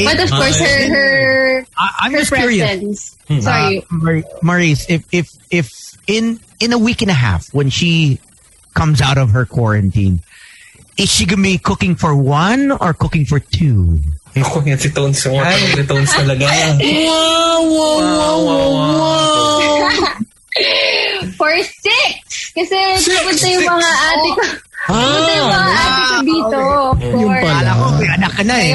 But 0.05 0.19
of 0.21 0.31
course, 0.31 0.59
her, 0.59 0.79
her, 0.91 1.65
I, 1.79 1.87
I'm 2.05 2.13
her 2.13 2.19
just 2.27 2.35
curious. 2.35 2.61
presence. 2.67 3.01
Sorry. 3.47 3.79
Uh, 3.87 4.21
Maurice, 4.43 4.85
if 4.91 5.07
if 5.15 5.31
if 5.55 5.71
in 6.11 6.41
in 6.59 6.73
a 6.75 6.79
week 6.79 7.01
and 7.01 7.11
a 7.11 7.17
half 7.17 7.47
when 7.55 7.71
she 7.71 8.19
comes 8.75 9.01
out 9.01 9.19
of 9.19 9.31
her 9.31 9.47
quarantine, 9.47 10.21
is 10.97 11.09
she 11.09 11.25
gonna 11.27 11.43
be 11.43 11.59
cooking 11.59 11.95
for 11.95 12.17
one 12.17 12.73
or 12.73 12.93
cooking 12.95 13.25
for 13.25 13.39
two? 13.41 14.01
Ako 14.37 14.61
yan 14.69 14.77
si 14.77 14.93
Tones. 14.93 15.25
Yung 15.25 15.41
mga 15.41 15.81
si 15.81 15.85
Tones 15.89 16.13
talaga. 16.13 16.45
Wow, 16.45 17.61
wow, 17.65 17.97
wow, 18.05 18.37
wow, 18.37 18.69
wow. 18.77 19.89
For 21.41 21.53
six! 21.65 22.53
Kasi 22.53 22.77
pupunta 23.01 23.47
yung 23.49 23.65
mga 23.65 23.91
ate 23.93 24.29
ko. 24.33 24.45
Pupunta 24.87 25.33
yung 25.37 25.51
mga 25.53 25.69
Ah, 25.69 25.81
ate 25.81 26.01
ko 26.05 26.17
dito. 26.21 26.61
Yung 27.01 27.29
For, 27.33 27.41
pala. 27.41 27.61
Kala 27.61 27.73
ko 27.77 27.85
may 27.97 28.09
anak 28.13 28.33
ka 28.33 28.43
na 28.45 28.57
eh? 28.57 28.73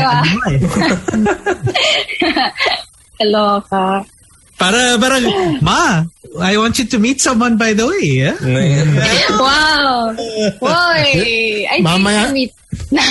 Kaloka. 3.17 3.85
Para, 4.61 4.81
parang, 5.01 5.25
ma, 5.65 6.05
I 6.39 6.53
want 6.57 6.77
you 6.77 6.85
to 6.85 6.97
meet 7.01 7.19
someone 7.19 7.57
by 7.57 7.73
the 7.73 7.85
way, 7.89 8.05
yeah? 8.21 8.37
Wow! 9.41 10.13
Boy! 10.61 11.65
I 11.65 11.81
Mamaya- 11.81 12.29
think 12.29 12.33
meet. 12.33 12.51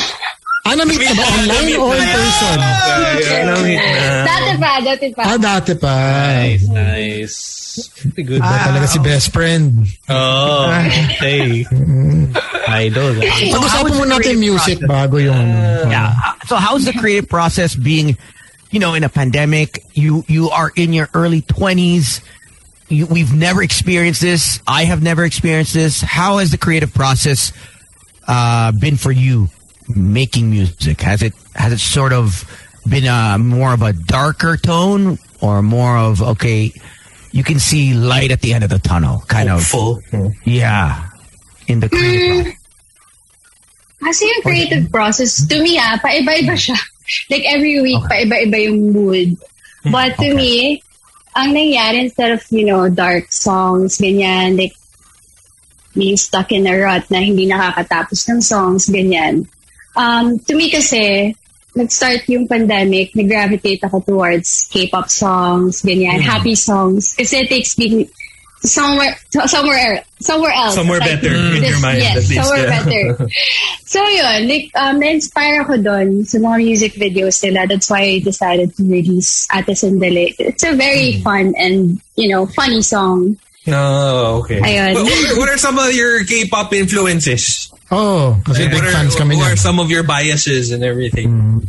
Ah, 0.61 0.77
na-meet 0.77 1.01
ka 1.01 1.17
ba 1.17 1.25
online 1.41 1.73
or 1.81 1.97
in 1.97 2.05
person? 2.05 2.59
Na-meet 3.49 3.81
na. 3.81 4.07
Dati 4.29 4.53
pa, 4.61 4.71
dati 4.85 5.07
pa. 5.17 5.23
Ah, 5.25 5.39
dati 5.41 5.73
pa. 5.73 5.95
Nice, 6.37 6.65
nice. 6.69 7.37
Pretty 7.97 8.23
good. 8.29 8.45
Ba 8.45 8.69
talaga 8.69 8.85
si 8.85 9.01
best 9.01 9.33
friend. 9.33 9.89
Oh, 10.13 10.69
hey. 11.17 11.65
Idol. 12.69 13.13
Pag-usapan 13.57 13.93
mo 13.97 14.05
natin 14.05 14.37
music 14.37 14.85
bago 14.85 15.17
yung... 15.17 15.33
ano. 15.35 15.89
Yeah. 15.89 16.13
So 16.45 16.61
how's 16.61 16.85
the 16.85 16.93
creative 16.93 17.27
process 17.27 17.73
being, 17.73 18.21
you 18.71 18.81
know, 18.81 18.95
in 18.95 19.05
a 19.05 19.09
pandemic? 19.09 19.83
You 19.95 20.25
you 20.29 20.51
are 20.51 20.71
in 20.75 20.93
your 20.93 21.09
early 21.15 21.43
twenties. 21.43 22.21
You, 22.89 23.07
we've 23.07 23.33
never 23.33 23.63
experienced 23.63 24.21
this. 24.21 24.61
I 24.67 24.85
have 24.85 25.03
never 25.03 25.25
experienced 25.25 25.75
this. 25.75 26.01
How 26.01 26.39
has 26.39 26.51
the 26.51 26.59
creative 26.59 26.93
process 26.93 27.53
uh, 28.27 28.73
been 28.73 28.97
for 28.97 29.13
you 29.13 29.49
making 29.89 30.51
music? 30.51 31.01
Has 31.03 31.23
it 31.23 31.35
has 31.55 31.73
it 31.73 31.79
sort 31.79 32.13
of 32.13 32.45
been 32.89 33.07
a 33.07 33.39
more 33.39 33.73
of 33.73 33.83
a 33.83 33.93
darker 33.93 34.57
tone 34.57 35.19
or 35.41 35.63
more 35.63 35.97
of 35.97 36.23
okay, 36.23 36.73
you 37.33 37.45
can 37.45 37.59
see 37.59 37.95
light 37.95 38.31
at 38.31 38.41
the 38.41 38.53
end 38.55 38.65
of 38.65 38.71
the 38.71 38.79
tunnel, 38.79 39.23
kind 39.29 39.49
Hopeful. 39.49 40.01
of 40.13 40.35
yeah, 40.45 41.11
in 41.67 41.81
the 41.81 41.89
creative 41.89 42.45
process. 42.45 42.57
Kasi 44.01 44.25
yung 44.25 44.43
creative 44.43 44.91
process, 44.91 45.47
to 45.47 45.61
me 45.61 45.77
ah, 45.77 46.01
paiba-iba 46.01 46.57
siya. 46.57 46.79
Like 47.29 47.45
every 47.47 47.81
week, 47.81 48.03
paiba-iba 48.05 48.59
yung 48.71 48.93
mood. 48.93 49.37
But 49.87 50.17
to 50.19 50.35
me, 50.35 50.83
ang 51.35 51.55
nangyari 51.55 52.05
instead 52.05 52.33
of, 52.33 52.45
you 52.51 52.67
know, 52.67 52.89
dark 52.89 53.33
songs, 53.33 53.99
ganyan, 53.99 54.59
like 54.59 54.75
being 55.95 56.17
stuck 56.17 56.53
in 56.53 56.67
a 56.67 56.75
rut 56.77 57.11
na 57.11 57.19
hindi 57.19 57.47
nakakatapos 57.47 58.29
ng 58.29 58.41
songs, 58.43 58.89
ganyan. 58.91 59.47
Um, 59.97 60.39
to 60.47 60.55
me 60.55 60.71
kasi, 60.71 61.35
nag-start 61.75 62.27
yung 62.27 62.51
pandemic, 62.51 63.15
nag-gravitate 63.15 63.83
ako 63.87 64.03
towards 64.03 64.67
K-pop 64.71 65.11
songs, 65.11 65.83
ganyan, 65.83 66.19
happy 66.19 66.55
songs. 66.55 67.15
Kasi 67.15 67.47
it 67.47 67.49
takes 67.49 67.79
me 67.79 68.11
somewhere, 68.63 69.17
somewhere, 69.47 70.05
somewhere 70.21 70.53
else. 70.53 70.75
Somewhere 70.75 71.01
Like, 71.01 71.23
better 71.23 71.35
in 71.35 71.63
your 71.65 71.81
mind, 71.81 71.99
Yes, 71.99 72.17
at 72.17 72.29
least, 72.29 72.35
somewhere 72.45 72.69
yeah. 72.69 72.85
better. 72.85 73.29
So 73.91 73.99
yun, 74.07 74.47
like, 74.47 74.71
um, 74.79 75.01
na-inspire 75.01 75.63
ako 75.67 75.83
doon 75.83 76.23
sa 76.25 76.39
mga 76.39 76.57
music 76.63 76.93
videos 76.95 77.43
nila. 77.43 77.67
That's 77.67 77.91
why 77.91 78.03
I 78.07 78.19
decided 78.23 78.71
to 78.79 78.87
release 78.87 79.49
Ate 79.51 79.75
Sandali. 79.75 80.31
It's 80.39 80.63
a 80.63 80.77
very 80.79 81.19
Hmm. 81.19 81.23
fun 81.27 81.47
and, 81.59 81.99
you 82.15 82.29
know, 82.31 82.47
funny 82.47 82.83
song. 82.83 83.35
Oh, 83.67 84.41
okay. 84.47 84.61
Ayun. 84.63 84.95
But 84.95 85.05
what, 85.05 85.19
are, 85.19 85.39
what 85.43 85.49
are 85.51 85.59
some 85.59 85.79
of 85.79 85.91
your 85.93 86.23
K-pop 86.25 86.73
influences? 86.73 87.73
Oh, 87.91 88.39
kasi 88.47 88.71
Like, 88.71 88.79
big 88.79 88.85
are, 88.87 88.93
fans 88.95 89.17
kami 89.19 89.35
Who 89.35 89.43
are 89.43 89.57
some 89.59 89.81
of 89.83 89.91
your 89.91 90.05
biases 90.07 90.71
and 90.71 90.85
everything? 90.87 91.67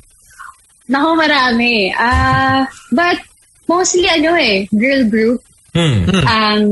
Naku, 0.88 1.10
marami. 1.18 1.90
Ah, 1.98 2.70
but 2.94 3.18
mostly 3.66 4.06
ano 4.06 4.36
eh, 4.38 4.68
girl 4.70 5.10
group. 5.10 5.42
Hmm. 5.72 6.04
Um, 6.28 6.64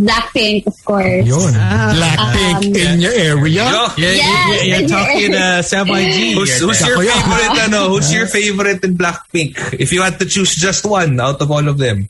Blackpink, 0.00 0.64
of 0.66 0.76
course. 0.82 1.28
Yun. 1.28 1.52
Blackpink 1.52 2.72
Um, 2.72 2.72
in 2.72 3.00
your 3.04 3.12
area. 3.12 3.68
Yo, 3.68 3.84
Yeah, 4.00 4.16
Yes, 4.16 4.16
yeah, 4.16 4.78
you're 4.80 4.88
talking 4.88 5.30
you're- 5.36 5.36
uh, 5.36 5.60
Sam 5.60 5.84
IG. 5.92 6.32
Who's, 6.32 6.56
who's 6.60 6.80
your 6.80 6.96
favorite? 7.04 7.52
Ano? 7.68 7.88
Who's 7.92 8.08
your 8.08 8.24
favorite 8.26 8.80
in 8.80 8.96
Blackpink? 8.96 9.76
If 9.76 9.92
you 9.92 10.00
had 10.00 10.16
to 10.20 10.26
choose 10.26 10.56
just 10.56 10.88
one 10.88 11.20
out 11.20 11.36
of 11.44 11.50
all 11.52 11.68
of 11.68 11.76
them. 11.76 12.08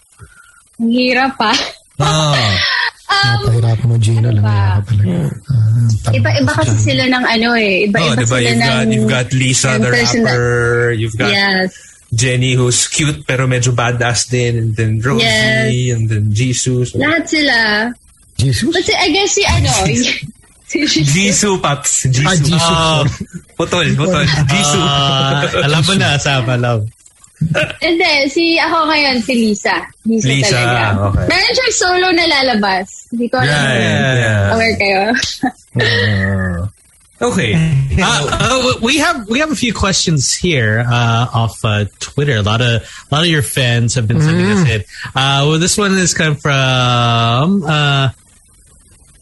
Ang 0.78 0.90
hirap 0.94 1.34
pa. 1.34 1.50
Ah. 1.98 2.38
Napahirapan 3.42 3.86
mo, 3.90 3.96
Gino. 3.98 4.30
Lang 4.30 4.38
Ano 4.38 4.42
ba? 4.46 4.54
yan 4.54 4.82
talaga. 4.86 5.14
Ah, 6.06 6.12
Iba-iba 6.14 6.52
kasi 6.62 6.74
sila 6.78 7.02
ng 7.10 7.24
ano 7.26 7.48
eh. 7.58 7.90
Iba-iba 7.90 8.06
Oh, 8.06 8.14
diba? 8.14 8.38
sila 8.38 8.46
You've 8.46 8.60
ng... 8.62 8.70
got, 8.70 8.84
you've 8.94 9.10
got 9.10 9.26
Lisa, 9.34 9.70
ng 9.74 9.82
the 9.82 9.90
personal- 9.90 10.26
rapper. 10.30 10.92
You've 10.94 11.16
got 11.18 11.30
Yes. 11.34 11.70
Jenny, 12.12 12.54
who's 12.54 12.86
cute 12.86 13.26
pero 13.26 13.46
medyo 13.46 13.74
badass 13.74 14.30
din. 14.30 14.58
And 14.58 14.70
then 14.76 14.92
Rosie, 15.00 15.26
Yes. 15.26 15.96
and 15.96 16.04
then 16.08 16.24
Jisoo. 16.30 16.86
So, 16.86 16.98
Lahat 16.98 17.26
sila. 17.26 17.90
Jesus? 18.38 18.68
But 18.68 18.86
I 18.94 19.08
guess 19.10 19.30
si 19.32 19.42
ano... 19.44 19.70
si 20.70 20.82
Jisoo. 20.86 21.58
Paps. 21.62 22.06
Jisoo. 22.10 22.26
Ah, 22.30 22.36
Jisoo. 22.36 22.74
Ah, 22.74 23.02
putol, 23.54 23.86
putol. 23.94 24.24
Jisoo. 24.26 24.82
Ah, 24.82 25.46
alam 25.62 25.82
mo 25.82 25.94
na, 25.94 26.18
Sam, 26.18 26.46
alam. 26.46 26.80
Hindi, 27.84 28.32
si 28.32 28.56
ako 28.56 28.88
ngayon, 28.88 29.20
si 29.20 29.32
Lisa. 29.36 29.76
Lisa, 30.08 30.24
Lisa, 30.24 30.56
talaga. 30.56 30.84
okay. 31.12 31.26
Meron 31.28 31.52
siyang 31.52 31.76
solo 31.76 32.06
na 32.16 32.24
lalabas. 32.24 32.88
Hindi 33.12 33.26
ko 33.28 33.36
alam 33.36 33.52
Yeah, 33.52 33.72
yeah, 33.76 34.12
yeah. 34.16 34.40
aware 34.56 34.76
kayo. 34.80 35.02
Okay. 37.20 37.82
Uh, 37.98 38.28
uh, 38.30 38.78
we 38.82 38.98
have 38.98 39.26
we 39.26 39.38
have 39.38 39.50
a 39.50 39.56
few 39.56 39.72
questions 39.72 40.34
here 40.34 40.84
uh, 40.86 41.26
off 41.32 41.64
uh, 41.64 41.86
Twitter. 41.98 42.36
A 42.36 42.42
lot 42.42 42.60
of 42.60 42.82
a 43.10 43.14
lot 43.14 43.22
of 43.22 43.28
your 43.30 43.40
fans 43.40 43.94
have 43.94 44.06
been 44.06 44.20
sending 44.20 44.44
us 44.44 44.68
in. 44.68 44.80
Uh, 45.14 45.48
well, 45.48 45.58
this 45.58 45.78
one 45.78 45.94
is 45.94 46.12
coming 46.12 46.36
from 46.36 47.64
uh, 47.64 48.10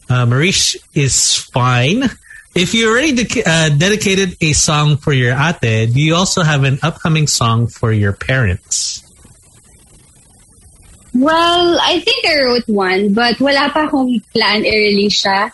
uh, 0.09 0.25
Marish 0.25 0.75
is 0.93 1.37
fine. 1.37 2.03
If 2.53 2.73
you 2.73 2.89
already 2.89 3.13
de- 3.23 3.43
uh, 3.45 3.69
dedicated 3.69 4.35
a 4.41 4.51
song 4.51 4.97
for 4.97 5.13
your 5.13 5.31
ate, 5.31 5.93
do 5.93 6.01
you 6.01 6.15
also 6.15 6.43
have 6.43 6.65
an 6.65 6.79
upcoming 6.83 7.27
song 7.27 7.67
for 7.67 7.93
your 7.93 8.11
parents? 8.11 9.03
Well, 11.13 11.79
I 11.79 12.01
think 12.01 12.25
I 12.25 12.43
wrote 12.43 12.67
one, 12.67 13.13
but 13.13 13.39
wala 13.39 13.71
pa 13.71 13.87
akong 13.87 14.19
plan 14.35 14.67
i-release 14.67 15.23
siya. 15.23 15.47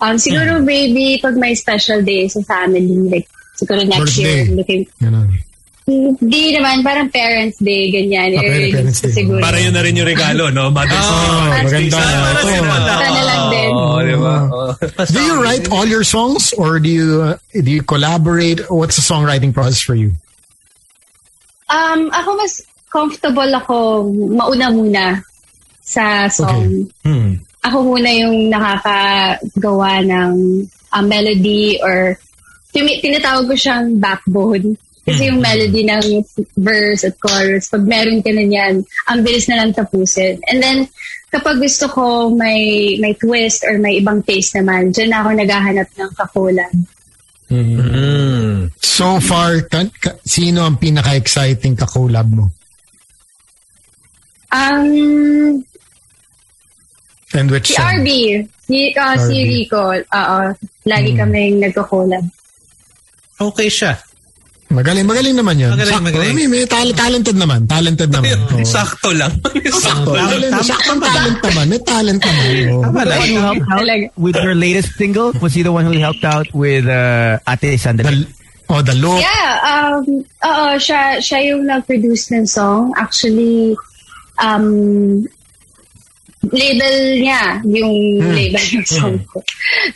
Um, 0.00 0.16
siguro 0.16 0.58
Hmm. 0.58 0.66
maybe 0.66 1.18
pag 1.22 1.36
may 1.36 1.54
special 1.54 2.02
day 2.02 2.26
sa 2.28 2.42
family, 2.42 2.82
like 3.08 3.26
siguro 3.54 3.86
next 3.86 4.14
Birthday. 4.14 4.22
year, 4.44 4.56
looking, 4.56 4.82
Ganun. 5.00 5.30
hindi 5.86 6.56
naman, 6.56 6.80
parang 6.82 7.08
parents 7.12 7.60
day, 7.60 7.92
ganyan, 7.92 8.34
Ah, 8.34 8.42
parents 8.42 9.00
day. 9.00 9.12
siguro. 9.12 9.38
Para 9.40 9.60
yun 9.60 9.72
na 9.72 9.84
rin 9.84 9.94
yung 9.94 10.08
regalo, 10.08 10.48
no? 10.48 10.72
Mother's 10.72 10.96
Oh, 10.96 11.44
Day. 11.44 11.62
maganda. 11.62 11.98
Sana 12.00 12.40
rin 12.42 12.62
wala. 12.64 12.92
Sana 12.98 13.20
lang 13.22 13.42
din. 13.52 13.70
Oo, 13.72 13.96
di 14.00 14.16
ba? 14.16 14.36
Oo. 14.48 14.68
Do 15.12 15.20
you 15.20 15.34
write 15.40 15.66
all 15.70 15.86
your 15.86 16.02
songs 16.02 16.52
or 16.56 16.80
do 16.80 16.88
you 16.88 17.08
uh, 17.22 17.36
do 17.52 17.70
you 17.70 17.84
collaborate? 17.84 18.64
What's 18.72 18.96
the 18.96 19.04
songwriting 19.04 19.52
process 19.52 19.80
for 19.80 19.94
you? 19.94 20.16
Um, 21.68 22.12
ako 22.12 22.28
mas 22.36 22.60
comfortable 22.92 23.50
ako 23.56 23.76
mauna 24.10 24.68
muna 24.70 25.04
sa 25.80 26.28
song. 26.28 26.88
Hmm. 27.04 27.40
Ako 27.64 27.76
muna 27.80 28.10
yung 28.12 28.52
nakakagawa 28.52 30.04
ng 30.04 30.32
uh, 30.92 31.04
melody 31.04 31.80
or 31.80 32.14
tumi- 32.70 33.00
tinatawag 33.00 33.48
ko 33.48 33.54
siyang 33.56 33.96
backbone. 33.96 34.76
Kasi 35.04 35.28
yung 35.28 35.44
melody 35.44 35.84
ng 35.84 36.24
verse 36.56 37.04
at 37.04 37.20
chorus, 37.20 37.68
pag 37.68 37.84
meron 37.84 38.24
ka 38.24 38.32
na 38.32 38.44
yan, 38.44 38.80
ang 39.04 39.20
bilis 39.20 39.52
na 39.52 39.60
lang 39.60 39.76
tapusin. 39.76 40.40
And 40.48 40.64
then, 40.64 40.88
kapag 41.28 41.60
gusto 41.60 41.92
ko 41.92 42.32
may 42.32 42.96
may 42.96 43.12
twist 43.12 43.68
or 43.68 43.76
may 43.76 44.00
ibang 44.00 44.24
taste 44.24 44.56
naman, 44.56 44.96
dyan 44.96 45.12
ako 45.12 45.28
naghahanap 45.36 45.88
ng 45.92 46.10
kakulan. 46.16 46.74
Mm. 47.52 48.72
So 48.80 49.20
far, 49.20 49.60
ka, 49.68 49.84
ka- 50.00 50.16
sino 50.24 50.64
ang 50.64 50.80
pinaka-exciting 50.80 51.76
ka-collab 51.76 52.28
mo? 52.32 52.48
Um, 54.54 55.60
And 57.34 57.50
which 57.50 57.68
Si 57.68 57.74
song? 57.74 58.00
RB. 58.00 58.10
Si, 58.64 58.94
uh, 58.94 59.16
si 59.18 59.36
RB. 59.42 59.48
Rico. 59.50 59.82
Oo. 59.90 60.40
Lagi 60.86 61.10
kaming 61.12 61.58
nagko-collab. 61.60 62.22
Okay 63.40 63.66
siya. 63.66 63.98
Magaling, 64.70 65.06
magaling 65.06 65.36
naman 65.38 65.54
yun. 65.54 65.70
Magaling, 65.70 65.94
Sakto. 65.94 66.06
magaling. 66.08 66.34
May, 66.34 66.46
may 66.46 66.64
tal- 66.66 66.94
talented 66.94 67.36
naman. 67.36 67.66
Talented 67.66 68.10
naman. 68.10 68.38
Oo. 68.38 68.62
Sakto 68.62 69.10
lang. 69.14 69.30
Sakto. 69.86 70.14
Talent, 70.14 70.54
saktong 70.62 71.00
talent 71.02 71.38
naman. 71.42 71.64
May 71.68 71.80
talent 71.82 72.20
naman. 72.22 72.44
Oo. 72.70 72.80
The 72.90 73.14
one 73.14 73.28
who 73.28 73.38
helped 73.38 73.66
out 73.70 73.78
Talaga. 73.82 74.06
with 74.16 74.36
your 74.38 74.54
latest 74.54 74.90
single 74.94 75.30
was 75.38 75.54
he 75.54 75.62
the 75.62 75.70
one 75.70 75.84
who 75.84 75.94
helped 75.98 76.24
out 76.24 76.46
with 76.54 76.86
uh, 76.86 77.38
Ate 77.46 77.74
Sandali? 77.78 78.26
The, 78.26 78.72
oh, 78.72 78.82
the 78.82 78.94
look. 78.94 79.20
Yeah. 79.22 79.50
Um, 79.62 80.22
oo, 80.42 80.66
siya, 80.78 81.18
siya 81.22 81.38
yung 81.54 81.66
nag-produce 81.66 82.34
ng 82.34 82.46
song. 82.46 82.94
Actually, 82.96 83.76
um, 84.42 85.22
label 86.50 86.96
niya 87.20 87.62
yung 87.64 88.20
label 88.32 88.60
ng 88.60 88.86
song 88.86 89.18
ko. 89.28 89.40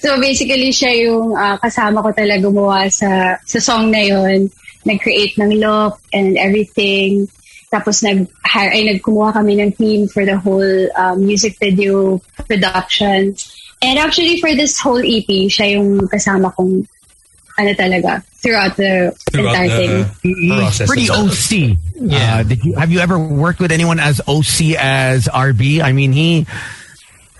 So 0.00 0.16
basically 0.20 0.70
siya 0.70 0.92
yung 1.08 1.34
ah, 1.36 1.58
kasama 1.58 2.00
ko 2.00 2.10
talaga 2.14 2.46
gumawa 2.46 2.86
sa 2.88 3.36
sa 3.42 3.58
song 3.58 3.90
na 3.90 4.02
yon 4.04 4.48
nag-create 4.86 5.36
ng 5.36 5.60
look 5.60 6.00
and 6.14 6.38
everything. 6.38 7.28
Tapos 7.68 8.00
nag 8.00 8.24
ay 8.48 8.88
nagkumuha 8.88 9.36
kami 9.36 9.60
ng 9.60 9.72
team 9.76 10.08
for 10.08 10.24
the 10.24 10.38
whole 10.40 10.88
um, 10.96 11.20
music 11.20 11.58
video 11.60 12.16
production. 12.48 13.36
And 13.84 13.96
actually 14.00 14.40
for 14.40 14.54
this 14.56 14.80
whole 14.80 15.02
EP, 15.04 15.28
siya 15.52 15.76
yung 15.76 16.08
kasama 16.08 16.50
kong 16.56 16.88
ano 17.58 17.74
talaga 17.74 18.22
throughout 18.38 18.76
the 18.76 19.10
Throughout 19.30 19.54
entire 19.58 19.68
thing. 19.68 19.90
the 20.22 20.34
He's 20.40 20.52
process. 20.52 20.86
pretty 20.88 21.10
of- 21.10 21.26
OC. 21.30 21.76
Yeah. 22.00 22.36
Uh, 22.38 22.42
did 22.44 22.64
you 22.64 22.72
have 22.78 22.90
you 22.92 23.00
ever 23.00 23.18
worked 23.18 23.58
with 23.60 23.72
anyone 23.72 23.98
as 23.98 24.20
OC 24.28 24.76
as 24.78 25.26
RB? 25.26 25.82
I 25.82 25.90
mean, 25.92 26.12
he, 26.12 26.46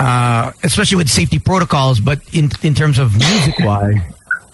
uh, 0.00 0.52
especially 0.64 0.96
with 0.96 1.08
safety 1.08 1.38
protocols, 1.38 2.00
but 2.00 2.20
in 2.32 2.50
in 2.62 2.74
terms 2.74 2.98
of 2.98 3.14
music 3.14 3.54
wise, 3.60 3.94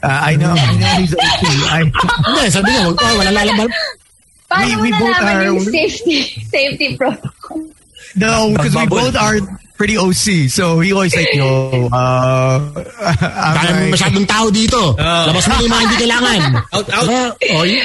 Uh, 0.05 0.09
I 0.13 0.37
know, 0.37 0.53
I 0.53 0.77
know 0.77 0.93
he's 1.01 1.15
OC. 1.17 1.43
I, 1.73 1.81
Hindi, 2.29 2.51
sabi 2.53 2.69
niya, 2.77 2.93
wag, 2.93 3.01
wala 3.01 3.33
lalabas. 3.33 3.73
Paano 4.53 4.77
We- 4.85 4.93
we 4.93 4.99
both 5.01 5.17
are- 5.17 5.61
safety, 5.65 6.45
safety 6.45 6.89
protocol? 7.01 7.65
no, 8.13 8.53
because 8.53 8.77
we 8.77 8.85
both 8.85 9.17
are 9.17 9.41
pretty 9.77 9.99
OC. 9.99 10.49
So 10.49 10.81
he 10.81 10.93
always 10.93 11.15
like, 11.15 11.35
yo, 11.35 11.89
uh, 11.91 12.59
like- 12.75 13.93
masyadong 13.95 14.27
tao 14.27 14.47
dito. 14.51 14.95
Labas 15.29 15.45
mo 15.47 15.55
yung 15.61 15.73
mga 15.73 15.83
hindi 15.83 15.97
kailangan. 16.01 16.41
Out, 16.73 16.89
out. 16.95 17.09
Or 17.59 17.67
you, 17.67 17.83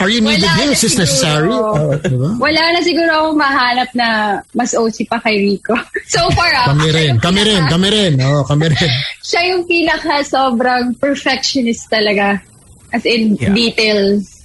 are 0.00 0.10
you 0.10 0.20
needed 0.20 0.44
Wala 0.44 0.56
here? 0.60 0.72
Is 0.72 0.80
this 0.82 0.92
siguro. 0.92 1.02
necessary? 1.06 1.50
Uh, 1.52 1.94
diba? 2.02 2.30
Wala 2.36 2.62
na 2.74 2.80
siguro 2.82 3.10
akong 3.12 3.38
mahanap 3.38 3.90
na 3.94 4.08
mas 4.52 4.74
OC 4.74 5.08
pa 5.08 5.18
kay 5.20 5.40
Rico. 5.40 5.72
So 6.12 6.28
far, 6.36 6.52
ah, 6.52 6.76
Kami 6.76 6.92
rin, 6.92 7.16
kami 7.16 7.40
rin, 7.40 7.62
kami 7.64 7.88
rin. 7.88 8.12
Oo, 8.20 8.44
kami 8.44 8.68
rin. 8.68 8.90
Siya 9.24 9.40
yung 9.54 9.64
pinaka 9.64 10.20
sobrang 10.20 10.92
perfectionist 11.00 11.88
talaga. 11.88 12.36
As 12.92 13.08
in, 13.08 13.40
Yeah. 13.40 13.56
details. 13.56 14.44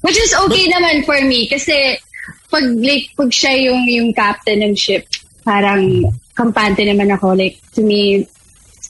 Which 0.00 0.16
is 0.16 0.32
okay 0.32 0.64
naman 0.72 1.04
for 1.04 1.20
me 1.20 1.44
kasi 1.44 2.00
pag, 2.48 2.64
like, 2.80 3.12
pag 3.12 3.28
siya 3.28 3.52
yung, 3.68 3.84
yung 3.84 4.08
captain 4.16 4.62
ng 4.64 4.72
ship, 4.72 5.04
parang 5.46 6.10
kampante 6.34 6.82
naman 6.82 7.14
ako. 7.14 7.38
Like, 7.38 7.62
to 7.78 7.86
me, 7.86 8.26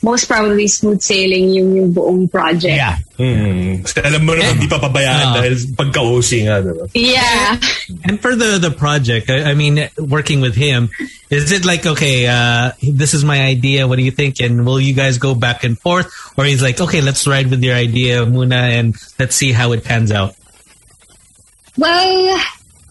most 0.02 0.24
probably 0.28 0.68
smooth 0.68 1.00
sailing 1.00 1.52
yung, 1.56 1.76
yung 1.76 1.90
buong 1.92 2.30
project. 2.32 2.72
yeah. 2.76 2.96
Hmm. 3.16 3.80
Kasi 3.80 4.04
alam 4.04 4.28
mo 4.28 4.36
na 4.36 4.52
hindi 4.52 4.68
pa 4.68 4.76
pabayaan 4.76 5.32
Ah. 5.32 5.34
dahil 5.40 5.56
pagka-OC 5.72 6.30
nga. 6.44 6.60
Diba? 6.60 6.84
Yeah. 6.92 7.56
And 8.04 8.20
for 8.20 8.36
the 8.36 8.60
the 8.60 8.68
project, 8.68 9.32
I, 9.32 9.52
I 9.52 9.54
mean, 9.56 9.80
working 9.96 10.44
with 10.44 10.52
him, 10.52 10.92
is 11.32 11.48
it 11.48 11.64
like 11.64 11.88
okay? 11.88 12.28
Uh, 12.28 12.76
this 12.84 13.16
is 13.16 13.24
my 13.24 13.40
idea. 13.40 13.88
What 13.88 13.96
do 13.96 14.04
you 14.04 14.12
think? 14.12 14.36
And 14.44 14.68
will 14.68 14.76
you 14.76 14.92
guys 14.92 15.16
go 15.16 15.32
back 15.32 15.64
and 15.64 15.80
forth, 15.80 16.12
or 16.36 16.44
he's 16.44 16.60
like, 16.60 16.76
okay, 16.76 17.00
let's 17.00 17.24
ride 17.24 17.48
with 17.48 17.64
your 17.64 17.72
idea, 17.72 18.20
Muna, 18.28 18.68
and 18.76 18.92
let's 19.16 19.32
see 19.32 19.52
how 19.56 19.72
it 19.72 19.80
pans 19.80 20.12
out. 20.12 20.36
Well, 21.80 22.36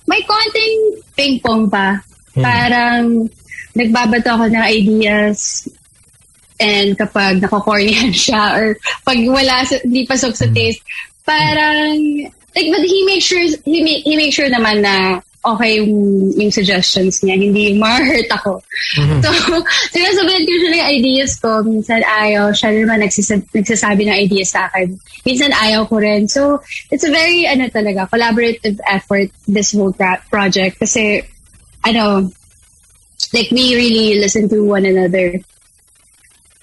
may 0.10 0.22
konting 0.26 1.06
ping-pong 1.14 1.70
pa. 1.70 2.02
Parang 2.34 3.30
nagbabato 3.76 4.28
ako 4.32 4.46
ng 4.50 4.66
ideas 4.66 5.68
and 6.60 6.96
kapag 6.96 7.44
nakokornihan 7.44 8.16
siya 8.26 8.56
or 8.56 8.66
pag 9.04 9.20
wala, 9.28 9.68
hindi 9.84 10.08
pasok 10.08 10.34
sa 10.34 10.48
taste, 10.50 10.82
parang, 11.28 12.00
like, 12.56 12.70
but 12.72 12.84
he 12.84 13.04
makes 13.06 13.28
sure, 13.28 13.44
he, 13.68 13.84
make, 13.84 14.04
he 14.08 14.16
makes 14.16 14.36
sure 14.36 14.50
naman 14.50 14.80
na 14.82 15.20
okay 15.46 15.78
yung, 15.78 15.94
yung 16.34 16.50
suggestions 16.50 17.22
niya, 17.22 17.38
hindi 17.38 17.70
yung 17.70 17.80
ma-hurt 17.80 18.30
ako. 18.34 18.66
So, 19.22 19.30
sinasabihan 19.94 20.42
ko 20.42 20.52
siya 20.58 20.72
ng 20.74 20.88
ideas 20.90 21.32
ko. 21.38 21.62
Minsan 21.62 22.02
ayaw. 22.02 22.50
Siya 22.50 22.74
naman 22.74 23.06
nagsisab- 23.06 23.54
nagsasabi 23.54 24.10
ng 24.10 24.18
ideas 24.26 24.58
sa 24.58 24.66
akin. 24.66 24.98
Minsan 25.22 25.54
ayaw 25.54 25.86
ko 25.86 26.02
rin. 26.02 26.26
So, 26.26 26.66
it's 26.90 27.06
a 27.06 27.14
very, 27.14 27.46
ano 27.46 27.70
talaga, 27.70 28.10
collaborative 28.10 28.82
effort, 28.90 29.30
this 29.46 29.78
whole 29.78 29.94
pra- 29.94 30.26
project. 30.34 30.82
Kasi, 30.82 31.22
ano, 31.86 32.34
like, 33.34 33.52
we 33.52 33.76
really 33.76 34.20
listen 34.20 34.50
to 34.50 34.64
one 34.64 34.86
another. 34.86 35.40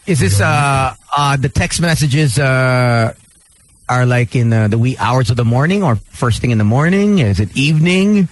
Is 0.07 0.19
this 0.19 0.41
uh 0.41 0.95
uh 1.17 1.37
the 1.37 1.49
text 1.49 1.81
messages 1.81 2.35
uh 2.39 3.15
are 3.89 4.07
like 4.07 4.35
in 4.35 4.53
uh, 4.53 4.67
the 4.67 4.79
wee 4.79 4.97
hours 4.99 5.31
of 5.31 5.37
the 5.37 5.45
morning 5.45 5.83
or 5.83 5.97
first 6.11 6.41
thing 6.41 6.51
in 6.51 6.59
the 6.59 6.67
morning? 6.67 7.21
Is 7.21 7.39
it 7.39 7.55
evening? 7.57 8.29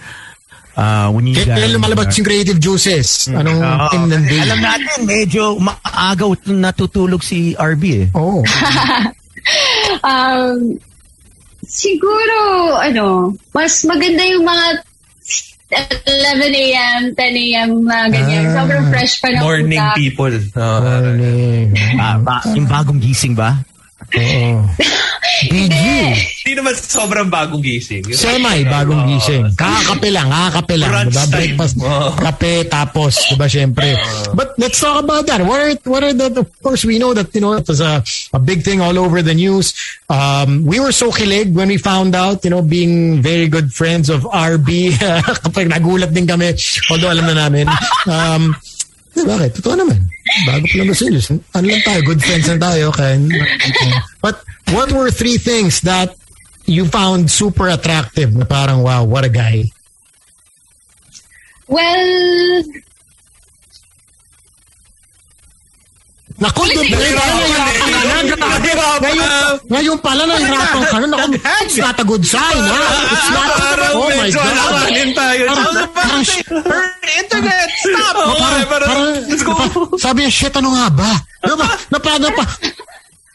Uh, 0.75 1.11
when 1.11 1.27
you 1.27 1.35
Kaya 1.35 1.67
guys, 1.67 1.75
lumalabas 1.75 2.15
yung 2.17 2.25
creative 2.25 2.59
juices. 2.59 3.27
Anong 3.27 3.59
Oo. 3.59 3.87
time 3.91 4.07
ng 4.07 4.23
day? 4.23 4.39
Alam 4.39 4.59
natin, 4.63 4.97
medyo 5.03 5.59
maaga 5.59 6.25
natutulog 6.47 7.21
si 7.21 7.53
RB 7.55 7.83
eh. 8.07 8.17
Oo. 8.17 8.43
Um, 10.05 10.77
siguro, 11.65 12.37
ano, 12.77 13.33
mas 13.53 13.81
maganda 13.85 14.21
yung 14.25 14.45
mga 14.45 14.65
11 15.71 16.51
a.m., 16.51 17.01
10 17.15 17.15
a.m., 17.15 17.69
mga 17.87 18.05
ganyan. 18.11 18.43
Ah. 18.51 18.53
Sobrang 18.59 18.85
fresh 18.91 19.23
pa 19.23 19.27
ng 19.31 19.39
Morning 19.39 19.79
utak. 19.79 19.95
people. 19.95 20.33
Ah, 20.53 20.79
Morning. 20.83 21.65
Ba, 21.95 22.07
ba- 22.19 22.45
yung 22.51 22.67
bagong 22.67 22.99
gising 22.99 23.31
ba? 23.33 23.63
Oo. 24.17 24.67
BG. 25.41 25.73
Hindi 26.45 26.53
naman 26.53 26.73
sobrang 26.77 27.29
bagong 27.31 27.63
gising. 27.63 28.05
Semi, 28.13 28.61
bagong 28.67 29.09
gising. 29.09 29.49
Kakakape 29.57 30.09
lang, 30.13 30.27
kakakape 30.29 30.75
lang. 30.77 30.91
Brunch 30.91 31.09
Diba? 31.09 31.23
time. 31.25 31.33
Breakfast, 31.33 31.75
Oo. 31.81 32.09
kape, 32.19 32.53
tapos, 32.69 33.13
diba, 33.31 33.47
syempre. 33.49 33.87
But 34.37 34.53
let's 34.61 34.77
talk 34.77 35.01
about 35.01 35.25
that. 35.25 35.41
What 35.41 35.59
are, 35.61 35.73
what 35.89 36.03
are 36.03 36.13
the, 36.13 36.45
of 36.45 36.49
course, 36.61 36.85
we 36.85 36.99
know 36.99 37.13
that, 37.13 37.33
you 37.33 37.41
know, 37.41 37.53
it 37.53 37.65
was 37.65 37.81
a, 37.81 38.03
a 38.33 38.39
big 38.39 38.61
thing 38.61 38.81
all 38.81 38.97
over 38.99 39.21
the 39.21 39.33
news. 39.33 39.73
Um, 40.09 40.65
we 40.65 40.79
were 40.79 40.91
so 40.91 41.09
kilig 41.09 41.53
when 41.53 41.69
we 41.69 41.77
found 41.77 42.13
out, 42.13 42.43
you 42.43 42.51
know, 42.51 42.61
being 42.61 43.21
very 43.21 43.47
good 43.47 43.73
friends 43.73 44.09
of 44.09 44.21
RB. 44.27 44.93
Kapag 45.47 45.71
nagulat 45.71 46.13
din 46.13 46.27
kami, 46.27 46.53
although 46.91 47.09
alam 47.09 47.25
na 47.25 47.47
namin. 47.47 47.65
Um, 48.05 48.53
bakit? 49.15 49.59
Totoo 49.59 49.75
naman. 49.75 49.99
Bago 50.47 50.63
pa 50.63 50.75
lang 50.79 50.87
ba 50.87 50.95
serious? 50.95 51.27
Ano 51.29 51.65
lang 51.67 51.83
tayo? 51.83 51.99
Good 52.07 52.23
friends 52.23 52.47
lang 52.47 52.61
tayo. 52.63 52.89
Okay. 52.95 53.19
But 54.23 54.39
what 54.71 54.91
were 54.91 55.11
three 55.11 55.35
things 55.37 55.83
that 55.83 56.15
you 56.65 56.87
found 56.87 57.27
super 57.27 57.67
attractive 57.67 58.31
na 58.31 58.45
parang, 58.47 58.81
wow, 58.81 59.03
what 59.03 59.27
a 59.27 59.31
guy? 59.33 59.67
Well, 61.67 62.63
Naku, 66.41 66.61
doon 66.73 66.87
Ngayon, 69.01 69.25
ngayon 69.69 69.97
pala 70.01 70.25
nahihirapan 70.25 70.83
ka 70.89 70.97
na. 70.97 71.07
Naku, 71.13 71.37
it's 71.37 71.77
not 71.77 71.97
a 72.01 72.05
good 72.05 72.25
sign, 72.25 72.57
ha? 72.65 72.81
It's 73.13 73.29
not, 73.29 73.47
oh 73.93 74.09
my 74.09 74.25
medyo 74.25 74.41
God. 74.41 74.57
alanganin 74.57 75.09
tayo. 75.13 75.45
Parang- 75.93 76.25
Her 76.65 76.85
internet, 77.21 77.67
stop! 77.77 78.13
Eh, 78.17 78.25
parang, 78.25 78.65
parang, 78.65 79.01
let's 79.29 79.43
go. 79.45 79.53
sabi 80.01 80.25
niya, 80.25 80.31
shit, 80.33 80.53
ano 80.57 80.73
nga 80.73 80.89
ba? 80.89 81.11
Diba? 81.45 81.67
Napa, 81.93 82.11
napa, 82.17 82.43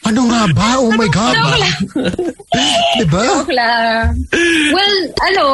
ano 0.06 0.20
nga 0.26 0.42
ba? 0.50 0.68
Oh 0.82 0.90
my 0.94 1.06
God. 1.10 1.34
joke 1.34 1.58
lang. 1.62 1.78
Diba? 2.98 3.22
Joke 3.22 3.54
lang. 3.54 4.02
Well, 4.74 4.96
ano, 5.30 5.44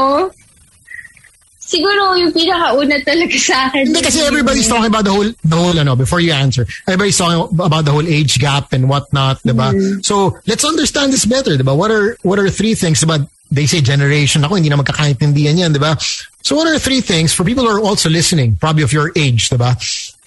siguro 1.73 2.13
yung 2.21 2.33
pinakauna 2.37 3.01
talaga 3.01 3.37
sa 3.41 3.73
akin. 3.73 3.89
Hindi 3.89 4.05
kasi 4.05 4.21
everybody's 4.21 4.69
talking 4.69 4.93
about 4.93 5.09
the 5.09 5.15
whole, 5.17 5.33
the 5.41 5.57
whole, 5.57 5.79
ano, 5.81 5.97
before 5.97 6.21
you 6.21 6.33
answer, 6.37 6.69
everybody's 6.85 7.17
talking 7.17 7.41
about 7.57 7.89
the 7.89 7.91
whole 7.91 8.05
age 8.05 8.37
gap 8.39 8.73
and 8.77 8.89
whatnot, 8.93 9.41
diba? 9.41 9.73
So, 10.05 10.37
let's 10.47 10.65
understand 10.65 11.13
this 11.13 11.25
better, 11.25 11.57
diba? 11.57 11.73
What 11.73 11.91
are, 11.91 12.21
what 12.23 12.39
are 12.39 12.51
three 12.53 12.75
things, 12.77 13.01
diba? 13.01 13.25
They 13.51 13.65
say 13.65 13.81
generation 13.81 14.45
ako, 14.45 14.57
hindi 14.61 14.69
na 14.69 14.77
magkakaintindihan 14.77 15.57
yan, 15.57 15.73
diba? 15.73 15.97
So, 16.45 16.57
what 16.57 16.69
are 16.69 16.79
three 16.79 17.01
things 17.01 17.33
for 17.33 17.45
people 17.45 17.65
who 17.65 17.73
are 17.73 17.81
also 17.81 18.13
listening, 18.13 18.57
probably 18.57 18.85
of 18.85 18.93
your 18.93 19.11
age, 19.17 19.49
diba? 19.49 19.73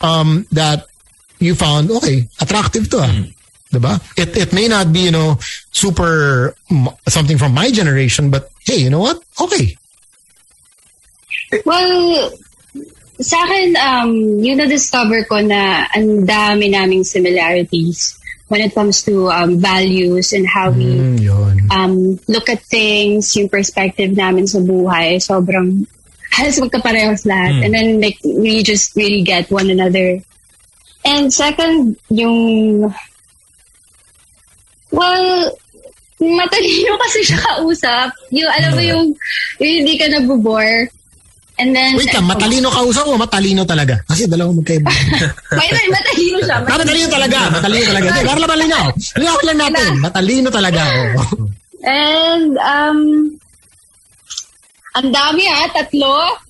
Um, 0.02 0.48
that 0.52 0.90
you 1.38 1.54
found, 1.54 1.92
okay, 1.92 2.28
attractive 2.42 2.90
to, 2.90 3.06
ah. 3.06 3.14
Diba? 3.74 4.00
It, 4.16 4.38
it 4.38 4.54
may 4.54 4.68
not 4.70 4.94
be, 4.94 5.10
you 5.10 5.12
know, 5.12 5.38
super, 5.72 6.56
mm, 6.72 6.88
something 7.10 7.38
from 7.38 7.54
my 7.54 7.72
generation, 7.72 8.30
but 8.30 8.50
hey, 8.64 8.78
you 8.78 8.90
know 8.90 9.00
what? 9.00 9.22
Okay. 9.42 9.76
Well, 11.66 12.32
sa 13.22 13.38
akin, 13.48 13.68
um, 13.80 14.12
yung 14.44 14.58
na-discover 14.60 15.24
ko 15.26 15.40
na 15.40 15.88
ang 15.94 16.26
dami 16.28 16.68
naming 16.68 17.04
similarities 17.04 18.20
when 18.48 18.62
it 18.62 18.76
comes 18.76 19.02
to 19.02 19.32
um, 19.32 19.58
values 19.58 20.34
and 20.34 20.46
how 20.46 20.70
we 20.70 20.86
Mm, 20.86 21.18
yun. 21.18 21.56
um, 21.72 22.20
look 22.28 22.50
at 22.50 22.62
things, 22.62 23.34
yung 23.36 23.50
perspective 23.50 24.14
namin 24.14 24.46
sa 24.46 24.60
buhay, 24.60 25.18
sobrang 25.18 25.88
halos 26.36 26.60
magkaparehas 26.60 27.24
lahat. 27.26 27.64
And 27.64 27.72
then 27.74 28.02
like 28.02 28.20
we 28.22 28.62
just 28.62 28.94
really 28.96 29.24
get 29.24 29.50
one 29.50 29.72
another. 29.72 30.20
And 31.06 31.32
second, 31.32 31.96
yung 32.10 32.92
well, 34.92 35.26
matalino 36.20 36.94
kasi 37.08 37.20
siya 37.24 37.40
kausap. 37.40 38.10
Yung, 38.32 38.50
alam 38.52 38.72
mo 38.76 38.82
yung, 38.82 39.06
yung 39.62 39.74
hindi 39.84 39.96
ka 39.98 40.06
nabubore. 40.12 40.90
And 41.56 41.72
then, 41.72 41.96
Wait 41.96 42.12
lang, 42.12 42.28
matalino 42.28 42.68
ka 42.68 42.84
usap 42.84 43.08
o 43.08 43.16
matalino 43.16 43.64
talaga? 43.64 43.96
Kasi 44.12 44.28
dalawang 44.28 44.60
magkaiba. 44.60 44.92
May, 45.60 45.68
may 45.72 45.88
matalino 45.88 46.38
siya. 46.44 46.58
Ah, 46.60 46.76
matalino 46.76 47.08
talaga, 47.08 47.40
matalino 47.48 47.86
talaga. 47.88 48.08
Hindi, 48.12 48.28
para 48.28 48.40
lang 48.44 48.52
malinaw. 48.52 48.86
Linaw 49.16 49.38
lang 49.48 49.60
natin, 49.64 49.92
matalino 50.04 50.50
talaga. 50.52 50.84
And, 51.86 52.52
um, 52.60 53.00
ang 55.00 55.10
dami 55.16 55.44
ha, 55.48 55.64
tatlo. 55.72 56.44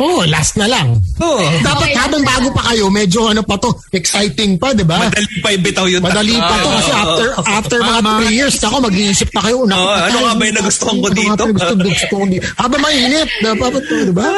Oh, 0.00 0.26
last 0.26 0.58
na 0.58 0.66
lang. 0.66 0.98
Oh, 1.22 1.38
Dapat 1.62 1.92
Okay, 1.92 1.94
habang 1.94 2.24
bago 2.26 2.48
pa 2.50 2.72
kayo, 2.72 2.90
medyo 2.90 3.30
ano 3.30 3.44
pa 3.46 3.54
to, 3.60 3.70
exciting 3.94 4.58
pa, 4.58 4.74
di 4.74 4.82
ba? 4.82 5.06
madali 5.06 5.34
pa 5.38 5.48
ibitaw 5.54 5.86
yun. 5.86 6.02
Madali 6.02 6.34
pa 6.34 6.54
to 6.58 6.68
kasi 6.74 6.90
after 6.90 7.26
after 7.46 7.78
mga 7.78 8.00
3 8.02 8.34
years, 8.34 8.56
ako 8.64 8.76
mag-iisip 8.82 9.30
na 9.30 9.40
kayo. 9.46 9.62
Oo, 9.62 9.68
ano 9.68 10.18
nga 10.26 10.32
ba 10.34 10.42
yung 10.42 10.56
nagustuhan 10.58 10.96
ko 10.98 11.06
ano 11.06 11.14
nga 11.14 11.20
dito? 11.20 11.30
ba 11.30 11.46
yung 11.46 11.54
gusto, 11.54 11.74
gusto 11.86 12.14
ko 12.18 12.24
dito? 12.26 12.46
Habang 12.58 12.82
mainit, 12.82 13.28
dapat 13.44 13.70
to, 13.86 13.94
di 14.10 14.14
ba? 14.16 14.28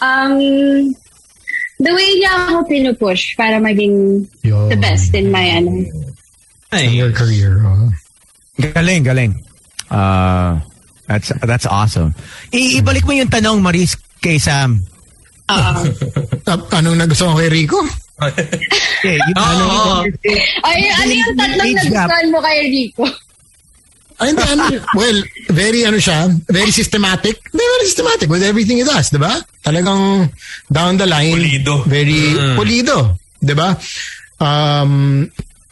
Um, 0.00 0.34
the 1.78 1.92
way 1.92 2.08
niya 2.18 2.32
ako 2.48 2.56
pinupush 2.66 3.36
para 3.36 3.60
maging 3.60 4.26
Yun. 4.42 4.72
the 4.72 4.78
best 4.80 5.12
in 5.14 5.28
my 5.30 5.44
ano. 5.54 5.86
in 6.74 6.92
your 6.96 7.12
career. 7.12 7.60
Oh. 7.62 7.92
Galing, 8.58 9.04
galing. 9.04 9.32
Uh, 9.92 10.56
that's 11.10 11.34
that's 11.42 11.66
awesome. 11.66 12.14
I- 12.54 12.78
ibalik 12.78 13.02
mo 13.02 13.10
yung 13.18 13.26
tanong, 13.26 13.58
Maris, 13.58 13.98
kay 14.22 14.38
Sam. 14.38 14.86
Ah, 15.50 15.82
anong 16.78 16.94
nagustuhan 16.94 17.34
ko 17.34 17.42
kay 17.42 17.50
Rico? 17.50 17.82
Okay, 18.22 19.18
yung 19.34 19.34
ano, 19.42 19.66
Ay, 20.62 20.78
ano 20.94 21.10
yung 21.10 21.34
tatlong 21.34 21.72
nagustuhan 21.74 22.26
mo 22.30 22.38
kay 22.38 22.58
Rico? 22.70 23.04
Ay, 24.20 24.30
hindi, 24.30 24.44
ano, 24.46 24.64
well, 25.00 25.18
very 25.50 25.82
ano 25.82 25.98
siya, 25.98 26.30
very 26.46 26.70
systematic. 26.70 27.42
Very 27.50 27.84
systematic 27.90 28.30
with 28.30 28.46
everything 28.46 28.78
he 28.78 28.86
does, 28.86 29.10
di 29.10 29.18
ba? 29.18 29.42
Talagang 29.66 30.30
down 30.70 30.94
the 30.94 31.08
line. 31.10 31.34
Pulido. 31.34 31.82
Very 31.90 32.38
pulido, 32.54 33.18
di 33.42 33.56
ba? 33.56 33.74
Um, 34.38 35.26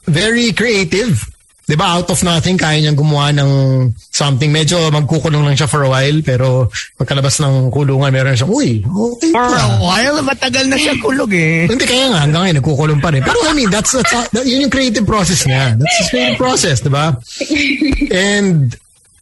very 0.08 0.50
creative. 0.50 1.14
Di 1.68 1.76
ba? 1.76 2.00
Out 2.00 2.08
of 2.08 2.24
nothing, 2.24 2.56
kaya 2.56 2.80
niyang 2.80 2.96
gumawa 2.96 3.28
ng 3.36 3.50
something. 4.08 4.48
Medyo 4.48 4.88
magkukulong 4.88 5.44
lang 5.44 5.52
siya 5.52 5.68
for 5.68 5.84
a 5.84 5.90
while, 5.92 6.18
pero 6.24 6.72
pagkalabas 6.96 7.44
ng 7.44 7.68
kulungan, 7.68 8.08
meron 8.08 8.32
siyang, 8.32 8.48
uy, 8.48 8.80
okay 8.88 9.28
for 9.36 9.52
pa." 9.52 9.60
a 9.60 9.68
while, 9.76 10.16
matagal 10.24 10.64
na 10.64 10.80
siya 10.80 10.96
kulog 10.96 11.28
eh. 11.36 11.68
Hindi 11.68 11.84
kaya 11.84 12.08
nga 12.08 12.24
hanggang 12.24 12.48
ngayon 12.48 12.56
nagkukulong 12.64 13.00
pa 13.04 13.12
rin. 13.12 13.20
Pero 13.20 13.36
I 13.44 13.52
mean, 13.52 13.68
that's, 13.68 13.92
that's 13.92 14.32
that, 14.32 14.48
yun 14.48 14.64
yung 14.64 14.72
creative 14.72 15.04
process 15.04 15.44
niya. 15.44 15.76
That's 15.76 15.96
his 16.00 16.08
creative 16.08 16.40
process, 16.40 16.80
'di 16.80 16.88
ba? 16.88 17.20
And 18.08 18.72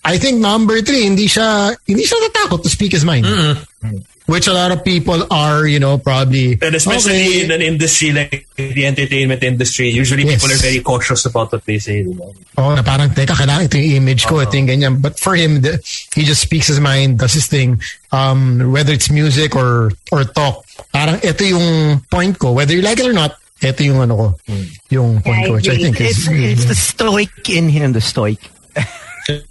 I 0.07 0.19
think 0.19 0.39
number 0.39 0.79
three, 0.87 1.03
hindi 1.03 1.27
siya 1.27 1.75
hindi 1.83 2.07
siya 2.07 2.31
natakot 2.31 2.63
to 2.63 2.71
speak 2.71 2.95
his 2.95 3.05
mind. 3.05 3.27
Mm-hmm. 3.27 4.07
Which 4.27 4.49
a 4.49 4.53
lot 4.53 4.73
of 4.75 4.83
people 4.83 5.23
are, 5.31 5.67
you 5.67 5.79
know, 5.79 5.99
probably 5.99 6.59
And 6.59 6.75
especially 6.75 7.27
okay. 7.27 7.45
in 7.45 7.51
an 7.53 7.63
industry 7.63 8.11
like 8.11 8.47
the 8.57 8.87
entertainment 8.87 9.43
industry, 9.43 9.89
usually 9.91 10.27
Yes. 10.27 10.43
people 10.43 10.55
are 10.55 10.63
very 10.63 10.81
cautious 10.83 11.27
about 11.27 11.53
what 11.53 11.65
they 11.65 11.79
say. 11.79 12.03
you 12.03 12.15
know. 12.15 12.35
Oh, 12.59 12.75
na 12.75 12.83
parang, 12.83 13.15
teka, 13.15 13.39
kailangan 13.39 13.71
ito 13.71 13.79
yung 13.79 14.03
image 14.03 14.27
ko, 14.27 14.43
ito 14.43 14.59
yung 14.59 14.67
uh-huh. 14.67 14.75
ganyan. 14.91 14.95
But 14.99 15.23
for 15.23 15.39
him, 15.39 15.63
the, 15.63 15.79
he 16.11 16.27
just 16.27 16.43
speaks 16.43 16.67
his 16.67 16.83
mind, 16.83 17.23
does 17.23 17.39
his 17.39 17.47
thing. 17.47 17.79
Um, 18.11 18.73
whether 18.75 18.91
it's 18.91 19.15
music 19.15 19.55
or 19.55 19.95
or 20.11 20.27
talk, 20.27 20.67
parang 20.91 21.23
ito 21.23 21.47
yung 21.47 22.03
point 22.11 22.35
ko. 22.35 22.51
Whether 22.51 22.75
you 22.75 22.83
like 22.83 22.99
it 22.99 23.07
or 23.07 23.15
not, 23.15 23.39
ito 23.63 23.79
yung 23.87 24.03
ano 24.03 24.15
ko, 24.19 24.27
hmm. 24.51 24.67
yung 24.91 25.23
point 25.23 25.39
I 25.39 25.47
ko, 25.47 25.53
which 25.55 25.71
I 25.71 25.79
agree. 25.79 25.85
think 25.95 26.01
is... 26.03 26.27
It's, 26.27 26.27
it's 26.27 26.67
the 26.67 26.75
stoic 26.75 27.47
in 27.47 27.71
him, 27.71 27.95
the 27.95 28.03
stoic. 28.03 28.43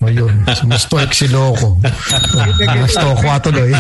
Oh, 0.02 0.08
yun. 0.08 0.32
Stoic 0.80 1.12
si 1.14 1.28
Loco. 1.28 1.76
Stoko 2.88 3.28
tuloy. 3.44 3.72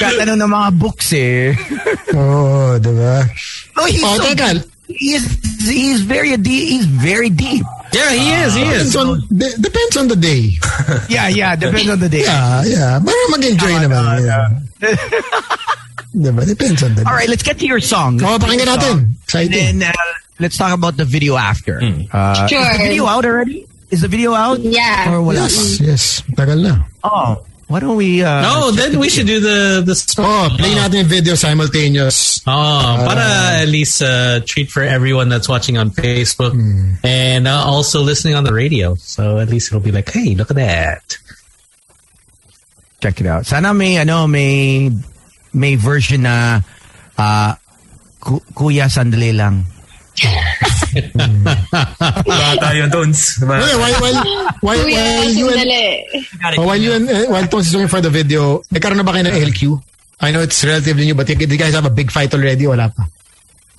Katanong 0.00 0.38
ng 0.40 0.50
mga 0.50 0.68
books 0.80 1.12
eh. 1.12 1.52
Oo, 2.16 2.72
oh, 2.74 2.80
diba? 2.80 3.20
Oh, 3.76 3.86
he's 3.86 4.02
Oh, 4.02 4.16
so, 4.16 4.24
teka. 4.24 4.58
he's, 4.88 5.22
he's 5.68 6.00
very 6.02 6.34
deep. 6.40 6.66
He's 6.72 6.86
very 6.88 7.28
deep. 7.30 7.62
Yeah, 7.92 8.10
he 8.12 8.26
is. 8.42 8.52
He 8.56 8.64
is. 8.64 8.92
Depends 8.92 8.96
on, 8.96 9.08
de- 9.28 9.56
depends 9.60 9.94
on 9.96 10.06
the 10.08 10.16
day. 10.16 10.56
Yeah, 11.08 11.28
yeah. 11.28 11.52
Depends 11.54 11.88
on 11.88 12.00
the 12.00 12.08
day. 12.08 12.24
Yeah, 12.24 12.64
yeah. 12.64 12.98
Para 12.98 13.22
mag-enjoy 13.32 13.72
naman. 13.84 14.24
yeah. 14.24 14.46
Diba? 16.16 16.42
Depends 16.48 16.82
on 16.82 16.96
the 16.96 17.04
day. 17.04 17.06
All 17.06 17.12
right, 17.14 17.28
let's 17.28 17.44
get 17.44 17.58
to 17.60 17.66
your 17.68 17.80
song. 17.80 18.16
Oh, 18.24 18.40
pakinggan 18.40 18.66
natin. 18.72 18.96
And 19.36 19.52
then 19.52 19.82
uh, 19.84 19.92
let's 20.40 20.56
talk 20.56 20.72
about 20.72 20.96
the 20.96 21.04
video 21.04 21.36
after. 21.36 21.76
Uh, 22.10 22.48
Sure. 22.48 22.58
Is 22.64 22.78
the 22.80 22.84
video 22.88 23.04
out 23.06 23.24
already? 23.28 23.67
Is 23.90 24.02
the 24.02 24.08
video 24.08 24.34
out? 24.34 24.60
Yeah. 24.60 25.12
Or 25.14 25.22
wala 25.22 25.48
Yes, 25.48 25.80
yes. 25.80 26.02
Tagal 26.36 26.60
na. 26.60 26.84
Oh, 27.02 27.40
why 27.68 27.80
don't 27.80 27.96
we... 27.96 28.20
Uh, 28.22 28.40
No, 28.44 28.70
then 28.70 28.92
the 28.92 28.98
we 28.98 29.08
should 29.08 29.26
do 29.26 29.40
the 29.40 29.80
the. 29.84 29.96
Oh, 30.20 30.48
play 30.56 30.72
natin 30.76 31.04
yung 31.04 31.08
video 31.08 31.34
simultaneous. 31.36 32.40
Oh, 32.46 33.04
para 33.08 33.60
at 33.64 33.68
least 33.68 34.00
uh, 34.04 34.40
treat 34.44 34.68
for 34.70 34.82
everyone 34.84 35.28
that's 35.32 35.48
watching 35.48 35.76
on 35.80 35.88
Facebook 35.90 36.52
and 37.04 37.48
uh, 37.48 37.64
also 37.64 38.00
listening 38.04 38.36
on 38.36 38.44
the 38.44 38.52
radio. 38.52 38.94
So 38.96 39.38
at 39.40 39.48
least 39.48 39.68
it'll 39.72 39.80
be 39.84 39.92
like, 39.92 40.08
hey, 40.12 40.34
look 40.36 40.50
at 40.52 40.56
that. 40.60 41.16
Check 43.00 43.20
it 43.20 43.26
out. 43.28 43.46
Sana 43.46 43.72
may, 43.72 43.96
ano, 43.96 44.26
may, 44.26 44.90
may 45.54 45.76
version 45.76 46.22
na 46.28 46.60
uh, 47.16 47.52
ku- 48.20 48.42
Kuya, 48.52 48.88
sandali 48.92 49.32
lang. 49.36 49.64
Bata 52.26 52.68
yun, 52.74 52.90
Tones. 52.90 53.38
Wait, 53.42 53.48
while, 53.48 53.96
while, 54.00 54.18
while, 54.60 54.82
while 54.84 55.30
you 55.30 55.48
and, 55.50 56.58
oh, 56.58 56.66
while 56.66 56.80
you 56.80 56.92
and, 56.92 57.04
uh, 57.08 57.26
while 57.30 57.46
Tones 57.46 57.68
is 57.68 57.74
looking 57.74 57.88
for 57.88 58.00
the 58.00 58.10
video, 58.10 58.62
nagkaroon 58.72 58.96
na 58.98 59.06
ba 59.06 59.12
kayo 59.12 59.26
ng 59.28 59.36
LQ? 59.48 59.62
I 60.20 60.30
know 60.32 60.42
it's 60.42 60.64
relatively 60.64 61.04
new, 61.06 61.14
but 61.14 61.28
you, 61.28 61.36
you 61.38 61.58
guys 61.58 61.74
have 61.74 61.86
a 61.86 61.94
big 61.94 62.10
fight 62.10 62.32
already? 62.34 62.66
Wala 62.66 62.90
pa. 62.90 63.06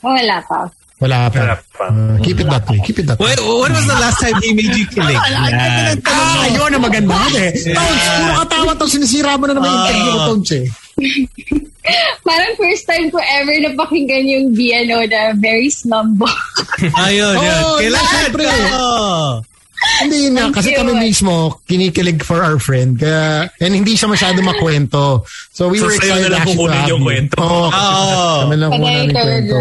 Wala 0.04 0.40
pa. 0.48 0.72
Wala 1.00 1.32
pa. 1.32 1.40
Wala 1.40 1.56
pa. 1.60 1.84
Uh, 1.88 2.20
keep 2.24 2.40
it 2.40 2.48
that 2.48 2.64
way. 2.68 2.80
Keep 2.84 3.00
it 3.00 3.08
that 3.08 3.20
way. 3.20 3.32
Wait, 3.32 3.40
when 3.40 3.72
was 3.72 3.88
the 3.88 3.96
last 4.00 4.20
time 4.20 4.36
he 4.44 4.52
made 4.52 4.72
you 4.76 4.88
killing? 4.88 5.16
Yeah. 5.16 5.96
Ah, 6.08 6.44
yun 6.48 6.76
ang 6.76 6.84
maganda 6.84 7.16
eh. 7.40 7.52
Tones, 7.56 8.04
puro 8.20 8.34
katawa 8.44 8.72
to. 8.76 8.86
Sinisira 8.88 9.40
mo 9.40 9.48
na 9.48 9.56
naman 9.56 9.68
yung 9.68 9.84
interview 9.88 10.12
ko, 10.12 10.20
Tones 10.32 10.52
eh. 10.56 10.66
Parang 12.28 12.54
first 12.60 12.86
time 12.86 13.10
ko 13.10 13.18
ever 13.18 13.56
napakinggan 13.66 14.26
yung 14.30 14.46
BNO 14.54 15.10
na 15.10 15.34
very 15.34 15.72
slumbo. 15.74 16.30
Ayun, 17.08 17.36
yun. 17.40 17.62
Oh, 17.66 17.78
Kailan 17.82 17.98
yeah, 17.98 18.10
siya? 18.12 18.30
pre. 18.30 18.46
Oh. 18.76 19.42
Hindi 19.80 20.28
na, 20.28 20.52
kasi 20.52 20.76
you. 20.76 20.80
kami 20.84 20.92
mismo 21.08 21.56
kinikilig 21.64 22.20
for 22.28 22.44
our 22.44 22.60
friend. 22.60 23.00
Kaya, 23.00 23.48
and 23.64 23.72
hindi 23.72 23.96
siya 23.96 24.12
masyado 24.12 24.44
makwento. 24.44 25.24
So 25.56 25.72
we 25.72 25.80
So, 25.80 25.88
were 25.88 25.96
excited 25.96 26.28
na 26.28 26.44
lang 26.44 26.48
kukunin 26.52 26.76
have 26.76 26.92
yung 26.92 27.04
kwento. 27.08 27.40
Oo. 27.40 27.72
Oh. 27.72 28.36
Kami 28.44 28.56
lang 28.60 28.70
kukunin 28.76 29.08
yung 29.08 29.16
kwento. 29.16 29.58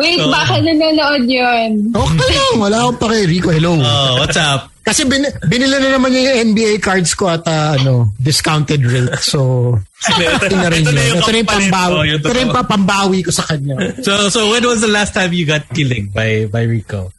Wait, 0.00 0.20
baka 0.32 0.54
nanonood 0.64 1.24
yun. 1.28 1.70
Okay 1.92 2.36
lang, 2.40 2.56
wala 2.56 2.76
akong 2.88 2.98
pake. 3.04 3.28
Rico, 3.28 3.48
hello. 3.52 3.76
Oh, 3.76 4.12
what's 4.16 4.40
up? 4.40 4.72
Kasi 4.90 5.06
bin, 5.06 5.22
binili 5.46 5.78
na 5.78 5.94
naman 5.94 6.10
niya 6.10 6.34
yung 6.34 6.38
NBA 6.50 6.82
cards 6.82 7.14
ko 7.14 7.30
at 7.30 7.46
ah, 7.46 7.78
ano, 7.78 8.10
discounted 8.18 8.82
rate. 8.82 9.14
So, 9.22 9.78
ito 10.18 10.56
na 10.58 10.66
rin 10.66 10.82
Ito 10.82 10.90
yun. 10.90 11.22
Ito 11.22 11.30
na 11.30 11.38
yung 11.38 11.52
pambawi. 11.54 11.94
Ito 12.18 12.28
na 12.34 12.40
yung 12.42 12.56
pambawi 12.66 13.18
ko 13.22 13.30
sa 13.30 13.46
kanya. 13.46 13.78
So, 14.02 14.26
so 14.26 14.50
when 14.50 14.66
was 14.66 14.82
the 14.82 14.90
last 14.90 15.14
time 15.14 15.30
you 15.30 15.46
got 15.46 15.70
killing 15.70 16.10
by 16.10 16.50
by 16.50 16.66
Rico? 16.66 17.14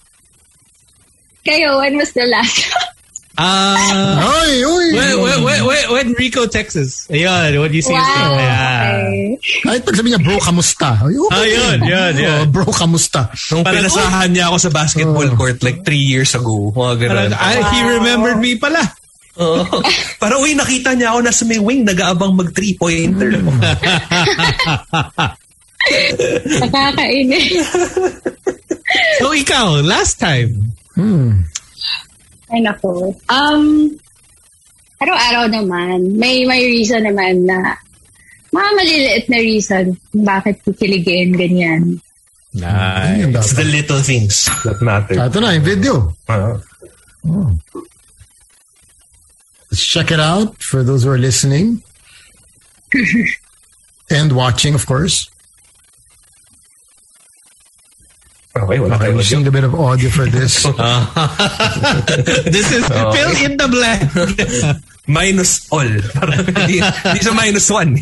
Kayo, 1.47 1.79
when 1.79 1.95
was 1.95 2.11
the 2.11 2.27
last? 2.27 2.67
Uh, 3.41 4.21
Ay, 4.21 4.61
uy. 4.61 4.85
when, 4.93 5.11
when, 5.17 5.39
when, 5.65 5.81
when, 5.89 6.07
Rico, 6.13 6.45
Texas. 6.45 7.09
Ayun, 7.09 7.57
when 7.57 7.73
you 7.73 7.81
see 7.81 7.89
wow. 7.89 8.37
Yeah. 8.37 9.01
Okay. 9.01 9.17
Kahit 9.65 9.81
pag 9.81 9.95
sabi 9.97 10.13
niya, 10.13 10.21
bro, 10.21 10.37
kamusta? 10.37 11.01
Ay, 11.01 11.17
okay. 11.17 11.33
Ah, 11.33 11.47
yun, 11.49 11.79
yun. 11.81 12.13
Oh, 12.21 12.45
bro, 12.53 12.69
kamusta? 12.69 13.33
Nung 13.49 13.65
Parang- 13.65 13.81
pinasahan 13.81 14.29
niya 14.29 14.53
ako 14.53 14.57
sa 14.61 14.69
basketball 14.69 15.29
court 15.33 15.57
like 15.65 15.81
three 15.81 16.05
years 16.05 16.37
ago. 16.37 16.69
Mga 16.69 16.93
ganun. 17.01 17.29
Parang, 17.33 17.65
I, 17.65 17.65
he 17.73 17.79
remembered 17.97 18.37
me 18.37 18.61
pala. 18.61 18.85
Oo. 19.41 19.65
Parang, 20.21 20.37
uy, 20.45 20.53
nakita 20.53 20.93
niya 20.93 21.17
ako 21.17 21.19
nasa 21.25 21.41
may 21.49 21.57
wing, 21.57 21.81
nag-aabang 21.81 22.37
mag 22.37 22.53
three-pointer. 22.53 23.41
Nakakainis. 26.61 27.49
So 29.23 29.31
ikaw, 29.31 29.79
last 29.87 30.19
time. 30.19 30.75
Ay, 32.51 32.59
nako. 32.59 33.15
Um, 33.31 33.87
araw-araw 34.99 35.47
naman, 35.47 36.19
may 36.19 36.43
may 36.43 36.67
reason 36.67 37.07
naman 37.07 37.47
na 37.47 37.79
mga 38.51 38.69
maliliit 38.75 39.25
na 39.31 39.39
reason 39.39 39.85
kung 40.11 40.23
bakit 40.27 40.59
kikiligin, 40.67 41.31
ganyan. 41.31 41.83
Nice. 42.51 43.31
It's 43.31 43.55
the 43.55 43.63
little 43.63 44.03
things 44.03 44.51
that 44.67 44.83
matter. 44.83 45.15
Ah, 45.15 45.31
Ito 45.31 45.39
na, 45.39 45.55
yung 45.55 45.63
video. 45.63 46.11
Oo. 46.27 46.59
Let's 49.71 49.87
check 49.87 50.11
it 50.11 50.19
out 50.19 50.59
for 50.59 50.83
those 50.83 51.07
who 51.07 51.15
are 51.15 51.17
listening 51.17 51.79
and 54.11 54.35
watching, 54.35 54.75
of 54.75 54.83
course. 54.83 55.31
Oh, 58.51 58.67
okay, 58.67 58.83
wala 58.83 58.99
Okay, 58.99 59.07
kayo 59.07 59.15
we 59.15 59.23
just 59.23 59.31
need 59.31 59.47
a 59.47 59.55
bit 59.55 59.63
of 59.63 59.73
audio 59.75 60.09
for 60.11 60.27
this. 60.27 60.65
Uh-huh. 60.67 61.07
This 62.51 62.67
is 62.71 62.83
oh. 62.91 63.11
fill 63.15 63.31
in 63.39 63.55
the 63.55 63.67
blank. 63.71 64.11
Minus 65.07 65.71
all. 65.71 65.87
Parang 66.13 66.45
hindi, 66.45 66.83
hindi 66.83 67.19
siya 67.19 67.33
minus 67.33 67.67
one. 67.73 67.97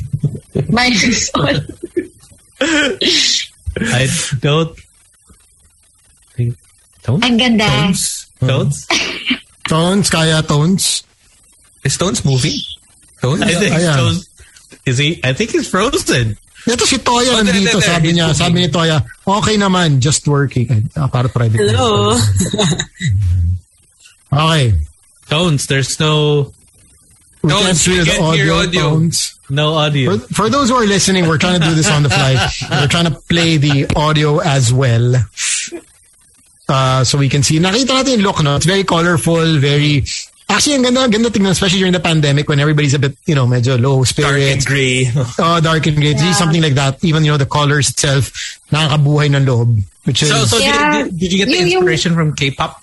Minus 0.68 1.32
all. 1.32 1.58
I 3.80 4.04
don't 4.44 4.76
think 6.36 6.60
don't 7.08 7.24
Ang 7.24 7.40
ganda. 7.40 7.70
don't. 8.44 8.76
Tones, 9.70 10.10
kaya 10.12 10.44
tones. 10.44 11.08
Is 11.88 11.96
Stones 11.96 12.26
moving? 12.28 12.60
Stones? 13.24 13.42
I 13.48 13.54
think 13.56 13.74
Ayan. 13.80 13.96
so. 13.96 14.06
Is 14.86 14.98
he? 15.00 15.22
I 15.24 15.32
think 15.32 15.56
he's 15.56 15.70
frozen. 15.72 16.36
Ito 16.68 16.84
si 16.86 16.98
Toya 17.00 17.40
Oh, 17.40 17.44
nandito, 17.44 17.78
there, 17.78 17.80
there. 17.80 17.92
sabi 17.96 18.10
niya, 18.14 18.36
sabi 18.36 18.66
ni 18.66 18.68
Toya, 18.68 19.00
okay 19.26 19.56
naman, 19.56 20.00
just 20.00 20.28
working. 20.28 20.90
Ah, 20.98 21.08
para 21.08 21.30
private. 21.30 21.60
Hello. 21.60 22.18
Okay. 24.32 24.74
Tones. 25.30 25.66
There's 25.68 26.00
no 26.00 26.52
We 27.42 27.50
Tones, 27.52 27.64
can't 27.66 27.96
hear 27.96 28.04
the 28.06 28.12
can't 28.12 28.36
hear 28.36 28.54
audio, 28.54 28.56
audio. 28.56 28.82
Tones. 29.00 29.40
no 29.50 29.74
audio. 29.76 30.18
For, 30.18 30.34
for 30.34 30.50
those 30.50 30.70
who 30.70 30.76
are 30.76 30.86
listening, 30.86 31.28
we're 31.28 31.38
trying 31.38 31.60
to 31.62 31.66
do 31.68 31.74
this 31.74 31.90
on 31.90 32.04
the 32.04 32.10
fly. 32.10 32.36
We're 32.70 32.88
trying 32.92 33.06
to 33.06 33.18
play 33.30 33.58
the 33.58 33.88
audio 33.96 34.40
as 34.40 34.74
well. 34.74 35.16
uh, 36.68 37.04
so 37.04 37.18
we 37.18 37.30
can 37.30 37.42
see. 37.42 37.58
Nakita 37.58 38.04
natin 38.04 38.20
yung 38.20 38.22
look, 38.22 38.44
no? 38.44 38.58
It's 38.58 38.66
very 38.68 38.84
colorful, 38.84 39.58
very... 39.58 40.04
Actually, 40.50 40.82
ang 40.82 40.84
ganda, 40.90 41.08
ganda 41.08 41.30
tingnan, 41.30 41.54
especially 41.54 41.78
during 41.78 41.94
the 41.94 42.02
pandemic 42.02 42.50
when 42.50 42.60
everybody's 42.60 42.96
a 42.96 43.00
bit, 43.00 43.16
you 43.28 43.36
know, 43.36 43.46
medyo 43.46 43.80
low 43.80 44.04
spirits. 44.04 44.34
Dark 44.34 44.42
and 44.42 44.66
gray. 44.66 45.06
Oh, 45.46 45.62
dark 45.62 45.86
and 45.86 45.96
gray. 45.96 46.18
Yeah. 46.18 46.34
something 46.34 46.62
like 46.62 46.74
that, 46.74 46.98
even, 47.06 47.24
you 47.24 47.30
know, 47.32 47.38
the 47.38 47.46
colors 47.46 47.90
itself, 47.90 48.34
nakakabuhay 48.74 49.30
ng 49.30 49.46
loob. 49.46 49.78
Which 50.06 50.24
is... 50.24 50.30
So, 50.30 50.46
so 50.46 50.58
Yeah. 50.58 51.04
did, 51.04 51.20
did 51.20 51.32
you 51.34 51.38
get 51.38 51.54
the 51.54 51.54
Yung- 51.54 51.68
yung- 51.68 51.82
inspiration 51.86 52.16
from 52.16 52.34
K-pop? 52.34 52.82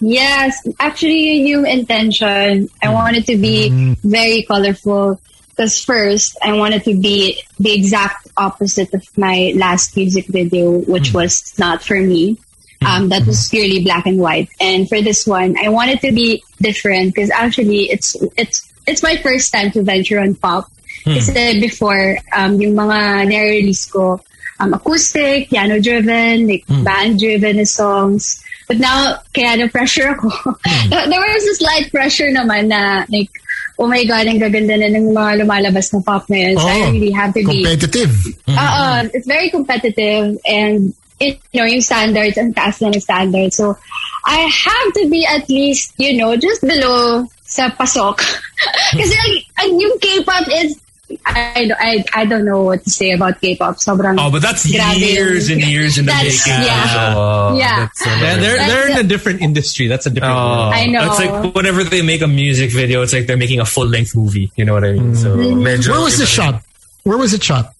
Yes, 0.00 0.66
actually, 0.78 1.40
yun 1.40 1.46
yung 1.46 1.66
intention. 1.66 2.68
I 2.82 2.86
mm. 2.88 2.94
wanted 2.94 3.26
to 3.26 3.36
be 3.36 3.70
mm. 3.70 3.96
very 4.04 4.42
colorful. 4.42 5.20
Because 5.56 5.80
first, 5.82 6.36
I 6.42 6.52
wanted 6.52 6.84
to 6.84 7.00
be 7.00 7.42
the 7.58 7.72
exact 7.72 8.28
opposite 8.36 8.92
of 8.92 9.04
my 9.16 9.52
last 9.56 9.96
music 9.96 10.26
video, 10.28 10.84
which 10.84 11.10
mm. 11.10 11.14
was 11.14 11.58
not 11.58 11.82
for 11.82 11.96
me. 11.96 12.36
Um, 12.84 13.08
that 13.08 13.26
was 13.26 13.48
purely 13.48 13.82
black 13.82 14.06
and 14.06 14.18
white. 14.18 14.48
And 14.60 14.88
for 14.88 15.00
this 15.00 15.26
one, 15.26 15.56
I 15.58 15.68
wanted 15.70 16.00
to 16.02 16.12
be 16.12 16.42
different 16.60 17.14
because 17.14 17.30
actually, 17.30 17.88
it's 17.90 18.16
it's 18.36 18.66
it's 18.86 19.02
my 19.02 19.16
first 19.16 19.52
time 19.52 19.70
to 19.72 19.82
venture 19.82 20.20
on 20.20 20.34
pop. 20.34 20.70
Kasi 21.06 21.60
before, 21.62 22.18
um, 22.34 22.58
yung 22.60 22.74
mga 22.74 23.30
nare-release 23.30 23.86
ko, 23.94 24.18
um, 24.58 24.74
acoustic, 24.74 25.48
piano-driven, 25.50 26.46
like 26.50 26.66
band-driven 26.82 27.64
songs. 27.64 28.42
But 28.66 28.78
now, 28.82 29.22
kaya 29.30 29.54
na-pressure 29.62 30.18
ako. 30.18 30.26
there 30.90 31.22
was 31.22 31.44
a 31.46 31.54
slight 31.62 31.90
pressure 31.94 32.26
naman 32.34 32.74
na 32.74 33.06
like, 33.06 33.30
oh 33.78 33.86
my 33.86 34.02
God, 34.02 34.26
ang 34.26 34.42
gaganda 34.42 34.74
na 34.82 34.90
ng 34.90 35.14
mga 35.14 35.46
lumalabas 35.46 35.94
na 35.94 36.02
pop 36.02 36.26
ngayon. 36.26 36.58
So 36.58 36.66
I 36.66 36.80
Oh, 36.82 36.90
really 36.90 37.14
have 37.14 37.30
to 37.38 37.42
be... 37.46 37.62
competitive. 37.62 38.14
Oo, 38.50 38.84
it's 39.14 39.26
very 39.30 39.50
competitive 39.54 40.34
and 40.42 40.90
you 41.20 41.36
know, 41.54 41.64
yung 41.64 41.80
standards, 41.80 42.36
and 42.36 42.54
taas 42.54 42.80
na 42.80 42.88
ng 42.88 43.00
standards. 43.00 43.56
So, 43.56 43.76
I 44.24 44.36
have 44.50 44.88
to 45.00 45.08
be 45.08 45.24
at 45.26 45.48
least, 45.48 45.94
you 45.96 46.16
know, 46.16 46.36
just 46.36 46.60
below 46.62 47.26
sa 47.44 47.70
pasok. 47.70 48.18
Kasi 48.98 49.14
ang, 49.14 49.34
ang 49.64 49.80
yung 49.80 49.98
K-pop 49.98 50.44
is, 50.50 50.76
I, 51.24 51.70
I, 51.78 52.04
I 52.12 52.24
don't 52.26 52.44
know 52.44 52.64
what 52.64 52.82
to 52.82 52.90
say 52.90 53.12
about 53.12 53.40
K-pop. 53.40 53.76
Sobrang 53.76 54.18
Oh, 54.18 54.28
but 54.30 54.42
that's 54.42 54.66
grabe 54.66 54.98
years 54.98 55.48
and 55.48 55.62
years 55.62 55.96
in 55.98 56.04
the 56.06 56.10
That's- 56.10 56.42
making. 56.46 56.66
yeah. 56.66 56.90
So, 56.90 56.98
uh, 57.22 57.54
Yeah. 57.56 57.76
that's 57.86 58.02
Yeah, 58.06 58.36
they're 58.42 58.58
they're 58.58 58.88
in 58.90 58.98
a 58.98 59.06
different 59.06 59.40
industry. 59.40 59.86
That's 59.86 60.06
a 60.06 60.10
different. 60.10 60.34
Oh, 60.34 60.66
world. 60.66 60.74
I 60.74 60.86
know. 60.86 61.06
It's 61.06 61.20
like 61.22 61.54
whenever 61.54 61.84
they 61.84 62.02
make 62.02 62.22
a 62.22 62.26
music 62.26 62.72
video, 62.72 63.02
it's 63.02 63.12
like 63.14 63.26
they're 63.30 63.38
making 63.38 63.60
a 63.60 63.64
full 63.64 63.86
length 63.86 64.16
movie. 64.16 64.50
You 64.56 64.64
know 64.66 64.74
what 64.74 64.82
I 64.84 64.92
mean? 64.98 65.14
So, 65.14 65.36
Mm-hmm. 65.36 65.62
medyo- 65.62 65.90
Where 65.94 66.00
was 66.02 66.18
the 66.18 66.26
shot? 66.26 66.60
Where 67.06 67.16
was 67.16 67.32
it 67.32 67.42
shot? 67.44 67.72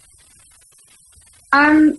Um, 1.53 1.99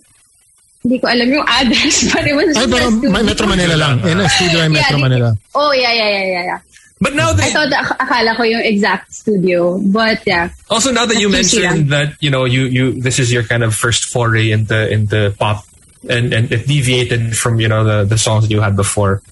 hindi 0.88 1.04
ko 1.04 1.06
alam 1.12 1.28
yung 1.28 1.44
address, 1.44 2.08
but 2.08 2.24
it 2.24 2.32
was 2.32 2.56
Ay, 2.56 2.64
just 2.64 2.72
pero 2.72 2.88
studio. 2.88 3.10
may 3.12 3.22
Metro 3.22 3.46
Manila 3.46 3.76
lang. 3.76 3.94
Na 4.00 4.24
studio 4.24 4.58
ay 4.64 4.70
Metro 4.72 4.96
Yeah, 4.96 5.04
Manila. 5.04 5.28
Oh, 5.52 5.72
yeah, 5.76 5.92
yeah, 5.92 6.10
yeah, 6.16 6.24
yeah, 6.24 6.44
yeah. 6.56 6.60
But 6.98 7.12
now 7.14 7.30
I 7.30 7.32
that 7.36 7.52
thought, 7.52 7.70
ak- 7.70 8.00
akala 8.00 8.34
ko 8.34 8.42
yung 8.42 8.64
exact 8.64 9.12
studio. 9.12 9.78
But 9.78 10.24
yeah. 10.26 10.48
also 10.72 10.90
now 10.90 11.04
that 11.04 11.20
you 11.20 11.28
mentioned 11.28 11.92
that 11.92 12.16
you 12.18 12.32
know 12.32 12.48
you 12.48 12.64
you 12.66 12.96
this 12.98 13.20
is 13.20 13.30
your 13.30 13.44
kind 13.44 13.62
of 13.62 13.76
first 13.76 14.08
foray 14.08 14.50
into 14.50 14.74
into 14.90 15.30
pop 15.38 15.62
and 16.08 16.32
and 16.32 16.50
it 16.50 16.66
deviated 16.66 17.36
from 17.36 17.60
you 17.60 17.68
know 17.68 17.84
the 17.84 18.02
the 18.02 18.18
songs 18.18 18.48
that 18.48 18.50
you 18.50 18.64
had 18.64 18.74
before. 18.74 19.22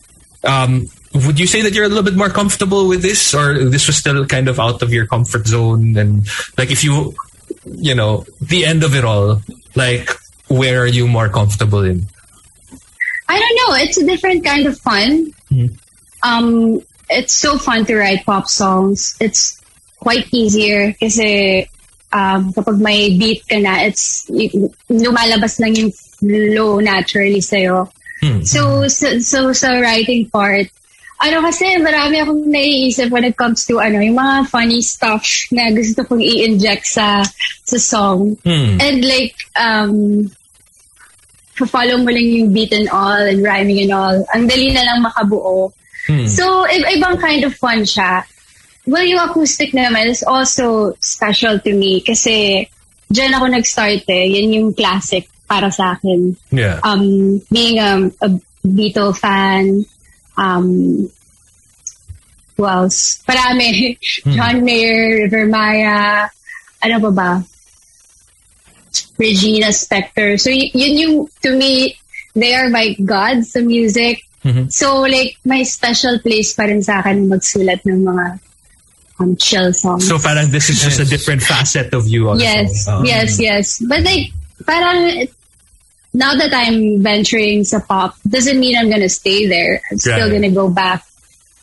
Um, 0.44 0.86
would 1.26 1.40
you 1.40 1.48
say 1.48 1.62
that 1.66 1.72
you're 1.72 1.86
a 1.86 1.90
little 1.90 2.04
bit 2.06 2.14
more 2.14 2.30
comfortable 2.30 2.86
with 2.86 3.02
this, 3.02 3.34
or 3.34 3.64
this 3.66 3.88
was 3.88 3.96
still 3.96 4.26
kind 4.30 4.46
of 4.46 4.60
out 4.60 4.82
of 4.84 4.92
your 4.92 5.08
comfort 5.10 5.48
zone? 5.48 5.96
And 5.96 6.28
like 6.54 6.70
if 6.70 6.84
you 6.84 7.16
you 7.66 7.96
know 7.96 8.22
the 8.38 8.62
end 8.62 8.84
of 8.84 8.94
it 8.94 9.02
all, 9.02 9.42
like 9.74 10.14
where 10.48 10.82
are 10.82 10.86
you 10.86 11.06
more 11.06 11.28
comfortable 11.28 11.84
in? 11.84 12.06
I 13.28 13.38
don't 13.38 13.56
know. 13.56 13.70
It's 13.82 13.98
a 13.98 14.06
different 14.06 14.44
kind 14.44 14.66
of 14.66 14.78
fun. 14.78 15.32
Um, 16.22 16.80
it's 17.10 17.34
so 17.34 17.58
fun 17.58 17.84
to 17.86 17.96
write 17.96 18.24
pop 18.24 18.48
songs. 18.48 19.16
It's 19.20 19.60
quite 19.98 20.26
easier 20.32 20.94
kasi 20.94 21.66
um, 22.12 22.52
kapag 22.52 22.78
may 22.78 23.18
beat 23.18 23.42
ka 23.48 23.58
na, 23.58 23.82
it's 23.82 24.30
lumalabas 24.88 25.58
lang 25.58 25.74
yung 25.74 25.90
flow 25.90 26.78
naturally 26.78 27.40
sa'yo. 27.40 27.90
So, 28.42 28.88
so, 28.88 29.18
so 29.20 29.52
sa 29.52 29.78
writing 29.78 30.30
part, 30.30 30.66
ano 31.16 31.40
kasi 31.40 31.80
marami 31.80 32.20
akong 32.20 32.44
naiisip 32.44 33.08
when 33.08 33.24
it 33.24 33.36
comes 33.36 33.64
to 33.64 33.80
ano, 33.80 33.98
yung 33.98 34.16
mga 34.16 34.46
funny 34.46 34.80
stuff 34.80 35.24
na 35.50 35.72
gusto 35.72 36.04
kong 36.04 36.20
i-inject 36.20 36.84
sa 36.84 37.24
sa 37.64 37.78
song. 37.78 38.36
And 38.78 39.00
like, 39.00 39.34
um, 39.56 40.28
follow 41.56 41.96
mo 41.98 42.12
lang 42.12 42.28
yung 42.28 42.52
beat 42.52 42.72
and 42.72 42.88
all 42.92 43.16
and 43.16 43.40
rhyming 43.40 43.80
and 43.80 43.92
all. 43.92 44.16
Ang 44.36 44.44
dali 44.44 44.72
na 44.72 44.84
lang 44.84 45.00
makabuo. 45.02 45.72
So, 46.28 46.44
i- 46.68 46.94
ibang 46.94 47.16
kind 47.18 47.42
of 47.42 47.56
fun 47.56 47.82
siya. 47.82 48.22
Well, 48.86 49.02
yung 49.02 49.18
acoustic 49.18 49.72
naman 49.72 50.06
is 50.06 50.22
also 50.22 50.94
special 51.00 51.58
to 51.58 51.72
me 51.74 52.04
kasi 52.04 52.68
dyan 53.10 53.34
ako 53.34 53.50
nag-start 53.50 54.04
eh. 54.06 54.30
Yan 54.36 54.52
yung 54.52 54.68
classic 54.70 55.26
para 55.48 55.72
sa 55.72 55.96
akin. 55.96 56.36
Yeah. 56.52 56.78
Um, 56.84 57.40
being 57.50 57.80
um, 57.80 58.12
a 58.22 58.30
Beatle 58.62 59.16
fan, 59.16 59.82
um, 60.36 61.10
who 62.56 62.66
else? 62.66 63.22
Parami. 63.28 63.98
John 64.36 64.64
Mayer, 64.64 65.24
River 65.24 65.46
Maya, 65.46 66.28
ano 66.82 66.96
ba 67.00 67.10
ba? 67.10 67.30
Regina 69.18 69.68
Spektor. 69.72 70.40
So 70.40 70.50
y- 70.50 70.72
yun 70.72 70.94
yung, 70.96 71.14
to 71.42 71.56
me, 71.56 71.96
they 72.34 72.54
are 72.54 72.68
my 72.68 72.94
gods 73.04 73.52
sa 73.52 73.60
music. 73.60 74.22
So 74.70 75.02
like, 75.02 75.36
my 75.44 75.64
special 75.64 76.20
place 76.20 76.54
pa 76.54 76.70
rin 76.70 76.78
sa 76.78 77.02
akin 77.02 77.26
magsulat 77.26 77.82
ng 77.82 78.06
mga 78.06 78.38
um, 79.18 79.34
chill 79.36 79.72
songs. 79.74 80.06
So 80.06 80.18
parang 80.18 80.50
this 80.54 80.70
is 80.70 80.78
just 80.78 81.00
a 81.00 81.04
different 81.04 81.42
facet 81.42 81.92
of 81.92 82.06
you. 82.06 82.30
On 82.30 82.38
yes, 82.38 82.86
the. 82.86 82.92
Oh. 82.92 83.02
yes, 83.02 83.40
yes. 83.40 83.82
But 83.82 84.06
like, 84.06 84.30
parang, 84.64 85.26
now 86.16 86.32
that 86.34 86.48
I'm 86.56 87.04
venturing 87.04 87.62
sa 87.68 87.84
pop, 87.84 88.16
doesn't 88.24 88.56
mean 88.58 88.72
I'm 88.76 88.88
gonna 88.88 89.12
stay 89.12 89.44
there. 89.46 89.84
I'm 89.92 90.00
still 90.00 90.16
Right. 90.16 90.32
gonna 90.32 90.50
go 90.50 90.72
back 90.72 91.04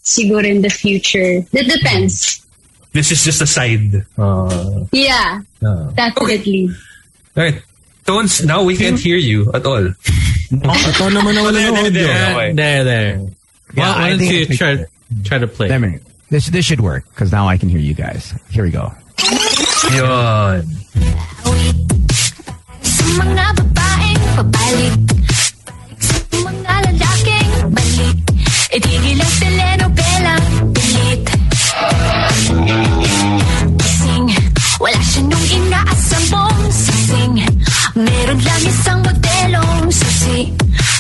siguro 0.06 0.46
in 0.46 0.62
the 0.62 0.70
future. 0.70 1.42
It 1.50 1.66
depends. 1.66 2.46
This 2.94 3.10
is 3.10 3.26
just 3.26 3.42
a 3.42 3.50
side. 3.50 4.06
Uh, 4.14 4.86
Yeah, 4.94 5.42
uh. 5.66 5.90
definitely. 5.98 6.70
All 7.34 7.44
right. 7.50 7.58
Tones, 8.06 8.44
now 8.46 8.62
we 8.62 8.76
can't 8.78 9.00
hear 9.00 9.18
you 9.18 9.50
at 9.56 9.66
all. 9.66 9.82
Ito 10.54 11.04
naman 11.10 11.34
na 11.34 11.42
wala 11.42 11.58
ng 11.58 11.74
audio. 11.88 11.90
there. 12.06 12.54
There, 12.54 12.82
there. 12.84 13.12
Yeah, 13.74 13.80
Well, 13.80 13.90
I 13.90 13.98
why 13.98 14.10
don't 14.14 14.20
think 14.22 14.32
you 14.34 14.46
try 14.54 14.72
picked 14.78 15.26
try 15.26 15.38
to 15.42 15.48
play? 15.50 15.72
Wait 15.72 15.76
a 15.76 15.80
minute. 15.82 16.04
This 16.30 16.52
this 16.54 16.62
should 16.68 16.82
work 16.84 17.08
because 17.10 17.32
now 17.34 17.48
I 17.50 17.58
can 17.58 17.70
hear 17.74 17.82
you 17.82 17.96
guys. 17.98 18.36
Here 18.54 18.62
we 18.68 18.70
go. 18.70 18.94
Yun. 19.90 20.68
Pabalik. 24.34 24.98
Balik 25.62 26.00
sa 26.02 26.18
mga 26.34 26.76
lalaking 26.90 27.54
balik. 27.70 28.18
Itigil 28.74 29.22
ang 29.22 29.36
telenovela. 29.38 30.36
Pilit. 30.74 31.22
Gising. 33.78 34.28
Wala 34.82 35.02
siya 35.06 35.22
nung 35.30 35.48
inaasam 35.54 36.24
mong 36.34 36.66
sising 36.74 37.36
Meron 37.94 38.40
lang 38.42 38.64
isang 38.66 39.00
modelong 39.06 39.86
susi. 39.94 40.50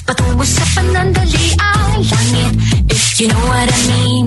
Patungo 0.06 0.46
sa 0.46 0.66
panandaliang 0.78 1.94
langit. 2.06 2.54
If 2.86 3.18
you 3.18 3.34
know 3.34 3.44
what 3.50 3.66
I 3.66 3.80
mean 3.90 4.26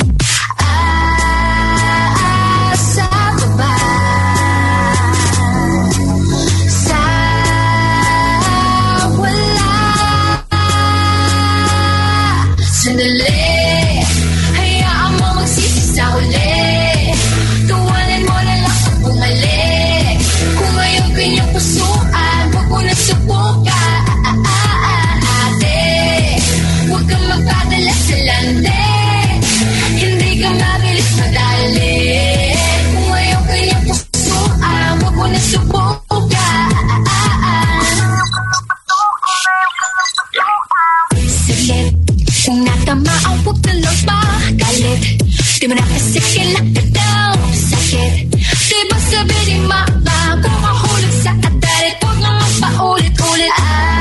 Giving 45.67 45.83
out 45.83 45.91
a 45.91 45.99
section 45.99 46.53
like 46.53 46.75
the 46.75 46.83
dough 46.93 47.53
second. 47.53 48.31
They 48.31 48.87
my 52.61 52.71
it. 53.41 53.51
I 53.51 53.96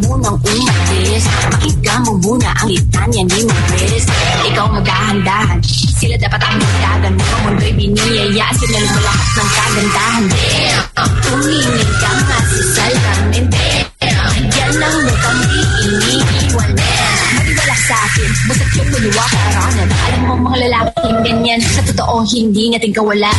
munang 0.00 0.38
umalis 0.42 1.24
Makita 1.48 1.92
mo 2.04 2.12
muna 2.20 2.50
ang 2.60 2.68
litanya 2.68 3.22
ni 3.24 3.40
Mabes 3.48 4.04
Ikaw 4.52 4.66
maghahandahan. 4.68 5.58
Sila 5.96 6.16
dapat 6.18 6.40
ang 6.42 6.56
magdagan. 6.58 7.12
Mo 7.16 7.24
Ang 7.24 7.40
mundo'y 7.46 7.72
biniyaya 7.78 8.46
Sila 8.58 8.78
lumalakas 8.78 9.30
ng 9.32 9.50
kagandahan. 9.56 10.24
Damn 10.28 11.10
Tumingin 11.22 11.90
ka 12.00 12.10
nga 12.12 12.38
sa 12.44 12.62
salamin 12.76 13.44
Damn 13.48 14.42
Yan 14.52 14.72
ang 14.82 14.96
mukhang 15.06 15.40
di 15.48 15.60
iniiwan 15.88 16.70
Maniwala 17.32 17.76
sa 17.88 17.96
akin. 18.10 18.30
Basta 18.50 18.64
yung 18.76 18.88
maniwa 18.92 19.24
karanan 19.30 19.88
Alam 19.88 20.20
mo 20.28 20.34
mga 20.50 20.58
lalaking 20.68 21.18
ganyan. 21.24 21.60
Sa 21.62 21.80
totoo 21.86 22.26
hindi 22.28 22.72
natin 22.72 22.92
kawala 22.92 23.30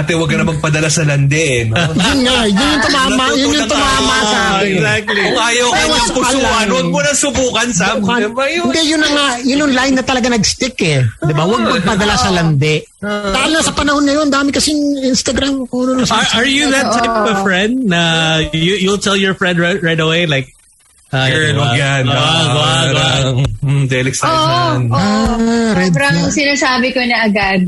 ate, 0.00 0.12
wag 0.14 0.30
ka 0.30 0.36
na 0.38 0.46
magpadala 0.46 0.88
sa 0.88 1.02
lande. 1.02 1.66
No? 1.68 1.76
Yun 2.08 2.18
nga, 2.24 2.38
yun 2.46 2.68
yung 2.68 2.82
tumama, 2.84 3.24
yun 3.34 3.50
yung 3.54 3.70
tumama 3.70 4.16
sa 4.24 4.38
akin. 4.58 4.74
Exactly. 4.78 5.22
Kung 5.22 5.40
ayaw 5.42 5.68
ka 5.68 5.82
niyang 5.84 6.12
pusuan, 6.14 6.66
huwag 6.70 6.88
mo 6.90 7.00
na 7.02 7.12
subukan, 7.14 7.68
Sam. 7.74 7.96
Diba 8.02 8.46
yun? 8.48 8.64
Hindi, 8.70 8.82
yun 8.86 9.00
na 9.02 9.10
nga, 9.10 9.26
yun 9.42 9.58
yung 9.66 9.74
line 9.74 9.94
na 9.98 10.04
talaga 10.04 10.26
nag-stick 10.30 10.78
eh. 10.82 11.00
Di 11.04 11.32
ba? 11.34 11.42
Huwag 11.44 11.62
magpadala 11.62 12.14
sa 12.16 12.30
landi. 12.30 12.80
Lalo 13.04 13.52
na 13.58 13.62
sa 13.62 13.74
panahon 13.74 14.04
na 14.06 14.12
yun, 14.16 14.28
dami 14.30 14.50
kasing 14.50 15.04
Instagram. 15.06 15.66
Na 15.70 16.04
Are, 16.10 16.42
are 16.42 16.48
you 16.48 16.66
that 16.70 16.90
type 16.94 17.14
of 17.30 17.42
friend 17.46 17.86
na 17.86 18.00
you, 18.50 18.74
you'll 18.78 19.02
tell 19.02 19.16
your 19.16 19.34
friend 19.34 19.58
right, 19.58 19.78
right 19.82 20.00
away 20.00 20.26
like 20.26 20.50
Girl, 21.08 21.56
wag 21.56 21.72
yan. 21.72 22.04
Wag, 22.04 22.48
wag, 22.52 22.88
wag. 22.92 23.24
Hmm, 23.64 23.88
Delix 23.88 24.20
tayo 24.20 24.28
Oo. 24.28 24.92
Ah, 24.92 25.72
Sobrang 25.72 26.28
sinasabi 26.28 26.92
ko 26.92 27.00
na 27.08 27.24
agad 27.24 27.64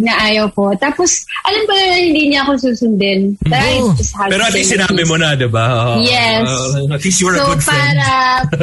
na 0.00 0.12
ayaw 0.20 0.48
ko. 0.50 0.72
Tapos, 0.74 1.22
alam 1.44 1.62
ko 1.64 1.72
na 1.72 1.96
hindi 1.96 2.28
niya 2.28 2.42
ako 2.42 2.56
susundin. 2.58 3.36
But 3.44 3.60
I 3.60 3.78
Oh. 3.80 3.92
just 3.94 4.16
have 4.16 4.28
Pero 4.28 4.42
at 4.42 4.52
least 4.52 4.72
sinabi 4.72 5.04
yes. 5.04 5.08
mo 5.08 5.16
na, 5.16 5.28
di 5.36 5.46
ba? 5.46 5.64
Oo. 5.70 5.92
Yes. 6.02 6.44
Uh, 6.44 6.90
at 6.90 7.00
least 7.00 7.20
you 7.20 7.26
were 7.28 7.36
a 7.36 7.40
So, 7.40 7.46
good 7.52 7.62
friend. 7.62 7.96
para 8.00 8.10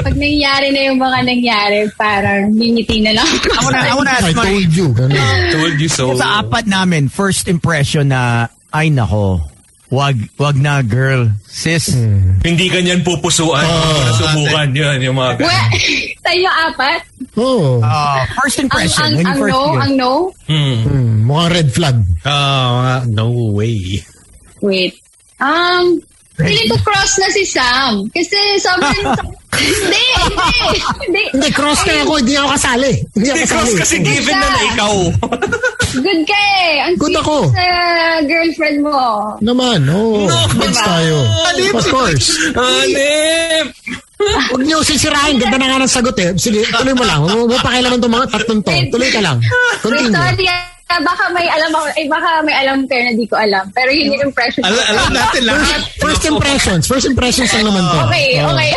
pag 0.02 0.16
nangyari 0.16 0.68
na 0.74 0.82
yung 0.90 1.00
mga 1.00 1.20
nangyari, 1.24 1.80
parang 1.96 2.52
ngingiti 2.52 2.98
na 3.02 3.12
lang 3.16 3.28
ako. 3.28 3.48
I 3.58 3.62
wanna, 3.64 3.82
I 3.82 3.94
wanna 3.96 4.14
I 4.18 4.34
told 4.34 4.70
you. 4.74 4.88
Told 5.54 5.76
you 5.78 5.90
so. 5.90 6.14
sa 6.18 6.42
apat 6.42 6.66
namin, 6.66 7.08
first 7.08 7.48
impression 7.48 8.10
na, 8.10 8.48
ay 8.74 8.90
nako, 8.90 9.42
wag, 9.88 10.16
wag 10.36 10.56
na 10.60 10.84
girl, 10.84 11.32
sis. 11.48 11.96
Hindi 12.44 12.68
ka 12.68 12.80
niyan 12.84 13.02
pupusuan. 13.04 13.64
Oh, 13.64 14.00
nasubukan 14.12 14.70
yun. 14.76 14.98
Yung 15.12 15.18
mga 15.18 15.40
ganun. 15.40 15.48
Well, 15.48 15.68
sa 16.24 16.30
inyo 16.36 16.52
apat? 16.68 17.02
Oh, 17.38 17.80
Uh, 17.80 18.22
first 18.42 18.58
Ang, 18.60 18.68
impression, 18.68 19.06
ang, 19.06 19.14
you 19.16 19.28
ang 19.28 19.38
first 19.40 19.54
no, 19.54 19.62
hear. 19.64 19.80
ang 19.80 19.94
no? 19.96 20.12
Hmm. 20.50 20.78
hmm, 20.84 21.14
mukhang 21.24 21.52
red 21.54 21.70
flag. 21.72 21.98
Oh, 22.26 22.74
uh, 22.84 23.02
no 23.08 23.26
way. 23.54 24.02
Wait. 24.60 24.98
Um, 25.38 26.02
feeling 26.38 26.70
ko 26.70 26.78
cross 26.86 27.18
na 27.18 27.28
si 27.34 27.44
Sam. 27.44 28.06
Kasi 28.14 28.38
sobrang... 28.62 29.02
hindi, 29.58 30.06
hindi, 30.22 30.60
hindi. 31.02 31.24
Hindi, 31.34 31.50
cross 31.50 31.82
na 31.90 32.06
ako. 32.06 32.14
Hindi 32.22 32.34
ako 32.38 32.48
kasali. 32.54 32.92
Hindi 33.18 33.28
ako 33.34 33.38
kasali. 33.42 33.72
kasi 33.82 33.96
given 34.06 34.38
na 34.38 34.48
na 34.48 34.62
ikaw. 34.70 34.96
Good 35.98 36.22
ka 36.30 36.40
eh. 36.62 36.74
Ang 36.86 36.96
Good 37.02 37.16
ako. 37.18 37.38
sa 37.56 37.66
girlfriend 38.28 38.78
mo. 38.86 39.00
Naman, 39.42 39.80
oh. 39.90 40.30
Gets 40.62 40.82
tayo. 40.84 41.16
Of 41.74 41.86
course. 41.90 42.28
Alip! 42.54 43.68
Huwag 44.18 44.62
niyo 44.66 44.82
sisirain. 44.82 45.38
Ganda 45.42 45.58
na 45.58 45.68
nga 45.74 45.84
ng 45.86 45.90
sagot 45.90 46.18
eh. 46.22 46.34
Sige, 46.38 46.66
tuloy 46.70 46.94
mo 46.94 47.06
lang. 47.06 47.26
Huwag 47.26 47.50
mo 47.50 47.58
pakialaman 47.58 47.98
itong 47.98 48.16
mga 48.18 48.28
tatlong 48.30 48.62
to. 48.62 48.74
Tuloy 48.94 49.10
ka 49.10 49.22
lang. 49.22 49.38
Continue. 49.82 50.14
sorry. 50.14 50.77
Ah, 50.88 51.00
Baka 51.00 51.24
may 51.32 51.48
alam 51.48 51.72
ako, 51.72 51.86
eh, 51.94 52.08
baka 52.08 52.30
may 52.42 52.56
alam 52.56 52.78
kayo 52.88 53.02
na 53.04 53.14
di 53.14 53.26
ko 53.26 53.36
alam. 53.36 53.66
Pero 53.72 53.90
yun 53.92 54.14
yung 54.14 54.24
impression 54.28 54.64
ko. 54.64 54.70
Alam, 54.70 54.84
alam 54.90 55.08
natin 55.12 55.42
lahat. 55.46 55.82
First 55.98 56.24
impressions. 56.26 56.84
First 56.86 57.06
impressions 57.06 57.50
lang 57.52 57.66
naman 57.66 57.84
to. 57.84 57.98
Okay, 58.08 58.28
Oh. 58.40 58.52
okay. 58.52 58.72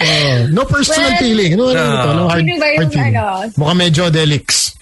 Oh, 0.00 0.38
no 0.48 0.64
personal 0.64 1.12
Well, 1.12 1.20
feeling. 1.20 1.52
No, 1.54 1.64
no, 1.70 1.76
no, 1.76 2.08
no 2.16 2.24
hard, 2.26 2.40
ba 2.40 2.48
yung 2.48 2.60
hard 2.64 2.88
feeling. 2.88 3.14
ano? 3.14 3.52
Mukhang 3.52 3.78
medyo 3.78 4.02
delix. 4.08 4.72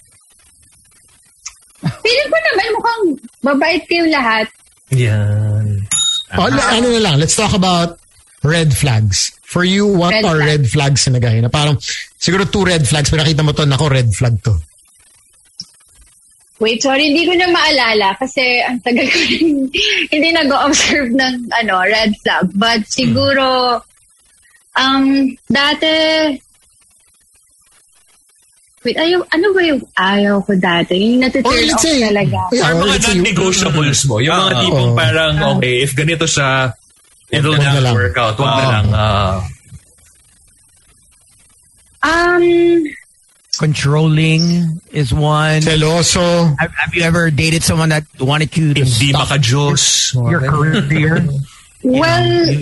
Feeling 1.79 2.27
ko 2.27 2.37
naman 2.41 2.65
mukhang 2.75 3.01
babait 3.41 3.83
kayong 3.87 4.11
lahat. 4.11 4.47
Yan. 4.91 5.65
Oh, 6.35 6.45
Ah. 6.45 6.71
ano 6.75 6.87
na 6.91 7.01
lang, 7.01 7.15
let's 7.17 7.35
talk 7.35 7.51
about 7.51 7.99
red 8.43 8.71
flags. 8.71 9.33
For 9.43 9.65
you, 9.65 9.89
what 9.89 10.13
Red 10.13 10.23
are 10.23 10.37
flag. 10.37 10.47
red 10.47 10.63
flags 10.69 11.01
na 11.09 11.17
nagay? 11.17 11.41
Na 11.41 11.49
parang, 11.49 11.81
siguro 12.15 12.45
two 12.45 12.61
red 12.61 12.85
flags, 12.85 13.09
pero 13.09 13.25
nakita 13.25 13.41
mo 13.41 13.51
to, 13.51 13.65
nako, 13.65 13.89
red 13.89 14.07
flag 14.13 14.37
to. 14.45 14.53
Wait, 16.59 16.83
sorry, 16.83 17.07
hindi 17.07 17.23
ko 17.23 17.33
na 17.33 17.47
maalala 17.47 18.19
kasi 18.19 18.59
ang 18.59 18.83
tagal 18.83 19.07
ko 19.07 19.19
rin 19.31 19.47
hindi 20.11 20.29
nag-observe 20.29 21.07
ng 21.09 21.47
ano, 21.55 21.73
red 21.87 22.11
flag. 22.19 22.51
But 22.51 22.83
siguro, 22.83 23.79
um, 24.75 25.03
dati, 25.47 25.95
wait, 28.83 28.99
ayaw, 28.99 29.23
ano 29.31 29.47
ba 29.55 29.61
yung 29.63 29.81
ayaw 29.95 30.35
ko 30.43 30.51
dati? 30.55 30.99
Yung 30.99 31.23
Or 31.23 31.31
natiturn 31.31 31.63
let's 31.63 31.75
off 31.75 31.83
say, 31.87 31.99
talaga. 32.03 32.39
yeah, 32.51 32.67
Or 32.67 32.73
mga 32.75 32.95
non-negotiables 33.07 33.99
mo. 34.03 34.15
Yung 34.19 34.35
mga 34.35 34.51
Ah, 34.51 34.59
tipong 34.59 34.91
parang, 34.93 35.33
okay, 35.55 35.75
if 35.79 35.95
ganito 35.95 36.27
siya, 36.27 36.75
it'll 37.31 37.55
not 37.55 37.79
lang. 37.79 37.95
work 37.95 38.17
out. 38.19 38.35
Wag 38.35 38.51
na 38.51 38.59
Ah. 38.59 38.71
lang. 38.75 38.87
Um, 41.99 42.43
Controlling 43.59 44.79
is 44.91 45.13
one. 45.13 45.59
Celoso. 45.61 46.55
Have, 46.57 46.71
have 46.71 46.95
you 46.95 47.03
ever 47.03 47.29
dated 47.29 47.61
someone 47.61 47.89
that 47.89 48.05
wanted 48.19 48.55
you 48.55 48.73
to 48.73 48.87
hindi 48.87 49.11
stop 49.11 49.27
maka-Diyos. 49.27 50.15
your 50.15 50.39
career? 50.39 51.19
well, 51.83 52.55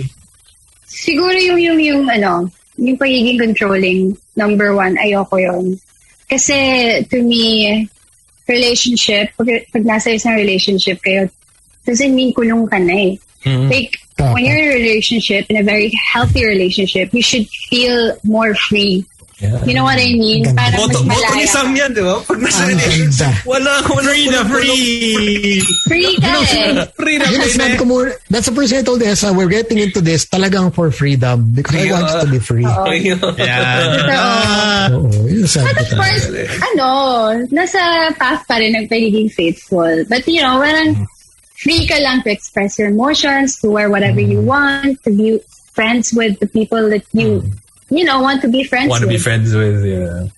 siguro 0.90 1.38
yung, 1.38 1.58
yung, 1.62 1.78
yung, 1.78 2.10
ano, 2.10 2.50
yung 2.76 2.98
pagiging 2.98 3.38
controlling, 3.38 4.18
number 4.34 4.74
one, 4.74 4.98
ayoko 4.98 5.38
yun. 5.38 5.78
Kasi, 6.28 7.06
to 7.06 7.22
me, 7.22 7.88
relationship, 8.48 9.30
pag, 9.38 9.70
pag 9.70 9.84
nasa 9.86 10.10
isang 10.10 10.34
relationship 10.34 10.98
kayo, 11.00 11.30
doesn't 11.86 12.14
mean 12.14 12.34
kulong 12.34 12.68
ka 12.68 12.78
na 12.82 13.14
eh. 13.14 13.18
Like, 13.46 13.96
when 14.18 14.44
you're 14.44 14.58
in 14.58 14.72
a 14.72 14.74
relationship, 14.74 15.46
in 15.48 15.56
a 15.56 15.62
very 15.62 15.92
healthy 15.94 16.44
relationship, 16.44 17.14
you 17.14 17.22
should 17.22 17.48
feel 17.48 18.16
more 18.24 18.54
free. 18.54 19.06
You 19.38 19.74
know 19.74 19.86
what 19.86 20.02
I 20.02 20.18
mean? 20.18 20.42
Ganda. 20.42 20.58
Para 20.58 20.74
Boto, 20.82 21.06
mas 21.06 21.14
boto 21.14 21.30
ni 21.38 21.46
malaya. 21.46 21.54
Sam 21.54 21.70
yan, 21.70 21.90
di 21.94 22.02
ba? 22.02 22.18
Pag 22.26 22.38
nasa 22.42 22.58
Ang 22.58 22.74
relationship, 22.74 23.34
wala, 23.46 23.72
wala. 23.86 24.02
Free 24.10 24.26
na 24.26 24.40
free. 24.42 25.62
Free 25.86 26.12
ka 26.18 26.30
eh. 26.42 26.72
Free 26.98 27.16
na 27.22 27.24
free 27.30 27.50
sinabi 27.54 27.74
na. 27.74 27.78
ko 27.78 27.84
muna, 27.86 28.10
that's 28.26 28.50
the 28.50 28.54
first 28.58 28.74
thing 28.74 28.82
I 28.82 28.86
told 28.86 28.98
Esa, 28.98 29.30
we're 29.30 29.46
getting 29.46 29.78
into 29.78 30.02
this 30.02 30.26
talagang 30.26 30.74
for 30.74 30.90
freedom 30.90 31.54
because 31.54 31.78
I 31.78 31.86
want 31.94 32.26
to 32.26 32.30
be 32.34 32.42
free. 32.42 32.66
Ayun. 32.66 33.22
Yeah. 33.38 34.90
So, 34.90 34.98
Oo, 34.98 35.30
yun 35.30 35.46
sabi 35.46 35.70
But 35.70 35.76
of 35.86 35.88
course, 35.94 36.24
ano, 36.74 36.88
nasa 37.54 38.10
path 38.18 38.42
pa 38.50 38.58
rin 38.58 38.74
ng 38.74 38.90
pagiging 38.90 39.30
faithful. 39.30 40.02
But 40.10 40.26
you 40.26 40.42
know, 40.42 40.58
parang 40.58 41.06
free 41.54 41.86
ka 41.86 41.98
lang 42.02 42.26
to 42.26 42.30
express 42.34 42.78
your 42.78 42.90
emotions, 42.90 43.62
to 43.62 43.70
wear 43.70 43.86
whatever 43.86 44.18
you 44.18 44.42
want, 44.42 44.98
to 45.06 45.14
be 45.14 45.38
friends 45.78 46.10
with 46.10 46.38
the 46.42 46.50
people 46.50 46.90
that 46.90 47.06
you, 47.14 47.46
you 47.90 48.04
know, 48.04 48.20
want 48.20 48.42
to 48.42 48.48
be 48.48 48.64
friends 48.64 48.90
Want 48.90 49.02
to 49.02 49.08
be 49.08 49.18
friends 49.18 49.54
with, 49.54 49.84
yeah. 49.84 50.28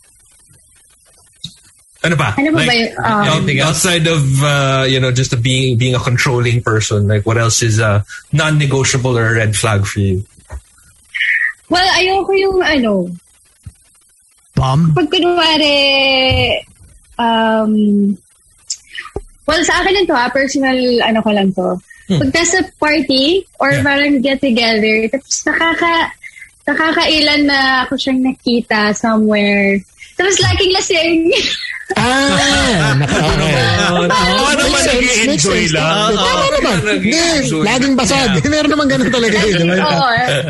Ano 2.01 2.17
pa? 2.17 2.33
Ano 2.41 2.49
ba 2.57 2.65
ba 2.65 2.73
yun? 2.73 2.91
Um, 2.97 3.29
out- 3.29 3.61
outside 3.69 4.09
of 4.09 4.25
uh, 4.41 4.89
you 4.89 4.97
know 4.97 5.13
just 5.13 5.37
a 5.37 5.37
being 5.37 5.77
being 5.77 5.95
a 5.95 6.01
controlling 6.01 6.65
person, 6.65 7.05
like 7.07 7.29
what 7.29 7.37
else 7.37 7.61
is 7.61 7.77
uh, 7.77 8.01
non-negotiable 8.33 9.19
or 9.19 9.29
a 9.29 9.35
red 9.37 9.53
flag 9.53 9.85
for 9.85 10.01
you? 10.01 10.25
Well, 11.69 11.85
ayoko 11.93 12.33
yung 12.41 12.59
ano, 12.65 13.13
Bum? 14.57 14.97
pag 14.97 15.13
kunwari, 15.13 15.77
um, 17.21 18.17
well, 19.45 19.63
sa 19.63 19.85
akin 19.85 19.95
lang 20.01 20.07
to 20.09 20.17
ha, 20.17 20.33
personal, 20.33 20.79
ano 21.05 21.21
ko 21.21 21.31
lang 21.31 21.53
to. 21.53 21.77
Pag 22.11 22.33
nasa 22.35 22.65
party, 22.81 23.47
or 23.61 23.71
parang 23.87 24.19
get 24.25 24.41
together, 24.41 25.07
tapos 25.13 25.47
nakaka, 25.47 26.11
nakakailan 26.71 27.43
na 27.45 27.59
ako 27.83 27.95
siyang 27.97 28.23
nakita 28.23 28.95
somewhere. 28.95 29.83
Tapos 30.15 30.37
laging 30.39 30.73
lasing. 30.73 31.19
Ah, 31.99 32.95
naka, 32.95 33.19
okay. 33.19 34.07
Oo 34.07 34.51
naman 34.55 34.71
Makes 34.71 34.87
sense, 34.87 34.95
makes 34.95 35.17
nag-enjoy 35.43 35.63
lang. 35.75 36.11
Tama 36.15 36.47
naman. 36.55 36.77
Hindi, 36.79 36.87
Nag-i-enjoy. 36.87 37.63
laging 37.67 37.95
basag. 37.99 38.31
Meron 38.47 38.71
naman 38.71 38.87
ganun 38.87 39.11
talaga 39.11 39.37
eh. 39.43 39.51
di 39.51 39.65
ba? 39.67 39.91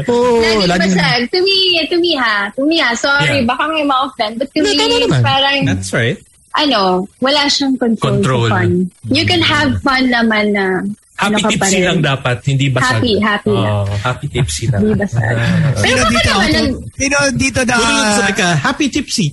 Oo. 0.04 0.28
Laging 0.44 0.68
laging- 0.68 0.94
basag. 1.00 1.20
To 1.32 1.38
me, 1.40 1.56
to 1.88 1.96
me 1.96 2.12
ha. 2.12 2.36
To 2.52 2.62
me 2.68 2.76
ha. 2.76 2.90
Sorry, 2.92 3.40
Yeah. 3.40 3.48
baka 3.48 3.62
may 3.72 3.84
ma-offend. 3.88 4.36
But 4.36 4.52
to 4.52 4.60
me, 4.60 4.76
naman. 4.76 5.20
parang, 5.24 5.58
That's 5.64 5.90
right. 5.96 6.20
ano, 6.52 7.08
wala 7.18 7.48
siyang 7.48 7.78
control, 7.80 8.20
Control. 8.20 8.48
fun. 8.52 8.70
You 9.08 9.24
can 9.24 9.40
have 9.40 9.80
fun 9.80 10.12
naman 10.12 10.52
na 10.52 10.84
Happy 11.20 11.36
ano 11.36 11.48
tipsy 11.52 11.76
rin. 11.76 11.84
lang 11.84 11.98
dapat, 12.00 12.36
hindi 12.44 12.66
basag. 12.68 12.96
Happy, 12.96 13.12
happy 13.20 13.52
lang. 13.52 13.68
Oo, 13.68 13.92
happy 14.00 14.26
tipsy 14.26 14.64
lang. 14.66 14.80
Hindi 14.80 14.94
basag. 14.96 15.34
Pero 15.76 15.76
Sino 15.76 16.00
baka 16.00 16.08
dito, 16.10 16.30
naman, 16.30 16.50
ang, 16.56 16.70
sino 16.96 17.16
dito 17.36 17.60
na 17.62 17.74
looks 17.76 18.18
like 18.18 18.40
a 18.40 18.50
happy 18.56 18.86
tipsy? 18.88 19.28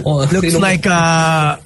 Oo, 0.00 0.24
looks 0.32 0.48
sino- 0.48 0.64
like 0.64 0.88
uh, 0.88 1.60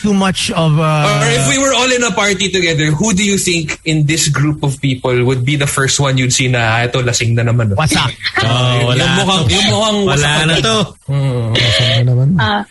too 0.00 0.14
much 0.14 0.54
of 0.54 0.78
uh, 0.78 1.10
Or 1.10 1.26
if 1.26 1.50
we 1.50 1.58
were 1.58 1.74
all 1.74 1.90
in 1.90 1.98
a 2.00 2.14
party 2.14 2.46
together, 2.48 2.94
who 2.94 3.10
do 3.10 3.26
you 3.26 3.34
think 3.34 3.82
in 3.82 4.06
this 4.06 4.30
group 4.30 4.62
of 4.62 4.78
people 4.78 5.10
would 5.26 5.42
be 5.42 5.58
the 5.58 5.66
first 5.66 5.98
one 5.98 6.14
you'd 6.14 6.30
see 6.30 6.46
na 6.46 6.78
ah, 6.78 6.86
ito 6.86 7.02
lasing 7.02 7.34
na 7.34 7.42
naman? 7.42 7.74
oh." 7.74 7.76
wasak. 7.76 8.14
Oh, 8.46 8.94
wala 8.94 9.02
Yung 9.02 9.14
mukhang, 9.18 9.42
to. 9.42 9.50
yung 9.50 9.66
mukhang 9.66 9.98
Wala 10.06 10.14
wasak 10.14 10.46
na 10.46 10.54
to. 10.62 10.76
Mm. 11.10 11.48
Ano 11.50 12.02
naman? 12.06 12.28
ah, 12.38 12.62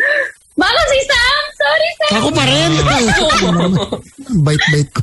baka 0.56 0.82
si 0.88 1.00
Sam! 1.04 1.44
Sorry, 1.56 1.90
Sam! 2.00 2.12
Ako 2.16 2.28
pa 2.32 2.44
rin. 2.48 2.70
Bite-bite 4.40 4.92
ko. 4.96 5.02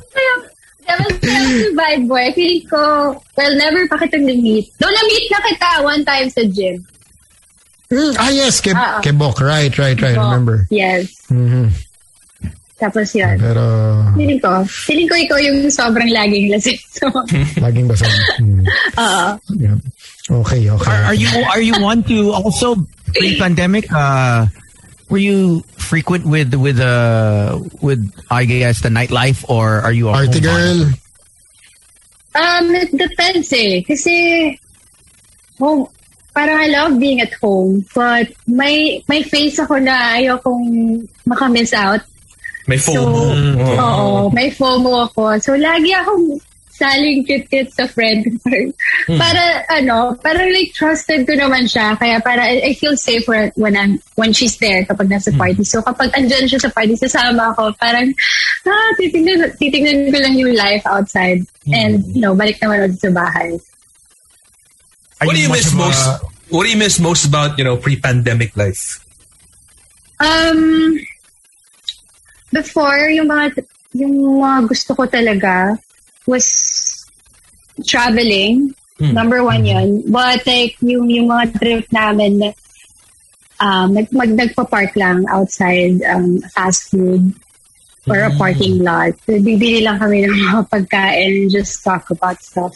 Devil 0.82 1.10
si 1.22 1.34
bad 1.74 2.00
boy. 2.08 2.26
Feeling 2.34 2.64
ko, 2.66 2.82
well, 3.36 3.54
never 3.56 3.86
pa 3.88 3.96
kitang 3.98 4.26
na-meet. 4.26 4.66
Though 4.78 4.90
na-meet 4.90 5.26
na 5.30 5.38
kita 5.46 5.68
one 5.82 6.02
time 6.04 6.28
sa 6.28 6.42
gym. 6.44 6.82
Mm, 7.92 8.12
ah, 8.16 8.30
yes. 8.32 8.60
Ke, 8.64 8.72
Ah, 8.72 8.98
ah. 8.98 9.00
Kebok. 9.04 9.40
Right, 9.44 9.72
right, 9.76 9.98
right. 10.00 10.16
So, 10.16 10.24
Remember. 10.24 10.64
Yes. 10.72 11.12
Mhm. 11.28 11.68
Tapos 12.80 13.14
yun. 13.14 13.38
Pero, 13.38 13.62
Feeling 14.18 14.40
ko, 14.42 14.64
feeling 14.66 15.06
ko 15.06 15.14
ikaw 15.14 15.38
yung 15.38 15.70
sobrang 15.70 16.10
laging 16.10 16.50
lasing. 16.50 16.80
So, 16.98 17.06
laging 17.64 17.86
basag. 17.86 18.10
Mm. 18.42 18.64
oo. 18.98 19.26
Yeah. 19.60 19.76
Okay, 20.30 20.66
okay. 20.70 20.90
Are, 20.90 21.12
are 21.12 21.18
you 21.18 21.28
are 21.50 21.60
you 21.62 21.74
one 21.82 22.02
to 22.06 22.30
also 22.30 22.74
pre-pandemic? 23.12 23.86
Uh, 23.90 24.46
were 25.12 25.20
you 25.20 25.60
frequent 25.76 26.24
with 26.24 26.56
with 26.56 26.80
uh 26.80 27.60
with 27.84 28.00
I 28.32 28.48
guess 28.48 28.80
the 28.80 28.88
nightlife, 28.88 29.44
or 29.44 29.84
are 29.84 29.92
you 29.92 30.08
a 30.08 30.12
Party 30.16 30.40
girl? 30.40 30.88
Um, 32.32 32.72
it 32.72 32.88
depends 32.96 33.52
eh. 33.52 33.84
Kasi, 33.84 34.56
oh, 35.60 35.84
parang 36.32 36.56
I 36.56 36.68
love 36.72 36.98
being 36.98 37.20
at 37.20 37.32
home. 37.44 37.84
But 37.94 38.32
may, 38.48 39.04
may 39.08 39.22
face 39.22 39.60
ako 39.60 39.78
na 39.78 40.16
ayokong 40.16 41.04
makamiss 41.28 41.76
out. 41.76 42.00
May 42.66 42.78
So, 42.78 42.94
FOMO. 42.94 43.20
Oo. 43.60 43.76
oo, 43.76 44.30
may 44.32 44.48
FOMO 44.48 45.12
ako. 45.12 45.36
So, 45.44 45.52
lagi 45.60 45.92
akong 45.92 46.40
saling 46.82 47.22
kit-kit 47.22 47.70
sa 47.70 47.86
friend. 47.86 48.26
para, 49.22 49.62
ano, 49.70 50.18
parang 50.18 50.50
like 50.50 50.74
trusted 50.74 51.22
ko 51.22 51.38
naman 51.38 51.70
siya. 51.70 51.94
Kaya 51.94 52.18
para 52.18 52.42
I, 52.42 52.70
I 52.70 52.72
feel 52.74 52.98
safer 52.98 53.54
when 53.54 53.78
I'm, 53.78 54.02
when 54.18 54.34
she's 54.34 54.58
there 54.58 54.82
kapag 54.82 55.06
nasa 55.06 55.30
party. 55.38 55.62
So, 55.62 55.78
kapag 55.86 56.10
andyan 56.18 56.50
siya 56.50 56.66
sa 56.66 56.74
party, 56.74 56.98
sasama 56.98 57.54
ako. 57.54 57.70
Parang, 57.78 58.10
ah, 58.66 58.90
titignan, 58.98 59.54
titignan 59.62 60.10
ko 60.10 60.18
lang 60.18 60.34
yung 60.34 60.58
life 60.58 60.82
outside. 60.90 61.46
And, 61.70 62.02
you 62.10 62.26
know, 62.26 62.34
balik 62.34 62.58
naman 62.58 62.90
ulit 62.90 62.98
sa 62.98 63.14
bahay. 63.14 63.54
What 65.22 65.38
do 65.38 65.40
you 65.40 65.52
miss 65.54 65.70
of 65.70 65.78
a- 65.78 65.82
most? 65.86 66.02
What 66.50 66.66
do 66.66 66.70
you 66.74 66.76
miss 66.76 66.98
most 67.00 67.24
about 67.24 67.56
you 67.56 67.64
know 67.64 67.78
pre-pandemic 67.78 68.52
life? 68.58 69.00
Um, 70.20 70.98
before, 72.52 73.08
yung 73.08 73.30
mga, 73.30 73.64
yung 73.96 74.42
mga 74.42 74.68
gusto 74.68 74.90
ko 74.92 75.06
talaga 75.06 75.78
was 76.26 77.06
traveling. 77.86 78.74
Number 79.00 79.42
one 79.42 79.64
yun. 79.64 80.10
But 80.10 80.46
like, 80.46 80.76
yung, 80.80 81.10
yung 81.10 81.26
mga 81.28 81.58
trip 81.58 81.86
namin, 81.90 82.54
um, 83.58 83.94
nag, 83.94 84.12
mag, 84.12 84.30
nagpa-park 84.30 84.94
lang 84.94 85.26
outside 85.28 86.02
um, 86.02 86.38
fast 86.54 86.90
food 86.90 87.34
or 88.06 88.18
a 88.18 88.30
parking 88.36 88.78
lot. 88.78 89.14
So, 89.26 89.38
bibili 89.38 89.82
lang 89.82 89.98
kami 89.98 90.22
ng 90.26 90.34
mga 90.34 90.70
pagkain 90.72 91.42
and 91.42 91.50
just 91.50 91.82
talk 91.82 92.10
about 92.10 92.42
stuff. 92.42 92.74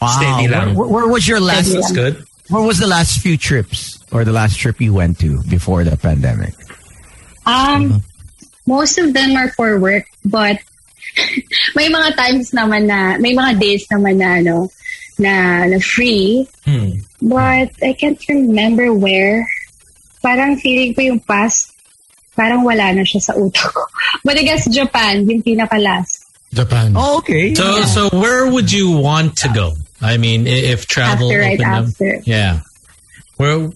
Wow. 0.00 0.08
Steady 0.18 0.48
lang. 0.48 0.74
Where, 0.74 0.88
where 0.88 1.08
was 1.08 1.26
your 1.26 1.40
last? 1.40 1.66
Steady 1.66 1.80
That's 1.80 1.92
good. 1.92 2.24
Where 2.48 2.62
was 2.62 2.78
the 2.78 2.86
last 2.86 3.20
few 3.20 3.36
trips 3.36 4.02
or 4.10 4.24
the 4.24 4.32
last 4.32 4.58
trip 4.58 4.80
you 4.80 4.92
went 4.92 5.18
to 5.20 5.42
before 5.44 5.84
the 5.84 5.96
pandemic? 5.96 6.54
Um, 7.46 8.02
most 8.66 8.98
of 8.98 9.14
them 9.14 9.36
are 9.36 9.50
for 9.50 9.78
work, 9.78 10.06
but 10.24 10.58
may 11.78 11.88
mga 11.88 12.16
times 12.16 12.52
naman 12.52 12.86
na, 12.88 13.18
may 13.18 13.34
mga 13.34 13.58
days 13.58 13.84
naman 13.92 14.18
na, 14.18 14.40
ano, 14.40 14.70
na, 15.18 15.64
na 15.68 15.78
free. 15.78 16.48
Hmm. 16.64 17.04
But 17.20 17.70
I 17.82 17.92
can't 17.94 18.20
remember 18.28 18.92
where. 18.92 19.46
Parang 20.22 20.54
feeling 20.54 20.94
ko 20.94 21.02
yung 21.02 21.20
past, 21.20 21.74
parang 22.38 22.62
wala 22.62 22.94
na 22.94 23.02
siya 23.02 23.20
sa 23.20 23.32
utak 23.34 23.74
ko. 23.74 23.82
But 24.26 24.38
I 24.38 24.46
guess 24.46 24.70
Japan, 24.70 25.26
yung 25.28 25.42
pinaka-last. 25.42 26.30
Japan. 26.52 26.92
Oh, 26.94 27.18
okay. 27.18 27.54
So, 27.54 27.82
so 27.82 28.02
where 28.12 28.46
would 28.46 28.70
you 28.70 28.92
want 28.92 29.36
to 29.42 29.48
go? 29.48 29.74
I 30.02 30.18
mean, 30.18 30.46
if 30.46 30.86
travel 30.86 31.30
After, 31.30 31.40
right 31.40 31.60
opened 31.60 31.74
up, 31.74 31.84
after. 31.88 32.12
yeah. 32.24 32.60
Where? 33.36 33.70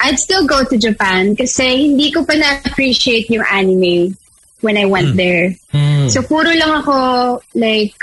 I'd 0.00 0.18
still 0.18 0.46
go 0.46 0.64
to 0.64 0.76
Japan 0.76 1.36
kasi 1.36 1.86
hindi 1.94 2.10
ko 2.10 2.26
pa 2.26 2.34
na-appreciate 2.34 3.30
yung 3.30 3.46
anime 3.46 4.18
when 4.62 4.78
I 4.78 4.86
went 4.86 5.16
there. 5.16 5.54
Hmm. 5.70 6.08
So, 6.08 6.22
puro 6.22 6.48
lang 6.48 6.82
ako, 6.82 7.42
like, 7.54 7.94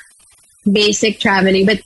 basic 0.70 1.20
traveling. 1.20 1.66
But, 1.66 1.82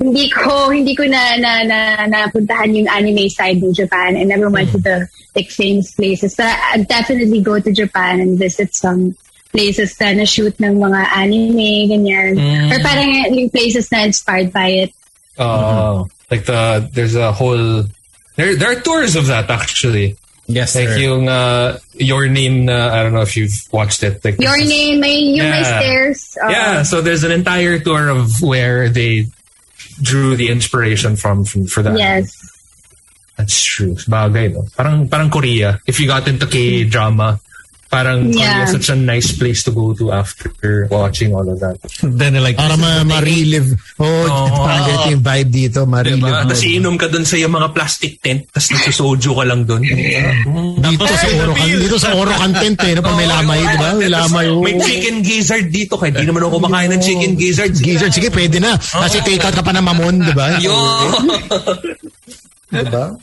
hindi 0.00 0.30
ko, 0.30 0.70
hindi 0.70 0.96
ko 0.96 1.04
na, 1.04 1.36
na, 1.36 1.62
na, 1.62 1.78
napuntahan 2.10 2.74
yung 2.74 2.88
anime 2.88 3.28
side 3.30 3.62
ng 3.62 3.74
Japan. 3.74 4.16
I 4.16 4.24
never 4.24 4.50
went 4.50 4.72
to 4.72 4.78
the, 4.78 5.06
like, 5.36 5.50
famous 5.50 5.94
places. 5.94 6.34
But 6.34 6.50
I'd 6.74 6.88
definitely 6.88 7.40
go 7.40 7.60
to 7.60 7.70
Japan 7.70 8.20
and 8.20 8.38
visit 8.38 8.74
some 8.74 9.14
places 9.54 9.94
na 10.00 10.12
na-shoot 10.18 10.58
ng 10.58 10.82
mga 10.82 11.00
anime, 11.14 11.86
ganyan. 11.86 12.34
Or 12.74 12.82
parang 12.82 13.30
yung 13.30 13.50
places 13.50 13.86
na 13.92 14.02
inspired 14.02 14.50
by 14.50 14.88
it. 14.88 14.90
Uh, 15.38 16.04
like 16.30 16.46
the 16.46 16.88
there's 16.92 17.14
a 17.14 17.32
whole 17.32 17.82
there 18.36 18.54
there 18.54 18.70
are 18.70 18.80
tours 18.80 19.16
of 19.16 19.26
that 19.26 19.50
actually. 19.50 20.16
Yes, 20.46 20.76
Like 20.76 20.88
sir. 20.92 20.98
yung 20.98 21.28
uh, 21.28 21.78
your 21.94 22.28
name. 22.28 22.68
Uh, 22.68 22.92
I 22.92 23.02
don't 23.02 23.14
know 23.16 23.22
if 23.24 23.36
you've 23.36 23.54
watched 23.72 24.02
it. 24.02 24.20
Like 24.24 24.36
Your 24.40 24.60
is- 24.60 24.68
name, 24.68 25.00
may, 25.00 25.16
yung 25.20 25.48
may 25.50 25.60
Yeah. 25.64 25.78
stairs. 25.80 26.36
uh, 26.42 26.48
yeah, 26.48 26.82
so 26.82 27.00
there's 27.00 27.24
an 27.24 27.32
entire 27.32 27.78
tour 27.78 28.08
of 28.12 28.42
where 28.42 28.88
they 28.88 29.26
drew 30.02 30.36
the 30.36 30.48
inspiration 30.50 31.16
from, 31.16 31.44
from 31.44 31.66
for 31.66 31.82
that. 31.82 31.96
Yes. 31.96 32.36
That's 33.36 33.62
true. 33.64 33.94
Bagay, 34.06 34.52
no? 34.52 34.68
Parang, 34.76 35.08
parang 35.08 35.30
Korea. 35.30 35.80
If 35.86 35.98
you 35.98 36.06
got 36.06 36.28
into 36.28 36.46
K-drama, 36.46 37.40
parang 37.94 38.18
Korea 38.26 38.42
Yeah. 38.42 38.66
is 38.66 38.74
such 38.74 38.90
a 38.90 38.98
nice 38.98 39.30
place 39.30 39.62
to 39.62 39.70
go 39.70 39.94
to 39.94 40.10
after 40.10 40.50
watching 40.90 41.30
all 41.30 41.46
of 41.46 41.62
that. 41.62 41.78
Then 42.02 42.34
they're 42.34 42.42
like, 42.42 42.58
Para 42.58 42.74
ma- 42.74 43.06
ma-relive. 43.14 43.78
Oh, 43.96 44.26
parang 44.50 44.84
ganito 44.84 45.08
yung 45.14 45.22
vibe 45.22 45.50
dito. 45.54 45.86
Ma-relive. 45.86 46.18
Diba? 46.18 46.42
Tapos 46.42 46.60
iinom 46.60 46.98
ka 46.98 47.06
dun 47.06 47.22
sa 47.22 47.38
yung 47.38 47.54
mga 47.54 47.70
plastic 47.70 48.18
tent, 48.18 48.50
tapos 48.50 48.74
nagsusoju 48.74 49.30
ka 49.30 49.44
lang 49.46 49.62
dun. 49.62 49.86
Dito 50.84 51.04
sa 51.06 51.26
Orocan, 51.30 51.66
dito 51.70 51.96
sa 51.96 52.10
Orocan 52.12 52.52
tent 52.52 52.78
eh, 52.82 52.92
no, 52.94 53.00
pag 53.00 53.14
may 53.14 53.28
lamay, 53.28 53.60
di 53.60 53.78
ba? 53.78 53.90
May 53.94 54.10
lamay. 54.10 54.46
oh. 54.50 54.60
May 54.60 54.74
chicken 54.76 55.22
gizzard 55.22 55.70
dito, 55.70 55.94
kaya 55.94 56.10
di 56.10 56.26
naman 56.26 56.42
ako 56.42 56.58
kumakain 56.58 56.90
ng 56.90 57.00
chicken 57.00 57.32
gizzard. 57.34 57.72
Gizzard, 57.72 58.10
sige, 58.10 58.28
pwede 58.28 58.58
na. 58.58 58.74
Kasi 58.74 59.22
take 59.22 59.40
out 59.40 59.54
ka 59.54 59.62
pa 59.62 59.70
ng 59.70 59.84
mamon, 59.84 60.14
di 60.20 60.32
ba? 60.32 60.58
Yo! 60.58 60.72
Di 62.74 62.90
ba? 62.90 63.14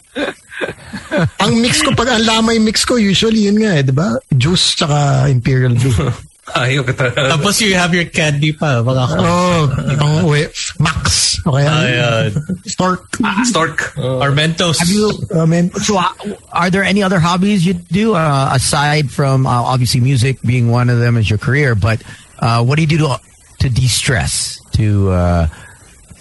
ang 1.43 1.53
mix 1.59 1.83
ko, 1.83 1.91
pag 1.91 2.15
ang 2.15 2.23
lamay 2.23 2.57
mix 2.63 2.87
ko, 2.87 2.95
usually 2.95 3.51
yun 3.51 3.59
nga 3.59 3.75
eh, 3.75 3.83
di 3.83 3.91
ba? 3.91 4.15
Juice 4.31 4.79
tsaka 4.79 5.27
Imperial 5.27 5.75
Blue. 5.75 6.11
Ayaw 6.51 6.83
ka 6.83 6.93
talaga. 6.97 7.37
tapos 7.37 7.61
you 7.61 7.77
have 7.77 7.93
your 7.93 8.09
candy 8.09 8.51
pa. 8.51 8.83
Baka 8.83 9.15
oh, 9.23 9.71
pang 9.99 10.25
uwi. 10.25 10.49
Max. 10.81 11.37
Okay. 11.45 11.63
Ayun. 11.63 12.33
Stork. 12.67 13.07
Stork. 13.45 13.95
Or 13.97 14.33
Mentos. 14.35 14.77
Have 14.81 14.91
you? 14.91 15.13
I 15.33 15.45
mean, 15.45 15.71
So, 15.71 15.97
uh, 15.97 16.11
are 16.51 16.69
there 16.69 16.83
any 16.83 17.03
other 17.03 17.19
hobbies 17.19 17.65
you 17.65 17.73
do 17.73 18.15
uh, 18.15 18.51
aside 18.53 19.09
from 19.11 19.47
uh, 19.47 19.49
obviously 19.49 20.01
music 20.01 20.41
being 20.41 20.69
one 20.69 20.89
of 20.89 20.99
them 20.99 21.15
as 21.15 21.29
your 21.29 21.39
career? 21.39 21.73
But 21.73 22.03
uh, 22.39 22.63
what 22.65 22.75
do 22.75 22.81
you 22.83 22.89
do 22.89 22.97
to 23.05 23.17
to 23.61 23.67
de-stress? 23.69 24.59
To 24.81 25.09
uh, 25.11 25.47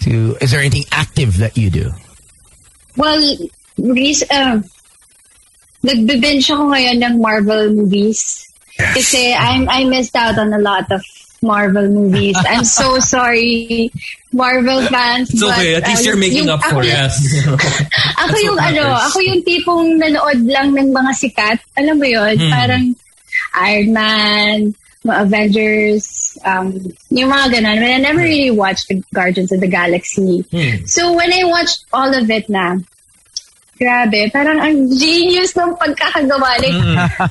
to 0.05 0.37
is 0.39 0.51
there 0.51 0.61
anything 0.61 0.85
active 0.91 1.37
that 1.37 1.57
you 1.57 1.69
do? 1.69 1.91
Well, 3.01 3.21
Reese, 3.81 4.21
uh, 4.29 4.61
nagbe-binge 5.81 6.45
ako 6.53 6.69
ngayon 6.69 7.01
ng 7.01 7.15
Marvel 7.17 7.73
movies. 7.73 8.45
Kasi 8.77 9.33
I'm, 9.33 9.65
I 9.65 9.89
missed 9.89 10.13
out 10.13 10.37
on 10.37 10.53
a 10.53 10.61
lot 10.61 10.85
of 10.93 11.01
Marvel 11.41 11.89
movies. 11.89 12.37
I'm 12.45 12.63
so 12.63 12.99
sorry, 13.13 13.89
Marvel 14.29 14.85
fans. 14.85 15.33
It's 15.33 15.41
okay. 15.41 15.73
but, 15.73 15.83
At 15.83 15.89
least 15.89 16.05
uh, 16.05 16.13
you're 16.13 16.21
making 16.21 16.45
yung- 16.45 16.53
up 16.53 16.61
for 16.61 16.85
ako, 16.85 16.93
it. 16.93 16.93
Ako 18.21 18.29
That's 18.37 18.43
yung 18.45 18.59
ano, 18.61 18.83
ako 18.93 19.17
yung 19.25 19.41
tipong 19.41 19.97
nanood 19.97 20.45
lang 20.45 20.77
ng 20.77 20.93
mga 20.93 21.11
sikat. 21.17 21.57
Alam 21.81 21.97
mo 21.97 22.05
yun? 22.05 22.37
Hmm. 22.37 22.53
Parang 22.53 22.83
Iron 23.65 23.89
Man, 23.89 24.57
Avengers, 25.03 26.37
um, 26.45 26.77
yung 27.09 27.29
mga 27.31 27.57
ganun. 27.57 27.77
But 27.81 27.89
I 27.89 27.97
never 27.97 28.21
really 28.21 28.51
watched 28.51 28.87
the 28.89 29.01
Guardians 29.13 29.51
of 29.51 29.59
the 29.59 29.67
Galaxy. 29.67 30.45
Hmm. 30.51 30.85
So 30.85 31.13
when 31.13 31.33
I 31.33 31.43
watched 31.45 31.85
all 31.91 32.13
of 32.13 32.29
it 32.29 32.47
na, 32.49 32.77
grabe, 33.81 34.29
parang 34.29 34.61
ang 34.61 34.93
genius 34.93 35.57
ng 35.57 35.73
pagkakagawa. 35.73 36.53
Like, 36.61 36.77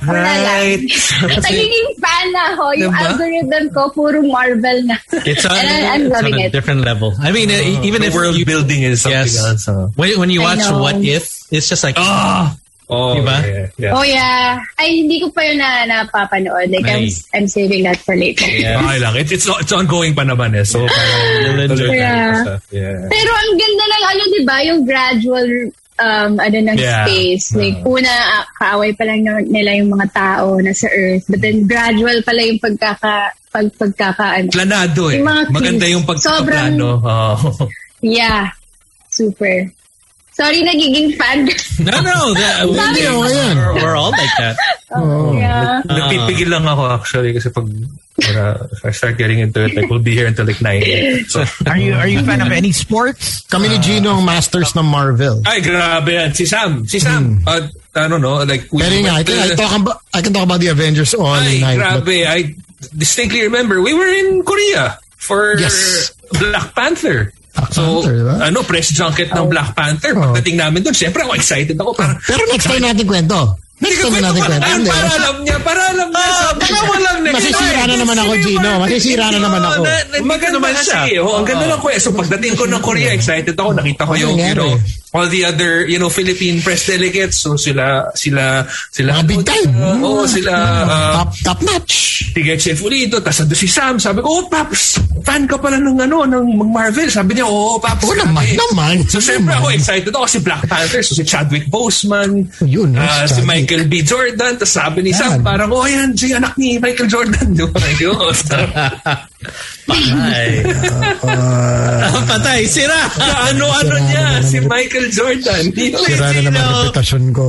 wala 0.03 0.33
lang. 0.43 0.83
Nagiging 1.47 1.89
fan 1.95 2.25
na 2.35 2.51
ako. 2.51 2.63
Yung 2.75 2.91
Diba? 2.91 3.07
algorithm 3.07 3.65
ko, 3.71 3.81
puro 3.95 4.19
Marvel 4.19 4.83
na. 4.83 4.99
It's 5.23 5.47
on, 5.47 5.55
And 5.55 5.67
I, 5.71 5.95
I'm 5.95 6.01
it's 6.07 6.11
on 6.11 6.23
loving 6.27 6.35
a 6.35 6.45
it. 6.47 6.51
different 6.51 6.81
level. 6.83 7.15
I 7.23 7.31
mean, 7.31 7.47
uh, 7.47 7.83
even 7.87 8.01
the 8.03 8.11
if 8.11 8.15
world 8.15 8.35
you, 8.35 8.43
building 8.43 8.83
is 8.83 8.99
something 9.07 9.31
Yes. 9.31 9.39
else. 9.39 9.67
uh. 9.71 9.87
when, 9.95 10.19
when 10.19 10.29
you 10.29 10.41
watch. 10.41 10.59
What 10.67 10.99
If, 10.99 11.47
it's 11.55 11.69
just 11.71 11.85
like, 11.87 11.95
Ah! 11.97 12.57
Oh, 12.91 13.15
Diba? 13.15 13.39
yeah, 13.39 13.67
yeah. 13.79 13.93
Oh 13.95 14.03
yeah. 14.03 14.59
Ay, 14.75 14.99
hindi 14.99 15.23
ko 15.23 15.31
pa 15.31 15.47
yun 15.47 15.63
na 15.63 15.87
napapanood. 15.87 16.67
Like, 16.67 16.83
I'm, 16.83 17.07
Ay. 17.07 17.15
I'm 17.31 17.47
saving 17.47 17.87
that 17.87 17.95
for 18.03 18.19
later. 18.19 18.43
Yeah. 18.51 18.83
Okay 18.83 18.99
lang. 18.99 19.15
It, 19.15 19.31
it's, 19.31 19.47
it's 19.47 19.71
ongoing 19.71 20.11
pa 20.11 20.27
naman 20.27 20.51
eh. 20.59 20.67
So, 20.67 20.83
parang, 20.83 21.23
enjoy 21.55 21.71
tuloy 21.71 21.87
tayo 21.87 21.95
Yeah. 21.95 22.35
sa- 22.43 22.59
yeah. 22.67 22.99
Pero 23.07 23.31
ang 23.31 23.51
ganda 23.55 23.83
ng 23.87 24.03
ano, 24.03 24.21
di 24.27 24.41
ba? 24.43 24.57
Yung 24.67 24.81
gradual 24.83 25.47
um, 26.03 26.31
ano 26.35 26.57
ng 26.67 26.75
Yeah. 26.75 27.07
space. 27.07 27.45
Like, 27.55 27.79
una, 27.87 28.11
ah, 28.11 28.43
kaaway 28.59 28.91
pa 28.91 29.07
lang 29.07 29.23
nila 29.47 29.71
yung 29.79 29.95
mga 29.95 30.07
tao 30.11 30.59
na 30.59 30.75
sa 30.75 30.91
Earth. 30.91 31.31
But 31.31 31.39
then, 31.39 31.63
gradual 31.63 32.19
pala 32.27 32.43
yung 32.43 32.59
pagkaka, 32.59 33.15
pag, 33.55 33.67
pagkaka, 33.71 34.27
ano. 34.35 34.51
Planado 34.51 35.07
eh. 35.07 35.23
Yung 35.23 35.27
mga 35.31 35.41
Maganda 35.47 35.85
yung 35.87 36.03
pagkakaplano. 36.03 36.87
Oh. 37.07 37.39
Yeah. 38.03 38.51
Super. 39.07 39.71
Sorry, 40.31 40.63
nagiging 40.63 41.15
fan. 41.19 41.43
no, 41.85 41.91
no, 42.01 42.33
that, 42.39 42.63
Sabi 42.63 42.99
ko 43.03 43.27
yan. 43.27 43.55
we're, 43.57 43.73
we're 43.83 43.95
all 43.99 44.11
like 44.15 44.31
that. 44.39 44.55
oh, 44.95 45.35
yeah. 45.35 45.83
Nagpipigil 45.85 46.47
lang 46.49 46.63
ako 46.65 46.87
actually 46.87 47.35
kasi 47.35 47.51
pag 47.51 47.67
uh, 48.31 48.55
if 48.71 48.79
I 48.85 48.91
start 48.95 49.17
getting 49.19 49.39
into 49.43 49.59
it, 49.65 49.75
like 49.75 49.89
we'll 49.91 49.99
be 49.99 50.15
here 50.15 50.27
until 50.27 50.47
like 50.47 50.61
9. 50.63 51.27
So, 51.27 51.43
Are 51.67 51.75
you 51.77 51.93
are 51.93 52.07
you 52.07 52.19
a 52.19 52.23
fan 52.23 52.39
of 52.39 52.51
any 52.51 52.71
sports? 52.71 53.43
Kami 53.51 53.67
ni 53.69 53.77
Gino 53.83 54.15
ang 54.15 54.23
masters 54.23 54.71
ng 54.71 54.87
Marvel. 54.87 55.43
ay, 55.45 55.59
grabe 55.59 56.15
yan. 56.15 56.31
Si 56.33 56.47
Sam. 56.47 56.87
Si 56.87 56.99
Sam. 57.03 57.43
Uh, 57.45 57.67
I 57.95 58.07
don't 58.07 58.23
know. 58.23 58.39
Like, 58.47 58.71
we 58.71 58.79
Pero 58.87 59.03
nga, 59.03 59.19
I 59.19 59.23
can, 59.27 59.35
I, 59.35 59.47
talk 59.59 59.73
about, 59.75 59.97
I 60.15 60.19
can 60.23 60.31
talk 60.31 60.47
about 60.47 60.63
the 60.63 60.71
Avengers 60.71 61.11
all 61.13 61.27
Ay, 61.35 61.59
night. 61.59 61.75
but- 61.75 62.07
grabe. 62.07 62.23
I 62.23 62.55
distinctly 62.95 63.43
remember 63.43 63.81
we 63.83 63.91
were 63.93 64.07
in 64.07 64.43
Korea 64.47 64.95
for 65.19 65.59
Yes. 65.59 66.15
Black 66.39 66.71
Panther. 66.73 67.35
Black 67.51 67.71
so, 67.75 67.83
Panther, 67.83 68.15
diba? 68.15 68.35
ano, 68.47 68.57
press 68.63 68.87
junket 68.95 69.29
ng 69.35 69.45
Black 69.51 69.69
Panther. 69.75 70.11
Oh. 70.15 70.31
Pagdating 70.31 70.55
namin 70.55 70.79
doon, 70.87 70.95
syempre 70.95 71.21
ako 71.27 71.35
excited 71.35 71.75
ako. 71.75 71.91
Parang, 71.91 72.15
Pero 72.23 72.41
next 72.47 72.67
time 72.67 72.83
natin 72.83 73.03
kwento. 73.03 73.39
Next 73.81 73.97
time 73.99 74.13
ko 74.13 74.19
natin 74.23 74.41
kwento. 74.45 74.65
Ayun, 74.65 74.79
Hindi. 74.79 74.91
para 74.91 75.09
alam 75.11 75.35
niya, 75.43 75.57
para 75.59 75.81
alam 75.91 76.07
niya. 76.13 76.27
Sabi 76.31 76.63
ko 76.69 76.95
lang 77.01 77.17
next 77.25 77.35
Masisira 77.35 77.81
na 77.83 77.95
naman 77.97 78.17
ako, 78.21 78.31
Gino. 78.39 78.71
Masisira 78.79 79.25
na 79.27 79.39
naman 79.41 79.61
ako. 79.67 79.81
Maganda 80.23 80.57
naman 80.61 80.71
siya. 80.79 81.01
Oh, 81.19 81.33
ang 81.41 81.45
ganda 81.49 81.65
lang 81.67 81.79
ko 81.81 81.87
eh. 81.91 81.99
So 81.99 82.09
pagdating 82.15 82.53
ko 82.55 82.63
ng 82.69 82.81
Korea, 82.81 83.09
excited 83.11 83.55
ako. 83.57 83.69
Nakita 83.75 84.07
ko 84.07 84.13
yung, 84.15 84.35
you 84.39 84.55
know, 84.55 84.71
all 85.11 85.27
the 85.27 85.43
other, 85.43 85.83
you 85.87 85.99
know, 85.99 86.07
Philippine 86.07 86.61
press 86.63 86.87
delegates. 86.87 87.43
So 87.43 87.59
sila, 87.59 88.11
sila, 88.15 88.63
sila. 88.91 89.19
Mga 89.19 89.27
big 89.27 89.43
time. 89.43 89.71
Oo, 89.99 90.23
sila. 90.23 90.51
uh, 90.87 91.11
top, 91.19 91.31
top 91.43 91.59
notch. 91.67 92.23
si 92.31 92.39
Gretchen 92.39 92.77
Fulito, 92.79 93.19
tapos 93.19 93.43
ando 93.43 93.55
si 93.55 93.67
Sam. 93.67 93.99
Sabi 93.99 94.23
ko, 94.23 94.27
oh, 94.29 94.43
Paps, 94.47 95.03
fan 95.27 95.43
ka 95.49 95.59
pala 95.59 95.75
ng 95.83 95.99
ano, 95.99 96.23
ng 96.23 96.47
Marvel. 96.63 97.11
Sabi 97.11 97.35
niya, 97.35 97.43
oh, 97.43 97.75
Paps. 97.81 98.07
Oo 98.07 98.15
naman, 98.15 98.45
grabe." 98.45 98.63
naman. 98.71 98.95
So, 99.11 99.19
syempre 99.19 99.51
Naman. 99.51 99.67
ako 99.67 99.67
excited 99.75 100.11
ako 100.15 100.27
si 100.31 100.39
Black 100.39 100.63
Panther. 100.69 101.01
So, 101.03 101.11
si 101.11 101.23
Chadwick 101.27 101.67
Boseman. 101.67 102.47
Yun, 102.63 102.95
ah, 102.95 103.27
si. 103.27 103.43
Michael 103.43 103.91
B. 103.91 103.99
Jordan. 104.07 104.55
Tapos 104.55 104.71
sabi 104.71 105.03
ni 105.03 105.11
Sam, 105.11 105.39
Yan. 105.39 105.43
parang, 105.43 105.69
oh, 105.75 105.83
yan, 105.83 106.15
si 106.15 106.31
anak 106.31 106.55
ni 106.55 106.79
Michael 106.79 107.11
Jordan. 107.11 107.47
Di 107.57 107.67
ba? 107.67 107.83
Yun. 107.99 108.35
Patay. 109.91 110.49
Patay, 112.29 112.61
sira. 112.69 113.09
ano-ano 113.49 113.95
niya, 114.07 114.39
si 114.45 114.61
ang- 114.61 114.69
Michael 115.01 115.41
Jordan. 115.41 115.63
Di 115.73 115.85
ba? 115.89 115.97
Sira 116.05 116.27
na 116.29 116.41
naman 116.45 116.61
ang 116.61 116.73
reputasyon 116.85 117.23
ko. 117.33 117.45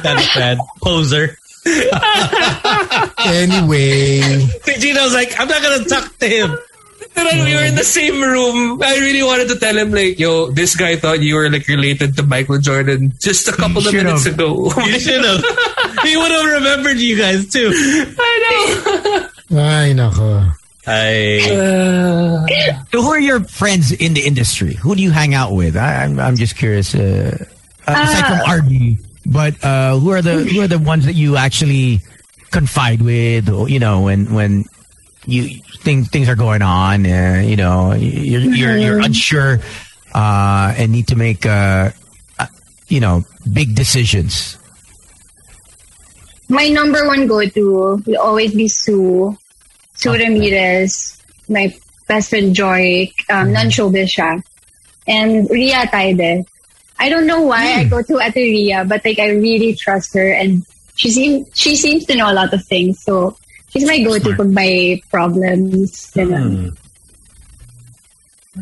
That's 0.00 0.26
bad. 0.32 0.56
Poser. 0.80 1.36
Anyway. 3.26 4.22
Gino's 4.78 5.12
like, 5.12 5.34
I'm 5.38 5.48
not 5.48 5.62
gonna 5.62 5.84
talk 5.84 6.16
to 6.18 6.28
him. 6.28 6.54
Pero 7.16 7.28
we 7.44 7.54
were 7.54 7.64
in 7.64 7.74
the 7.74 7.84
same 7.84 8.20
room. 8.22 8.80
I 8.82 8.96
really 9.02 9.22
wanted 9.22 9.48
to 9.48 9.58
tell 9.58 9.76
him 9.76 9.90
like, 9.90 10.18
yo, 10.18 10.50
this 10.52 10.76
guy 10.76 10.96
thought 10.96 11.20
you 11.20 11.34
were 11.34 11.48
like 11.50 11.66
related 11.66 12.16
to 12.16 12.22
Michael 12.22 12.58
Jordan 12.58 13.12
just 13.18 13.48
a 13.48 13.52
couple 13.52 13.78
of 13.78 13.84
should've. 13.90 14.04
minutes 14.04 14.26
ago. 14.26 14.70
You 14.84 15.00
should 15.02 15.24
have. 15.24 15.42
He 16.04 16.16
would 16.16 16.30
have 16.30 16.44
remembered 16.60 16.98
you 16.98 17.16
guys 17.18 17.48
too. 17.50 17.72
I 17.74 18.32
know. 19.50 19.58
Ay, 19.58 19.92
nako. 19.96 20.55
I 20.86 21.40
So 22.92 23.02
who 23.02 23.08
are 23.10 23.18
your 23.18 23.40
friends 23.44 23.92
in 23.92 24.14
the 24.14 24.22
industry? 24.26 24.74
Who 24.74 24.94
do 24.94 25.02
you 25.02 25.10
hang 25.10 25.34
out 25.34 25.52
with? 25.52 25.76
I, 25.76 26.04
I'm 26.04 26.18
I'm 26.18 26.36
just 26.36 26.56
curious. 26.56 26.94
Uh, 26.94 27.44
uh, 27.86 27.92
aside 27.92 28.42
from 28.42 28.66
RD, 28.66 28.98
but 29.26 29.64
uh, 29.64 29.98
who 29.98 30.10
are 30.10 30.22
the 30.22 30.44
who 30.44 30.60
are 30.60 30.68
the 30.68 30.78
ones 30.78 31.06
that 31.06 31.14
you 31.14 31.36
actually 31.36 32.00
confide 32.50 33.02
with? 33.02 33.48
You 33.48 33.78
know, 33.78 34.02
when 34.02 34.32
when 34.34 34.64
you 35.26 35.60
things 35.82 36.08
things 36.08 36.28
are 36.28 36.36
going 36.36 36.62
on, 36.62 37.06
uh, 37.06 37.42
you 37.44 37.56
know, 37.56 37.92
you're 37.92 38.40
you're, 38.40 38.76
you're 38.76 39.00
unsure 39.00 39.60
uh, 40.14 40.74
and 40.76 40.92
need 40.92 41.08
to 41.08 41.16
make 41.16 41.44
uh, 41.44 41.90
uh, 42.38 42.46
you 42.88 43.00
know 43.00 43.22
big 43.52 43.74
decisions. 43.74 44.58
My 46.48 46.68
number 46.68 47.06
one 47.06 47.26
go-to 47.26 48.00
will 48.06 48.18
always 48.18 48.54
be 48.54 48.68
Sue. 48.68 49.36
Sue 49.96 50.12
Ramirez. 50.12 51.20
My 51.48 51.74
best 52.08 52.30
friend 52.30 52.54
Joy. 52.54 53.10
Um, 53.30 53.52
non-showbiz 53.52 54.08
siya. 54.12 54.42
And 55.06 55.48
Ria 55.50 55.86
Taide. 55.86 56.44
I 56.98 57.08
don't 57.08 57.26
know 57.26 57.42
why 57.42 57.74
I 57.74 57.84
go 57.84 58.00
to 58.02 58.18
Ate 58.20 58.34
Ria, 58.36 58.84
but 58.84 59.04
like 59.04 59.18
I 59.18 59.28
really 59.30 59.74
trust 59.74 60.14
her 60.14 60.32
and 60.32 60.64
she 60.96 61.10
seems 61.10 61.46
she 61.52 61.76
seems 61.76 62.06
to 62.06 62.16
know 62.16 62.32
a 62.32 62.34
lot 62.34 62.54
of 62.54 62.64
things. 62.64 63.02
So 63.04 63.36
she's 63.68 63.86
my 63.86 64.02
go-to 64.02 64.34
for 64.34 64.44
my 64.44 65.00
problems. 65.10 66.10
Ganun. 66.16 66.74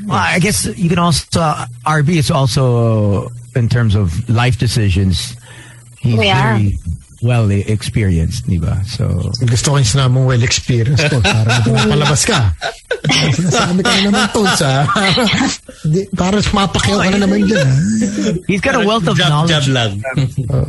Well, 0.06 0.16
I 0.18 0.40
guess 0.40 0.66
you 0.76 0.88
can 0.88 0.98
also 0.98 1.40
uh, 1.40 1.66
RB 1.86 2.16
is 2.16 2.30
also 2.30 3.28
in 3.54 3.68
terms 3.68 3.94
of 3.94 4.28
life 4.28 4.58
decisions. 4.58 5.36
He's 6.00 6.18
Oh, 6.18 6.22
yeah. 6.22 6.58
very 6.58 6.76
well 7.24 7.48
e- 7.50 7.64
experienced, 7.66 8.44
di 8.46 8.60
ba? 8.60 8.84
So 8.84 9.32
Gusto 9.40 9.72
ko 9.72 9.76
yung 9.80 9.88
sinabi 9.88 10.10
mong 10.12 10.26
well 10.28 10.44
experienced 10.44 11.08
to. 11.08 11.18
Parang 11.24 11.64
palabas 11.96 12.22
ka. 12.28 12.52
Sinasabi 13.32 13.80
ka 13.80 13.90
na 13.90 14.02
naman 14.12 14.24
to 14.36 14.44
sa... 14.54 14.84
Di, 15.92 16.08
parang 16.16 16.40
mapakyaw 16.40 17.00
ka 17.04 17.08
na 17.12 17.18
naman 17.20 17.44
dyan. 17.44 17.60
ah. 17.60 17.76
he's 18.48 18.60
got 18.64 18.76
a 18.76 18.84
wealth 18.84 19.04
of 19.08 19.16
jab, 19.16 19.28
knowledge 19.28 19.68
jab 19.68 19.72
lang. 19.72 19.92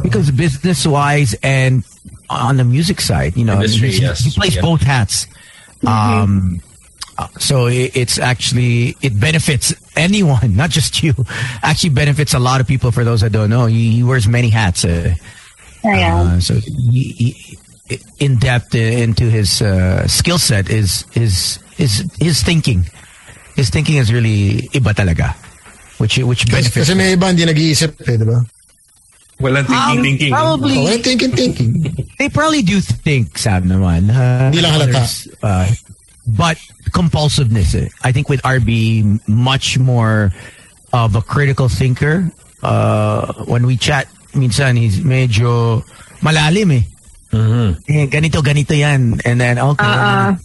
because 0.03 0.31
business 0.31 0.83
wise 0.87 1.35
and 1.43 1.83
on 2.27 2.57
the 2.57 2.63
music 2.67 2.99
side, 2.99 3.35
you 3.37 3.45
know, 3.45 3.55
Industry, 3.59 3.91
he, 3.91 4.01
yes. 4.01 4.23
he 4.23 4.31
plays 4.31 4.55
Yeah. 4.55 4.63
both 4.63 4.81
hats. 4.81 5.27
Um, 5.87 6.59
uh, 7.17 7.27
so 7.39 7.67
it's 7.71 8.17
actually 8.19 8.97
it 9.01 9.17
benefits 9.19 9.71
anyone, 9.95 10.55
not 10.59 10.69
just 10.69 10.99
you. 11.03 11.13
Actually, 11.63 11.91
benefits 11.95 12.33
a 12.33 12.39
lot 12.39 12.59
of 12.59 12.67
people. 12.67 12.91
For 12.91 13.03
those 13.05 13.21
that 13.21 13.31
don't 13.31 13.49
know, 13.49 13.67
he, 13.67 13.91
he 13.91 14.03
wears 14.03 14.27
many 14.27 14.49
hats. 14.49 14.83
Uh, 14.83 15.15
Ayan. 15.15 15.19
Uh, 15.85 16.39
so 16.39 16.53
he, 16.55 17.13
he, 17.13 17.29
in 18.19 18.37
depth 18.37 18.73
into 18.73 19.29
his 19.29 19.61
uh, 19.61 20.07
skill 20.07 20.37
set 20.37 20.69
is 20.69 21.05
is 21.13 21.59
is 21.77 22.09
his 22.19 22.41
thinking. 22.41 22.85
His 23.55 23.69
thinking 23.69 23.97
is 23.97 24.11
really 24.11 24.67
iba 24.73 24.91
talaga, 24.91 25.35
which 26.01 26.17
which 26.19 26.49
benefits. 26.49 26.89
kasi 26.89 26.93
may 26.97 27.15
iba 27.15 27.29
hindi 27.29 27.45
nag-iisip 27.45 28.01
eh, 28.09 28.17
di 28.17 28.25
ba? 28.25 28.41
Walang 29.39 29.67
thinking, 29.67 30.01
thinking. 30.03 30.31
Probably 30.31 30.77
Oh, 30.79 30.83
well, 30.85 30.97
thinking, 31.03 31.31
thinking. 31.31 31.71
they 32.19 32.29
probably 32.29 32.61
do 32.63 32.79
think 32.79 33.37
Sam 33.37 33.67
naman. 33.67 34.07
Uh, 34.07 34.47
Hindi 34.47 34.61
lang 34.63 34.79
halata. 34.79 35.03
Uh, 35.43 35.67
but 36.25 36.55
compulsiveness. 36.95 37.75
Eh. 37.75 37.89
I 38.03 38.11
think 38.15 38.29
with 38.29 38.41
RB, 38.43 39.19
much 39.27 39.77
more 39.77 40.31
of 40.93 41.15
a 41.15 41.21
critical 41.21 41.67
thinker. 41.67 42.31
Uh, 42.63 43.43
when 43.45 43.67
we 43.67 43.75
chat, 43.75 44.07
minsan 44.35 44.77
he's 44.77 44.99
medyo 45.01 45.81
malalim 46.21 46.71
eh. 46.71 46.85
Eh, 47.87 48.07
ganito, 48.07 48.39
ganito 48.39 48.71
yan. 48.71 49.19
And 49.25 49.41
then, 49.41 49.59
okay. 49.59 49.83
Uh-uh. 49.83 50.35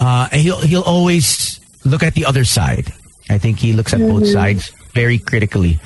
Uh, 0.00 0.24
and 0.32 0.40
he'll, 0.40 0.60
he'll 0.60 0.88
always 0.88 1.60
look 1.84 2.02
at 2.02 2.14
the 2.14 2.24
other 2.24 2.44
side. 2.44 2.92
I 3.28 3.36
think 3.36 3.58
he 3.58 3.72
looks 3.72 3.92
at 3.92 4.00
both 4.00 4.26
sides 4.26 4.72
very 4.94 5.18
critically. 5.18 5.80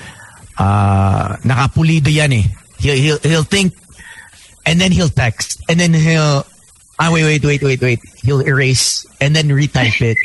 uh, 0.59 1.37
nakapulido 1.45 2.09
yan 2.09 2.33
eh. 2.33 2.47
He'll, 2.79 2.97
he'll, 2.97 3.19
he'll 3.19 3.49
think, 3.49 3.73
and 4.67 4.81
then 4.81 4.93
he'll 4.93 5.09
text, 5.13 5.63
and 5.69 5.81
then 5.81 5.95
he'll, 5.95 6.45
ah, 6.99 7.11
wait, 7.13 7.25
wait, 7.25 7.45
wait, 7.45 7.63
wait, 7.63 7.81
wait. 7.81 8.01
He'll 8.23 8.45
erase, 8.45 9.07
and 9.21 9.35
then 9.35 9.49
retype 9.49 10.01
it. 10.01 10.19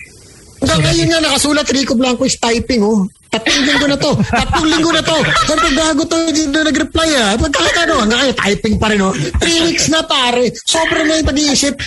Hanggang 0.61 0.93
ngayon 0.93 1.07
nga 1.09 1.19
nakasulat 1.25 1.67
Rico 1.73 1.95
Blanco 1.95 2.23
is 2.27 2.37
typing 2.37 2.83
oh. 2.83 3.07
Tatlong 3.31 3.63
linggo 3.63 3.87
na 3.87 3.95
to. 3.95 4.11
Tatlong 4.27 4.67
linggo 4.67 4.91
na 4.91 5.03
to. 5.07 5.17
Ko, 5.47 5.53
gago 5.55 6.03
to, 6.03 6.17
hindi 6.27 6.51
na 6.51 6.67
nag-reply 6.67 7.09
ah. 7.15 7.31
Pagkakit 7.39 7.87
ano, 7.87 8.03
hanggang 8.03 8.19
ngayon 8.19 8.35
typing 8.35 8.75
pa 8.75 8.91
rin 8.91 8.99
oh. 8.99 9.15
Three 9.39 9.71
weeks 9.71 9.87
na 9.87 10.03
pare. 10.03 10.51
Sobrang 10.67 11.07
na 11.07 11.23
yung 11.23 11.29
pag-iisip. 11.31 11.79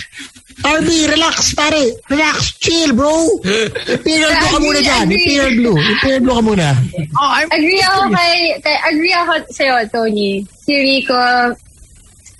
RB, 0.65 0.89
relax 1.13 1.53
pare. 1.53 2.01
Relax, 2.09 2.57
chill 2.57 2.97
bro. 2.97 3.37
Imperial 3.85 4.33
blue 4.33 4.49
ka 4.49 4.57
muna 4.57 4.79
dyan. 4.81 5.05
Imperial 5.05 5.53
blue. 5.53 5.77
Imperial 5.77 6.21
blue 6.25 6.33
ka 6.33 6.43
muna. 6.49 6.67
Oh, 7.13 7.29
I'm, 7.29 7.47
Agree 7.53 7.83
ako 7.85 8.01
kay, 8.09 8.35
kay 8.65 8.77
agree 8.89 9.13
ako 9.13 9.31
sa'yo, 9.53 9.75
Tony. 9.93 10.41
Si 10.49 10.73
Rico, 10.73 11.21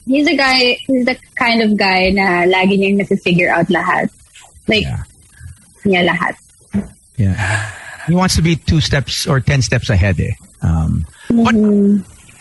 he's 0.09 0.25
a 0.25 0.33
guy, 0.33 0.81
he's 0.89 1.05
the 1.05 1.13
kind 1.37 1.61
of 1.61 1.77
guy 1.77 2.09
na 2.09 2.49
lagi 2.49 2.73
niyang 2.73 2.97
nasi-figure 2.97 3.53
out 3.53 3.69
lahat. 3.69 4.09
Like, 4.65 4.89
niya 5.85 6.09
lahat. 6.09 6.33
yeah. 7.21 7.84
He 8.07 8.15
wants 8.15 8.35
to 8.35 8.41
be 8.41 8.55
two 8.55 8.81
steps 8.81 9.27
or 9.27 9.39
ten 9.39 9.61
steps 9.61 9.89
ahead 9.89 10.19
eh. 10.19 10.31
Um, 10.61 11.05
but 11.29 11.55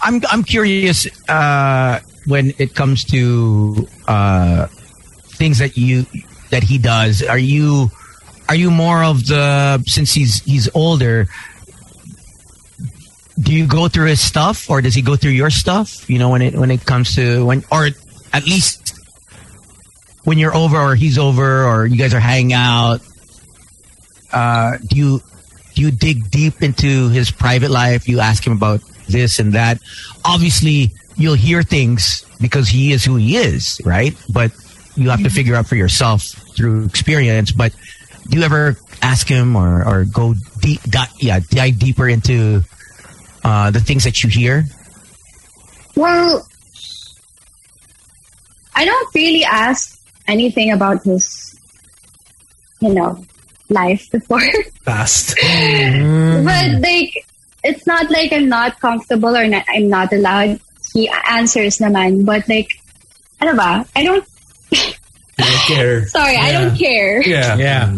I'm 0.02 0.22
I'm 0.30 0.42
curious 0.44 1.06
uh, 1.28 2.00
when 2.26 2.52
it 2.58 2.74
comes 2.74 3.04
to 3.04 3.86
uh, 4.06 4.66
things 5.36 5.58
that 5.58 5.76
you 5.76 6.06
that 6.50 6.62
he 6.62 6.78
does. 6.78 7.22
Are 7.22 7.38
you 7.38 7.90
are 8.48 8.54
you 8.54 8.70
more 8.70 9.02
of 9.02 9.26
the 9.26 9.82
since 9.86 10.12
he's 10.12 10.42
he's 10.44 10.68
older? 10.74 11.26
Do 13.40 13.52
you 13.52 13.66
go 13.66 13.88
through 13.88 14.06
his 14.06 14.20
stuff, 14.20 14.70
or 14.70 14.80
does 14.80 14.94
he 14.94 15.02
go 15.02 15.16
through 15.16 15.32
your 15.32 15.50
stuff? 15.50 16.08
You 16.08 16.18
know, 16.18 16.30
when 16.30 16.42
it 16.42 16.54
when 16.54 16.70
it 16.70 16.84
comes 16.84 17.14
to 17.16 17.44
when, 17.44 17.64
or 17.72 17.88
at 18.32 18.44
least 18.44 18.94
when 20.24 20.38
you're 20.38 20.54
over, 20.54 20.76
or 20.76 20.94
he's 20.94 21.18
over, 21.18 21.64
or 21.64 21.86
you 21.86 21.96
guys 21.96 22.14
are 22.14 22.20
hanging 22.20 22.52
out. 22.52 23.00
Uh, 24.32 24.78
do 24.88 24.96
you 24.96 25.22
you 25.78 25.90
dig 25.90 26.30
deep 26.30 26.62
into 26.62 27.08
his 27.08 27.30
private 27.30 27.70
life? 27.70 28.08
You 28.08 28.20
ask 28.20 28.46
him 28.46 28.52
about 28.52 28.80
this 29.08 29.38
and 29.38 29.52
that. 29.52 29.78
Obviously, 30.24 30.92
you'll 31.16 31.34
hear 31.34 31.62
things 31.62 32.24
because 32.40 32.68
he 32.68 32.92
is 32.92 33.04
who 33.04 33.16
he 33.16 33.36
is, 33.36 33.80
right? 33.84 34.14
But 34.32 34.52
you 34.96 35.10
have 35.10 35.22
to 35.22 35.30
figure 35.30 35.54
out 35.54 35.66
for 35.66 35.76
yourself 35.76 36.22
through 36.56 36.84
experience. 36.84 37.52
But 37.52 37.74
do 38.28 38.38
you 38.38 38.44
ever 38.44 38.76
ask 39.02 39.28
him 39.28 39.56
or, 39.56 39.86
or 39.86 40.04
go 40.04 40.34
deep, 40.60 40.82
di- 40.82 41.12
yeah, 41.18 41.40
dive 41.50 41.78
deeper 41.78 42.08
into 42.08 42.62
uh, 43.42 43.70
the 43.70 43.80
things 43.80 44.04
that 44.04 44.22
you 44.22 44.30
hear? 44.30 44.64
Well, 45.96 46.46
I 48.74 48.84
don't 48.84 49.14
really 49.14 49.44
ask 49.44 50.00
anything 50.26 50.72
about 50.72 51.02
his, 51.04 51.58
you 52.80 52.94
know, 52.94 53.24
life 53.68 54.10
before. 54.10 54.42
Fast. 54.84 55.34
but 55.36 55.42
mm. 55.42 56.82
like, 56.82 57.26
it's 57.62 57.86
not 57.86 58.10
like 58.10 58.32
I'm 58.32 58.48
not 58.48 58.80
comfortable 58.80 59.36
or 59.36 59.46
not, 59.46 59.64
I'm 59.68 59.88
not 59.88 60.12
allowed. 60.12 60.60
He 60.92 61.10
answers 61.28 61.78
naman. 61.78 62.24
But 62.24 62.48
like, 62.48 62.68
ano 63.40 63.56
ba? 63.56 63.86
I 63.96 64.04
don't, 64.04 64.24
You 65.34 65.42
don't 65.44 65.66
care. 65.66 66.06
sorry, 66.08 66.36
I 66.36 66.52
don't 66.52 66.76
care. 66.78 67.20
Yeah. 67.26 67.56
Yeah. 67.58 67.90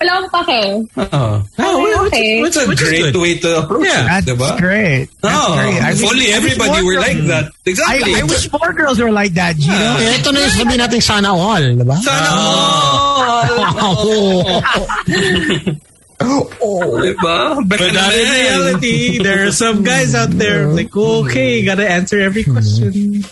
Wala 0.00 0.24
akong 0.24 0.44
pake. 0.48 0.88
Oh. 1.12 1.44
Okay, 1.58 1.94
okay. 2.08 2.40
It's 2.40 2.56
a 2.56 2.64
Which 2.66 2.80
is 2.80 2.88
great 2.88 3.12
good. 3.12 3.16
way 3.20 3.36
to 3.44 3.58
approach 3.60 3.84
Yeah. 3.84 4.08
it, 4.18 4.24
That's 4.24 4.30
diba? 4.32 4.56
great. 4.56 5.08
That's 5.20 5.36
Oh, 5.36 5.56
great. 5.60 5.82
I 5.84 5.90
if 5.92 6.00
wish- 6.00 6.08
only 6.10 6.32
everybody 6.32 6.70
more 6.70 6.84
were 6.84 6.94
girls- 6.96 7.06
like 7.12 7.20
that. 7.28 7.52
Exactly. 7.68 8.14
I, 8.14 8.20
I 8.20 8.22
wish 8.24 8.48
more 8.52 8.72
girls 8.72 8.96
were 8.98 9.12
like 9.12 9.32
that, 9.36 9.56
Gino. 9.60 9.76
Eh, 10.00 10.16
ito 10.16 10.32
na 10.32 10.40
yung 10.40 10.50
sabi 10.56 10.76
natin 10.80 11.02
sana 11.04 11.28
all, 11.36 11.60
di 11.60 11.84
ba? 11.84 11.96
Sana 12.00 12.30
all. 12.32 13.68
Diba? 16.18 17.62
But 17.68 17.80
not 17.94 18.12
in 18.14 18.26
reality. 18.26 19.18
There 19.22 19.46
are 19.46 19.52
some 19.52 19.82
guys 19.82 20.14
out 20.14 20.30
there 20.30 20.66
like, 20.66 20.94
okay, 20.94 21.64
gotta 21.64 21.88
answer 21.88 22.20
every 22.20 22.44
question. 22.44 23.22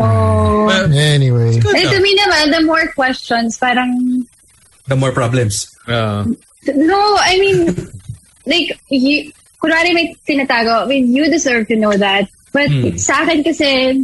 Oh. 0.00 0.66
But, 0.66 0.90
Anyway. 0.90 1.56
Eh, 1.58 1.86
to 1.86 2.00
me 2.02 2.18
naman, 2.18 2.50
the 2.50 2.62
more 2.66 2.90
questions, 2.92 3.58
parang, 3.58 4.26
The 4.86 4.96
more 4.96 5.12
problems. 5.12 5.76
uh, 5.86 6.24
no, 6.66 7.00
I 7.20 7.38
mean, 7.38 7.76
like, 8.46 8.80
you, 8.88 9.32
kunwari 9.62 9.94
may 9.94 10.16
tinatago, 10.26 10.84
I 10.84 10.86
mean, 10.86 11.14
you 11.14 11.30
deserve 11.30 11.68
to 11.68 11.76
know 11.76 11.92
that. 11.92 12.28
But 12.52 12.70
sa 12.98 13.22
akin 13.22 13.44
kasi, 13.44 14.02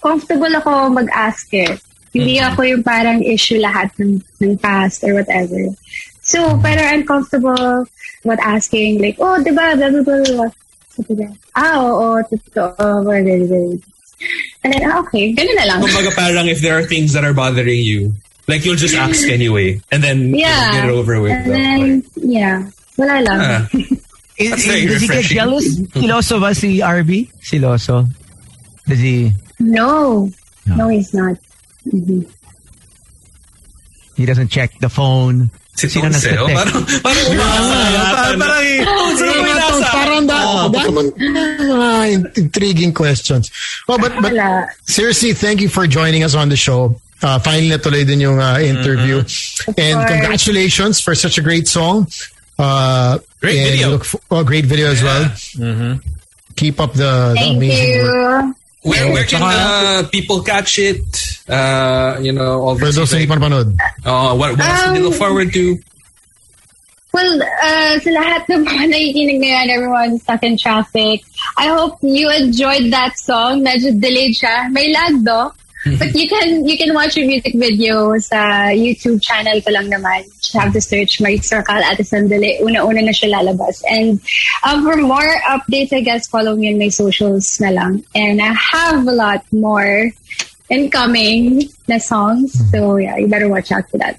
comfortable 0.00 0.54
ako 0.54 0.90
mag-ask 0.90 1.52
eh. 1.54 1.76
Hindi 2.14 2.40
ako 2.40 2.62
yung 2.62 2.82
parang 2.82 3.20
issue 3.20 3.60
lahat 3.60 3.92
ng, 4.00 4.22
ng 4.40 4.56
past 4.58 5.04
or 5.04 5.12
whatever. 5.14 5.58
So, 6.28 6.60
parang 6.60 6.84
I'm 6.84 7.04
comfortable 7.08 7.88
with 8.24 8.40
asking, 8.44 9.00
like, 9.00 9.16
oh, 9.16 9.40
di 9.40 9.48
ba, 9.48 9.72
blah, 9.80 9.88
blah, 9.88 10.04
blah, 10.04 10.20
blah. 10.28 10.50
Sabi 10.92 11.12
niya, 11.16 11.32
ah, 11.56 11.80
oo, 11.80 12.20
totoo, 12.28 12.76
blah, 12.76 13.20
blah, 13.24 13.46
blah. 13.48 13.80
And 14.60 14.68
then, 14.76 14.82
ah, 14.92 15.00
okay, 15.08 15.32
ganun 15.32 15.56
na 15.56 15.64
lang. 15.64 15.78
Kumbaga 15.80 16.12
parang 16.12 16.44
if 16.52 16.60
there 16.60 16.76
are 16.76 16.84
things 16.84 17.16
that 17.16 17.24
are 17.24 17.32
bothering 17.32 17.80
you, 17.80 18.12
like 18.44 18.60
you'll 18.66 18.76
just 18.76 18.92
ask 18.98 19.24
anyway. 19.30 19.80
And 19.88 20.04
then 20.04 20.34
Yeah. 20.36 20.72
get 20.76 20.84
it 20.84 20.92
over 20.92 21.16
with. 21.22 21.32
And 21.32 21.48
then, 21.48 21.80
yeah, 22.20 22.68
wala 23.00 23.24
lang. 23.24 23.38
Ah. 23.40 23.62
Is, 24.36 24.50
That's 24.52 24.66
very 24.68 24.86
does 24.86 25.00
he 25.02 25.08
get 25.08 25.24
jealous? 25.24 25.66
Siloso 25.96 26.38
ba 26.44 26.52
si 26.54 26.78
RB? 26.84 27.26
Siloso. 27.40 28.04
Does 28.86 29.00
he, 29.00 29.32
No. 29.58 30.28
No. 30.66 30.74
No, 30.76 30.84
he's 30.92 31.14
not. 31.14 31.40
Mhm. 31.88 32.26
he 34.18 34.26
doesn't 34.26 34.50
check 34.52 34.74
the 34.82 34.90
phone? 34.90 35.48
Si 35.78 35.86
Sino 35.86 36.10
Tonse, 36.10 36.26
nagte-text? 36.34 36.58
parang, 36.58 36.82
parang 37.06 37.26
umasa. 37.30 37.76
parang, 37.78 38.38
parang, 38.42 38.66
sino 39.14 39.30
Parang 39.30 39.42
may 39.46 39.52
ito, 39.54 39.62
nasa? 39.62 39.88
Parang 39.94 40.22
da, 40.26 40.38
dahil 40.74 40.90
mo- 40.90 41.14
ah, 41.78 42.04
intriguing 42.34 42.90
questions. 42.92 43.46
Well, 43.86 44.02
but, 44.02 44.10
but 44.18 44.34
seriously, 44.90 45.32
thank 45.38 45.62
you 45.62 45.70
for 45.70 45.86
joining 45.86 46.26
us 46.26 46.34
on 46.34 46.50
the 46.50 46.58
show. 46.58 46.98
Uh, 47.22 47.38
finally 47.38 47.70
natuloy 47.70 48.06
din 48.06 48.20
yung 48.20 48.38
uh, 48.38 48.58
interview. 48.58 49.22
And 49.78 50.02
congratulations 50.06 50.98
for 50.98 51.14
such 51.14 51.38
a 51.38 51.42
great 51.42 51.66
song. 51.66 52.06
Uh, 52.58 53.18
Great 53.38 53.70
video. 53.70 53.90
Look 53.94 54.04
for, 54.04 54.18
oh, 54.34 54.42
great 54.42 54.66
video 54.66 54.90
as 54.90 54.98
well. 55.02 55.30
Keep 56.58 56.80
up 56.82 56.92
the, 56.94 57.34
the 57.34 57.34
Thank 57.38 57.56
amazing 57.58 58.02
work. 58.02 58.44
You. 58.84 58.90
Where, 58.90 59.12
where 59.12 59.24
can 59.24 59.42
uh, 59.42 60.08
people 60.08 60.42
catch 60.42 60.78
it? 60.78 61.02
Uh, 61.48 62.18
you 62.20 62.32
know, 62.32 62.60
all 62.62 62.78
For 62.78 62.92
those 62.92 63.12
like, 63.12 63.28
hindi 63.28 63.42
uh, 64.04 64.34
what, 64.34 64.52
what 64.56 64.60
else 64.60 64.82
can 64.84 64.94
they 64.94 65.00
look 65.00 65.12
Um, 65.14 65.18
forward 65.18 65.52
to? 65.52 65.78
Well, 67.10 67.40
uh, 67.42 67.98
sa 67.98 68.10
lahat 68.12 68.46
ng 68.52 68.68
mga 68.68 68.84
nakikinig 68.92 69.40
ngayon, 69.40 69.66
everyone 69.72 70.18
stuck 70.20 70.44
in 70.44 70.60
traffic, 70.60 71.24
I 71.56 71.66
hope 71.72 71.98
you 72.04 72.28
enjoyed 72.30 72.92
that 72.92 73.16
song. 73.18 73.64
Medyo 73.64 73.96
delayed 73.98 74.36
siya. 74.36 74.70
May 74.70 74.92
lag, 74.92 75.24
do. 75.24 75.50
But 75.84 76.14
you 76.14 76.28
can 76.28 76.66
you 76.66 76.76
can 76.76 76.92
watch 76.92 77.16
your 77.16 77.26
music 77.26 77.54
video 77.54 78.18
sa 78.18 78.74
YouTube 78.74 79.22
channel 79.22 79.62
ko 79.62 79.70
lang 79.70 79.86
naman. 79.90 80.26
You 80.26 80.60
have 80.60 80.72
to 80.72 80.80
search 80.80 81.20
Marie 81.20 81.38
Circle 81.38 81.78
at 81.78 81.98
Sandali. 82.02 82.58
Una-una 82.60 82.98
na 82.98 83.14
siya 83.14 83.30
lalabas. 83.30 83.82
And 83.88 84.20
um, 84.66 84.82
for 84.82 84.96
more 84.96 85.38
updates, 85.46 85.92
I 85.92 86.00
guess, 86.00 86.26
follow 86.26 86.56
me 86.56 86.72
on 86.72 86.78
my 86.78 86.88
socials 86.88 87.60
na 87.60 87.70
lang. 87.70 88.04
And 88.14 88.42
I 88.42 88.52
have 88.52 89.06
a 89.06 89.12
lot 89.12 89.46
more 89.52 90.10
incoming 90.68 91.70
na 91.86 91.98
songs. 91.98 92.58
So 92.70 92.96
yeah, 92.96 93.16
you 93.16 93.28
better 93.28 93.48
watch 93.48 93.70
out 93.70 93.88
for 93.90 93.98
that. 93.98 94.18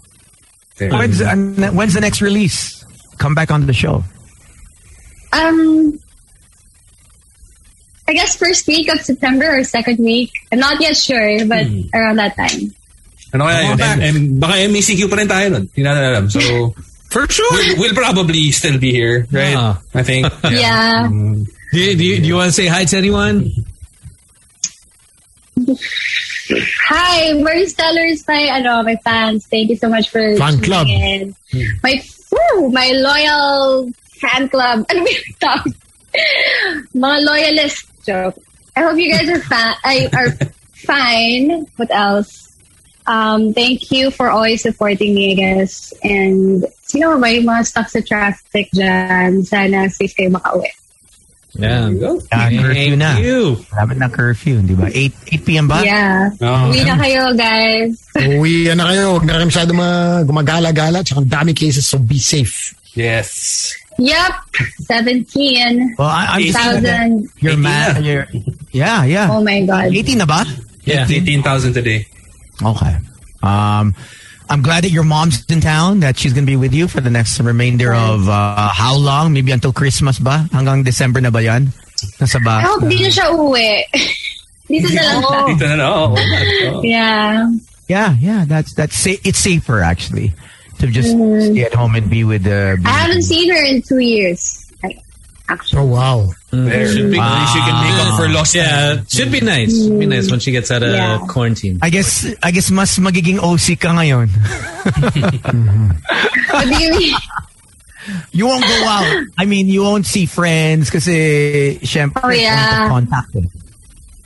When's, 0.80 1.20
uh, 1.20 1.36
when's 1.76 1.94
the 1.94 2.00
next 2.00 2.22
release? 2.22 2.86
Come 3.18 3.36
back 3.36 3.52
on 3.52 3.68
the 3.68 3.74
show. 3.74 4.04
Um, 5.34 6.00
I 8.10 8.14
guess 8.14 8.36
first 8.36 8.66
week 8.66 8.92
of 8.92 9.02
September 9.02 9.46
or 9.46 9.64
second 9.64 10.00
week. 10.00 10.34
I'm 10.52 10.58
not 10.58 10.82
yet 10.82 10.98
sure, 10.98 11.46
but 11.46 11.68
hmm. 11.68 11.94
around 11.94 12.16
that 12.18 12.36
time. 12.36 12.74
Ano 13.38 13.46
kaya 13.46 13.62
yun? 13.62 13.70
Come 13.70 13.78
back. 13.78 13.98
And, 14.02 14.18
and 14.18 14.40
baka 14.42 14.54
MECQ 14.66 15.02
pa 15.06 15.16
rin 15.22 15.30
tayo 15.30 15.46
nun. 15.54 15.70
Hindi 15.70 15.86
natin 15.86 16.04
alam. 16.10 16.26
So, 16.26 16.74
for 17.14 17.30
sure. 17.30 17.46
we'll, 17.54 17.78
we'll 17.78 17.94
probably 17.94 18.50
still 18.50 18.82
be 18.82 18.90
here, 18.90 19.30
right? 19.30 19.54
Ah. 19.54 19.78
I 19.94 20.02
think. 20.02 20.26
Yeah. 20.50 21.06
Hmm. 21.06 21.46
Do 21.70 21.78
you, 21.78 21.94
do 21.94 22.04
you, 22.04 22.16
do 22.18 22.26
you 22.26 22.34
want 22.34 22.50
to 22.50 22.58
say 22.58 22.66
hi 22.66 22.82
to 22.90 22.98
anyone? 22.98 23.54
Hi, 26.90 27.34
Marie 27.38 27.70
Stellars, 27.70 28.26
my 28.26 28.50
ano, 28.58 28.82
my 28.82 28.98
fans. 29.06 29.46
Thank 29.46 29.70
you 29.70 29.78
so 29.78 29.86
much 29.86 30.10
for 30.10 30.34
Fan 30.34 30.58
club. 30.66 30.88
in. 30.90 31.38
Hmm. 31.54 31.78
My 31.86 32.02
woo, 32.34 32.74
my 32.74 32.90
loyal 32.90 33.94
fan 34.18 34.50
club. 34.50 34.82
Ano 34.90 35.06
ba 35.06 35.10
yung 35.14 35.38
tawag? 35.38 35.74
Mga 36.98 37.18
loyalist 37.22 37.86
joke. 38.10 38.36
I 38.74 38.82
hope 38.82 38.98
you 38.98 39.14
guys 39.14 39.30
are 39.30 39.44
fa- 39.46 39.78
I, 39.86 40.10
are 40.10 40.32
fine. 40.74 41.70
What 41.78 41.94
else? 41.94 42.50
Um, 43.06 43.54
thank 43.54 43.90
you 43.94 44.10
for 44.10 44.30
always 44.30 44.62
supporting 44.62 45.14
me, 45.14 45.34
I 45.34 45.36
guess. 45.38 45.94
And 46.02 46.66
sino 46.86 47.18
ba 47.18 47.30
yung 47.30 47.46
mga 47.46 47.66
stuck 47.66 47.90
sa 47.90 48.02
traffic 48.02 48.70
dyan? 48.74 49.46
Sana 49.46 49.90
safe 49.90 50.14
kayo 50.18 50.34
makauwi. 50.34 50.70
Yeah. 51.58 51.90
Ah, 52.30 52.46
curfew 52.54 52.94
na. 52.94 53.18
Thank 53.18 53.26
you. 53.26 53.58
Malapit 53.74 53.98
na 53.98 54.08
curfew, 54.14 54.62
di 54.62 54.78
ba? 54.78 54.86
8, 54.94 55.42
8 55.42 55.48
p.m. 55.50 55.66
ba? 55.66 55.82
Yeah. 55.82 56.30
Oh. 56.46 56.70
Uwi 56.70 56.86
na 56.86 56.96
kayo, 57.02 57.34
guys. 57.34 57.98
Uwi 58.14 58.70
na 58.78 58.86
kayo. 58.94 59.18
Huwag 59.18 59.26
na 59.26 59.34
kayo 59.42 59.46
masyado 59.50 59.72
ma- 59.74 60.22
gumagala-gala. 60.22 61.02
Tsaka 61.02 61.26
ang 61.26 61.30
dami 61.34 61.58
cases, 61.58 61.90
so 61.90 61.98
be 61.98 62.22
safe. 62.22 62.78
Yes. 62.94 63.74
Yep. 64.00 64.32
17. 64.88 65.96
Well, 65.98 66.08
I, 66.08 66.26
I'm 66.32 66.42
just 66.42 66.58
saying 66.58 66.84
that 66.84 67.10
1,000. 67.12 67.30
you're 67.40 67.58
mad. 67.58 68.06
You're, 68.06 68.28
yeah, 68.72 69.04
yeah. 69.04 69.28
Oh 69.30 69.44
my 69.44 69.62
God. 69.66 69.92
18 69.94 70.18
na 70.18 70.26
ba? 70.26 70.46
Yeah. 70.84 71.06
18,000 71.08 71.74
today. 71.74 72.08
Okay. 72.64 72.96
Um, 73.44 73.94
I'm 74.50 74.62
glad 74.64 74.84
that 74.84 74.90
your 74.92 75.04
mom's 75.04 75.46
in 75.46 75.62
town, 75.62 76.00
that 76.00 76.18
she's 76.18 76.34
going 76.34 76.46
to 76.46 76.50
be 76.50 76.56
with 76.56 76.74
you 76.74 76.88
for 76.88 77.02
the 77.02 77.10
next 77.12 77.40
remainder 77.40 77.94
of 77.94 78.28
uh, 78.28 78.70
how 78.70 78.96
long? 78.96 79.34
Maybe 79.34 79.52
until 79.52 79.72
Christmas 79.74 80.18
ba? 80.18 80.48
Hanggang 80.52 80.84
December 80.84 81.22
na 81.22 81.30
ba 81.30 81.44
yan? 81.44 81.68
Nasa 82.18 82.42
ba? 82.44 82.58
I 82.58 82.62
hope 82.64 82.88
di 82.90 83.04
na 83.04 83.12
siya 83.12 83.30
uwi. 83.36 83.84
Dito 84.70 84.88
na 84.96 85.02
lang 85.04 85.22
siya. 85.22 85.40
Dito 85.54 85.66
na, 85.78 85.86
oh, 85.92 86.16
oh. 86.16 86.82
Yeah. 86.84 87.52
Yeah, 87.90 88.16
yeah. 88.22 88.46
That's 88.46 88.74
that's 88.74 88.96
sa- 88.98 89.22
it's 89.26 89.40
safer 89.40 89.82
actually 89.82 90.34
to 90.80 90.88
just 90.88 91.16
mm-hmm. 91.16 91.54
stay 91.54 91.64
at 91.66 91.74
home 91.74 91.96
and 91.96 92.10
be 92.10 92.24
with 92.24 92.46
uh, 92.46 92.76
the. 92.76 92.84
I 92.86 92.90
haven't 93.08 93.24
seen 93.24 93.52
her 93.52 93.64
in 93.64 93.82
two 93.82 94.00
years. 94.00 94.72
Like, 94.82 95.00
actually. 95.48 95.80
Oh, 95.80 95.86
wow. 95.86 96.18
Mm-hmm. 96.52 96.66
There. 96.66 96.88
Should 96.88 97.12
be, 97.12 97.20
she 97.20 97.60
can 97.62 97.78
make 97.84 97.98
up 98.02 98.18
for 98.18 98.26
ah. 98.26 98.34
lost 98.34 98.56
Yeah, 98.56 98.96
time. 98.96 99.06
should 99.08 99.32
be 99.32 99.42
nice. 99.42 99.76
Should 99.76 100.00
be 100.00 100.08
nice 100.08 100.32
when 100.32 100.40
she 100.40 100.52
gets 100.52 100.72
out 100.72 100.82
of 100.84 100.92
Yeah. 100.94 101.20
quarantine. 101.28 101.80
I 101.82 101.90
guess 101.90 102.26
I 102.42 102.52
guess 102.52 102.72
mas 102.72 102.98
magiging 102.98 103.38
OC 103.38 103.78
ka 103.80 103.94
ngayon. 103.94 104.30
What 106.50 106.66
do 106.66 106.76
you 106.82 106.92
mean? 106.98 107.16
You 108.32 108.48
won't 108.48 108.66
go 108.66 108.80
out. 108.90 109.26
I 109.38 109.46
mean, 109.46 109.68
you 109.68 109.84
won't 109.84 110.06
see 110.06 110.26
friends 110.26 110.90
because, 110.90 111.06
syempre 111.06 112.24
Oh, 112.24 112.30
yeah. 112.34 112.88
contact 112.90 113.36
eh. 113.36 113.46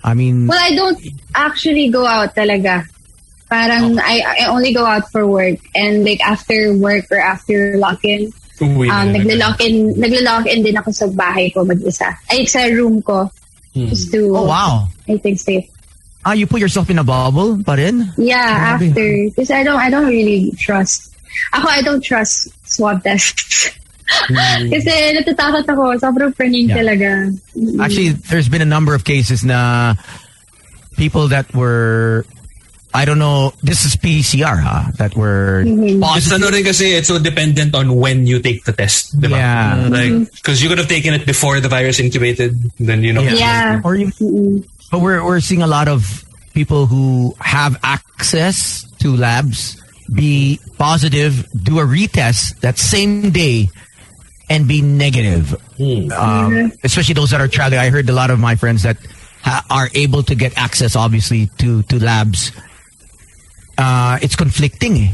I 0.03 0.13
mean, 0.13 0.47
Well, 0.47 0.59
I 0.59 0.75
don't 0.75 0.99
actually 1.35 1.89
go 1.89 2.05
out 2.05 2.35
talaga. 2.35 2.87
Parang 3.53 4.01
I, 4.01 4.41
I 4.41 4.49
only 4.49 4.73
go 4.73 4.81
out 4.81 5.13
for 5.13 5.29
work 5.29 5.61
and 5.77 6.01
like 6.01 6.17
after 6.25 6.73
work 6.73 7.05
or 7.13 7.21
after 7.21 7.77
lock-in, 7.77 8.33
Uwi 8.57 8.89
um, 8.89 9.13
na. 9.13 9.21
nagle-lock-in, 9.21 9.93
nagle-lock-in 9.93 10.65
din 10.65 10.73
ako 10.73 10.89
sa 10.89 11.05
bahay 11.13 11.53
ko 11.53 11.61
mag-isa. 11.61 12.17
Ay, 12.33 12.49
sa 12.49 12.65
room 12.73 13.05
ko. 13.05 13.29
Just 13.77 14.09
to, 14.09 14.33
oh 14.33 14.49
wow. 14.49 14.89
I 15.05 15.21
think 15.21 15.37
safe. 15.37 15.69
Ah, 16.25 16.33
you 16.33 16.47
put 16.49 16.61
yourself 16.65 16.89
in 16.89 16.97
a 16.97 17.03
bubble 17.05 17.61
pa 17.61 17.77
rin? 17.77 18.09
Yeah, 18.17 18.79
Grabe. 18.79 18.89
after. 18.89 19.07
Because 19.29 19.51
I 19.53 19.61
don't, 19.61 19.77
I 19.77 19.89
don't 19.93 20.07
really 20.09 20.49
trust. 20.57 21.13
Ako, 21.53 21.67
I 21.69 21.81
don't 21.85 22.01
trust 22.01 22.49
swab 22.65 23.03
tests. 23.05 23.69
Kasi 24.73 24.93
natatakot 25.13 25.65
ako. 25.67 25.93
Sobrang 26.01 26.33
praning 26.33 26.69
Yeah. 26.69 26.81
talaga. 26.81 27.09
Actually, 27.81 28.17
there's 28.33 28.49
been 28.49 28.61
a 28.61 28.69
number 28.69 28.93
of 28.97 29.03
cases 29.03 29.43
na 29.43 29.93
people 30.97 31.27
that 31.29 31.49
were 31.53 32.25
I 32.93 33.05
don't 33.05 33.17
know, 33.17 33.53
this 33.63 33.85
is 33.85 33.95
PCR 33.95 34.61
ha, 34.61 34.91
that 34.97 35.15
were 35.15 35.63
mm-hmm. 35.65 35.83
It's 35.83 35.99
positive. 35.99 36.43
ano 36.43 36.51
rin 36.51 36.63
kasi 36.63 36.93
it's 36.93 37.07
so 37.07 37.17
dependent 37.17 37.73
on 37.73 37.95
when 37.95 38.27
you 38.27 38.39
take 38.39 38.65
the 38.65 38.73
test. 38.73 39.19
Diba? 39.19 39.31
Yeah. 39.31 39.75
Mm-hmm. 39.75 39.93
Like, 39.93 40.11
mm-hmm. 40.11 40.35
because 40.35 40.61
you 40.61 40.69
could 40.69 40.77
have 40.77 40.87
taken 40.87 41.13
it 41.13 41.25
before 41.25 41.59
the 41.59 41.69
virus 41.69 41.99
incubated, 41.99 42.53
then 42.79 43.03
you 43.03 43.13
know. 43.13 43.21
Yeah. 43.21 43.81
Or 43.83 43.95
even, 43.95 44.67
but 44.91 44.99
we're 45.01 45.25
we're 45.25 45.41
seeing 45.41 45.63
a 45.63 45.67
lot 45.67 45.87
of 45.87 46.23
people 46.53 46.85
who 46.85 47.35
have 47.39 47.77
access 47.81 48.85
to 48.99 49.15
labs 49.15 49.81
be 50.13 50.59
positive, 50.77 51.47
do 51.63 51.79
a 51.79 51.83
retest 51.83 52.59
that 52.59 52.77
same 52.77 53.31
day, 53.31 53.69
and 54.49 54.67
be 54.67 54.81
negative. 54.81 55.55
Hmm. 55.77 56.11
Um, 56.11 56.71
especially 56.83 57.15
those 57.15 57.31
that 57.31 57.41
are 57.41 57.47
traveling. 57.47 57.79
I 57.79 57.89
heard 57.89 58.09
a 58.09 58.13
lot 58.13 58.29
of 58.29 58.39
my 58.39 58.55
friends 58.55 58.83
that 58.83 58.97
ha- 59.41 59.65
are 59.69 59.89
able 59.93 60.23
to 60.23 60.35
get 60.35 60.57
access, 60.57 60.95
obviously, 60.95 61.47
to 61.57 61.83
to 61.83 61.97
labs. 61.97 62.51
Uh, 63.77 64.17
it's 64.21 64.35
conflicting. 64.35 64.97
eh. 64.97 65.11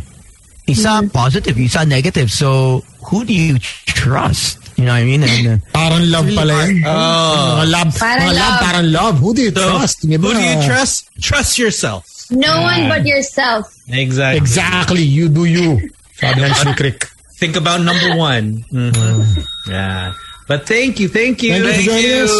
Isa 0.67 1.01
positive, 1.11 1.57
isa 1.57 1.85
negative. 1.85 2.29
So 2.31 2.83
who 3.09 3.25
do 3.25 3.33
you 3.33 3.57
trust? 3.89 4.57
You 4.77 4.85
know 4.85 4.93
what 4.93 5.01
I 5.01 5.05
mean? 5.05 5.23
And, 5.23 5.47
uh, 5.47 5.57
Parang 5.73 6.05
love 6.07 6.29
pala 6.37 6.53
yan. 6.69 6.85
Mga 6.85 7.65
love, 7.73 7.91
Parang 7.97 8.21
mga 8.29 8.35
love, 8.37 8.37
love. 8.37 8.59
parang 8.61 8.85
love. 8.91 9.15
Who 9.19 9.33
do 9.33 9.41
you 9.41 9.51
trust? 9.51 10.05
Di 10.07 10.15
ba? 10.15 10.27
Who 10.29 10.33
do 10.37 10.43
you 10.45 10.57
trust? 10.69 11.09
Trust 11.19 11.57
yourself. 11.57 12.05
No 12.29 12.61
one 12.61 12.85
but 12.87 13.01
yourself. 13.05 13.65
Exactly. 13.89 14.37
Exactly. 14.37 15.01
You 15.01 15.27
do 15.27 15.45
you. 15.49 15.89
Sabi 16.21 16.45
ng 16.45 16.53
Sukrik. 16.53 17.09
Think 17.41 17.55
about 17.57 17.81
number 17.81 18.13
one. 18.15 18.61
Mhm. 18.69 19.25
Yeah. 19.67 20.13
But 20.45 20.69
thank 20.69 20.99
you, 21.01 21.09
thank 21.09 21.41
you. 21.41 21.57
Thank 21.57 21.65
you 21.65 21.73
for 21.73 21.81
joining 21.97 22.21
us. 22.29 22.35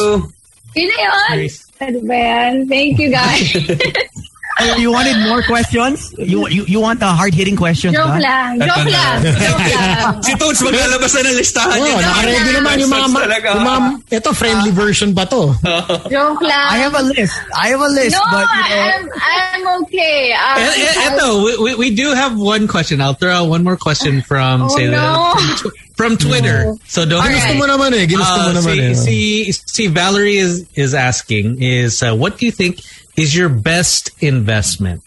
Yun 0.78 0.86
na 0.86 0.98
yun. 1.02 1.50
Ano 1.82 1.98
ba 2.06 2.16
yan? 2.16 2.54
Thank 2.70 2.94
you, 3.02 3.10
guys. 3.10 3.50
You 4.80 4.92
wanted 4.92 5.18
more 5.28 5.42
questions? 5.44 6.14
You 6.18 6.48
you, 6.48 6.64
you 6.68 6.80
want 6.80 7.00
the 7.00 7.08
hard 7.08 7.34
hitting 7.34 7.56
questions? 7.56 7.96
Joke 7.96 8.16
ba? 8.16 8.20
lang. 8.20 8.60
Ito 8.60 8.68
Joke 8.68 8.86
na. 8.86 8.92
lang. 8.92 9.18
Joke 9.24 9.68
lang. 9.76 10.24
Si 10.24 10.32
Toads 10.36 10.62
maglalabas 10.62 11.12
na 11.16 11.22
ng 11.26 11.38
listahan 11.40 11.78
Oh, 11.80 11.84
niya. 11.84 11.96
nakaready 12.00 12.52
naman 12.56 12.74
yung 12.80 12.92
mga, 12.92 13.00
Questions 13.08 13.24
talaga. 13.24 13.48
yung 13.56 13.66
mga, 13.66 13.80
ito 14.20 14.30
friendly 14.34 14.72
version 14.72 15.10
ba 15.14 15.24
to? 15.26 15.56
Joke 16.14 16.42
lang. 16.44 16.68
I 16.70 16.78
have 16.80 16.96
a 16.96 17.04
list. 17.04 17.36
I 17.56 17.66
have 17.72 17.82
a 17.82 17.92
list, 17.92 18.16
no, 18.16 18.24
but 18.32 18.48
you 18.48 18.64
know, 18.68 18.84
I'm, 18.84 19.04
I'm 19.20 19.64
okay. 19.84 20.34
Um, 20.34 20.58
And, 20.60 20.74
and, 20.76 20.98
and 21.08 21.14
no, 21.18 21.30
we, 21.44 21.52
we, 21.58 21.72
we 21.76 21.90
do 21.96 22.14
have 22.14 22.38
one 22.38 22.68
question. 22.68 23.02
I'll 23.02 23.14
throw 23.16 23.32
out 23.32 23.48
one 23.50 23.64
more 23.64 23.78
question 23.78 24.22
from 24.22 24.64
Oh, 24.64 24.68
say 24.76 24.90
no. 24.90 25.34
from, 25.36 25.72
from 25.96 26.12
Twitter. 26.18 26.76
So 26.88 27.06
don't 27.06 27.24
Ginusto 27.24 27.54
mo 27.60 27.66
naman 27.68 27.92
eh. 27.96 28.08
Ginusto 28.08 28.38
mo 28.40 28.50
Uh, 28.52 28.58
naman 28.60 28.76
eh. 28.80 28.94
see, 28.96 29.52
see, 29.52 29.64
see, 29.68 29.88
Valerie 29.88 30.38
is 30.40 30.66
is 30.76 30.94
asking 30.94 31.62
is 31.62 32.02
uh, 32.04 32.16
what 32.16 32.38
do 32.40 32.46
you 32.48 32.52
think 32.52 32.80
is 33.18 33.36
your 33.36 33.50
best 33.50 34.12
investment? 34.22 35.04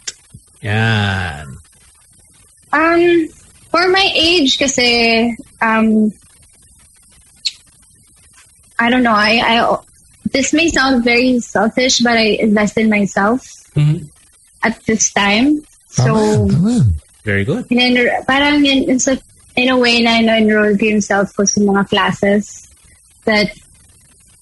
Yan. 0.63 1.59
Um, 2.73 3.29
for 3.71 3.89
my 3.89 4.09
age 4.15 4.59
kasi, 4.59 5.37
um, 5.61 6.13
I 8.79 8.91
don't 8.91 9.03
know, 9.03 9.15
I, 9.15 9.41
I, 9.45 9.79
this 10.33 10.53
may 10.53 10.69
sound 10.69 11.05
very 11.05 11.41
selfish, 11.41 12.01
but 12.01 12.17
I 12.17 12.41
invest 12.41 12.79
in 12.79 12.89
myself 12.89 13.47
Mhm. 13.77 14.09
at 14.63 14.81
this 14.87 15.13
time. 15.13 15.63
So, 15.89 16.49
Tama. 16.49 16.87
Very 17.25 17.45
good. 17.45 17.67
in, 17.71 18.11
parang 18.27 18.65
in, 18.67 18.99
in, 19.57 19.69
a 19.69 19.77
way 19.79 20.01
na 20.01 20.21
na-enroll 20.21 20.77
ko 20.77 20.85
yung 20.87 21.01
self 21.01 21.31
ko 21.37 21.45
sa 21.45 21.61
mga 21.61 21.89
classes 21.89 22.69
that 23.25 23.53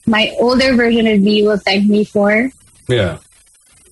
my 0.06 0.32
older 0.40 0.74
version 0.74 1.06
of 1.06 1.20
me 1.20 1.42
will 1.42 1.58
thank 1.58 1.86
me 1.86 2.04
for. 2.04 2.50
Yeah. 2.88 3.18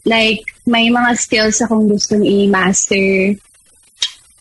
Like 0.09 0.41
may 0.65 0.89
mga 0.89 1.13
skills 1.21 1.61
akong 1.61 1.87
gustong 1.87 2.25
i-master. 2.25 3.37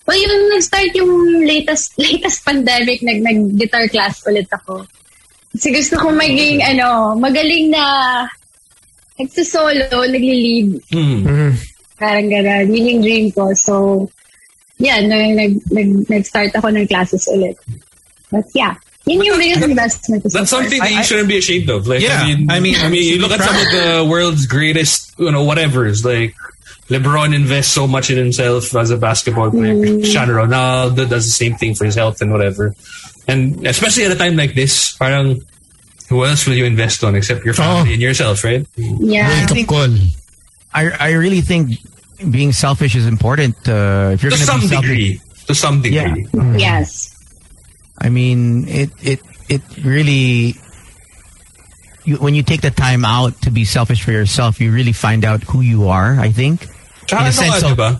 Well, 0.07 0.15
yung 0.15 0.55
nag-start 0.55 0.95
yung 0.95 1.43
latest 1.43 1.93
latest 2.07 2.47
pandemic, 2.47 3.03
nag 3.03 3.19
nag-guitar 3.19 3.91
class 3.91 4.23
ulit 4.23 4.47
ako. 4.47 4.87
Kasi 5.51 5.73
gusto 5.75 5.99
kong 5.99 6.15
maging, 6.15 6.63
ano, 6.63 7.17
magaling 7.19 7.73
na 7.73 7.83
nagsisolo, 9.17 9.89
nagli-lead. 9.89 10.69
Mm. 10.93 11.51
Parang 11.97 12.29
gano'n. 12.29 12.69
Yun 12.69 12.89
yung 12.93 13.01
dream 13.01 13.25
ko. 13.33 13.49
So, 13.57 14.05
yeah, 14.77 15.01
nag, 15.01 15.33
nag, 15.73 15.91
nag-start 16.05 16.53
ako 16.53 16.69
ng 16.69 16.85
classes 16.85 17.25
ulit. 17.33 17.57
But 18.29 18.45
yeah, 18.53 18.77
yun 19.07 19.23
yung 19.23 19.37
biggest 19.39 19.63
investment 19.63 20.23
ko 20.23 20.29
That's 20.29 20.51
far. 20.51 20.61
something 20.63 20.79
that 20.79 20.91
you 20.91 21.03
shouldn't 21.03 21.27
be 21.29 21.37
ashamed 21.37 21.69
of. 21.69 21.87
Like, 21.87 22.01
Yeah, 22.01 22.21
I 22.21 22.35
mean, 22.35 22.51
I 22.51 22.59
mean, 22.59 22.75
I 22.75 22.89
mean, 22.89 23.03
you 23.03 23.19
look 23.19 23.31
at 23.31 23.39
some 23.41 23.55
of 23.55 23.67
the 23.71 24.05
world's 24.09 24.45
greatest, 24.45 25.17
you 25.17 25.31
know, 25.31 25.43
whatever's 25.43 26.03
like. 26.05 26.35
LeBron 26.87 27.35
invests 27.35 27.73
so 27.73 27.83
much 27.85 28.09
in 28.09 28.15
himself 28.17 28.73
as 28.73 28.91
a 28.91 28.97
basketball 28.97 29.51
player. 29.51 29.75
Cristiano 29.75 30.39
Ronaldo 30.39 31.03
does 31.09 31.25
the 31.27 31.35
same 31.35 31.55
thing 31.55 31.75
for 31.75 31.83
his 31.83 31.95
health 31.95 32.21
and 32.21 32.31
whatever. 32.31 32.75
And 33.27 33.67
especially 33.67 34.05
at 34.07 34.11
a 34.11 34.15
time 34.15 34.37
like 34.37 34.55
this, 34.55 34.95
parang, 34.95 35.41
who 36.07 36.23
else 36.23 36.47
will 36.47 36.55
you 36.55 36.63
invest 36.63 37.03
on 37.03 37.15
except 37.15 37.43
your 37.43 37.53
family 37.53 37.89
Oh. 37.89 37.93
and 37.93 38.01
yourself, 38.01 38.41
right? 38.45 38.65
Yeah. 38.77 39.27
Wake 39.51 39.67
up 39.67 39.75
think- 39.75 40.15
I 40.73 40.87
I 40.95 41.11
really 41.19 41.41
think 41.41 41.75
being 42.31 42.53
selfish 42.53 42.95
is 42.95 43.03
important. 43.05 43.55
Uh, 43.67 44.11
if 44.15 44.23
you're 44.23 44.31
To 44.31 44.37
some 44.37 44.61
be 44.61 44.67
selfish, 44.67 44.87
degree. 44.87 45.21
To 45.47 45.55
some 45.55 45.83
yeah. 45.83 46.07
degree. 46.13 46.55
Yes. 46.55 47.16
I 47.97 48.09
mean, 48.09 48.67
it 48.67 48.89
it 49.01 49.19
it 49.49 49.61
really. 49.83 50.55
You, 52.07 52.17
when 52.23 52.35
you 52.35 52.43
take 52.43 52.61
the 52.61 52.71
time 52.71 53.03
out 53.03 53.35
to 53.43 53.51
be 53.51 53.65
selfish 53.65 54.01
for 54.03 54.11
yourself, 54.15 54.61
you 54.61 54.71
really 54.71 54.93
find 54.95 55.25
out 55.25 55.43
who 55.43 55.59
you 55.59 55.89
are. 55.89 56.15
I 56.19 56.31
think. 56.31 56.67
Tsaka 57.07 57.21
In 57.21 57.27
a 57.27 57.33
sense 57.33 57.59
nga, 57.63 57.71
of- 57.71 57.77
diba? 57.77 57.91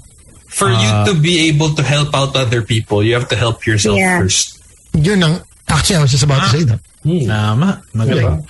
For 0.47 0.71
you 0.71 0.79
Uh, 0.89 1.05
to 1.11 1.13
be 1.13 1.51
able 1.51 1.75
to 1.75 1.83
help 1.83 2.15
out 2.15 2.31
other 2.35 2.63
people, 2.63 3.03
you 3.03 3.13
have 3.19 3.27
to 3.29 3.35
help 3.35 3.67
yourself 3.67 3.99
Yeah. 3.99 4.23
first. 4.23 4.57
Yun 4.95 5.19
ang, 5.21 5.43
actually, 5.67 5.99
I 5.99 6.01
was 6.07 6.11
just 6.15 6.23
about 6.23 6.39
to 6.39 6.49
say 6.55 6.63
that. 6.63 6.79
Tama. 7.03 7.83
Magaling. 7.93 8.41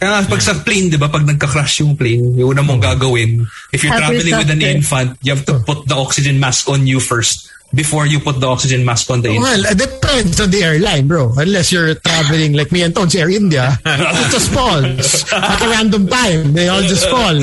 Kaya 0.00 0.08
nga, 0.08 0.20
pag 0.28 0.40
sa 0.40 0.56
plane, 0.56 0.88
di 0.88 0.96
ba, 0.96 1.08
pag 1.12 1.24
nagka-crash 1.28 1.84
yung 1.84 1.96
plane, 2.00 2.32
yung 2.40 2.48
una 2.56 2.64
mong 2.64 2.80
gagawin, 2.80 3.44
if 3.76 3.84
you're 3.84 3.92
Help 3.92 4.08
traveling 4.08 4.36
with 4.40 4.50
an 4.50 4.60
infant, 4.64 5.20
you 5.20 5.36
have 5.36 5.44
to 5.44 5.60
put 5.68 5.84
the 5.84 5.94
oxygen 5.94 6.40
mask 6.40 6.64
on 6.72 6.88
you 6.88 6.98
first 6.98 7.48
before 7.74 8.06
you 8.06 8.20
put 8.20 8.40
the 8.40 8.46
oxygen 8.46 8.84
mask 8.84 9.10
on 9.10 9.20
the 9.20 9.30
inside. 9.30 9.42
Well, 9.42 9.62
it 9.72 9.78
depends 9.78 10.40
on 10.40 10.50
the 10.50 10.62
airline, 10.62 11.08
bro. 11.08 11.32
Unless 11.36 11.72
you're 11.72 11.94
traveling 11.96 12.54
like 12.54 12.72
me 12.72 12.82
and 12.82 12.94
Tones 12.94 13.14
Air 13.14 13.28
India, 13.28 13.76
it 13.84 14.30
just 14.32 14.50
falls 14.52 15.24
at 15.32 15.60
a 15.60 15.68
random 15.68 16.06
time. 16.08 16.52
They 16.52 16.68
all 16.68 16.82
just 16.82 17.08
fall. 17.10 17.34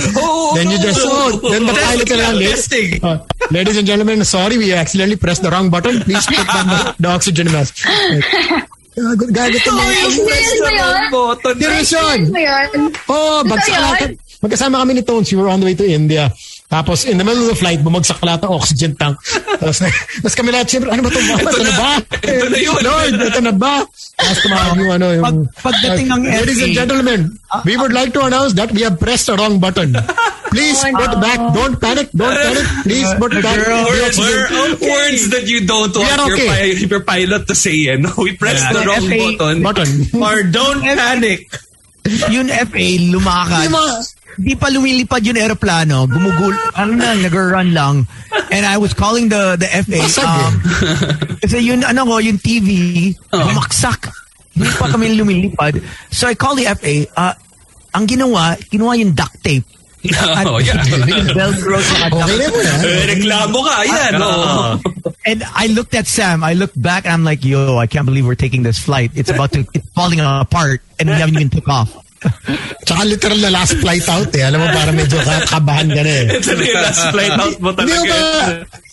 then 0.55 0.69
you 0.71 0.79
just 0.79 1.01
oh, 1.03 1.37
then 1.51 1.65
the 1.65 1.73
pilot 1.73 2.09
will 2.09 2.17
lang, 2.17 2.39
Testing. 2.49 3.03
uh, 3.03 3.25
ladies 3.51 3.77
and 3.77 3.85
gentlemen, 3.85 4.23
sorry, 4.25 4.57
we 4.57 4.73
accidentally 4.73 5.17
pressed 5.17 5.43
the 5.43 5.51
wrong 5.51 5.69
button. 5.69 5.99
Please 6.01 6.25
put 6.25 6.47
down 6.47 6.67
the, 6.67 6.95
the 6.99 7.07
oxygen 7.09 7.47
mask. 7.51 7.85
Like, 7.85 8.25
ah, 9.09 9.13
good 9.17 9.33
gago 9.33 9.57
to 9.57 9.69
mga- 9.69 10.05
Experience 10.05 10.59
mo 10.61 10.69
yun? 10.69 11.11
Button. 11.11 11.55
Serious 11.61 11.91
yun? 11.91 12.19
Experience 12.25 12.31
mo 12.33 12.39
yun? 12.41 12.93
Oh, 13.09 13.43
bagsak 13.45 13.73
yun? 13.73 13.81
lahat. 13.85 14.09
Magkasama 14.43 14.75
kami 14.81 14.93
ni 14.97 15.01
Tones. 15.01 15.31
We 15.31 15.37
were 15.39 15.49
on 15.49 15.59
the 15.61 15.65
way 15.65 15.73
to 15.75 15.85
India. 15.87 16.29
Tapos, 16.73 17.05
in 17.05 17.21
the 17.21 17.23
middle 17.23 17.45
of 17.45 17.53
the 17.53 17.59
flight, 17.61 17.85
bumagsak 17.85 18.17
lahat 18.25 18.41
ng 18.41 18.49
oxygen 18.49 18.97
tank. 18.97 19.13
Tapos, 19.61 19.77
tapos 19.85 20.33
kami 20.33 20.49
lahat, 20.49 20.65
siyempre, 20.65 20.89
ano 20.89 21.05
ba 21.05 21.09
ito? 21.13 21.21
Ito, 21.21 21.61
na 21.61 21.73
ba? 21.77 21.89
Ito 22.17 22.45
na 22.49 22.57
yun. 22.57 22.77
Lord, 22.81 23.13
ito 23.21 23.39
na 23.45 23.53
ba? 23.53 23.73
Tapos 24.17 24.37
tumawag 24.41 24.73
yung 24.81 24.91
ano, 24.91 25.07
yung... 25.13 25.25
Pag- 25.29 25.49
pagdating 25.69 26.07
ng 26.09 26.21
Ladies 26.25 26.61
and 26.65 26.73
gentlemen, 26.73 27.19
we 27.61 27.77
would 27.77 27.93
like 27.93 28.09
to 28.09 28.25
announce 28.25 28.57
that 28.57 28.73
we 28.73 28.81
have 28.81 28.97
pressed 28.97 29.29
the 29.29 29.37
wrong 29.37 29.61
button. 29.61 29.93
Please 30.49 30.81
Oh, 30.81 30.93
put 30.97 31.13
no. 31.13 31.21
back. 31.21 31.39
Don't 31.53 31.77
panic. 31.77 32.07
Don't 32.13 32.29
panic. 32.33 32.65
Please 32.85 33.09
put 33.17 33.33
back 33.41 33.57
the 33.57 33.73
Words, 33.85 34.17
oxygen. 34.17 34.69
words 34.81 35.21
that 35.33 35.45
you 35.45 35.65
don't 35.65 35.93
want 35.93 36.09
your, 36.29 36.37
okay. 36.37 36.49
pi- 36.49 36.85
your 36.89 37.01
pilot 37.01 37.45
to 37.49 37.55
say. 37.57 37.89
Eh, 37.89 37.97
no? 37.97 38.13
We 38.17 38.33
pressed 38.37 38.65
Yeah. 38.65 38.77
the 38.77 38.81
wrong 38.85 39.05
FA 39.05 39.17
button. 39.37 39.57
Button. 39.61 39.89
Or 40.21 40.41
don't 40.45 40.81
panic. 40.81 41.49
Yung 42.29 42.49
FA, 42.49 42.85
mga- 43.17 44.13
Di 44.37 44.53
pa 44.57 44.69
lumilipad 44.69 45.21
yung 45.21 45.37
aeroplano. 45.37 46.09
Gumugul. 46.09 46.53
Ano 46.73 46.91
na, 46.97 47.13
nag-run 47.13 47.73
lang. 47.73 48.07
And 48.49 48.65
I 48.65 48.77
was 48.77 48.93
calling 48.93 49.29
the 49.29 49.57
the 49.57 49.69
FA. 49.85 49.99
Basag 50.01 50.25
Um, 50.25 50.53
kasi 51.41 51.57
yun, 51.61 51.85
ano 51.85 52.05
ko, 52.05 52.17
yung 52.17 52.37
TV, 52.41 53.11
bumaksak. 53.29 54.09
Di 54.53 54.65
pa 54.77 54.89
kami 54.89 55.13
lumilipad. 55.17 55.77
So 56.09 56.25
I 56.25 56.33
called 56.33 56.57
the 56.57 56.69
FA. 56.73 57.05
Uh, 57.13 57.33
ang 57.93 58.05
ginawa, 58.09 58.57
ginawa 58.69 58.97
yung 58.97 59.13
duct 59.13 59.37
tape. 59.43 59.65
Oh, 60.43 60.59
yeah. 60.59 60.83
Velcro 61.37 61.79
sa 61.79 62.11
Okay 62.11 62.35
na 62.35 62.47
mo 62.51 62.59
yan. 62.59 62.79
Eh, 62.83 63.03
reklamo 63.15 63.57
ka. 63.63 63.75
Yan. 63.87 64.13
oh. 64.19 64.75
And 65.29 65.39
I 65.55 65.71
looked 65.71 65.95
at 65.95 66.11
Sam. 66.11 66.43
I 66.43 66.59
looked 66.59 66.75
back 66.75 67.07
and 67.07 67.15
I'm 67.15 67.23
like, 67.23 67.47
yo, 67.47 67.79
I 67.79 67.87
can't 67.87 68.03
believe 68.03 68.27
we're 68.27 68.35
taking 68.35 68.67
this 68.67 68.75
flight. 68.75 69.15
It's 69.15 69.31
about 69.31 69.55
to, 69.55 69.63
it's 69.63 69.87
falling 69.95 70.19
apart 70.19 70.83
and 70.99 71.07
we 71.07 71.15
haven't 71.15 71.39
even 71.39 71.47
took 71.47 71.71
off. 71.71 71.95
Tsaka 72.83 73.01
literal 73.07 73.39
na 73.39 73.51
last 73.51 73.75
flight 73.79 74.03
out 74.11 74.31
eh. 74.35 74.43
Alam 74.43 74.59
mo, 74.63 74.67
para 74.69 74.91
medyo 74.91 75.17
kakabahan 75.19 75.87
ka 75.87 76.01
na 76.03 76.13
eh. 76.13 76.25
Ito 76.35 76.51
na 76.51 76.63
yung 76.63 76.83
last 76.83 77.03
flight 77.11 77.35
out 77.39 77.55
mo 77.63 77.69
Hindi 77.71 77.93
ko 77.95 78.03
talaga. 78.03 78.11
ba, 78.11 78.21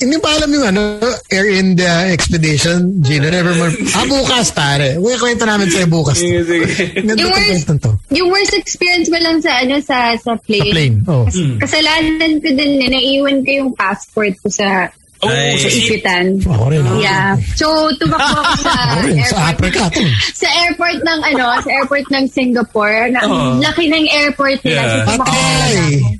hindi 0.01 0.16
ba 0.16 0.28
alam 0.32 0.51
yung 0.55 0.66
ano, 0.70 0.81
Air 1.28 1.47
India 1.59 1.93
Expedition, 2.15 3.02
Gino, 3.02 3.27
never 3.28 3.52
more. 3.59 3.73
Ah, 3.93 4.07
bukas, 4.07 4.55
pare. 4.55 4.97
Uy, 4.97 5.15
kwento 5.19 5.44
namin 5.44 5.69
sa'yo 5.69 5.86
bukas. 5.90 6.16
Sige, 6.23 6.40
sige. 6.47 6.66
Ganda 7.02 7.19
Yung 7.19 7.32
worst, 7.35 7.66
yung 8.15 8.28
worst 8.31 8.55
experience 8.55 9.09
mo 9.11 9.19
lang 9.19 9.43
sa 9.43 9.61
ano 9.61 9.77
sa 9.82 10.15
sa 10.16 10.39
plane. 10.39 10.62
Sa 10.62 10.73
plane. 10.73 10.97
Oh. 11.11 11.24
Kasalanan 11.59 12.32
ko 12.39 12.48
din 12.55 12.73
eh, 12.81 12.89
naiwan 12.89 13.43
ko 13.43 13.51
yung 13.51 13.70
passport 13.74 14.35
ko 14.39 14.48
sa 14.48 14.89
Oh, 15.20 15.28
Ay. 15.28 15.52
sa 15.55 15.68
isitan. 15.68 16.40
Ako 16.40 16.64
rin. 16.68 16.80
oh. 16.80 16.97
Yeah. 16.97 17.36
So, 17.52 17.68
tumakbo 17.94 18.40
ako 18.40 18.55
sa 18.59 18.72
Ako 18.88 18.98
rin. 19.05 19.16
Sa 19.20 19.36
airport. 19.36 19.52
Africa. 19.52 19.82
to. 19.92 20.01
sa 20.32 20.48
airport 20.64 20.98
ng 20.98 21.20
ano, 21.28 21.47
sa 21.60 21.70
airport 21.70 22.06
ng 22.09 22.24
Singapore. 22.26 23.12
Na, 23.12 23.20
Oh. 23.22 23.60
Laki 23.60 23.84
ng 23.86 24.06
airport 24.09 24.64
nila. 24.64 24.80
Yeah. 24.80 25.05
So, 25.05 25.12
Patay. 25.12 25.74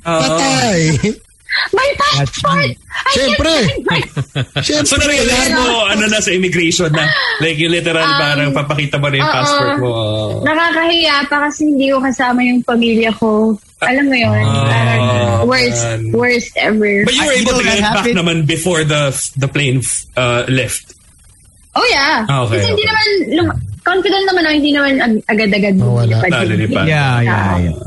ako. 0.05 0.21
Patay. 0.21 0.79
My 1.71 1.89
passport! 1.95 2.71
I 2.73 3.11
Siyempre. 3.11 3.53
Siyempre. 4.57 4.87
So, 4.89 4.95
na-realize 4.95 5.51
mo, 5.51 5.85
ano 5.85 6.05
na 6.07 6.19
sa 6.19 6.31
immigration 6.31 6.87
na, 6.89 7.05
like, 7.37 7.55
yung 7.55 7.71
literal, 7.71 8.03
Um, 8.03 8.17
parang 8.17 8.49
papakita 8.51 8.95
mo 8.95 9.07
na 9.07 9.17
yung 9.17 9.27
oo. 9.27 9.35
passport 9.35 9.73
mo. 9.77 9.89
Nakakahiya 10.41 11.15
pa 11.25 11.37
kasi 11.43 11.61
hindi 11.65 11.87
ko 11.87 11.99
kasama 11.99 12.39
yung 12.41 12.61
pamilya 12.61 13.11
ko. 13.13 13.53
Alam 13.79 14.05
mo 14.05 14.15
yun? 14.15 14.43
parang 14.63 15.01
worst, 15.43 15.81
man. 15.81 16.01
worst 16.11 16.51
ever. 16.55 17.03
But 17.03 17.13
you 17.13 17.21
were 17.21 17.33
I- 17.33 17.35
you 17.35 17.43
able 17.43 17.57
to 17.57 17.63
get 17.63 17.77
back 17.77 17.95
happened- 17.99 18.17
naman 18.17 18.37
before 18.45 18.81
the 18.83 19.09
the 19.35 19.47
plane 19.47 19.81
uh, 20.15 20.45
left. 20.47 20.93
Oh 21.73 21.87
yeah. 21.87 22.27
Ah, 22.27 22.43
okay, 22.43 22.59
Kasi 22.59 22.67
hindi 22.69 22.83
okay. 22.83 22.91
naman, 22.91 23.07
lum- 23.33 23.57
confident 23.81 24.23
naman 24.27 24.41
ako, 24.43 24.53
hindi 24.53 24.71
naman 24.71 24.93
ag- 24.99 25.23
agad-agad 25.25 25.73
Mawala. 25.75 26.19
lumilipad. 26.19 26.31
Ah, 26.31 26.43
lilipad. 26.45 26.85
Yeah, 26.85 27.13
yeah, 27.21 27.51
yeah. 27.57 27.79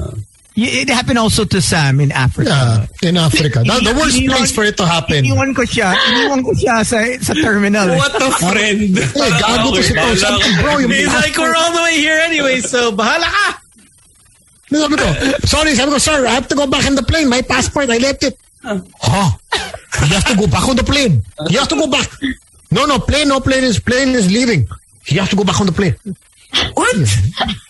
Y- 0.57 0.87
It 0.87 0.89
happened 0.89 1.19
also 1.19 1.45
to 1.45 1.61
Sam 1.61 1.99
in 2.01 2.13
Africa. 2.13 2.87
Yeah, 3.03 3.09
in 3.11 3.17
Africa. 3.17 3.63
The, 3.67 3.91
the 3.91 3.95
worst 3.99 4.17
Iniwan- 4.17 4.37
place 4.39 4.53
for 4.55 4.63
it 4.65 4.77
to 4.79 4.87
happen. 4.87 5.25
Iniwan 5.27 5.51
ko 5.55 5.63
siya. 5.67 5.95
Iniwan 6.15 6.45
ko 6.47 6.55
siya 6.55 6.87
sa, 6.87 7.03
sa 7.19 7.35
terminal. 7.35 7.89
What 7.99 8.15
a 8.23 8.31
friend! 8.39 8.95
Eh, 9.25 9.31
gago 9.43 9.75
to 9.75 9.83
si 9.83 9.95
Tom. 9.95 10.15
Sabi 10.15 10.47
bro, 10.63 10.79
yung 10.79 10.91
He's 10.95 11.11
like, 11.11 11.35
we're 11.37 11.55
all 11.59 11.73
the 11.75 11.83
way 11.83 11.99
here 11.99 12.19
anyway, 12.23 12.61
so 12.61 12.93
bahala 12.95 13.27
ka. 13.27 13.47
Ano 14.71 14.77
sabi 14.87 14.97
ko? 14.99 15.07
Sorry, 15.47 15.75
sabi 15.75 15.91
ko, 15.91 15.99
sir, 15.99 16.23
I 16.27 16.35
have 16.39 16.47
to 16.49 16.55
go 16.55 16.67
back 16.67 16.87
in 16.87 16.95
the 16.95 17.03
plane. 17.03 17.27
My 17.29 17.43
passport, 17.43 17.91
I 17.91 17.99
left 17.99 18.23
it. 18.23 18.39
Huh? 18.63 19.31
He 20.07 20.15
has 20.15 20.25
to 20.25 20.35
go 20.39 20.47
back 20.47 20.67
on 20.71 20.75
the 20.79 20.83
plane. 20.87 21.23
He 21.51 21.55
has 21.59 21.67
to 21.69 21.77
go 21.77 21.87
back. 21.87 22.07
No, 22.71 22.87
no, 22.87 22.99
plane, 22.99 23.29
no 23.29 23.39
plane 23.41 23.63
is 23.63 23.79
plane 23.79 24.15
is 24.15 24.31
leaving. 24.31 24.67
He 25.05 25.19
has 25.19 25.29
to 25.31 25.37
go 25.37 25.45
back 25.45 25.61
on 25.61 25.67
the 25.67 25.73
plane. 25.77 25.95
What? 26.75 26.97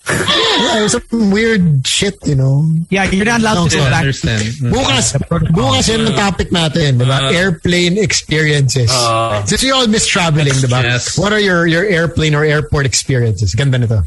Yeah, 0.04 0.84
it 0.84 0.90
some 0.90 1.30
weird 1.30 1.86
shit, 1.86 2.14
you 2.26 2.34
know. 2.34 2.64
Yeah, 2.90 3.04
you're 3.10 3.24
not 3.24 3.40
allowed 3.40 3.70
to 3.70 3.76
go 3.76 3.84
No, 3.84 3.90
back. 3.90 4.00
understand. 4.04 4.42
Bukas, 4.68 5.16
bukas 5.52 5.88
yun 5.88 6.06
ang 6.06 6.14
topic 6.14 6.50
natin, 6.52 6.98
di 7.00 7.04
ba? 7.08 7.32
Airplane 7.32 7.96
experiences. 7.98 8.90
Ah. 8.92 9.42
Since 9.44 9.62
you 9.64 9.72
all 9.74 9.86
miss 9.88 10.06
traveling, 10.06 10.52
di 10.52 10.68
ba? 10.68 10.82
Yes. 10.84 11.16
What 11.18 11.32
are 11.32 11.40
your 11.40 11.66
your 11.66 11.84
airplane 11.84 12.34
or 12.36 12.44
airport 12.44 12.84
experiences? 12.86 13.54
Ganda 13.56 13.78
nito. 13.80 14.04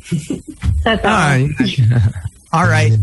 Totoo. 0.86 1.06
Ah, 1.10 1.42
all 2.54 2.68
right. 2.70 2.94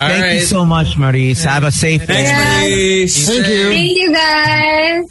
All 0.00 0.08
Thank 0.08 0.40
you 0.40 0.44
so 0.44 0.64
much, 0.64 0.96
Maurice. 0.96 1.44
Have 1.44 1.64
a 1.64 1.72
safe 1.72 2.04
Thanks, 2.04 2.28
day. 2.28 2.36
Maurice. 2.36 3.16
Thank 3.28 3.46
you. 3.48 3.64
Thank 3.72 3.92
you 3.96 4.08
guys. 4.12 5.04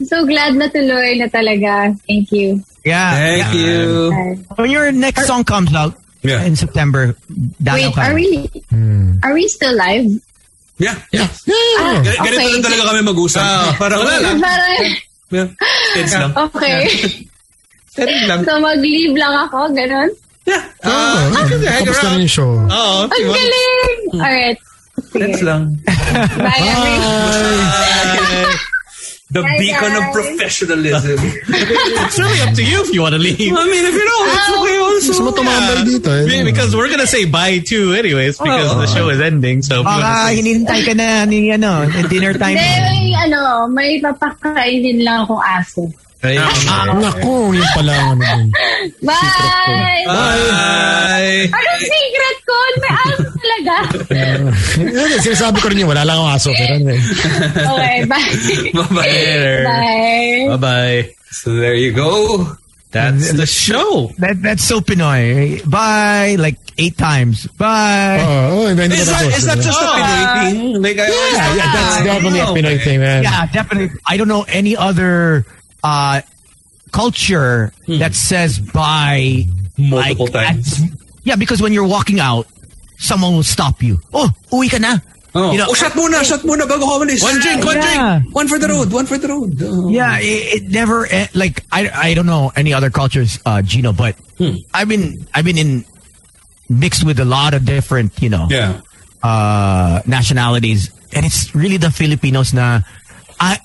I'm 0.00 0.06
so 0.08 0.24
glad 0.24 0.56
na 0.56 0.68
tuloy 0.68 1.16
na 1.20 1.28
talaga. 1.28 1.92
Thank 2.08 2.32
you. 2.32 2.64
Yeah. 2.84 3.10
Thank 3.12 3.54
yeah. 3.54 3.60
you. 3.60 4.42
When 4.56 4.70
your 4.70 4.92
next 4.92 5.26
song 5.26 5.44
comes 5.44 5.74
out 5.74 5.94
Yeah. 6.20 6.44
in 6.44 6.52
September, 6.52 7.16
dalaw 7.60 7.96
Wait, 7.96 7.96
are 7.96 8.12
we 8.12 8.28
hmm. 8.68 9.24
are 9.24 9.32
we 9.32 9.48
still 9.48 9.72
live? 9.72 10.04
Yeah. 10.76 10.96
Yeah. 11.12 11.28
Yeah. 11.44 11.80
Ah, 11.80 12.00
G- 12.00 12.16
Ganito 12.24 12.40
okay. 12.40 12.52
lang 12.56 12.64
talaga 12.64 12.82
kami 12.92 13.00
mag-usap. 13.04 13.40
Ah. 13.40 13.56
Ah, 13.56 13.72
parang 13.76 14.00
wala 14.04 14.16
lang. 14.20 14.36
Parang, 14.40 14.84
Yeah. 15.30 15.48
Kids 15.94 16.12
lang. 16.18 16.32
okay. 16.34 16.78
Steady 17.94 18.26
lang. 18.26 18.42
so 18.42 18.58
mag-leave 18.58 19.14
lang 19.14 19.34
ako, 19.46 19.70
ganun? 19.70 20.10
Yeah. 20.42 20.64
Oh, 20.82 21.30
tapos 21.30 22.02
na 22.02 22.08
rin 22.18 22.26
yung 22.26 22.34
show. 22.34 22.50
Oo. 22.66 23.06
Ang 23.06 23.28
galing! 23.30 23.98
Alright. 24.18 24.58
Kids 25.14 25.40
lang. 25.46 25.78
Bye, 25.86 26.64
everyone. 26.66 28.50
The 29.30 29.46
Bye, 29.46 29.58
beacon 29.62 29.94
of 29.94 30.04
professionalism. 30.10 31.18
It's 32.02 32.18
really 32.18 32.40
up 32.42 32.50
to 32.58 32.64
you 32.66 32.82
if 32.82 32.90
you 32.90 33.00
want 33.06 33.14
to 33.14 33.22
leave. 33.22 33.38
I 33.54 33.62
mean, 33.62 33.84
if 33.86 33.94
you 33.94 34.02
don't, 34.02 34.26
it's 34.26 34.50
okay 34.58 34.76
also. 34.82 35.06
Gusto 35.14 35.22
mo 35.22 35.30
tumambay 35.30 35.86
dito 35.86 36.10
eh. 36.10 36.42
Because 36.42 36.74
we're 36.74 36.90
gonna 36.90 37.06
say 37.06 37.30
bye 37.30 37.62
too 37.62 37.94
anyways 37.94 38.42
because 38.42 38.74
the 38.74 38.90
show 38.90 39.06
is 39.06 39.22
ending. 39.22 39.62
So 39.62 39.80
if 39.80 39.86
you 39.86 39.86
wanna 39.86 40.02
Baka 40.02 40.26
say- 40.26 40.34
hinihintay 40.42 40.80
ka 40.82 40.92
na 40.98 41.08
ni 41.30 41.46
ano, 41.54 41.86
dinner 42.10 42.34
time. 42.34 42.58
May, 42.58 43.14
ano, 43.14 43.70
may 43.70 44.02
papakainin 44.02 44.98
lang 45.06 45.22
akong 45.22 45.44
aso. 45.46 45.86
Ayun. 46.20 46.44
Ah, 46.68 46.84
naku, 47.00 47.54
yun 47.56 47.64
pala 47.72 47.94
ang 47.96 48.18
ano 48.18 48.24
dun. 48.26 48.44
Bye! 49.00 50.04
Bye. 50.04 51.48
Anong 51.48 51.80
secret 51.86 52.38
ko? 52.44 52.56
May 52.82 52.92
aso 52.92 53.29
talaga. 53.50 53.74
Eh, 54.14 55.18
Sinasabi 55.20 55.58
ko 55.60 55.68
rin 55.68 55.82
yun, 55.82 55.88
wala 55.90 56.04
lang 56.06 56.18
ang 56.22 56.38
aso. 56.38 56.54
Pero 56.54 56.78
ano 56.78 56.90
eh. 56.94 57.02
Okay, 57.66 57.96
bye. 58.06 58.30
Bye-bye. 58.70 59.64
Bye. 59.66 60.46
Bye 60.54 60.60
bye. 60.62 60.98
So 61.30 61.54
there 61.54 61.74
you 61.74 61.90
go. 61.92 62.46
That's 62.90 63.32
the 63.38 63.46
show. 63.46 64.10
That, 64.18 64.42
that's 64.42 64.64
so 64.64 64.80
Pinoy. 64.80 65.62
Bye, 65.62 66.34
like 66.40 66.58
eight 66.76 66.98
times. 66.98 67.46
Bye. 67.54 68.18
Oh, 68.18 68.66
oh, 68.66 68.66
Is 68.66 68.74
pa 68.74 68.82
that, 68.82 69.30
tapos. 69.30 69.38
is 69.38 69.44
that 69.46 69.58
just 69.62 69.78
a 69.78 69.86
Oh. 69.86 69.94
Pinoy 69.94 70.50
thing? 70.50 70.82
Like, 70.82 70.98
I 70.98 71.06
always 71.06 71.32
Yeah, 71.38 71.54
yeah, 71.54 71.70
that's 71.70 71.96
that- 71.98 72.04
definitely 72.04 72.40
a 72.40 72.46
Pinoy 72.50 72.74
okay. 72.74 72.78
thing, 72.82 72.98
man. 72.98 73.22
Yeah, 73.22 73.46
definitely. 73.46 73.94
I 74.06 74.16
don't 74.18 74.26
know 74.26 74.42
any 74.50 74.74
other 74.76 75.46
uh, 75.86 76.20
culture 76.90 77.72
that 77.86 78.14
says 78.18 78.58
bye 78.58 79.46
Multiple 79.78 80.26
like, 80.26 80.34
times. 80.50 80.82
at- 80.82 80.90
yeah, 81.22 81.36
because 81.36 81.62
when 81.62 81.72
you're 81.72 81.86
walking 81.86 82.18
out, 82.18 82.48
someone 83.00 83.32
will 83.34 83.42
stop 83.48 83.82
you. 83.82 83.98
Oh, 84.12 84.28
uwi 84.52 84.68
ka 84.70 84.76
na. 84.78 85.00
Oh. 85.32 85.52
You 85.54 85.58
know, 85.62 85.66
oh, 85.70 85.74
shot 85.74 85.92
muna, 85.94 86.20
shot 86.26 86.40
muna 86.42 86.66
bago 86.66 86.84
ka. 86.90 86.98
One 86.98 87.38
drink, 87.40 87.64
one 87.64 87.76
Yeah. 87.78 88.18
drink. 88.20 88.34
One 88.34 88.48
for 88.50 88.58
the 88.58 88.66
road, 88.68 88.92
one 88.92 89.06
for 89.06 89.16
the 89.16 89.28
road. 89.30 89.56
Oh. 89.62 89.88
Yeah, 89.88 90.18
it, 90.18 90.62
it 90.62 90.70
never 90.70 91.06
eh, 91.06 91.28
like 91.34 91.62
I 91.70 91.86
I 92.10 92.14
don't 92.14 92.26
know 92.26 92.50
any 92.58 92.74
other 92.74 92.90
cultures, 92.90 93.38
uh, 93.46 93.62
Gino, 93.62 93.92
but 93.94 94.16
I've 94.74 94.88
been 94.90 95.24
I've 95.32 95.44
been 95.46 95.56
in 95.58 95.84
mixed 96.68 97.06
with 97.06 97.18
a 97.22 97.24
lot 97.24 97.54
of 97.54 97.64
different 97.64 98.18
you 98.22 98.28
know 98.28 98.46
Yeah. 98.50 98.80
uh, 99.22 100.02
nationalities, 100.06 100.90
and 101.14 101.24
it's 101.24 101.54
really 101.54 101.78
the 101.78 101.90
Filipinos 101.94 102.52
na 102.52 102.82
I 103.38 103.58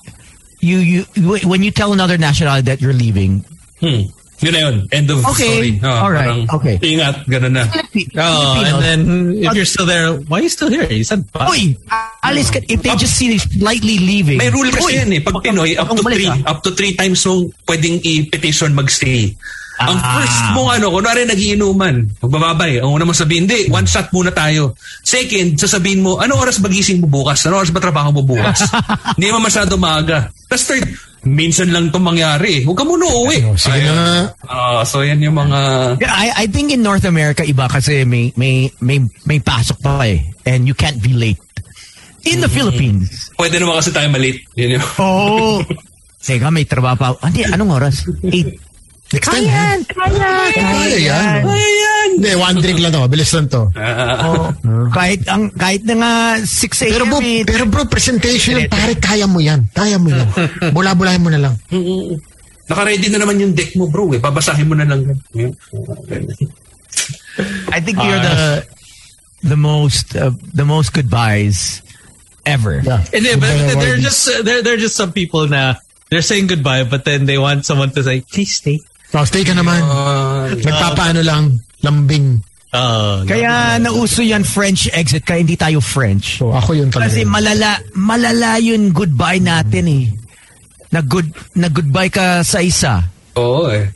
you 0.62 0.78
you 0.78 1.02
when 1.50 1.62
you 1.66 1.70
tell 1.74 1.92
another 1.92 2.16
nationality 2.16 2.66
that 2.70 2.80
you're 2.80 2.94
leaving, 2.96 3.42
Hmm. 3.82 4.06
Yun 4.36 4.52
na 4.52 4.60
yun. 4.60 4.76
End 4.92 5.08
of 5.08 5.24
Okay. 5.24 5.48
story. 5.48 5.72
Oh, 5.80 5.88
All 5.88 6.12
right. 6.12 6.44
parang, 6.44 6.60
Okay. 6.60 6.74
Ingat, 6.76 7.24
ganun 7.24 7.56
na. 7.56 7.64
Oh, 8.20 8.60
and 8.60 8.76
then 8.84 9.00
if 9.32 9.48
you're 9.56 9.64
still 9.64 9.88
there, 9.88 10.12
why 10.28 10.40
are 10.40 10.44
you 10.44 10.52
still 10.52 10.68
here? 10.68 10.84
You 10.84 11.04
said 11.04 11.24
bye. 11.32 11.48
Oy, 11.48 11.72
alis 12.20 12.52
ka. 12.52 12.60
If 12.68 12.84
they 12.84 12.92
just 12.96 13.16
see 13.16 13.32
you 13.32 13.40
slightly 13.40 13.96
leaving. 13.96 14.36
May 14.36 14.52
rule 14.52 14.68
kasi 14.68 15.00
yan 15.00 15.08
eh. 15.12 15.20
Pag 15.24 15.40
Pinoy, 15.40 15.80
up 15.80 15.88
to 15.88 16.04
three, 16.04 16.28
up 16.28 16.58
to 16.60 16.70
three 16.72 16.92
times 16.92 17.24
mong 17.24 17.48
pwedeng 17.64 17.96
i-petition 17.98 18.76
magstay. 18.76 19.32
Ang 19.76 20.00
Ah. 20.00 20.20
first 20.20 20.40
mo 20.56 20.72
ano, 20.72 20.88
kunwari 20.88 21.28
nagiinuman, 21.28 22.08
magbababay, 22.20 22.80
ang 22.80 22.96
una 22.96 23.04
mo 23.04 23.12
sabihin, 23.12 23.44
hindi, 23.44 23.68
one 23.68 23.84
shot 23.84 24.08
muna 24.08 24.32
tayo. 24.32 24.72
Second, 25.04 25.60
sasabihin 25.60 26.00
mo, 26.00 26.16
ano 26.16 26.40
oras 26.40 26.60
magising 26.60 26.96
mo 26.96 27.08
bukas? 27.08 27.44
Ano 27.44 27.60
oras 27.60 27.68
ba 27.68 27.80
trabaho 27.80 28.08
mo 28.08 28.24
bukas? 28.24 28.64
Hindi 29.20 29.28
mo 29.28 29.40
masyado 29.40 29.76
maaga. 29.76 30.32
Tapos 30.48 30.64
third, 30.64 30.84
minsan 31.26 31.74
lang 31.74 31.90
itong 31.90 32.06
mangyari. 32.06 32.62
Huwag 32.62 32.78
ka 32.78 32.84
muna 32.86 33.04
uuwi. 33.04 33.42
Oh, 33.50 33.58
sige 33.58 33.82
na. 33.90 34.30
Ah, 34.46 34.86
so 34.86 35.02
yan 35.02 35.18
yung 35.18 35.34
mga... 35.34 35.58
Yeah, 35.98 36.14
I, 36.14 36.26
I 36.42 36.46
think 36.46 36.70
in 36.70 36.80
North 36.80 37.04
America, 37.04 37.42
iba 37.42 37.66
kasi 37.66 38.06
may, 38.06 38.30
may, 38.38 38.70
may, 38.78 39.02
may 39.26 39.38
pasok 39.42 39.82
pa 39.82 40.06
eh. 40.06 40.22
And 40.46 40.64
you 40.64 40.72
can't 40.72 41.02
be 41.02 41.12
late. 41.12 41.42
In 42.26 42.42
the 42.42 42.50
Philippines. 42.50 43.30
Pwede 43.38 43.62
naman 43.62 43.78
kasi 43.78 43.90
tayo 43.94 44.10
malate. 44.10 44.42
Yun 44.58 44.78
yung... 44.78 44.86
Oh. 44.98 45.62
Teka, 46.26 46.50
may 46.50 46.66
trabaho 46.66 46.98
pa. 46.98 47.30
Hindi, 47.30 47.46
anong 47.46 47.70
oras? 47.70 48.02
Eight. 48.26 48.58
Next 49.06 49.30
time. 49.30 49.46
Kaya, 49.46 49.86
kaya, 49.86 50.30
Kaya 50.50 50.98
yan. 50.98 51.40
Ayan! 51.46 52.08
Hindi, 52.18 52.30
one 52.34 52.56
drink 52.58 52.78
lang 52.82 52.90
to. 52.90 53.06
Bilis 53.06 53.30
lang 53.38 53.46
to. 53.46 53.62
Oh, 53.70 54.50
kahit 54.90 55.22
ang 55.30 55.46
kahit 55.54 55.86
na 55.86 55.94
nga 55.94 56.12
6 56.42 56.42
a.m. 56.42 56.90
Pero 56.90 57.04
bro, 57.06 57.18
eh, 57.22 57.46
pero 57.46 57.64
bro, 57.70 57.86
presentation 57.86 58.58
yan, 58.58 58.66
pare, 58.66 58.98
kaya 58.98 59.30
mo 59.30 59.38
yan. 59.38 59.62
Kaya 59.70 59.94
mo 60.02 60.10
yan. 60.10 60.26
Bula-bulahin 60.74 61.22
mo 61.22 61.30
na 61.30 61.38
lang. 61.38 61.54
Naka-ready 62.66 63.06
na 63.14 63.22
naman 63.22 63.38
yung 63.38 63.54
deck 63.54 63.78
mo, 63.78 63.86
bro. 63.86 64.10
Eh. 64.10 64.18
Babasahin 64.18 64.66
mo 64.66 64.74
na 64.74 64.90
lang. 64.90 65.06
I 67.70 67.78
think 67.78 68.02
you're 68.02 68.18
the 68.18 68.66
the 69.46 69.56
most 69.56 70.16
uh, 70.18 70.34
the 70.50 70.64
most 70.64 70.90
goodbyes 70.90 71.82
ever. 72.42 72.82
Yeah. 72.82 73.04
And 73.14 73.22
then, 73.22 73.38
but 73.38 73.78
they're 73.78 74.02
just 74.02 74.26
uh, 74.26 74.42
they're 74.42 74.62
they're 74.66 74.82
just 74.82 74.96
some 74.98 75.12
people 75.12 75.46
na 75.46 75.78
they're 76.10 76.26
saying 76.26 76.46
goodbye, 76.50 76.82
but 76.82 77.04
then 77.04 77.26
they 77.26 77.38
want 77.38 77.66
someone 77.66 77.90
to 77.94 78.02
say 78.02 78.22
please 78.26 78.56
stay. 78.56 78.80
Oh, 79.14 79.24
stay 79.24 79.44
ka 79.46 79.54
naman. 79.54 79.80
Ah, 79.86 80.50
Nagpapaano 80.50 81.22
lang, 81.22 81.62
lambing. 81.82 82.42
Oh, 82.76 83.22
Kaya 83.24 83.78
nauso 83.80 84.20
yan 84.20 84.42
French 84.44 84.90
exit 84.92 85.24
kaya 85.24 85.40
hindi 85.40 85.56
tayo 85.56 85.80
French. 85.80 86.42
So, 86.42 86.52
ako 86.52 86.74
yun 86.76 86.90
talaga. 86.90 87.08
Kasi 87.08 87.24
malala 87.24 87.78
malala 87.96 88.58
yun 88.60 88.90
goodbye 88.92 89.40
natin 89.40 89.84
eh. 89.88 90.04
Na 90.92 91.00
good 91.00 91.30
na 91.56 91.72
goodbye 91.72 92.10
ka 92.12 92.42
sa 92.44 92.60
isa. 92.60 93.00
Oo 93.38 93.70
eh. 93.72 93.88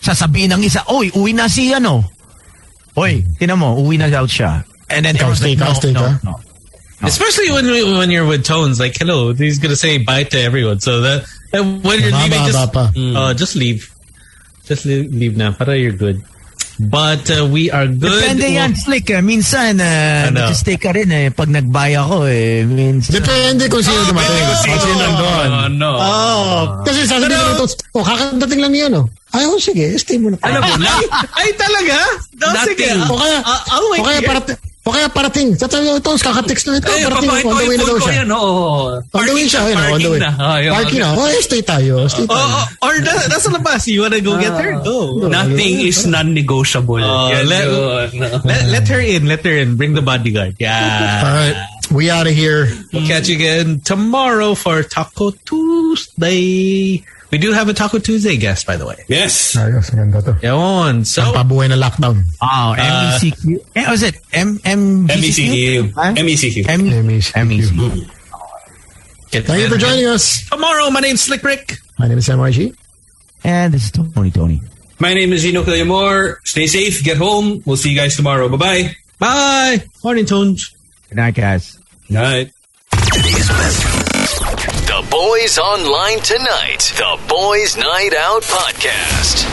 Sasabihin 0.00 0.54
ng 0.56 0.62
isa, 0.64 0.86
"Oy, 0.88 1.10
uwi 1.12 1.34
na 1.34 1.50
si 1.50 1.74
ano." 1.74 2.06
Oy, 2.96 3.26
tinan 3.36 3.58
mo, 3.60 3.76
uwi 3.76 3.98
na 3.98 4.08
daw 4.08 4.24
siya. 4.24 4.62
And 4.88 5.04
then 5.04 5.18
Ikaw, 5.18 5.34
stay 5.36 5.54
no, 5.58 5.74
stay 5.76 5.92
no, 5.92 6.00
ka. 6.00 6.10
no. 6.24 6.34
especially 7.04 7.50
when 7.54 7.66
we- 7.68 7.84
when 7.94 8.10
you're 8.10 8.26
with 8.26 8.42
tones, 8.42 8.80
like 8.80 8.96
hello, 8.98 9.30
he's 9.34 9.58
gonna 9.60 9.76
say 9.78 9.98
bye 10.02 10.24
to 10.24 10.38
everyone. 10.40 10.80
So 10.80 11.02
that 11.04 11.28
and 11.52 11.82
when 11.84 12.00
you're 12.00 12.14
leaving, 12.14 12.40
just 12.48 12.72
uh, 12.74 13.34
just 13.36 13.54
leave, 13.54 13.86
just 14.68 14.84
leave, 14.84 15.08
leave 15.10 15.34
now. 15.34 15.50
Para 15.50 15.74
you're 15.74 15.96
good. 15.96 16.20
But 16.78 17.26
uh, 17.26 17.42
we 17.42 17.74
are 17.74 17.90
good. 17.90 18.22
Depende 18.22 18.54
yan, 18.54 18.70
Slick. 18.78 19.10
eh. 19.10 19.18
Minsan, 19.18 19.82
uh, 19.82 20.30
Ano? 20.30 20.46
nag-stay 20.46 20.78
ka 20.78 20.94
rin 20.94 21.10
eh. 21.10 21.26
Pag 21.34 21.50
nag-buy 21.50 21.98
ako 21.98 22.30
eh. 22.30 22.62
Minsan. 22.62 23.18
Depende 23.18 23.66
kung 23.66 23.82
sino 23.82 23.98
dumating. 24.06 24.46
Kung 24.46 24.46
Kung 24.46 24.62
sino 24.62 24.78
sino 24.78 24.94
nandun. 25.02 25.48
Oh, 25.50 25.66
no. 25.74 25.90
Oh, 25.98 26.58
Kasi 26.86 27.02
sasabihin 27.02 27.34
ko 27.34 27.50
nito, 27.50 27.66
oh, 27.98 28.04
kakadating 28.06 28.60
lang 28.62 28.72
niyan, 28.78 28.92
oh. 28.94 29.06
Ay, 29.34 29.42
oh, 29.44 29.58
sige, 29.58 29.90
stay 29.98 30.22
muna 30.22 30.38
tayo. 30.38 30.54
Alam 30.54 30.62
mo, 30.70 30.86
na, 30.86 30.94
ay 31.42 31.48
talaga? 31.58 31.98
No, 32.38 32.46
sige. 32.62 32.86
Nothing. 32.94 33.10
O 33.10 33.18
kaya, 33.18 33.38
Uh, 33.42 33.60
I'll 33.74 33.90
o 33.90 34.04
kaya 34.06 34.20
here. 34.22 34.56
Parating, 34.88 34.90
o 34.90 34.92
kaya 34.96 35.08
parating. 35.12 35.48
Sasabihin 35.54 36.00
ko, 36.00 36.16
ito, 36.16 36.24
kakatext 36.24 36.64
na 36.66 36.80
ito, 36.80 36.88
eh, 36.88 37.04
parating, 37.04 37.28
papakita 37.28 37.44
on 37.44 37.44
ko 37.44 37.48
the 37.52 37.68
way 37.68 37.68
yung 37.68 37.78
na 37.78 37.84
daw 37.84 37.98
siya. 38.00 38.14
yan, 38.16 38.30
oo. 38.32 38.56
On 39.12 39.24
the 39.28 39.34
way 39.36 39.44
siya, 39.44 39.60
yun, 39.60 39.76
on 39.76 39.76
the 39.76 39.88
parking 39.92 40.12
way. 40.12 40.20
na. 40.24 40.30
Ah, 40.38 40.56
yun. 40.58 40.72
Parking 40.72 41.00
na. 41.04 41.08
Oh, 41.12 41.28
stay 41.44 41.62
tayo, 41.62 41.94
stay 42.08 42.24
Oh, 42.24 42.32
tayo. 42.32 42.48
oh, 42.48 42.86
or 42.88 42.94
na, 43.04 43.12
nasa 43.28 43.48
labas. 43.52 43.82
You 43.86 44.00
wanna 44.02 44.20
go 44.24 44.32
get 44.40 44.54
her? 44.56 44.72
Go. 44.80 45.28
Nothing 45.28 45.74
is 45.84 46.06
non-negotiable. 46.06 47.02
Oh, 47.04 47.28
Yan 47.28 47.44
let- 47.46 47.68
yun. 47.68 48.08
Let, 48.48 48.60
let 48.72 48.84
her 48.88 49.00
in. 49.00 49.28
Let 49.28 49.44
her 49.44 49.52
in. 49.56 49.76
Bring 49.76 49.92
the 49.92 50.02
bodyguard. 50.02 50.56
Yeah. 50.58 51.22
Alright, 51.24 51.56
we 51.92 52.08
out 52.10 52.26
of 52.26 52.34
here. 52.34 52.68
We'll 52.92 53.06
catch 53.06 53.28
you 53.28 53.36
again 53.36 53.80
tomorrow 53.84 54.54
for 54.54 54.82
Taco 54.82 55.30
Tuesday. 55.44 57.04
We 57.30 57.36
do 57.38 57.52
have 57.52 57.68
a 57.68 57.74
Taco 57.74 57.98
Tuesday 57.98 58.36
guest, 58.38 58.66
by 58.66 58.76
the 58.76 58.86
way. 58.86 59.04
Yes. 59.06 59.54
Ayos, 59.54 59.94
ganda 59.94 60.22
to. 60.22 60.38
Yun. 60.42 60.96
Ang 60.96 61.04
So, 61.04 61.22
pabuhay 61.32 61.68
na 61.68 61.76
lockdown. 61.76 62.24
Oh, 62.40 62.74
MECQ. 62.78 63.60
eh, 63.76 63.84
was 63.90 64.02
it? 64.02 64.16
M 64.32 64.58
M 64.64 65.06
MECQ. 65.08 65.92
Huh? 65.92 66.14
MECQ. 66.16 66.64
MECQ. 66.64 67.32
MECQ. 67.36 68.10
Thank 69.44 69.60
you 69.60 69.68
for 69.68 69.76
joining 69.76 70.06
us. 70.06 70.48
Tomorrow, 70.48 70.88
my 70.90 71.00
name's 71.00 71.20
Slick 71.20 71.42
Rick. 71.44 71.76
My 71.98 72.08
name 72.08 72.16
is 72.16 72.28
MYG. 72.28 72.74
And 73.44 73.74
this 73.74 73.84
is 73.84 73.90
Tony 73.92 74.30
Tony. 74.30 74.62
My 74.98 75.12
name 75.12 75.32
is 75.34 75.42
Gino 75.42 75.62
Killamore. 75.62 76.36
Stay 76.44 76.66
safe. 76.66 77.04
Get 77.04 77.18
home. 77.18 77.62
We'll 77.66 77.76
see 77.76 77.90
you 77.90 77.96
guys 77.96 78.16
tomorrow. 78.16 78.48
Bye-bye. 78.48 78.96
Bye. 79.20 79.84
Morning, 80.02 80.24
Tones. 80.24 80.74
Good 81.10 81.16
night, 81.16 81.34
guys. 81.34 81.78
Night. 82.08 82.52
The 84.98 85.10
Boys 85.10 85.58
Online 85.58 86.18
Tonight. 86.18 86.92
The 86.96 87.20
Boys 87.28 87.76
Night 87.76 88.14
Out 88.14 88.42
Podcast. 88.42 89.47